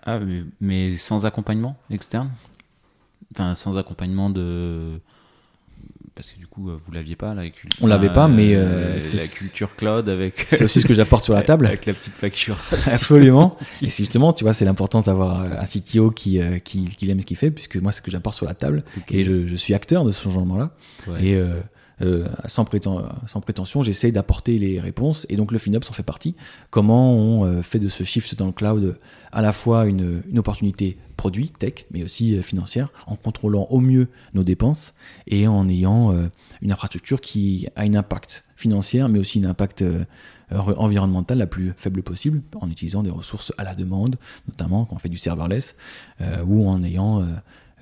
Ah, 0.03 0.19
mais 0.59 0.95
sans 0.97 1.25
accompagnement 1.25 1.77
externe? 1.89 2.31
Enfin, 3.33 3.55
sans 3.55 3.77
accompagnement 3.77 4.29
de. 4.29 4.99
Parce 6.15 6.31
que 6.31 6.39
du 6.39 6.47
coup, 6.47 6.69
vous 6.69 6.91
l'aviez 6.91 7.15
pas, 7.15 7.33
la 7.33 7.49
culture. 7.49 7.79
On 7.81 7.87
l'avait 7.87 8.11
pas, 8.11 8.27
mais. 8.27 8.55
Euh, 8.55 8.99
c'est 8.99 9.17
la 9.17 9.27
culture 9.27 9.75
cloud 9.75 10.09
avec. 10.09 10.45
C'est 10.49 10.63
aussi 10.63 10.81
ce 10.81 10.87
que 10.87 10.93
j'apporte 10.93 11.23
sur 11.23 11.33
la 11.33 11.43
table. 11.43 11.67
avec 11.67 11.85
la 11.85 11.93
petite 11.93 12.13
facture. 12.13 12.57
Absolument. 12.71 13.55
Et 13.81 13.89
c'est 13.89 14.03
justement, 14.03 14.33
tu 14.33 14.43
vois, 14.43 14.53
c'est 14.53 14.65
l'importance 14.65 15.05
d'avoir 15.05 15.39
un 15.41 15.65
CTO 15.65 16.11
qui, 16.11 16.41
euh, 16.41 16.59
qui, 16.59 16.85
qui, 16.85 17.09
aime 17.09 17.21
ce 17.21 17.25
qu'il 17.25 17.37
fait, 17.37 17.51
puisque 17.51 17.77
moi, 17.77 17.91
c'est 17.91 17.99
ce 17.99 18.01
que 18.01 18.11
j'apporte 18.11 18.35
sur 18.35 18.45
la 18.45 18.53
table. 18.53 18.83
Et 19.09 19.23
je, 19.23 19.47
je, 19.47 19.55
suis 19.55 19.73
acteur 19.73 20.03
de 20.03 20.11
ce 20.11 20.23
changement-là. 20.23 20.71
Et. 21.19 21.35
Euh, 21.35 21.61
euh, 22.01 22.27
sans, 22.45 22.65
prétention, 22.65 23.81
j'essaie 23.81 24.11
d'apporter 24.11 24.57
les 24.57 24.79
réponses 24.79 25.25
et 25.29 25.35
donc 25.35 25.51
le 25.51 25.57
FinOps 25.57 25.89
en 25.89 25.93
fait 25.93 26.03
partie. 26.03 26.35
Comment 26.69 27.13
on 27.13 27.45
euh, 27.45 27.61
fait 27.61 27.79
de 27.79 27.89
ce 27.89 28.03
shift 28.03 28.35
dans 28.35 28.47
le 28.47 28.51
cloud 28.51 28.97
à 29.31 29.41
la 29.41 29.53
fois 29.53 29.85
une, 29.85 30.23
opportunité 30.37 30.97
produit, 31.17 31.49
tech, 31.49 31.85
mais 31.91 32.03
aussi 32.03 32.35
euh, 32.35 32.41
financière, 32.41 32.89
en 33.07 33.15
contrôlant 33.15 33.67
au 33.69 33.79
mieux 33.79 34.07
nos 34.33 34.43
dépenses 34.43 34.93
et 35.27 35.47
en 35.47 35.67
ayant 35.67 36.13
une 36.61 36.71
infrastructure 36.71 37.21
qui 37.21 37.67
a 37.75 37.81
un 37.81 37.93
impact 37.93 38.43
financier, 38.55 39.05
mais 39.09 39.19
aussi 39.19 39.43
un 39.43 39.49
impact 39.49 39.83
environnemental 40.51 41.37
la 41.37 41.47
plus 41.47 41.73
faible 41.77 42.03
possible, 42.03 42.41
en 42.59 42.69
utilisant 42.69 43.03
des 43.03 43.09
ressources 43.09 43.53
à 43.57 43.63
la 43.63 43.75
demande, 43.75 44.17
notamment 44.47 44.85
quand 44.85 44.95
on 44.95 44.99
fait 44.99 45.09
du 45.09 45.17
serverless, 45.17 45.75
ou 46.45 46.67
en 46.67 46.83
ayant 46.83 47.25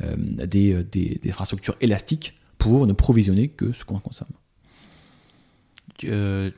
des, 0.02 0.84
des, 0.84 1.20
infrastructures 1.30 1.76
élastiques 1.82 2.39
pour 2.60 2.86
ne 2.86 2.94
provisionner 2.94 3.48
que 3.48 3.74
ce 3.74 3.84
qu'on 3.84 4.00
consomme. 4.00 4.28
Tu 5.98 6.08
euh, 6.12 6.52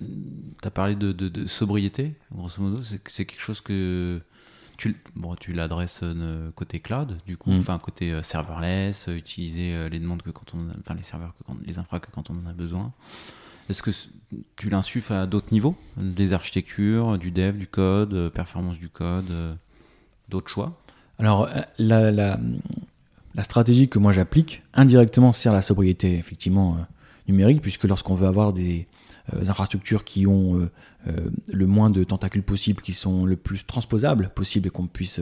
as 0.64 0.70
parlé 0.70 0.96
de, 0.96 1.48
sobriété, 1.48 2.16
grosso 2.32 2.62
modo, 2.62 2.84
c'est 2.84 3.26
quelque 3.26 3.40
chose 3.42 3.62
que 3.62 4.20
tu, 4.78 4.96
bon, 5.16 5.36
tu 5.36 5.54
l'adresses 5.54 6.02
euh, 6.04 6.52
côté 6.52 6.80
cloud, 6.80 7.18
du 7.26 7.38
coup, 7.38 7.52
mm. 7.52 7.58
enfin 7.58 7.80
côté 7.80 8.12
euh, 8.12 8.22
serverless, 8.22 9.08
utiliser 9.08 9.90
les 9.90 10.00
demandes 10.00 10.22
que 10.22 10.32
quand 10.32 10.54
on, 10.54 10.68
enfin 10.80 10.96
les 10.96 11.04
serveurs 11.04 11.34
que 11.38 11.44
quand, 11.44 11.56
les 11.66 11.80
infra 11.80 12.00
que 12.00 12.12
quand 12.12 12.30
on 12.30 12.36
en 12.46 12.50
a 12.50 12.54
besoin. 12.54 12.92
Est-ce 13.70 13.82
que 13.82 13.92
tu 14.58 14.70
l'insuffles 14.70 15.14
à 15.14 15.28
d'autres 15.28 15.52
niveaux, 15.52 15.76
des 15.98 16.34
architectures, 16.34 17.18
du 17.18 17.32
dev, 17.32 17.58
du 17.58 17.68
code, 17.68 18.30
performance 18.30 18.80
du 18.80 18.90
code, 18.90 19.58
d'autres 20.30 20.50
choix? 20.50 20.82
Alors 21.20 21.48
la, 21.78 22.12
la, 22.12 22.38
la 23.36 23.44
stratégie 23.44 23.88
que 23.88 24.00
moi 24.00 24.12
j'applique 24.12 24.64
indirectement 24.74 25.34
sert 25.34 25.54
la 25.54 25.62
sobriété 25.62 26.18
effectivement 26.18 26.74
euh, 26.74 26.84
numérique, 27.28 27.62
puisque 27.62 27.86
lorsqu'on 27.86 28.16
veut 28.16 28.28
avoir 28.28 28.54
des 28.54 28.88
euh, 29.34 29.42
infrastructures 29.48 30.04
qui 30.04 30.28
ont 30.28 30.70
euh, 31.08 31.30
le 31.52 31.68
moins 31.68 31.90
de 31.90 32.04
tentacules 32.04 32.44
possible, 32.44 32.82
qui 32.82 32.94
sont 32.94 33.26
le 33.26 33.36
plus 33.36 33.66
transposables 33.66 34.30
possible 34.36 34.68
et 34.68 34.72
qu'on 34.72 34.88
puisse 34.88 35.22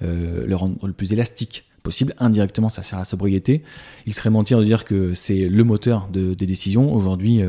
le 0.00 0.54
rendre 0.54 0.86
le 0.86 0.94
plus 0.94 1.12
élastique 1.12 1.66
possible, 1.82 2.14
indirectement 2.18 2.70
ça 2.70 2.82
sert 2.82 2.98
la 2.98 3.04
sobriété. 3.04 3.62
Il 4.06 4.14
serait 4.14 4.30
mentir 4.30 4.58
de 4.58 4.64
dire 4.64 4.84
que 4.84 5.12
c'est 5.12 5.48
le 5.48 5.62
moteur 5.62 6.08
des 6.08 6.34
décisions. 6.34 6.92
Aujourd'hui, 6.94 7.42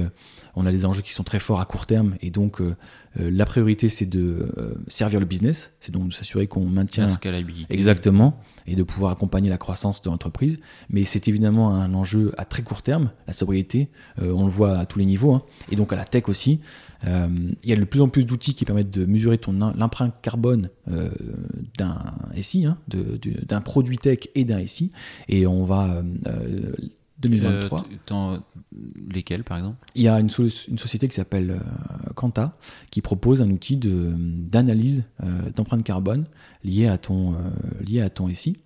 on 0.55 0.65
a 0.65 0.71
des 0.71 0.85
enjeux 0.85 1.01
qui 1.01 1.13
sont 1.13 1.23
très 1.23 1.39
forts 1.39 1.59
à 1.59 1.65
court 1.65 1.85
terme 1.85 2.15
et 2.21 2.29
donc 2.29 2.61
la 3.15 3.45
priorité 3.45 3.89
c'est 3.89 4.05
de 4.05 4.53
servir 4.87 5.19
le 5.19 5.25
business, 5.25 5.73
c'est 5.79 5.91
donc 5.91 6.09
de 6.09 6.13
s'assurer 6.13 6.47
qu'on 6.47 6.65
maintient 6.65 7.05
la 7.05 7.13
scalabilité. 7.13 7.73
Exactement 7.73 8.39
et 8.67 8.75
de 8.75 8.83
pouvoir 8.83 9.11
accompagner 9.11 9.49
la 9.49 9.57
croissance 9.57 10.03
de 10.03 10.09
l'entreprise. 10.09 10.59
Mais 10.89 11.03
c'est 11.03 11.27
évidemment 11.27 11.73
un 11.73 11.95
enjeu 11.95 12.31
à 12.37 12.45
très 12.45 12.61
court 12.61 12.83
terme, 12.83 13.11
la 13.25 13.33
sobriété, 13.33 13.89
on 14.19 14.45
le 14.45 14.51
voit 14.51 14.77
à 14.77 14.85
tous 14.85 14.99
les 14.99 15.05
niveaux, 15.05 15.33
hein, 15.33 15.41
et 15.71 15.75
donc 15.75 15.91
à 15.93 15.95
la 15.95 16.05
tech 16.05 16.29
aussi. 16.29 16.61
Euh, 17.07 17.27
il 17.63 17.69
y 17.69 17.73
a 17.73 17.75
de 17.75 17.83
plus 17.83 18.01
en 18.01 18.09
plus 18.09 18.25
d'outils 18.25 18.53
qui 18.53 18.65
permettent 18.65 18.91
de 18.91 19.05
mesurer 19.05 19.37
ton 19.37 19.53
l'empreinte 19.75 20.13
carbone 20.21 20.69
euh, 20.89 21.09
d'un 21.77 21.97
SI, 22.39 22.65
hein, 22.65 22.77
d'un 22.87 23.61
produit 23.61 23.97
tech 23.97 24.19
et 24.35 24.45
d'un 24.45 24.65
SI. 24.65 24.91
Et 25.27 25.47
on 25.47 25.63
va 25.63 26.03
2023. 27.21 27.85
Euh, 28.11 28.37
lesquels, 29.13 29.43
par 29.43 29.57
exemple? 29.57 29.77
Il 29.95 30.01
y 30.03 30.07
a 30.07 30.19
une, 30.19 30.29
une 30.67 30.77
société 30.77 31.07
qui 31.07 31.15
s'appelle 31.15 31.59
Quanta 32.15 32.53
qui 32.89 33.01
propose 33.01 33.41
un 33.41 33.49
outil 33.49 33.77
d'analyse 33.77 35.03
d'empreinte 35.55 35.83
carbone 35.83 36.25
lié 36.63 36.87
à 36.87 36.97
ton, 36.97 37.35
lié 37.81 38.01
à 38.01 38.09
ton 38.09 38.29
SI 38.33 38.57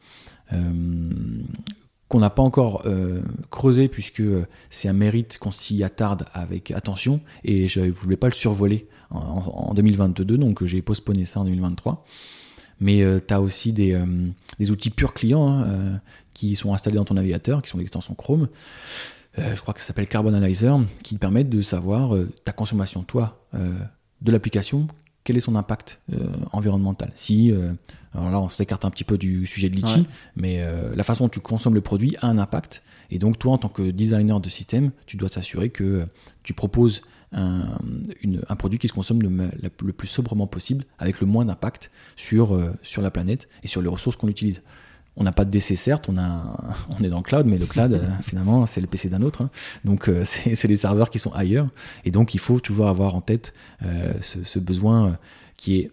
qu'on 2.08 2.20
n'a 2.20 2.30
pas 2.30 2.44
encore 2.44 2.84
euh, 2.86 3.22
creusé 3.50 3.88
puisque 3.88 4.24
c'est 4.70 4.88
un 4.88 4.94
mérite 4.94 5.38
qu'on 5.40 5.52
s'y 5.52 5.84
attarde 5.84 6.26
avec 6.34 6.72
attention 6.72 7.20
et 7.44 7.68
je 7.68 7.80
ne 7.82 7.92
voulais 7.92 8.18
pas 8.18 8.28
le 8.28 8.34
survoler 8.34 8.88
en, 9.10 9.74
2022 9.74 10.38
donc 10.38 10.64
j'ai 10.66 10.82
postponé 10.82 11.26
ça 11.26 11.40
en 11.40 11.46
2023 11.46 12.06
mais 12.80 13.02
euh, 13.02 13.20
tu 13.26 13.34
as 13.34 13.42
aussi 13.42 13.74
des, 13.74 13.94
euh, 13.94 14.06
des, 14.60 14.70
outils 14.70 14.90
purs 14.90 15.14
clients 15.14 15.48
hein, 15.48 16.00
qui 16.36 16.56
sont 16.56 16.72
installés 16.72 16.98
dans 16.98 17.06
ton 17.06 17.16
navigateur 17.16 17.64
qui 17.64 17.70
sont 17.70 17.80
l'extension 17.80 18.14
Chrome 18.14 18.48
je 19.38 19.60
crois 19.60 19.74
que 19.74 19.82
ça 19.82 19.88
s'appelle 19.88 20.08
Carbon 20.08 20.34
Analyzer 20.34 20.80
qui 21.04 21.18
permettent 21.18 21.50
de 21.50 21.62
savoir 21.62 22.16
ta 22.46 22.54
consommation 22.54 23.02
toi 23.02 23.46
de 23.54 24.32
l'application 24.32 24.88
quel 25.24 25.36
est 25.36 25.42
son 25.42 25.56
impact 25.56 26.00
environnemental 26.54 27.12
si 27.16 27.52
alors 28.16 28.30
là, 28.30 28.40
on 28.40 28.50
s'écarte 28.50 28.86
un 28.86 28.90
petit 28.90 29.04
peu 29.04 29.18
du 29.18 29.46
sujet 29.46 29.70
de 29.70 29.76
Litchi, 29.76 30.08
mais 30.36 30.62
euh, 30.62 30.96
la 30.96 31.04
façon 31.04 31.26
dont 31.26 31.30
tu 31.30 31.42
consommes 31.42 31.76
le 31.76 31.82
produit 31.82 32.16
a 32.22 32.28
un 32.28 32.38
impact. 32.38 32.82
Et 33.12 33.20
donc, 33.20 33.38
toi, 33.38 33.54
en 33.54 33.58
tant 33.58 33.68
que 33.68 33.92
designer 33.92 34.40
de 34.40 34.50
système, 34.50 34.92
tu 35.06 35.18
dois 35.18 35.30
t'assurer 35.30 35.70
que 35.70 36.06
tu 36.44 36.54
proposes 36.54 37.02
un, 37.34 37.78
produit 38.58 38.80
qui 38.80 38.88
se 38.88 38.94
consomme 38.94 39.22
le, 39.22 39.92
plus 39.92 40.08
sobrement 40.08 40.48
possible, 40.48 40.86
avec 40.98 41.20
le 41.20 41.28
moins 41.28 41.44
d'impact 41.44 41.92
sur, 42.16 42.56
euh, 42.56 42.72
sur 42.82 43.02
la 43.02 43.12
planète 43.12 43.50
et 43.64 43.68
sur 43.68 43.82
les 43.82 43.90
ressources 43.90 44.16
qu'on 44.16 44.30
utilise. 44.30 44.62
On 45.18 45.24
n'a 45.24 45.32
pas 45.32 45.46
de 45.46 45.50
DC, 45.50 45.76
certes, 45.78 46.10
on, 46.10 46.18
a, 46.18 46.76
on 46.90 47.04
est 47.04 47.10
dans 47.10 47.18
le 47.18 47.24
cloud, 47.24 47.46
mais 47.46 47.58
le 47.58 47.66
cloud, 47.66 47.94
euh, 47.94 48.10
finalement, 48.24 48.66
c'est 48.66 48.82
le 48.82 48.88
PC 48.88 49.10
d'un 49.10 49.22
autre. 49.22 49.42
Hein. 49.42 49.50
Donc, 49.84 50.10
c'est 50.24 50.68
des 50.68 50.76
serveurs 50.76 51.10
qui 51.10 51.20
sont 51.20 51.34
ailleurs. 51.34 51.68
Et 52.04 52.12
donc, 52.12 52.34
il 52.34 52.40
faut 52.40 52.60
toujours 52.60 52.88
avoir 52.88 53.16
en 53.16 53.22
tête 53.22 53.54
ce, 54.22 54.44
ce, 54.44 54.60
besoin 54.60 55.18
qui 55.58 55.78
est 55.78 55.92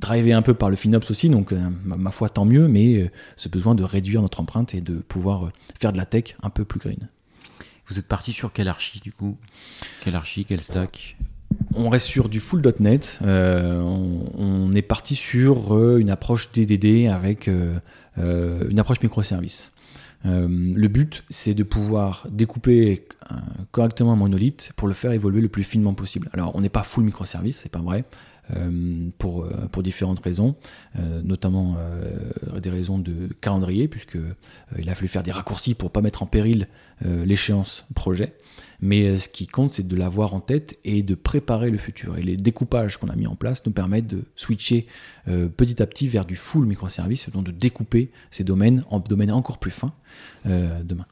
drivé 0.00 0.32
un 0.32 0.42
peu 0.42 0.54
par 0.54 0.70
le 0.70 0.76
FinOps 0.76 1.10
aussi, 1.10 1.28
donc 1.28 1.52
euh, 1.52 1.70
ma, 1.84 2.10
foi 2.10 2.28
tant 2.28 2.44
mieux, 2.44 2.66
mais 2.66 2.94
euh, 2.94 3.10
ce 3.36 3.48
besoin 3.48 3.74
de 3.74 3.84
réduire 3.84 4.22
notre 4.22 4.40
empreinte 4.40 4.74
et 4.74 4.80
de 4.80 4.94
pouvoir 4.94 5.46
euh, 5.46 5.52
faire 5.78 5.92
de 5.92 5.98
la 5.98 6.06
tech 6.06 6.36
un 6.42 6.50
peu 6.50 6.64
plus 6.64 6.80
green. 6.80 7.08
Vous 7.86 7.98
êtes 7.98 8.08
parti 8.08 8.32
sur 8.32 8.52
quelle 8.52 8.68
archi 8.68 9.00
du 9.00 9.12
coup? 9.12 9.36
Quelle 10.00 10.16
archi, 10.16 10.44
quel 10.44 10.60
stack? 10.60 11.16
On 11.74 11.88
reste 11.88 12.06
sur 12.06 12.28
du 12.28 12.40
full.net. 12.40 13.18
on, 13.22 14.70
est 14.72 14.82
parti 14.82 15.14
sur 15.14 15.96
une 15.96 16.10
approche 16.10 16.52
DDD 16.52 17.08
avec 17.08 17.48
une 18.16 18.78
approche 18.78 19.00
microservice. 19.02 19.72
le 20.24 20.88
but, 20.88 21.24
c'est 21.30 21.54
de 21.54 21.62
pouvoir 21.62 22.26
découper 22.30 23.04
correctement 23.72 24.12
un 24.12 24.16
monolithe 24.16 24.72
pour 24.76 24.88
le 24.88 24.94
faire 24.94 25.12
évoluer 25.12 25.40
le 25.40 25.48
plus 25.48 25.64
finement 25.64 25.94
possible. 25.94 26.28
Alors, 26.32 26.54
on 26.54 26.60
n'est 26.60 26.68
pas 26.68 26.82
full 26.82 27.04
microservice, 27.04 27.58
c'est 27.62 27.72
pas 27.72 27.82
vrai. 27.82 28.04
Euh, 28.56 29.10
pour, 29.18 29.44
euh, 29.44 29.68
pour 29.70 29.82
différentes 29.82 30.20
raisons, 30.20 30.54
euh, 30.98 31.20
notamment 31.22 31.76
des 32.60 32.70
raisons 32.70 32.98
de 32.98 33.28
calendrier, 33.40 33.88
puisqu'il 33.88 34.88
a 34.88 34.94
fallu 34.94 35.08
faire 35.08 35.22
des 35.22 35.32
raccourcis 35.32 35.74
pour 35.74 35.88
ne 35.88 35.92
pas 35.92 36.02
mettre 36.02 36.22
en 36.22 36.26
péril 36.26 36.68
l'échéance 37.02 37.86
projet. 37.94 38.34
Mais 38.80 39.16
ce 39.16 39.28
qui 39.28 39.46
compte, 39.46 39.72
c'est 39.72 39.86
de 39.86 39.96
l'avoir 39.96 40.34
en 40.34 40.40
tête 40.40 40.78
et 40.84 41.02
de 41.02 41.14
préparer 41.14 41.70
le 41.70 41.78
futur. 41.78 42.18
Et 42.18 42.22
les 42.22 42.36
découpages 42.36 42.96
qu'on 42.98 43.08
a 43.08 43.16
mis 43.16 43.26
en 43.26 43.34
place 43.34 43.64
nous 43.66 43.72
permettent 43.72 44.06
de 44.06 44.24
switcher 44.36 44.86
petit 45.56 45.82
à 45.82 45.86
petit 45.86 46.08
vers 46.08 46.24
du 46.24 46.36
full 46.36 46.66
microservice, 46.66 47.30
donc 47.30 47.44
de 47.44 47.52
découper 47.52 48.10
ces 48.30 48.44
domaines 48.44 48.82
en 48.90 49.00
domaines 49.00 49.32
encore 49.32 49.58
plus 49.58 49.70
fins 49.70 49.92
demain. 50.44 51.06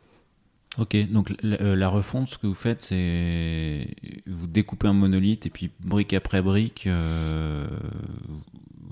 Ok, 0.77 0.97
donc 1.11 1.35
euh, 1.45 1.75
la, 1.75 1.89
refonte, 1.89 2.29
ce 2.29 2.39
que 2.39 2.47
vous 2.47 2.55
faites, 2.55 2.83
c'est 2.83 3.89
vous 4.27 4.47
découpez 4.47 4.87
un 4.87 4.93
monolithe 4.93 5.47
et 5.47 5.51
puis 5.51 5.71
brique 5.81 6.13
après 6.13 6.43
brique, 6.43 6.87
euh, 6.87 7.67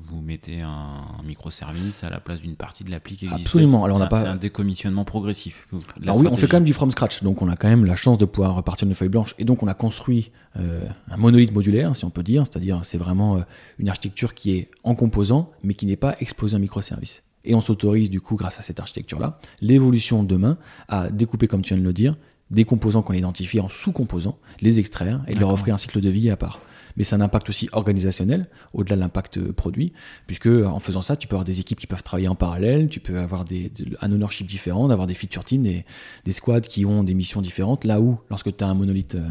vous 0.08 0.20
mettez 0.20 0.62
un, 0.62 1.04
microservice 1.24 2.02
à 2.02 2.10
la 2.10 2.18
place 2.18 2.40
d'une 2.40 2.56
partie 2.56 2.82
de 2.82 2.90
l'appli 2.90 3.16
qui 3.16 3.26
existe. 3.26 3.46
Absolument. 3.46 3.84
Alors 3.84 3.98
on 3.98 4.00
n'a 4.00 4.06
pas. 4.06 4.22
C'est 4.22 4.28
un 4.28 4.36
décommissionnement 4.36 5.04
progressif. 5.04 5.68
Alors 6.02 6.16
oui, 6.16 6.26
on 6.30 6.36
fait 6.36 6.48
quand 6.48 6.56
même 6.56 6.64
du 6.64 6.72
from 6.72 6.90
scratch, 6.90 7.22
donc 7.22 7.42
on 7.42 7.48
a 7.48 7.56
quand 7.56 7.68
même 7.68 7.84
la 7.84 7.96
chance 7.96 8.18
de 8.18 8.24
pouvoir 8.24 8.54
repartir 8.54 8.86
d'une 8.86 8.94
feuille 8.94 9.08
blanche 9.08 9.34
et 9.38 9.44
donc 9.44 9.62
on 9.62 9.68
a 9.68 9.74
construit 9.74 10.32
euh, 10.56 10.88
un 11.10 11.16
monolithe 11.16 11.52
modulaire, 11.52 11.94
si 11.94 12.04
on 12.04 12.10
peut 12.10 12.22
dire, 12.24 12.44
c'est-à-dire 12.46 12.80
c'est 12.84 12.98
vraiment 12.98 13.44
une 13.78 13.88
architecture 13.88 14.34
qui 14.34 14.56
est 14.56 14.70
en 14.82 14.94
composant 14.94 15.52
mais 15.62 15.74
qui 15.74 15.86
n'est 15.86 15.96
pas 15.96 16.16
exposée 16.20 16.56
en 16.56 16.60
microservice 16.60 17.22
et 17.46 17.54
on 17.54 17.60
s'autorise 17.60 18.10
du 18.10 18.20
coup, 18.20 18.36
grâce 18.36 18.58
à 18.58 18.62
cette 18.62 18.80
architecture-là, 18.80 19.38
l'évolution 19.60 20.22
demain 20.22 20.58
à 20.88 21.10
découper, 21.10 21.48
comme 21.48 21.62
tu 21.62 21.74
viens 21.74 21.82
de 21.82 21.86
le 21.86 21.92
dire, 21.92 22.16
des 22.50 22.64
composants 22.64 23.02
qu'on 23.02 23.14
identifie 23.14 23.60
en 23.60 23.68
sous-composants, 23.68 24.38
les 24.60 24.78
extraire 24.78 25.22
et 25.26 25.34
leur 25.34 25.50
offrir 25.50 25.74
un 25.74 25.78
cycle 25.78 26.00
de 26.00 26.08
vie 26.08 26.30
à 26.30 26.36
part. 26.36 26.60
Mais 26.96 27.04
c'est 27.04 27.14
un 27.14 27.20
impact 27.20 27.48
aussi 27.48 27.68
organisationnel, 27.72 28.48
au-delà 28.72 28.96
de 28.96 29.00
l'impact 29.00 29.52
produit, 29.52 29.92
puisque 30.26 30.46
en 30.46 30.80
faisant 30.80 31.02
ça, 31.02 31.16
tu 31.16 31.28
peux 31.28 31.34
avoir 31.34 31.44
des 31.44 31.60
équipes 31.60 31.78
qui 31.78 31.86
peuvent 31.86 32.02
travailler 32.02 32.28
en 32.28 32.34
parallèle, 32.34 32.88
tu 32.88 33.00
peux 33.00 33.18
avoir 33.18 33.44
des, 33.44 33.70
un 34.00 34.10
ownership 34.12 34.46
différent, 34.46 34.88
avoir 34.88 35.06
des 35.06 35.14
feature 35.14 35.44
teams, 35.44 35.62
des, 35.62 35.84
des, 36.24 36.32
squads 36.32 36.62
qui 36.62 36.86
ont 36.86 37.04
des 37.04 37.14
missions 37.14 37.42
différentes, 37.42 37.84
là 37.84 38.00
où, 38.00 38.18
lorsque 38.30 38.56
tu 38.56 38.64
as 38.64 38.68
un 38.68 38.74
monolithe 38.74 39.16
euh, 39.16 39.28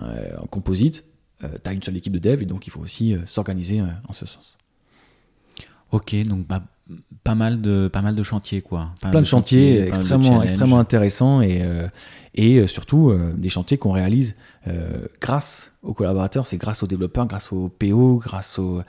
euh, 0.00 0.36
en 0.38 0.46
composite, 0.46 1.04
euh, 1.42 1.48
tu 1.62 1.68
as 1.68 1.72
une 1.72 1.82
seule 1.82 1.96
équipe 1.96 2.12
de 2.12 2.18
dev, 2.18 2.42
et 2.42 2.46
donc 2.46 2.66
il 2.68 2.70
faut 2.70 2.80
aussi 2.80 3.16
s'organiser 3.24 3.82
en 4.08 4.12
ce 4.12 4.26
sens. 4.26 4.56
Ok, 5.90 6.14
donc 6.22 6.46
bah, 6.46 6.62
pas 7.24 7.34
mal 7.34 7.60
de 7.60 7.88
pas 7.88 8.02
mal 8.02 8.14
de 8.14 8.22
chantiers 8.22 8.62
quoi. 8.62 8.90
Plein 9.10 9.20
de, 9.20 9.26
chantiers, 9.26 9.80
extrêmement 9.82 10.42
extrêmement 10.42 10.78
intéressants 10.78 11.40
et 11.40 11.62
euh, 11.62 11.86
et 12.34 12.56
euh, 12.56 12.66
surtout 12.66 13.10
euh, 13.10 13.32
des 13.36 13.48
chantiers 13.48 13.78
qu'on 13.78 13.92
réalise 13.92 14.34
grâce 15.22 15.72
aux 15.82 15.94
collaborateurs, 15.94 16.44
c'est 16.44 16.58
grâce 16.58 16.82
aux 16.82 16.86
développeurs, 16.86 17.26
grâce 17.26 17.50
aux 17.50 17.70
PO, 17.70 18.16
grâce 18.22 18.58
aux, 18.58 18.82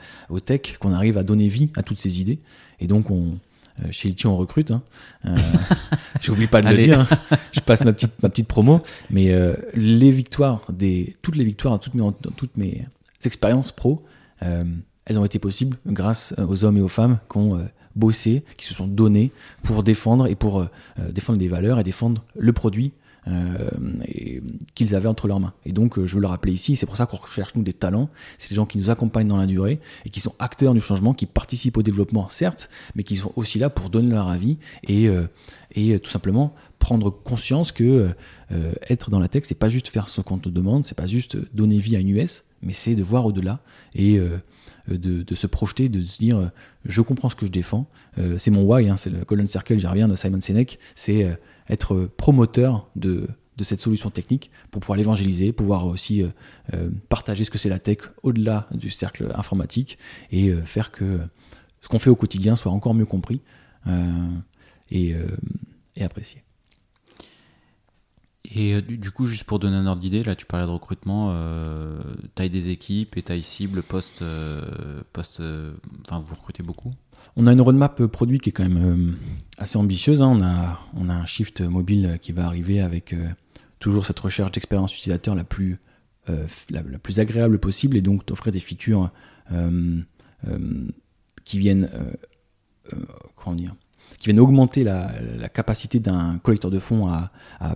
tech 0.43 0.78
qu'on 0.80 0.91
arrive 0.91 1.18
à 1.18 1.24
donner 1.24 1.47
vie 1.47 1.70
à 1.78 1.84
toutes 1.84 2.02
ces 2.02 2.20
idées. 2.20 2.39
Et 2.82 2.88
donc 2.88 3.10
on 3.10 3.38
chez 3.89 4.10
Litchi, 4.10 4.28
on 4.28 4.36
recrute. 4.36 4.72
Hein. 4.72 4.84
J'oublie 6.22 6.47
pas 6.47 6.62
de 6.62 6.68
le 6.68 6.78
dire. 6.78 6.99
Hein. 6.99 7.38
Je 7.54 7.62
passe 7.62 7.86
ma 7.86 7.93
petite, 7.93 8.22
ma 8.22 8.28
petite 8.28 8.49
promo. 8.49 8.82
Mais 9.10 9.34
les 9.74 10.12
victoires, 10.12 10.62
des, 10.70 11.16
toutes 11.22 11.38
les 11.38 11.45
victoires, 11.45 11.80
toutes 11.80 11.93
mes, 11.93 12.04
toutes 12.36 12.58
mes 12.58 12.86
expériences 13.24 13.72
pro, 13.72 14.06
elles 14.41 15.18
ont 15.18 15.26
été 15.26 15.39
possibles 15.39 15.78
grâce 15.88 16.36
aux 16.38 16.66
hommes 16.66 16.78
et 16.78 16.82
aux 16.82 16.89
femmes 16.89 17.18
qui 17.32 17.38
ont 17.38 17.66
bossé, 17.95 18.43
qui 18.57 18.65
se 18.65 18.73
sont 18.73 18.87
donnés 18.87 19.31
pour 19.63 19.83
défendre 19.83 20.27
et 20.27 20.35
pour 20.35 20.59
euh, 20.59 20.65
euh, 20.99 21.11
défendre 21.11 21.39
des 21.39 21.47
valeurs 21.47 21.79
et 21.79 21.83
défendre 21.83 22.23
le 22.35 22.53
produit 22.53 22.91
euh, 23.27 23.69
qu'ils 24.73 24.95
avaient 24.95 25.07
entre 25.07 25.27
leurs 25.27 25.39
mains. 25.39 25.53
Et 25.65 25.73
donc, 25.73 26.03
je 26.03 26.15
veux 26.15 26.21
le 26.21 26.27
rappeler 26.27 26.53
ici, 26.53 26.75
c'est 26.75 26.87
pour 26.87 26.97
ça 26.97 27.05
qu'on 27.05 27.17
recherche 27.17 27.53
nous 27.53 27.61
des 27.61 27.73
talents, 27.73 28.09
c'est 28.39 28.49
des 28.49 28.55
gens 28.55 28.65
qui 28.65 28.79
nous 28.79 28.89
accompagnent 28.89 29.27
dans 29.27 29.37
la 29.37 29.45
durée 29.45 29.79
et 30.05 30.09
qui 30.09 30.21
sont 30.21 30.33
acteurs 30.39 30.73
du 30.73 30.79
changement, 30.79 31.13
qui 31.13 31.27
participent 31.27 31.77
au 31.77 31.83
développement, 31.83 32.29
certes, 32.29 32.69
mais 32.95 33.03
qui 33.03 33.17
sont 33.17 33.31
aussi 33.35 33.59
là 33.59 33.69
pour 33.69 33.91
donner 33.91 34.09
leur 34.09 34.27
avis 34.27 34.57
et, 34.87 35.07
et 35.75 35.99
tout 35.99 36.09
simplement 36.09 36.55
prendre 36.79 37.11
conscience 37.11 37.71
que 37.71 38.09
être 38.89 39.11
dans 39.11 39.19
la 39.19 39.27
tech, 39.27 39.43
c'est 39.45 39.53
pas 39.53 39.69
juste 39.69 39.89
faire 39.89 40.07
ce 40.07 40.21
qu'on 40.21 40.39
te 40.39 40.49
demande, 40.49 40.87
c'est 40.87 40.97
pas 40.97 41.05
juste 41.05 41.37
donner 41.53 41.77
vie 41.77 41.95
à 41.95 41.99
une 41.99 42.09
US, 42.09 42.43
mais 42.63 42.73
c'est 42.73 42.95
de 42.95 43.03
voir 43.03 43.27
au-delà 43.27 43.59
euh, 44.89 44.97
de, 44.97 45.36
se 45.36 45.47
projeter, 45.47 45.89
de 45.89 46.01
se 46.01 46.17
dire 46.17 46.38
euh, 46.38 46.47
je 46.86 47.01
comprends 47.01 47.29
ce 47.29 47.36
que 47.36 47.45
je 47.45 47.51
défends. 47.51 47.88
Euh, 48.17 48.38
c'est 48.38 48.51
mon 48.51 48.63
why, 48.63 48.89
hein, 48.89 48.97
c'est 48.97 49.09
le 49.09 49.23
Golden 49.23 49.47
Circle, 49.47 49.77
j'y 49.77 49.88
reviens 49.88 50.07
de 50.07 50.15
Simon 50.15 50.41
Sinek, 50.41 50.79
c'est 50.95 51.38
être 51.69 52.09
promoteur 52.17 52.89
de, 52.95 53.27
cette 53.61 53.82
solution 53.82 54.09
technique 54.09 54.49
pour 54.71 54.82
pouvoir 54.82 54.97
l'évangéliser, 54.97 55.51
pouvoir 55.51 55.86
aussi 55.86 56.23
partager 57.09 57.43
ce 57.43 57.51
que 57.51 57.59
c'est 57.59 57.69
la 57.69 57.77
tech 57.77 57.99
au-delà 58.23 58.67
du 58.71 58.89
cercle 58.89 59.31
informatique 59.35 59.99
et 60.31 60.51
faire 60.65 60.89
que 60.89 61.19
ce 61.80 61.88
qu'on 61.88 61.99
fait 61.99 62.10
au 62.10 62.15
quotidien 62.15 62.56
soit 62.56 62.72
encore 62.72 62.95
mieux 62.95 63.06
compris 63.06 63.41
et 64.89 65.15
apprécié. 65.99 66.41
Et 68.45 68.73
euh, 68.73 68.81
du, 68.81 69.11
coup, 69.11 69.27
juste 69.27 69.43
pour 69.43 69.59
donner 69.59 69.76
un 69.76 69.85
ordre 69.85 70.01
d'idée, 70.01 70.23
là 70.23 70.35
tu 70.35 70.45
parlais 70.45 70.65
de 70.65 70.72
recrutement, 70.72 71.30
euh, 71.31 72.01
taille 72.35 72.49
des 72.49 72.69
équipes 72.69 73.15
et 73.18 73.22
taille 73.22 73.43
cible, 73.43 73.84
poste, 73.84 74.23
euh, 74.23 75.01
poste 75.13 75.41
enfin 76.05 76.19
vous 76.19 76.35
recrutez 76.35 76.63
beaucoup? 76.63 76.93
On 77.38 77.45
a 77.45 77.53
une 77.53 77.61
roadmap 77.61 78.03
produit 78.07 78.39
qui 78.39 78.49
est 78.49 78.51
quand 78.51 78.68
même 78.68 79.15
assez 79.59 79.77
ambitieuse. 79.77 80.23
Hein. 80.23 80.27
On, 80.27 80.41
a, 80.41 80.80
on 80.95 81.07
a 81.07 81.13
un 81.13 81.26
shift 81.26 81.61
mobile 81.61 82.18
qui 82.19 82.31
va 82.31 82.45
arriver 82.45 82.81
avec 82.81 83.15
toujours 83.80 84.07
cette 84.07 84.19
recherche 84.19 84.51
d'expérience 84.51 84.95
utilisateur 84.95 85.35
la 85.35 85.43
plus 85.43 85.80
la, 86.69 86.81
plus 86.81 87.19
agréable 87.19 87.59
possible 87.59 87.95
et 87.95 88.01
donc 88.01 88.26
t'offrir 88.26 88.51
des 88.51 88.59
features 88.59 89.11
qui 91.45 91.59
viennent 91.59 91.89
comment 93.35 93.55
dire? 93.55 93.76
Qui 94.22 94.27
viennent 94.27 94.39
augmenter 94.39 94.84
la, 94.84 95.10
capacité 95.52 95.99
d'un 95.99 96.38
collecteur 96.43 96.69
de 96.69 96.77
fonds 96.77 97.07
à, 97.07 97.31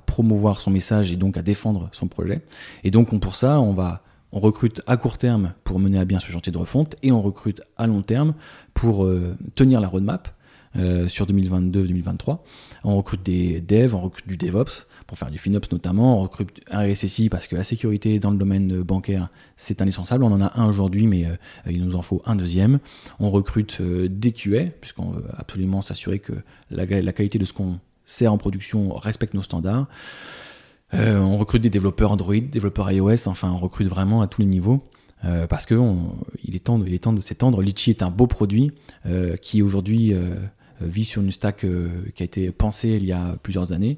promouvoir 0.05 0.61
son 0.61 0.69
message 0.69 1.11
et 1.11 1.15
donc 1.15 1.37
à 1.37 1.41
défendre 1.41 1.89
son 1.91 2.07
projet. 2.07 2.43
Et 2.83 2.91
donc 2.91 3.19
pour 3.19 3.35
ça, 3.35 3.59
on 3.59 3.73
va 3.73 4.03
on 4.31 4.39
recrute 4.39 4.81
à 4.85 4.97
court 4.97 5.17
terme 5.17 5.53
pour 5.63 5.79
mener 5.79 5.97
à 5.97 6.05
bien 6.05 6.19
ce 6.19 6.29
chantier 6.29 6.51
de 6.51 6.57
refonte 6.57 6.95
et 7.01 7.11
on 7.11 7.21
recrute 7.21 7.61
à 7.77 7.87
long 7.87 8.01
terme 8.01 8.33
pour 8.73 9.05
euh, 9.05 9.35
tenir 9.55 9.79
la 9.79 9.87
roadmap 9.87 10.27
euh, 10.77 11.07
sur 11.07 11.25
2022-2023. 11.27 12.39
On 12.83 12.97
recrute 12.97 13.23
des 13.23 13.61
devs, 13.61 13.95
on 13.95 14.01
recrute 14.01 14.27
du 14.27 14.37
DevOps 14.37 14.87
pour 15.07 15.17
faire 15.17 15.31
du 15.31 15.37
FinOps 15.37 15.71
notamment, 15.71 16.19
on 16.19 16.23
recrute 16.23 16.61
un 16.69 16.85
RSSI 16.85 17.29
parce 17.29 17.47
que 17.47 17.55
la 17.55 17.63
sécurité 17.63 18.19
dans 18.19 18.31
le 18.31 18.37
domaine 18.37 18.81
bancaire 18.81 19.29
c'est 19.57 19.81
indispensable. 19.81 20.23
On 20.23 20.31
en 20.31 20.41
a 20.41 20.59
un 20.59 20.67
aujourd'hui, 20.67 21.07
mais 21.07 21.25
euh, 21.25 21.35
il 21.69 21.83
nous 21.83 21.95
en 21.95 22.01
faut 22.01 22.21
un 22.25 22.35
deuxième. 22.35 22.79
On 23.19 23.31
recrute 23.31 23.81
des 23.81 24.31
QA 24.31 24.65
puisqu'on 24.81 25.11
veut 25.11 25.25
absolument 25.33 25.81
s'assurer 25.81 26.19
que 26.19 26.33
la, 26.69 26.85
qualité 26.85 27.39
de 27.39 27.45
ce 27.45 27.53
qu'on 27.53 27.79
sert 28.05 28.31
en 28.31 28.37
production 28.37 28.93
respecte 28.93 29.33
nos 29.33 29.43
standards. 29.43 29.87
Euh, 30.93 31.19
on 31.19 31.37
recrute 31.37 31.61
des 31.61 31.69
développeurs 31.69 32.11
Android, 32.11 32.35
développeurs 32.35 32.91
iOS, 32.91 33.27
enfin 33.27 33.51
on 33.51 33.57
recrute 33.57 33.87
vraiment 33.87 34.21
à 34.21 34.27
tous 34.27 34.41
les 34.41 34.47
niveaux. 34.47 34.83
Euh, 35.23 35.47
parce 35.47 35.65
que 35.65 35.73
il, 36.43 36.55
est 36.55 36.59
temps 36.59 36.77
de, 36.77 37.19
s'étendre. 37.21 37.61
Litchi 37.61 37.89
est 37.89 38.03
un 38.03 38.11
beau 38.11 38.27
produit 38.27 38.73
euh, 39.07 39.35
qui 39.37 39.63
aujourd'hui 39.63 40.13
vit 40.81 41.05
sur 41.05 41.21
une 41.21 41.31
stack 41.31 41.65
qui 42.15 42.23
a 42.23 42.25
été 42.25 42.51
pensée 42.51 42.89
il 42.89 43.05
y 43.05 43.11
a 43.11 43.37
plusieurs 43.41 43.71
années. 43.71 43.97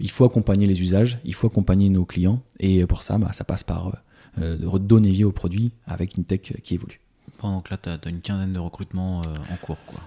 il 0.00 0.10
faut 0.10 0.24
accompagner 0.24 0.66
les 0.66 0.82
usages, 0.82 1.18
il 1.24 1.34
faut 1.34 1.46
accompagner 1.46 1.88
nos 1.88 2.04
clients, 2.04 2.42
et 2.58 2.84
pour 2.86 3.02
ça, 3.02 3.18
bah, 3.18 3.32
ça 3.32 3.44
passe 3.44 3.62
par 3.62 4.02
de 4.36 4.66
redonner 4.66 5.10
vie 5.10 5.24
au 5.24 5.32
produit 5.32 5.72
avec 5.86 6.16
une 6.16 6.24
tech 6.24 6.52
qui 6.62 6.74
évolue. 6.74 7.00
Donc 7.42 7.70
là, 7.70 7.76
tu 7.76 7.88
as, 7.88 7.98
une 8.08 8.20
quinzaine 8.20 8.52
de 8.52 8.58
recrutements 8.58 9.20
en 9.20 9.56
cours. 9.62 9.78
Quoi. 9.86 10.00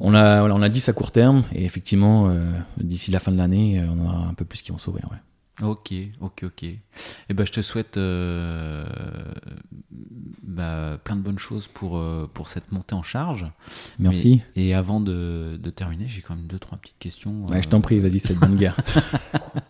On 0.00 0.14
a, 0.14 0.42
on 0.42 0.62
a 0.62 0.68
10 0.68 0.88
à 0.88 0.92
court 0.92 1.12
terme 1.12 1.44
et 1.54 1.64
effectivement, 1.64 2.28
euh, 2.28 2.50
d'ici 2.78 3.10
la 3.10 3.20
fin 3.20 3.32
de 3.32 3.36
l'année, 3.36 3.80
euh, 3.80 3.86
on 3.90 4.04
aura 4.04 4.26
un 4.26 4.34
peu 4.34 4.44
plus 4.44 4.62
qui 4.62 4.72
vont 4.72 4.78
s'ouvrir. 4.78 5.08
Ok, 5.62 5.92
ok, 6.20 6.44
ok. 6.44 6.62
Et 6.62 6.80
eh 7.28 7.34
ben, 7.34 7.46
je 7.46 7.52
te 7.52 7.62
souhaite 7.62 7.96
euh, 7.96 8.84
bah, 10.42 10.98
plein 11.02 11.16
de 11.16 11.20
bonnes 11.20 11.38
choses 11.38 11.66
pour, 11.66 12.02
pour 12.32 12.48
cette 12.48 12.70
montée 12.72 12.94
en 12.94 13.02
charge. 13.02 13.46
Merci. 13.98 14.42
et 14.56 14.74
avant 14.74 15.00
de, 15.00 15.58
terminer, 15.74 16.06
j'ai 16.08 16.22
quand 16.22 16.34
même 16.34 16.46
deux, 16.46 16.58
trois 16.58 16.78
petites 16.78 16.98
questions. 16.98 17.46
Ouais, 17.46 17.62
je 17.62 17.68
t'en 17.68 17.80
prie, 17.80 17.98
vas-y, 18.00 18.18
c'est 18.18 18.34
bonne 18.34 18.56
guerre. 18.56 18.76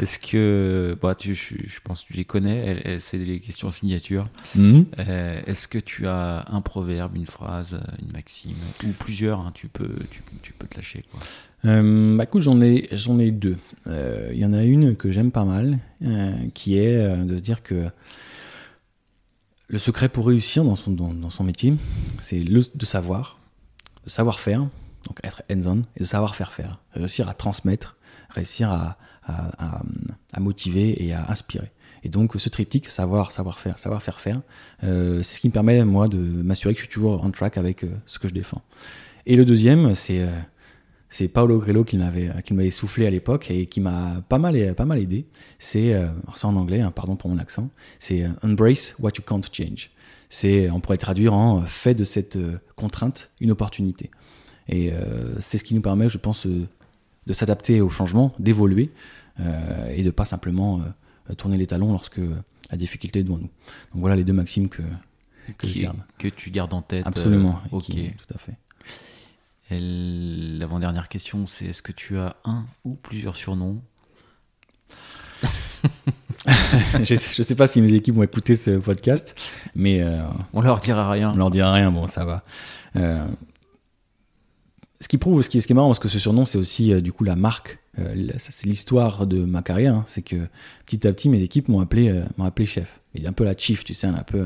Est-ce 0.00 0.18
que, 0.18 0.96
bah, 1.00 1.14
tu, 1.14 1.34
je, 1.34 1.80
pense 1.82 2.02
que 2.02 2.08
tu 2.08 2.12
les 2.14 2.24
connais, 2.24 2.98
c'est 3.00 3.18
des 3.18 3.40
questions 3.40 3.70
signature. 3.70 4.28
Mhm. 4.54 4.86
Euh, 4.98 5.40
est-ce 5.46 5.68
que 5.68 5.78
tu 5.78 6.06
as 6.06 6.44
un 6.48 6.60
proverbe, 6.60 7.16
une 7.16 7.26
phrase, 7.26 7.78
une 8.00 8.12
maxime, 8.12 8.56
ou 8.84 8.92
plusieurs 8.92 9.40
hein, 9.40 9.52
tu, 9.54 9.68
peux, 9.68 9.96
tu, 10.42 10.52
peux 10.52 10.66
te 10.66 10.76
lâcher 10.76 11.04
quoi. 11.10 11.20
Euh, 11.64 12.16
bah 12.16 12.24
écoute, 12.24 12.42
j'en 12.42 12.60
ai, 12.60 12.88
j'en 12.92 13.18
ai 13.18 13.32
deux. 13.32 13.56
Euh, 13.86 14.30
il 14.32 14.38
y 14.38 14.44
en 14.44 14.52
a 14.52 14.62
une 14.62 14.94
que 14.94 15.10
j'aime 15.10 15.32
pas 15.32 15.44
mal, 15.44 15.78
qui 16.54 16.78
est 16.78 17.24
de 17.24 17.36
se 17.36 17.40
dire 17.40 17.62
que 17.62 17.90
le 19.66 19.78
secret 19.78 20.08
pour 20.08 20.26
réussir 20.26 20.64
dans 20.64 20.76
son, 20.76 20.92
dans, 20.92 21.30
son 21.30 21.44
métier, 21.44 21.74
c'est 22.20 22.40
de 22.40 22.84
savoir, 22.84 23.38
de 24.04 24.10
savoir 24.10 24.38
faire, 24.38 24.60
donc 25.04 25.18
être 25.24 25.42
hands-on, 25.50 25.82
et 25.96 26.00
de 26.00 26.04
savoir 26.04 26.36
faire 26.36 26.52
faire, 26.52 26.78
réussir 26.94 27.28
à 27.28 27.34
transmettre, 27.34 27.96
réussir 28.28 28.70
à, 28.70 28.98
à, 29.28 30.40
motiver 30.40 31.04
et 31.04 31.12
à 31.12 31.30
inspirer. 31.30 31.70
Et 32.04 32.08
donc 32.08 32.34
ce 32.36 32.48
triptyque, 32.48 32.88
savoir, 32.88 33.32
savoir 33.32 33.58
faire, 33.58 33.78
savoir 33.78 34.02
faire 34.02 34.20
faire, 34.20 34.40
euh, 34.84 35.22
c'est 35.22 35.36
ce 35.36 35.40
qui 35.40 35.48
me 35.48 35.52
permet 35.52 35.84
moi 35.84 36.08
de 36.08 36.18
m'assurer 36.18 36.74
que 36.74 36.80
je 36.80 36.84
suis 36.84 36.92
toujours 36.92 37.20
on 37.24 37.30
track 37.30 37.58
avec 37.58 37.84
euh, 37.84 37.88
ce 38.06 38.18
que 38.18 38.28
je 38.28 38.34
défends. 38.34 38.62
Et 39.26 39.36
le 39.36 39.44
deuxième, 39.44 39.94
c'est 39.94 40.22
euh, 40.22 41.28
Paolo 41.32 41.58
Grello 41.58 41.84
qui 41.84 41.96
m'avait 41.96 42.30
qui 42.44 42.54
m'avait 42.54 42.70
soufflé 42.70 43.06
à 43.06 43.10
l'époque 43.10 43.50
et 43.50 43.66
qui 43.66 43.80
m'a 43.80 44.22
pas 44.28 44.38
mal 44.38 44.74
pas 44.74 44.84
mal 44.84 45.02
aidé. 45.02 45.26
C'est 45.58 45.94
ça 46.36 46.48
en 46.48 46.56
anglais, 46.56 46.80
hein, 46.80 46.92
pardon 46.92 47.16
pour 47.16 47.30
mon 47.30 47.38
accent. 47.38 47.70
C'est 47.98 48.26
embrace 48.42 48.94
what 49.00 49.10
you 49.16 49.24
can't 49.26 49.42
change. 49.52 49.90
C'est 50.30 50.70
on 50.70 50.80
pourrait 50.80 50.98
traduire 50.98 51.34
en 51.34 51.60
fait 51.62 51.94
de 51.94 52.04
cette 52.04 52.38
contrainte 52.76 53.30
une 53.40 53.50
opportunité. 53.50 54.10
Et 54.68 54.92
c'est 55.40 55.56
ce 55.56 55.64
qui 55.64 55.74
nous 55.74 55.80
permet, 55.80 56.10
je 56.10 56.18
pense, 56.18 56.46
de 57.28 57.32
s'adapter 57.34 57.80
au 57.80 57.90
changement, 57.90 58.34
d'évoluer 58.38 58.90
euh, 59.38 59.92
et 59.94 60.02
de 60.02 60.10
pas 60.10 60.24
simplement 60.24 60.80
euh, 60.80 61.34
tourner 61.34 61.58
les 61.58 61.66
talons 61.66 61.92
lorsque 61.92 62.20
la 62.70 62.76
difficulté 62.76 63.20
est 63.20 63.22
devant 63.22 63.36
nous. 63.36 63.50
Donc 63.92 64.00
voilà 64.00 64.16
les 64.16 64.24
deux 64.24 64.32
maximes 64.32 64.70
que, 64.70 64.82
que 65.58 65.68
je 65.68 65.78
garde. 65.78 65.98
Que 66.16 66.28
tu 66.28 66.50
gardes 66.50 66.72
en 66.72 66.80
tête. 66.82 67.06
Absolument. 67.06 67.60
Euh, 67.66 67.76
ok. 67.76 67.84
tout 67.86 68.34
à 68.34 68.38
fait. 68.38 68.56
L'avant-dernière 69.70 71.08
question, 71.10 71.44
c'est 71.44 71.66
est-ce 71.66 71.82
que 71.82 71.92
tu 71.92 72.18
as 72.18 72.36
un 72.44 72.64
ou 72.84 72.94
plusieurs 72.94 73.36
surnoms 73.36 73.80
je, 77.04 77.14
ne 77.14 77.42
sais 77.42 77.54
pas 77.54 77.66
si 77.66 77.82
mes 77.82 77.92
équipes 77.92 78.14
vont 78.14 78.22
écouter 78.22 78.54
ce 78.54 78.78
podcast, 78.78 79.38
mais 79.74 80.02
on 80.52 80.62
leur 80.62 80.80
dira 80.80 81.10
rien. 81.10 81.32
On 81.32 81.36
leur 81.36 81.50
dira 81.50 81.72
rien, 81.72 81.92
bon, 81.92 82.08
ça 82.08 82.24
va 82.24 82.42
ce 85.00 85.06
qui 85.06 85.18
prouve, 85.18 85.42
ce 85.42 85.50
qui 85.50 85.58
est, 85.58 85.60
ce 85.60 85.66
qui 85.66 85.72
est 85.72 85.76
marrant, 85.76 85.88
parce 85.88 86.00
que 86.00 86.08
ce 86.08 86.18
surnom, 86.18 86.44
c'est 86.44 86.58
aussi 86.58 86.92
euh, 86.92 87.00
du 87.00 87.12
coup 87.12 87.24
la 87.24 87.36
marque. 87.36 87.78
Euh, 87.98 88.32
c'est 88.38 88.66
l'histoire 88.66 89.26
de 89.26 89.44
ma 89.44 89.62
carrière. 89.62 89.94
Hein. 89.94 90.04
c'est 90.06 90.22
que 90.22 90.36
petit 90.86 91.06
à 91.06 91.12
petit, 91.12 91.28
mes 91.28 91.42
équipes 91.42 91.68
m'ont 91.68 91.80
appelé, 91.80 92.08
euh, 92.08 92.24
m'ont 92.36 92.44
appelé 92.44 92.66
chef. 92.66 93.00
Il 93.14 93.22
y 93.22 93.26
a 93.26 93.30
un 93.30 93.32
peu 93.32 93.44
la 93.44 93.56
chief, 93.56 93.84
tu 93.84 93.94
sais, 93.94 94.06
un 94.06 94.22
peu 94.22 94.44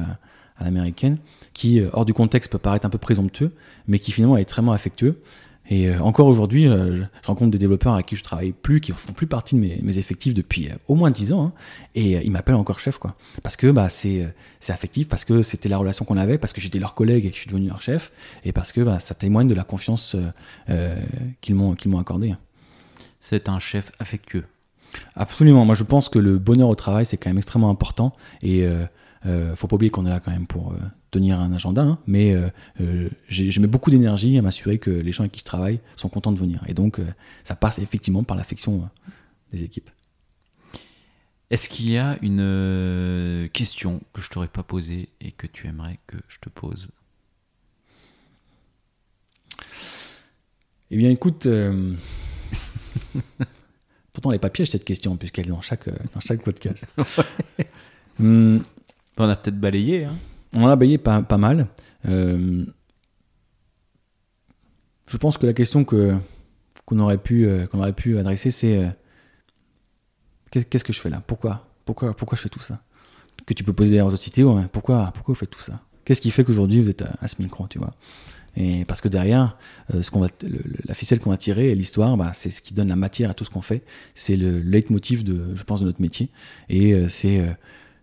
à 0.57 0.65
l'américaine, 0.65 1.19
qui, 1.55 1.81
hors 1.93 2.05
du 2.05 2.15
contexte, 2.15 2.51
peut 2.51 2.59
paraître 2.59 2.87
un 2.87 2.91
peu 2.91 2.99
présomptueux, 2.99 3.53
mais 3.89 3.99
qui 3.99 4.12
finalement 4.12 4.37
est 4.37 4.43
extrêmement 4.43 4.73
affectueux. 4.73 5.20
Et 5.68 5.89
euh, 5.89 6.01
encore 6.01 6.26
aujourd'hui, 6.26 6.66
euh, 6.66 7.05
je 7.22 7.26
rencontre 7.26 7.51
des 7.51 7.59
développeurs 7.59 7.94
avec 7.94 8.06
qui 8.06 8.16
je 8.16 8.22
travaille 8.22 8.52
plus, 8.52 8.80
qui 8.80 8.93
font 8.93 9.12
plus 9.12 9.26
partie 9.26 9.55
de 9.55 9.60
mes, 9.60 9.98
effectifs 9.98 10.34
depuis 10.34 10.68
euh, 10.68 10.74
au 10.89 10.94
moins 10.94 11.10
10 11.10 11.32
ans, 11.32 11.47
hein, 11.47 11.52
et 11.94 12.24
ils 12.24 12.32
m'appellent 12.32 12.56
encore 12.56 12.80
chef, 12.80 12.98
quoi. 12.98 13.14
Parce 13.43 13.56
que 13.56 13.70
bah, 13.70 13.89
c'est 13.89 14.34
affectif, 14.68 15.09
parce 15.09 15.24
que 15.24 15.43
c'était 15.43 15.68
la 15.68 15.78
relation 15.78 16.05
qu'on 16.05 16.16
avait, 16.16 16.39
parce 16.39 16.52
que 16.52 16.60
j'étais 16.60 16.78
leur 16.78 16.94
collègue 16.94 17.26
et 17.26 17.30
que 17.30 17.34
je 17.34 17.40
suis 17.40 17.48
devenu 17.48 17.68
leur 17.68 17.80
chef, 17.80 18.10
et 18.44 18.52
parce 18.52 18.72
que 18.72 18.80
bah, 18.80 18.98
ça 18.98 19.14
témoigne 19.14 19.48
de 19.48 19.55
la 19.55 19.64
confiance 19.64 20.16
qu'ils 21.40 21.55
m'ont 21.55 21.98
accordée. 21.98 22.34
C'est 23.20 23.48
un 23.48 23.60
chef 23.60 23.93
affectueux. 24.01 24.44
Absolument. 25.14 25.64
Moi, 25.64 25.74
je 25.74 25.84
pense 25.84 26.09
que 26.09 26.18
le 26.18 26.39
bonheur 26.39 26.68
au 26.68 26.74
travail, 26.74 27.06
c'est 27.06 27.16
quand 27.16 27.30
même 27.30 27.39
extrêmement 27.39 27.70
important, 27.70 28.12
et 28.43 28.66
euh, 29.27 29.55
faut 29.55 29.69
pas 29.69 29.77
oublier 29.77 29.90
qu'on 29.90 30.05
est 30.07 30.11
là 30.11 30.20
quand 30.20 30.31
même 30.32 30.47
pour 30.47 30.73
euh, 30.73 30.77
tenir 31.11 31.39
un 31.39 31.53
agenda, 31.53 31.82
hein, 31.82 31.99
mais 32.07 32.35
euh, 32.35 32.51
je 33.28 33.61
mets 33.61 33.66
beaucoup 33.66 33.90
d'énergie 33.90 34.36
à 34.39 34.43
m'assurer 34.43 34.78
que 34.78 34.90
les 34.90 35.12
gens 35.12 35.23
avec 35.23 35.32
qui 35.32 35.40
je 35.40 35.44
travaille 35.44 35.81
sont 35.97 36.09
contents 36.09 36.32
de 36.32 36.39
venir. 36.39 36.62
Et 36.66 36.74
donc, 36.74 37.01
ça 37.44 37.55
passe 37.55 37.78
effectivement 37.78 38.24
par 38.24 38.36
l'affection 38.36 38.89
des 39.51 39.62
équipes. 39.62 39.90
Est-ce 41.51 41.69
qu'il 41.69 41.90
y 41.90 41.99
a 41.99 42.16
une 42.23 43.49
question 43.53 44.01
que 44.15 44.23
je 44.23 44.31
t'aurais 44.31 44.49
pas 44.49 44.62
posée 44.62 45.11
et 45.20 45.32
que 45.32 45.47
tu 45.47 45.66
aimerais 45.66 45.99
que 46.07 46.16
je 46.28 46.39
te 46.39 46.49
pose? 46.49 46.89
Eh 50.90 50.97
bien, 50.97 51.11
écoute, 51.11 51.47
pourtant 54.12 54.31
elle 54.31 54.36
n'est 54.36 54.40
pas 54.40 54.51
piège 54.51 54.70
cette 54.70 54.85
question 54.85 55.16
puisqu'elle 55.16 55.47
est 55.47 55.51
dans 55.51 55.61
chaque, 55.61 55.89
dans 56.12 56.20
chaque 56.20 56.43
podcast. 56.43 56.86
Hum, 58.20 58.62
on 59.18 59.28
a 59.28 59.36
peut-être 59.36 59.59
balayé. 59.59 60.05
Hein. 60.05 60.16
On 60.55 60.66
a 60.66 60.76
balayé 60.76 60.98
pas, 60.98 61.39
mal. 61.39 61.68
Euh, 62.09 62.64
je 65.06 65.16
pense 65.16 65.39
que 65.39 65.47
la 65.47 65.52
question 65.52 65.84
que 65.84 66.14
qu'on 66.84 66.98
aurait 66.98 67.18
pu 67.18 67.47
euh, 67.47 67.66
qu'on 67.66 67.78
aurait 67.78 67.93
pu 67.93 68.18
adresser, 68.18 68.51
c'est 68.51 68.78
euh, 68.78 68.89
qu'est-ce 70.51 70.84
que 70.84 70.93
je 70.93 71.01
fais 71.01 71.10
là? 71.10 71.22
Pourquoi 71.26 71.66
Pourquoi 71.84 72.14
Pourquoi 72.14 72.36
je 72.36 72.43
fais 72.43 72.48
tout 72.48 72.60
ça? 72.60 72.82
Que 73.47 73.55
tu 73.55 73.64
peux 73.64 73.72
poser 73.72 74.01
aux 74.01 74.09
autres 74.09 74.22
cités, 74.22 74.44
pourquoi 74.72 75.10
Pourquoi 75.14 75.32
vous 75.32 75.39
faites 75.39 75.51
tout 75.51 75.60
ça? 75.60 75.80
Qu'est-ce 76.05 76.20
qui 76.20 76.30
fait 76.30 76.44
qu'aujourd'hui 76.44 76.82
vous 76.82 76.90
êtes 76.90 77.02
à, 77.02 77.28
ce 77.28 77.40
micro, 77.40 77.66
tu 77.68 77.78
vois? 77.78 77.90
Et 78.55 78.84
parce 78.84 79.01
que 79.01 79.09
derrière, 79.09 79.56
ce 79.89 80.10
qu'on 80.10 80.20
va, 80.20 80.28
la 80.84 80.94
ficelle 80.94 81.20
qu'on 81.20 81.30
va 81.30 81.39
tirer 81.39 81.74
l'histoire, 81.74 82.16
bah, 82.16 82.32
c'est 82.34 82.51
ce 82.51 82.60
qui 82.60 82.74
donne 82.74 82.89
la 82.89 82.97
matière 82.97 83.30
à 83.30 83.34
tout 83.34 83.44
ce 83.44 83.51
qu'on 83.51 83.62
fait. 83.62 83.82
C'est 84.14 84.36
le 84.36 84.60
leitmotiv 84.60 85.24
de, 85.24 85.55
je 85.55 85.62
pense, 85.62 85.80
de 85.80 85.86
notre 85.86 86.02
métier. 86.02 86.28
Et 86.68 87.09
c'est, 87.09 87.43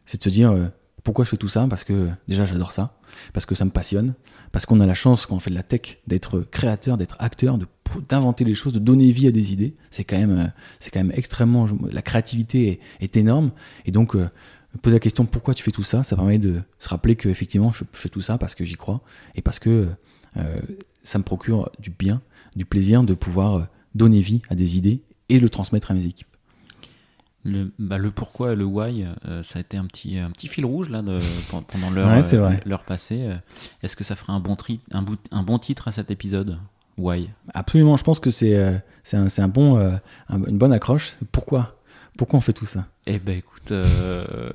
c'est 0.06 0.18
de 0.18 0.24
se 0.24 0.30
dire, 0.30 0.72
pourquoi 1.04 1.26
je 1.26 1.30
fais 1.30 1.38
tout 1.38 1.48
ça? 1.48 1.68
Parce 1.70 1.84
que 1.84 2.10
déjà 2.28 2.46
j'adore 2.46 2.72
ça, 2.72 2.98
parce 3.34 3.46
que 3.46 3.56
ça 3.56 3.66
me 3.66 3.72
passionne, 3.72 4.14
parce 4.52 4.66
qu'on 4.66 4.80
a 4.80 4.86
la 4.86 4.94
chance 4.94 5.26
quand 5.26 5.36
on 5.36 5.40
fait 5.40 5.50
de 5.50 5.56
la 5.56 5.64
tech 5.64 6.00
d'être 6.08 6.42
créateur, 6.42 6.98
d'être 6.98 7.16
acteur, 7.20 7.58
d'inventer 8.08 8.46
les 8.46 8.56
choses, 8.56 8.74
de 8.74 8.80
donner 8.80 9.12
vie 9.12 9.28
à 9.28 9.32
des 9.32 9.54
idées. 9.54 9.76
C'est 9.92 10.04
quand 10.04 10.18
même, 10.18 10.52
euh, 10.96 11.10
extrêmement. 11.14 11.68
La 11.92 12.02
créativité 12.02 12.80
est, 13.00 13.18
énorme, 13.18 13.52
et 13.86 13.92
donc 13.92 14.16
euh, 14.16 14.30
poser 14.82 14.96
la 14.96 15.00
question 15.00 15.26
pourquoi 15.26 15.54
tu 15.54 15.64
fais 15.64 15.72
tout 15.72 15.84
ça, 15.84 16.04
ça 16.04 16.16
permet 16.16 16.38
de 16.38 16.62
se 16.78 16.90
rappeler 16.90 17.16
que 17.16 17.30
effectivement 17.30 17.72
je 17.72 17.84
fais 17.94 18.10
tout 18.10 18.22
ça 18.22 18.38
parce 18.38 18.56
que 18.56 18.66
j'y 18.66 18.76
crois 18.76 19.02
et 19.36 19.42
parce 19.42 19.60
que 19.60 19.90
euh, 20.38 20.62
ça 21.04 21.18
me 21.18 21.24
procure 21.24 21.72
du 21.80 21.90
bien, 21.90 22.22
du 22.56 22.66
plaisir 22.66 23.04
de 23.04 23.14
pouvoir 23.14 23.68
donner 23.96 24.22
vie 24.22 24.42
à 24.50 24.56
des 24.56 24.78
idées 24.78 25.02
et 25.30 25.40
le 25.40 25.50
transmettre 25.50 25.92
à 25.92 25.94
mes 25.94 26.06
équipes. 26.06 26.29
Le, 27.46 27.72
bah, 27.80 27.98
le 27.98 28.12
pourquoi, 28.12 28.54
le 28.54 28.66
why, 28.66 29.06
euh, 29.26 29.44
ça 29.44 29.60
a 29.60 29.62
été 29.62 29.78
un 29.78 29.86
petit, 29.86 30.18
un 30.18 30.30
petit 30.30 30.48
fil 30.48 30.66
rouge 30.66 30.90
là, 30.90 31.02
de, 31.02 31.20
pendant 31.72 31.90
l'heure 31.90 32.10
Ouais, 32.50 32.60
l'heure 32.66 32.84
passée. 32.84 33.22
Euh, 33.22 33.36
Est-ce 33.82 33.96
que 33.96 34.04
ça 34.04 34.16
ferait 34.16 34.34
un 34.34 34.40
bon, 34.42 34.56
tri, 34.58 34.82
un, 34.92 35.02
bout- 35.02 35.18
un 35.32 35.42
bon 35.44 35.58
titre 35.58 35.88
à 35.88 35.92
cet 35.92 36.12
épisode? 36.12 36.58
Why? 36.98 37.30
Absolument, 37.54 37.96
je 37.96 38.04
pense 38.04 38.20
que 38.20 38.30
c'est 38.30 38.58
euh, 38.58 38.78
un, 39.14 39.48
bon, 39.48 39.78
euh, 39.78 39.96
un- 40.28 40.44
une 40.44 40.58
bonne 40.58 40.74
accroche. 40.74 41.16
Pourquoi? 41.32 41.78
Pourquoi 42.18 42.38
on 42.38 42.42
fait 42.42 42.52
tout 42.52 42.66
ça? 42.66 42.88
Eh 43.06 43.20
ben 43.20 43.38
écoute, 43.38 43.72
euh, 43.72 44.50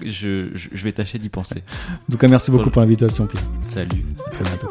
je, 0.00 0.50
je, 0.54 0.68
je 0.72 0.84
vais 0.84 0.92
tâcher 0.92 1.18
d'y 1.18 1.28
penser. 1.28 1.64
En 2.08 2.12
tout 2.12 2.18
cas, 2.18 2.28
merci 2.28 2.52
beaucoup 2.52 2.70
pour 2.70 2.82
l'invitation, 2.82 3.26
Pierre. 3.26 3.42
Salut. 3.68 4.04
À 4.26 4.30
très 4.30 4.44
bientôt. 4.44 4.70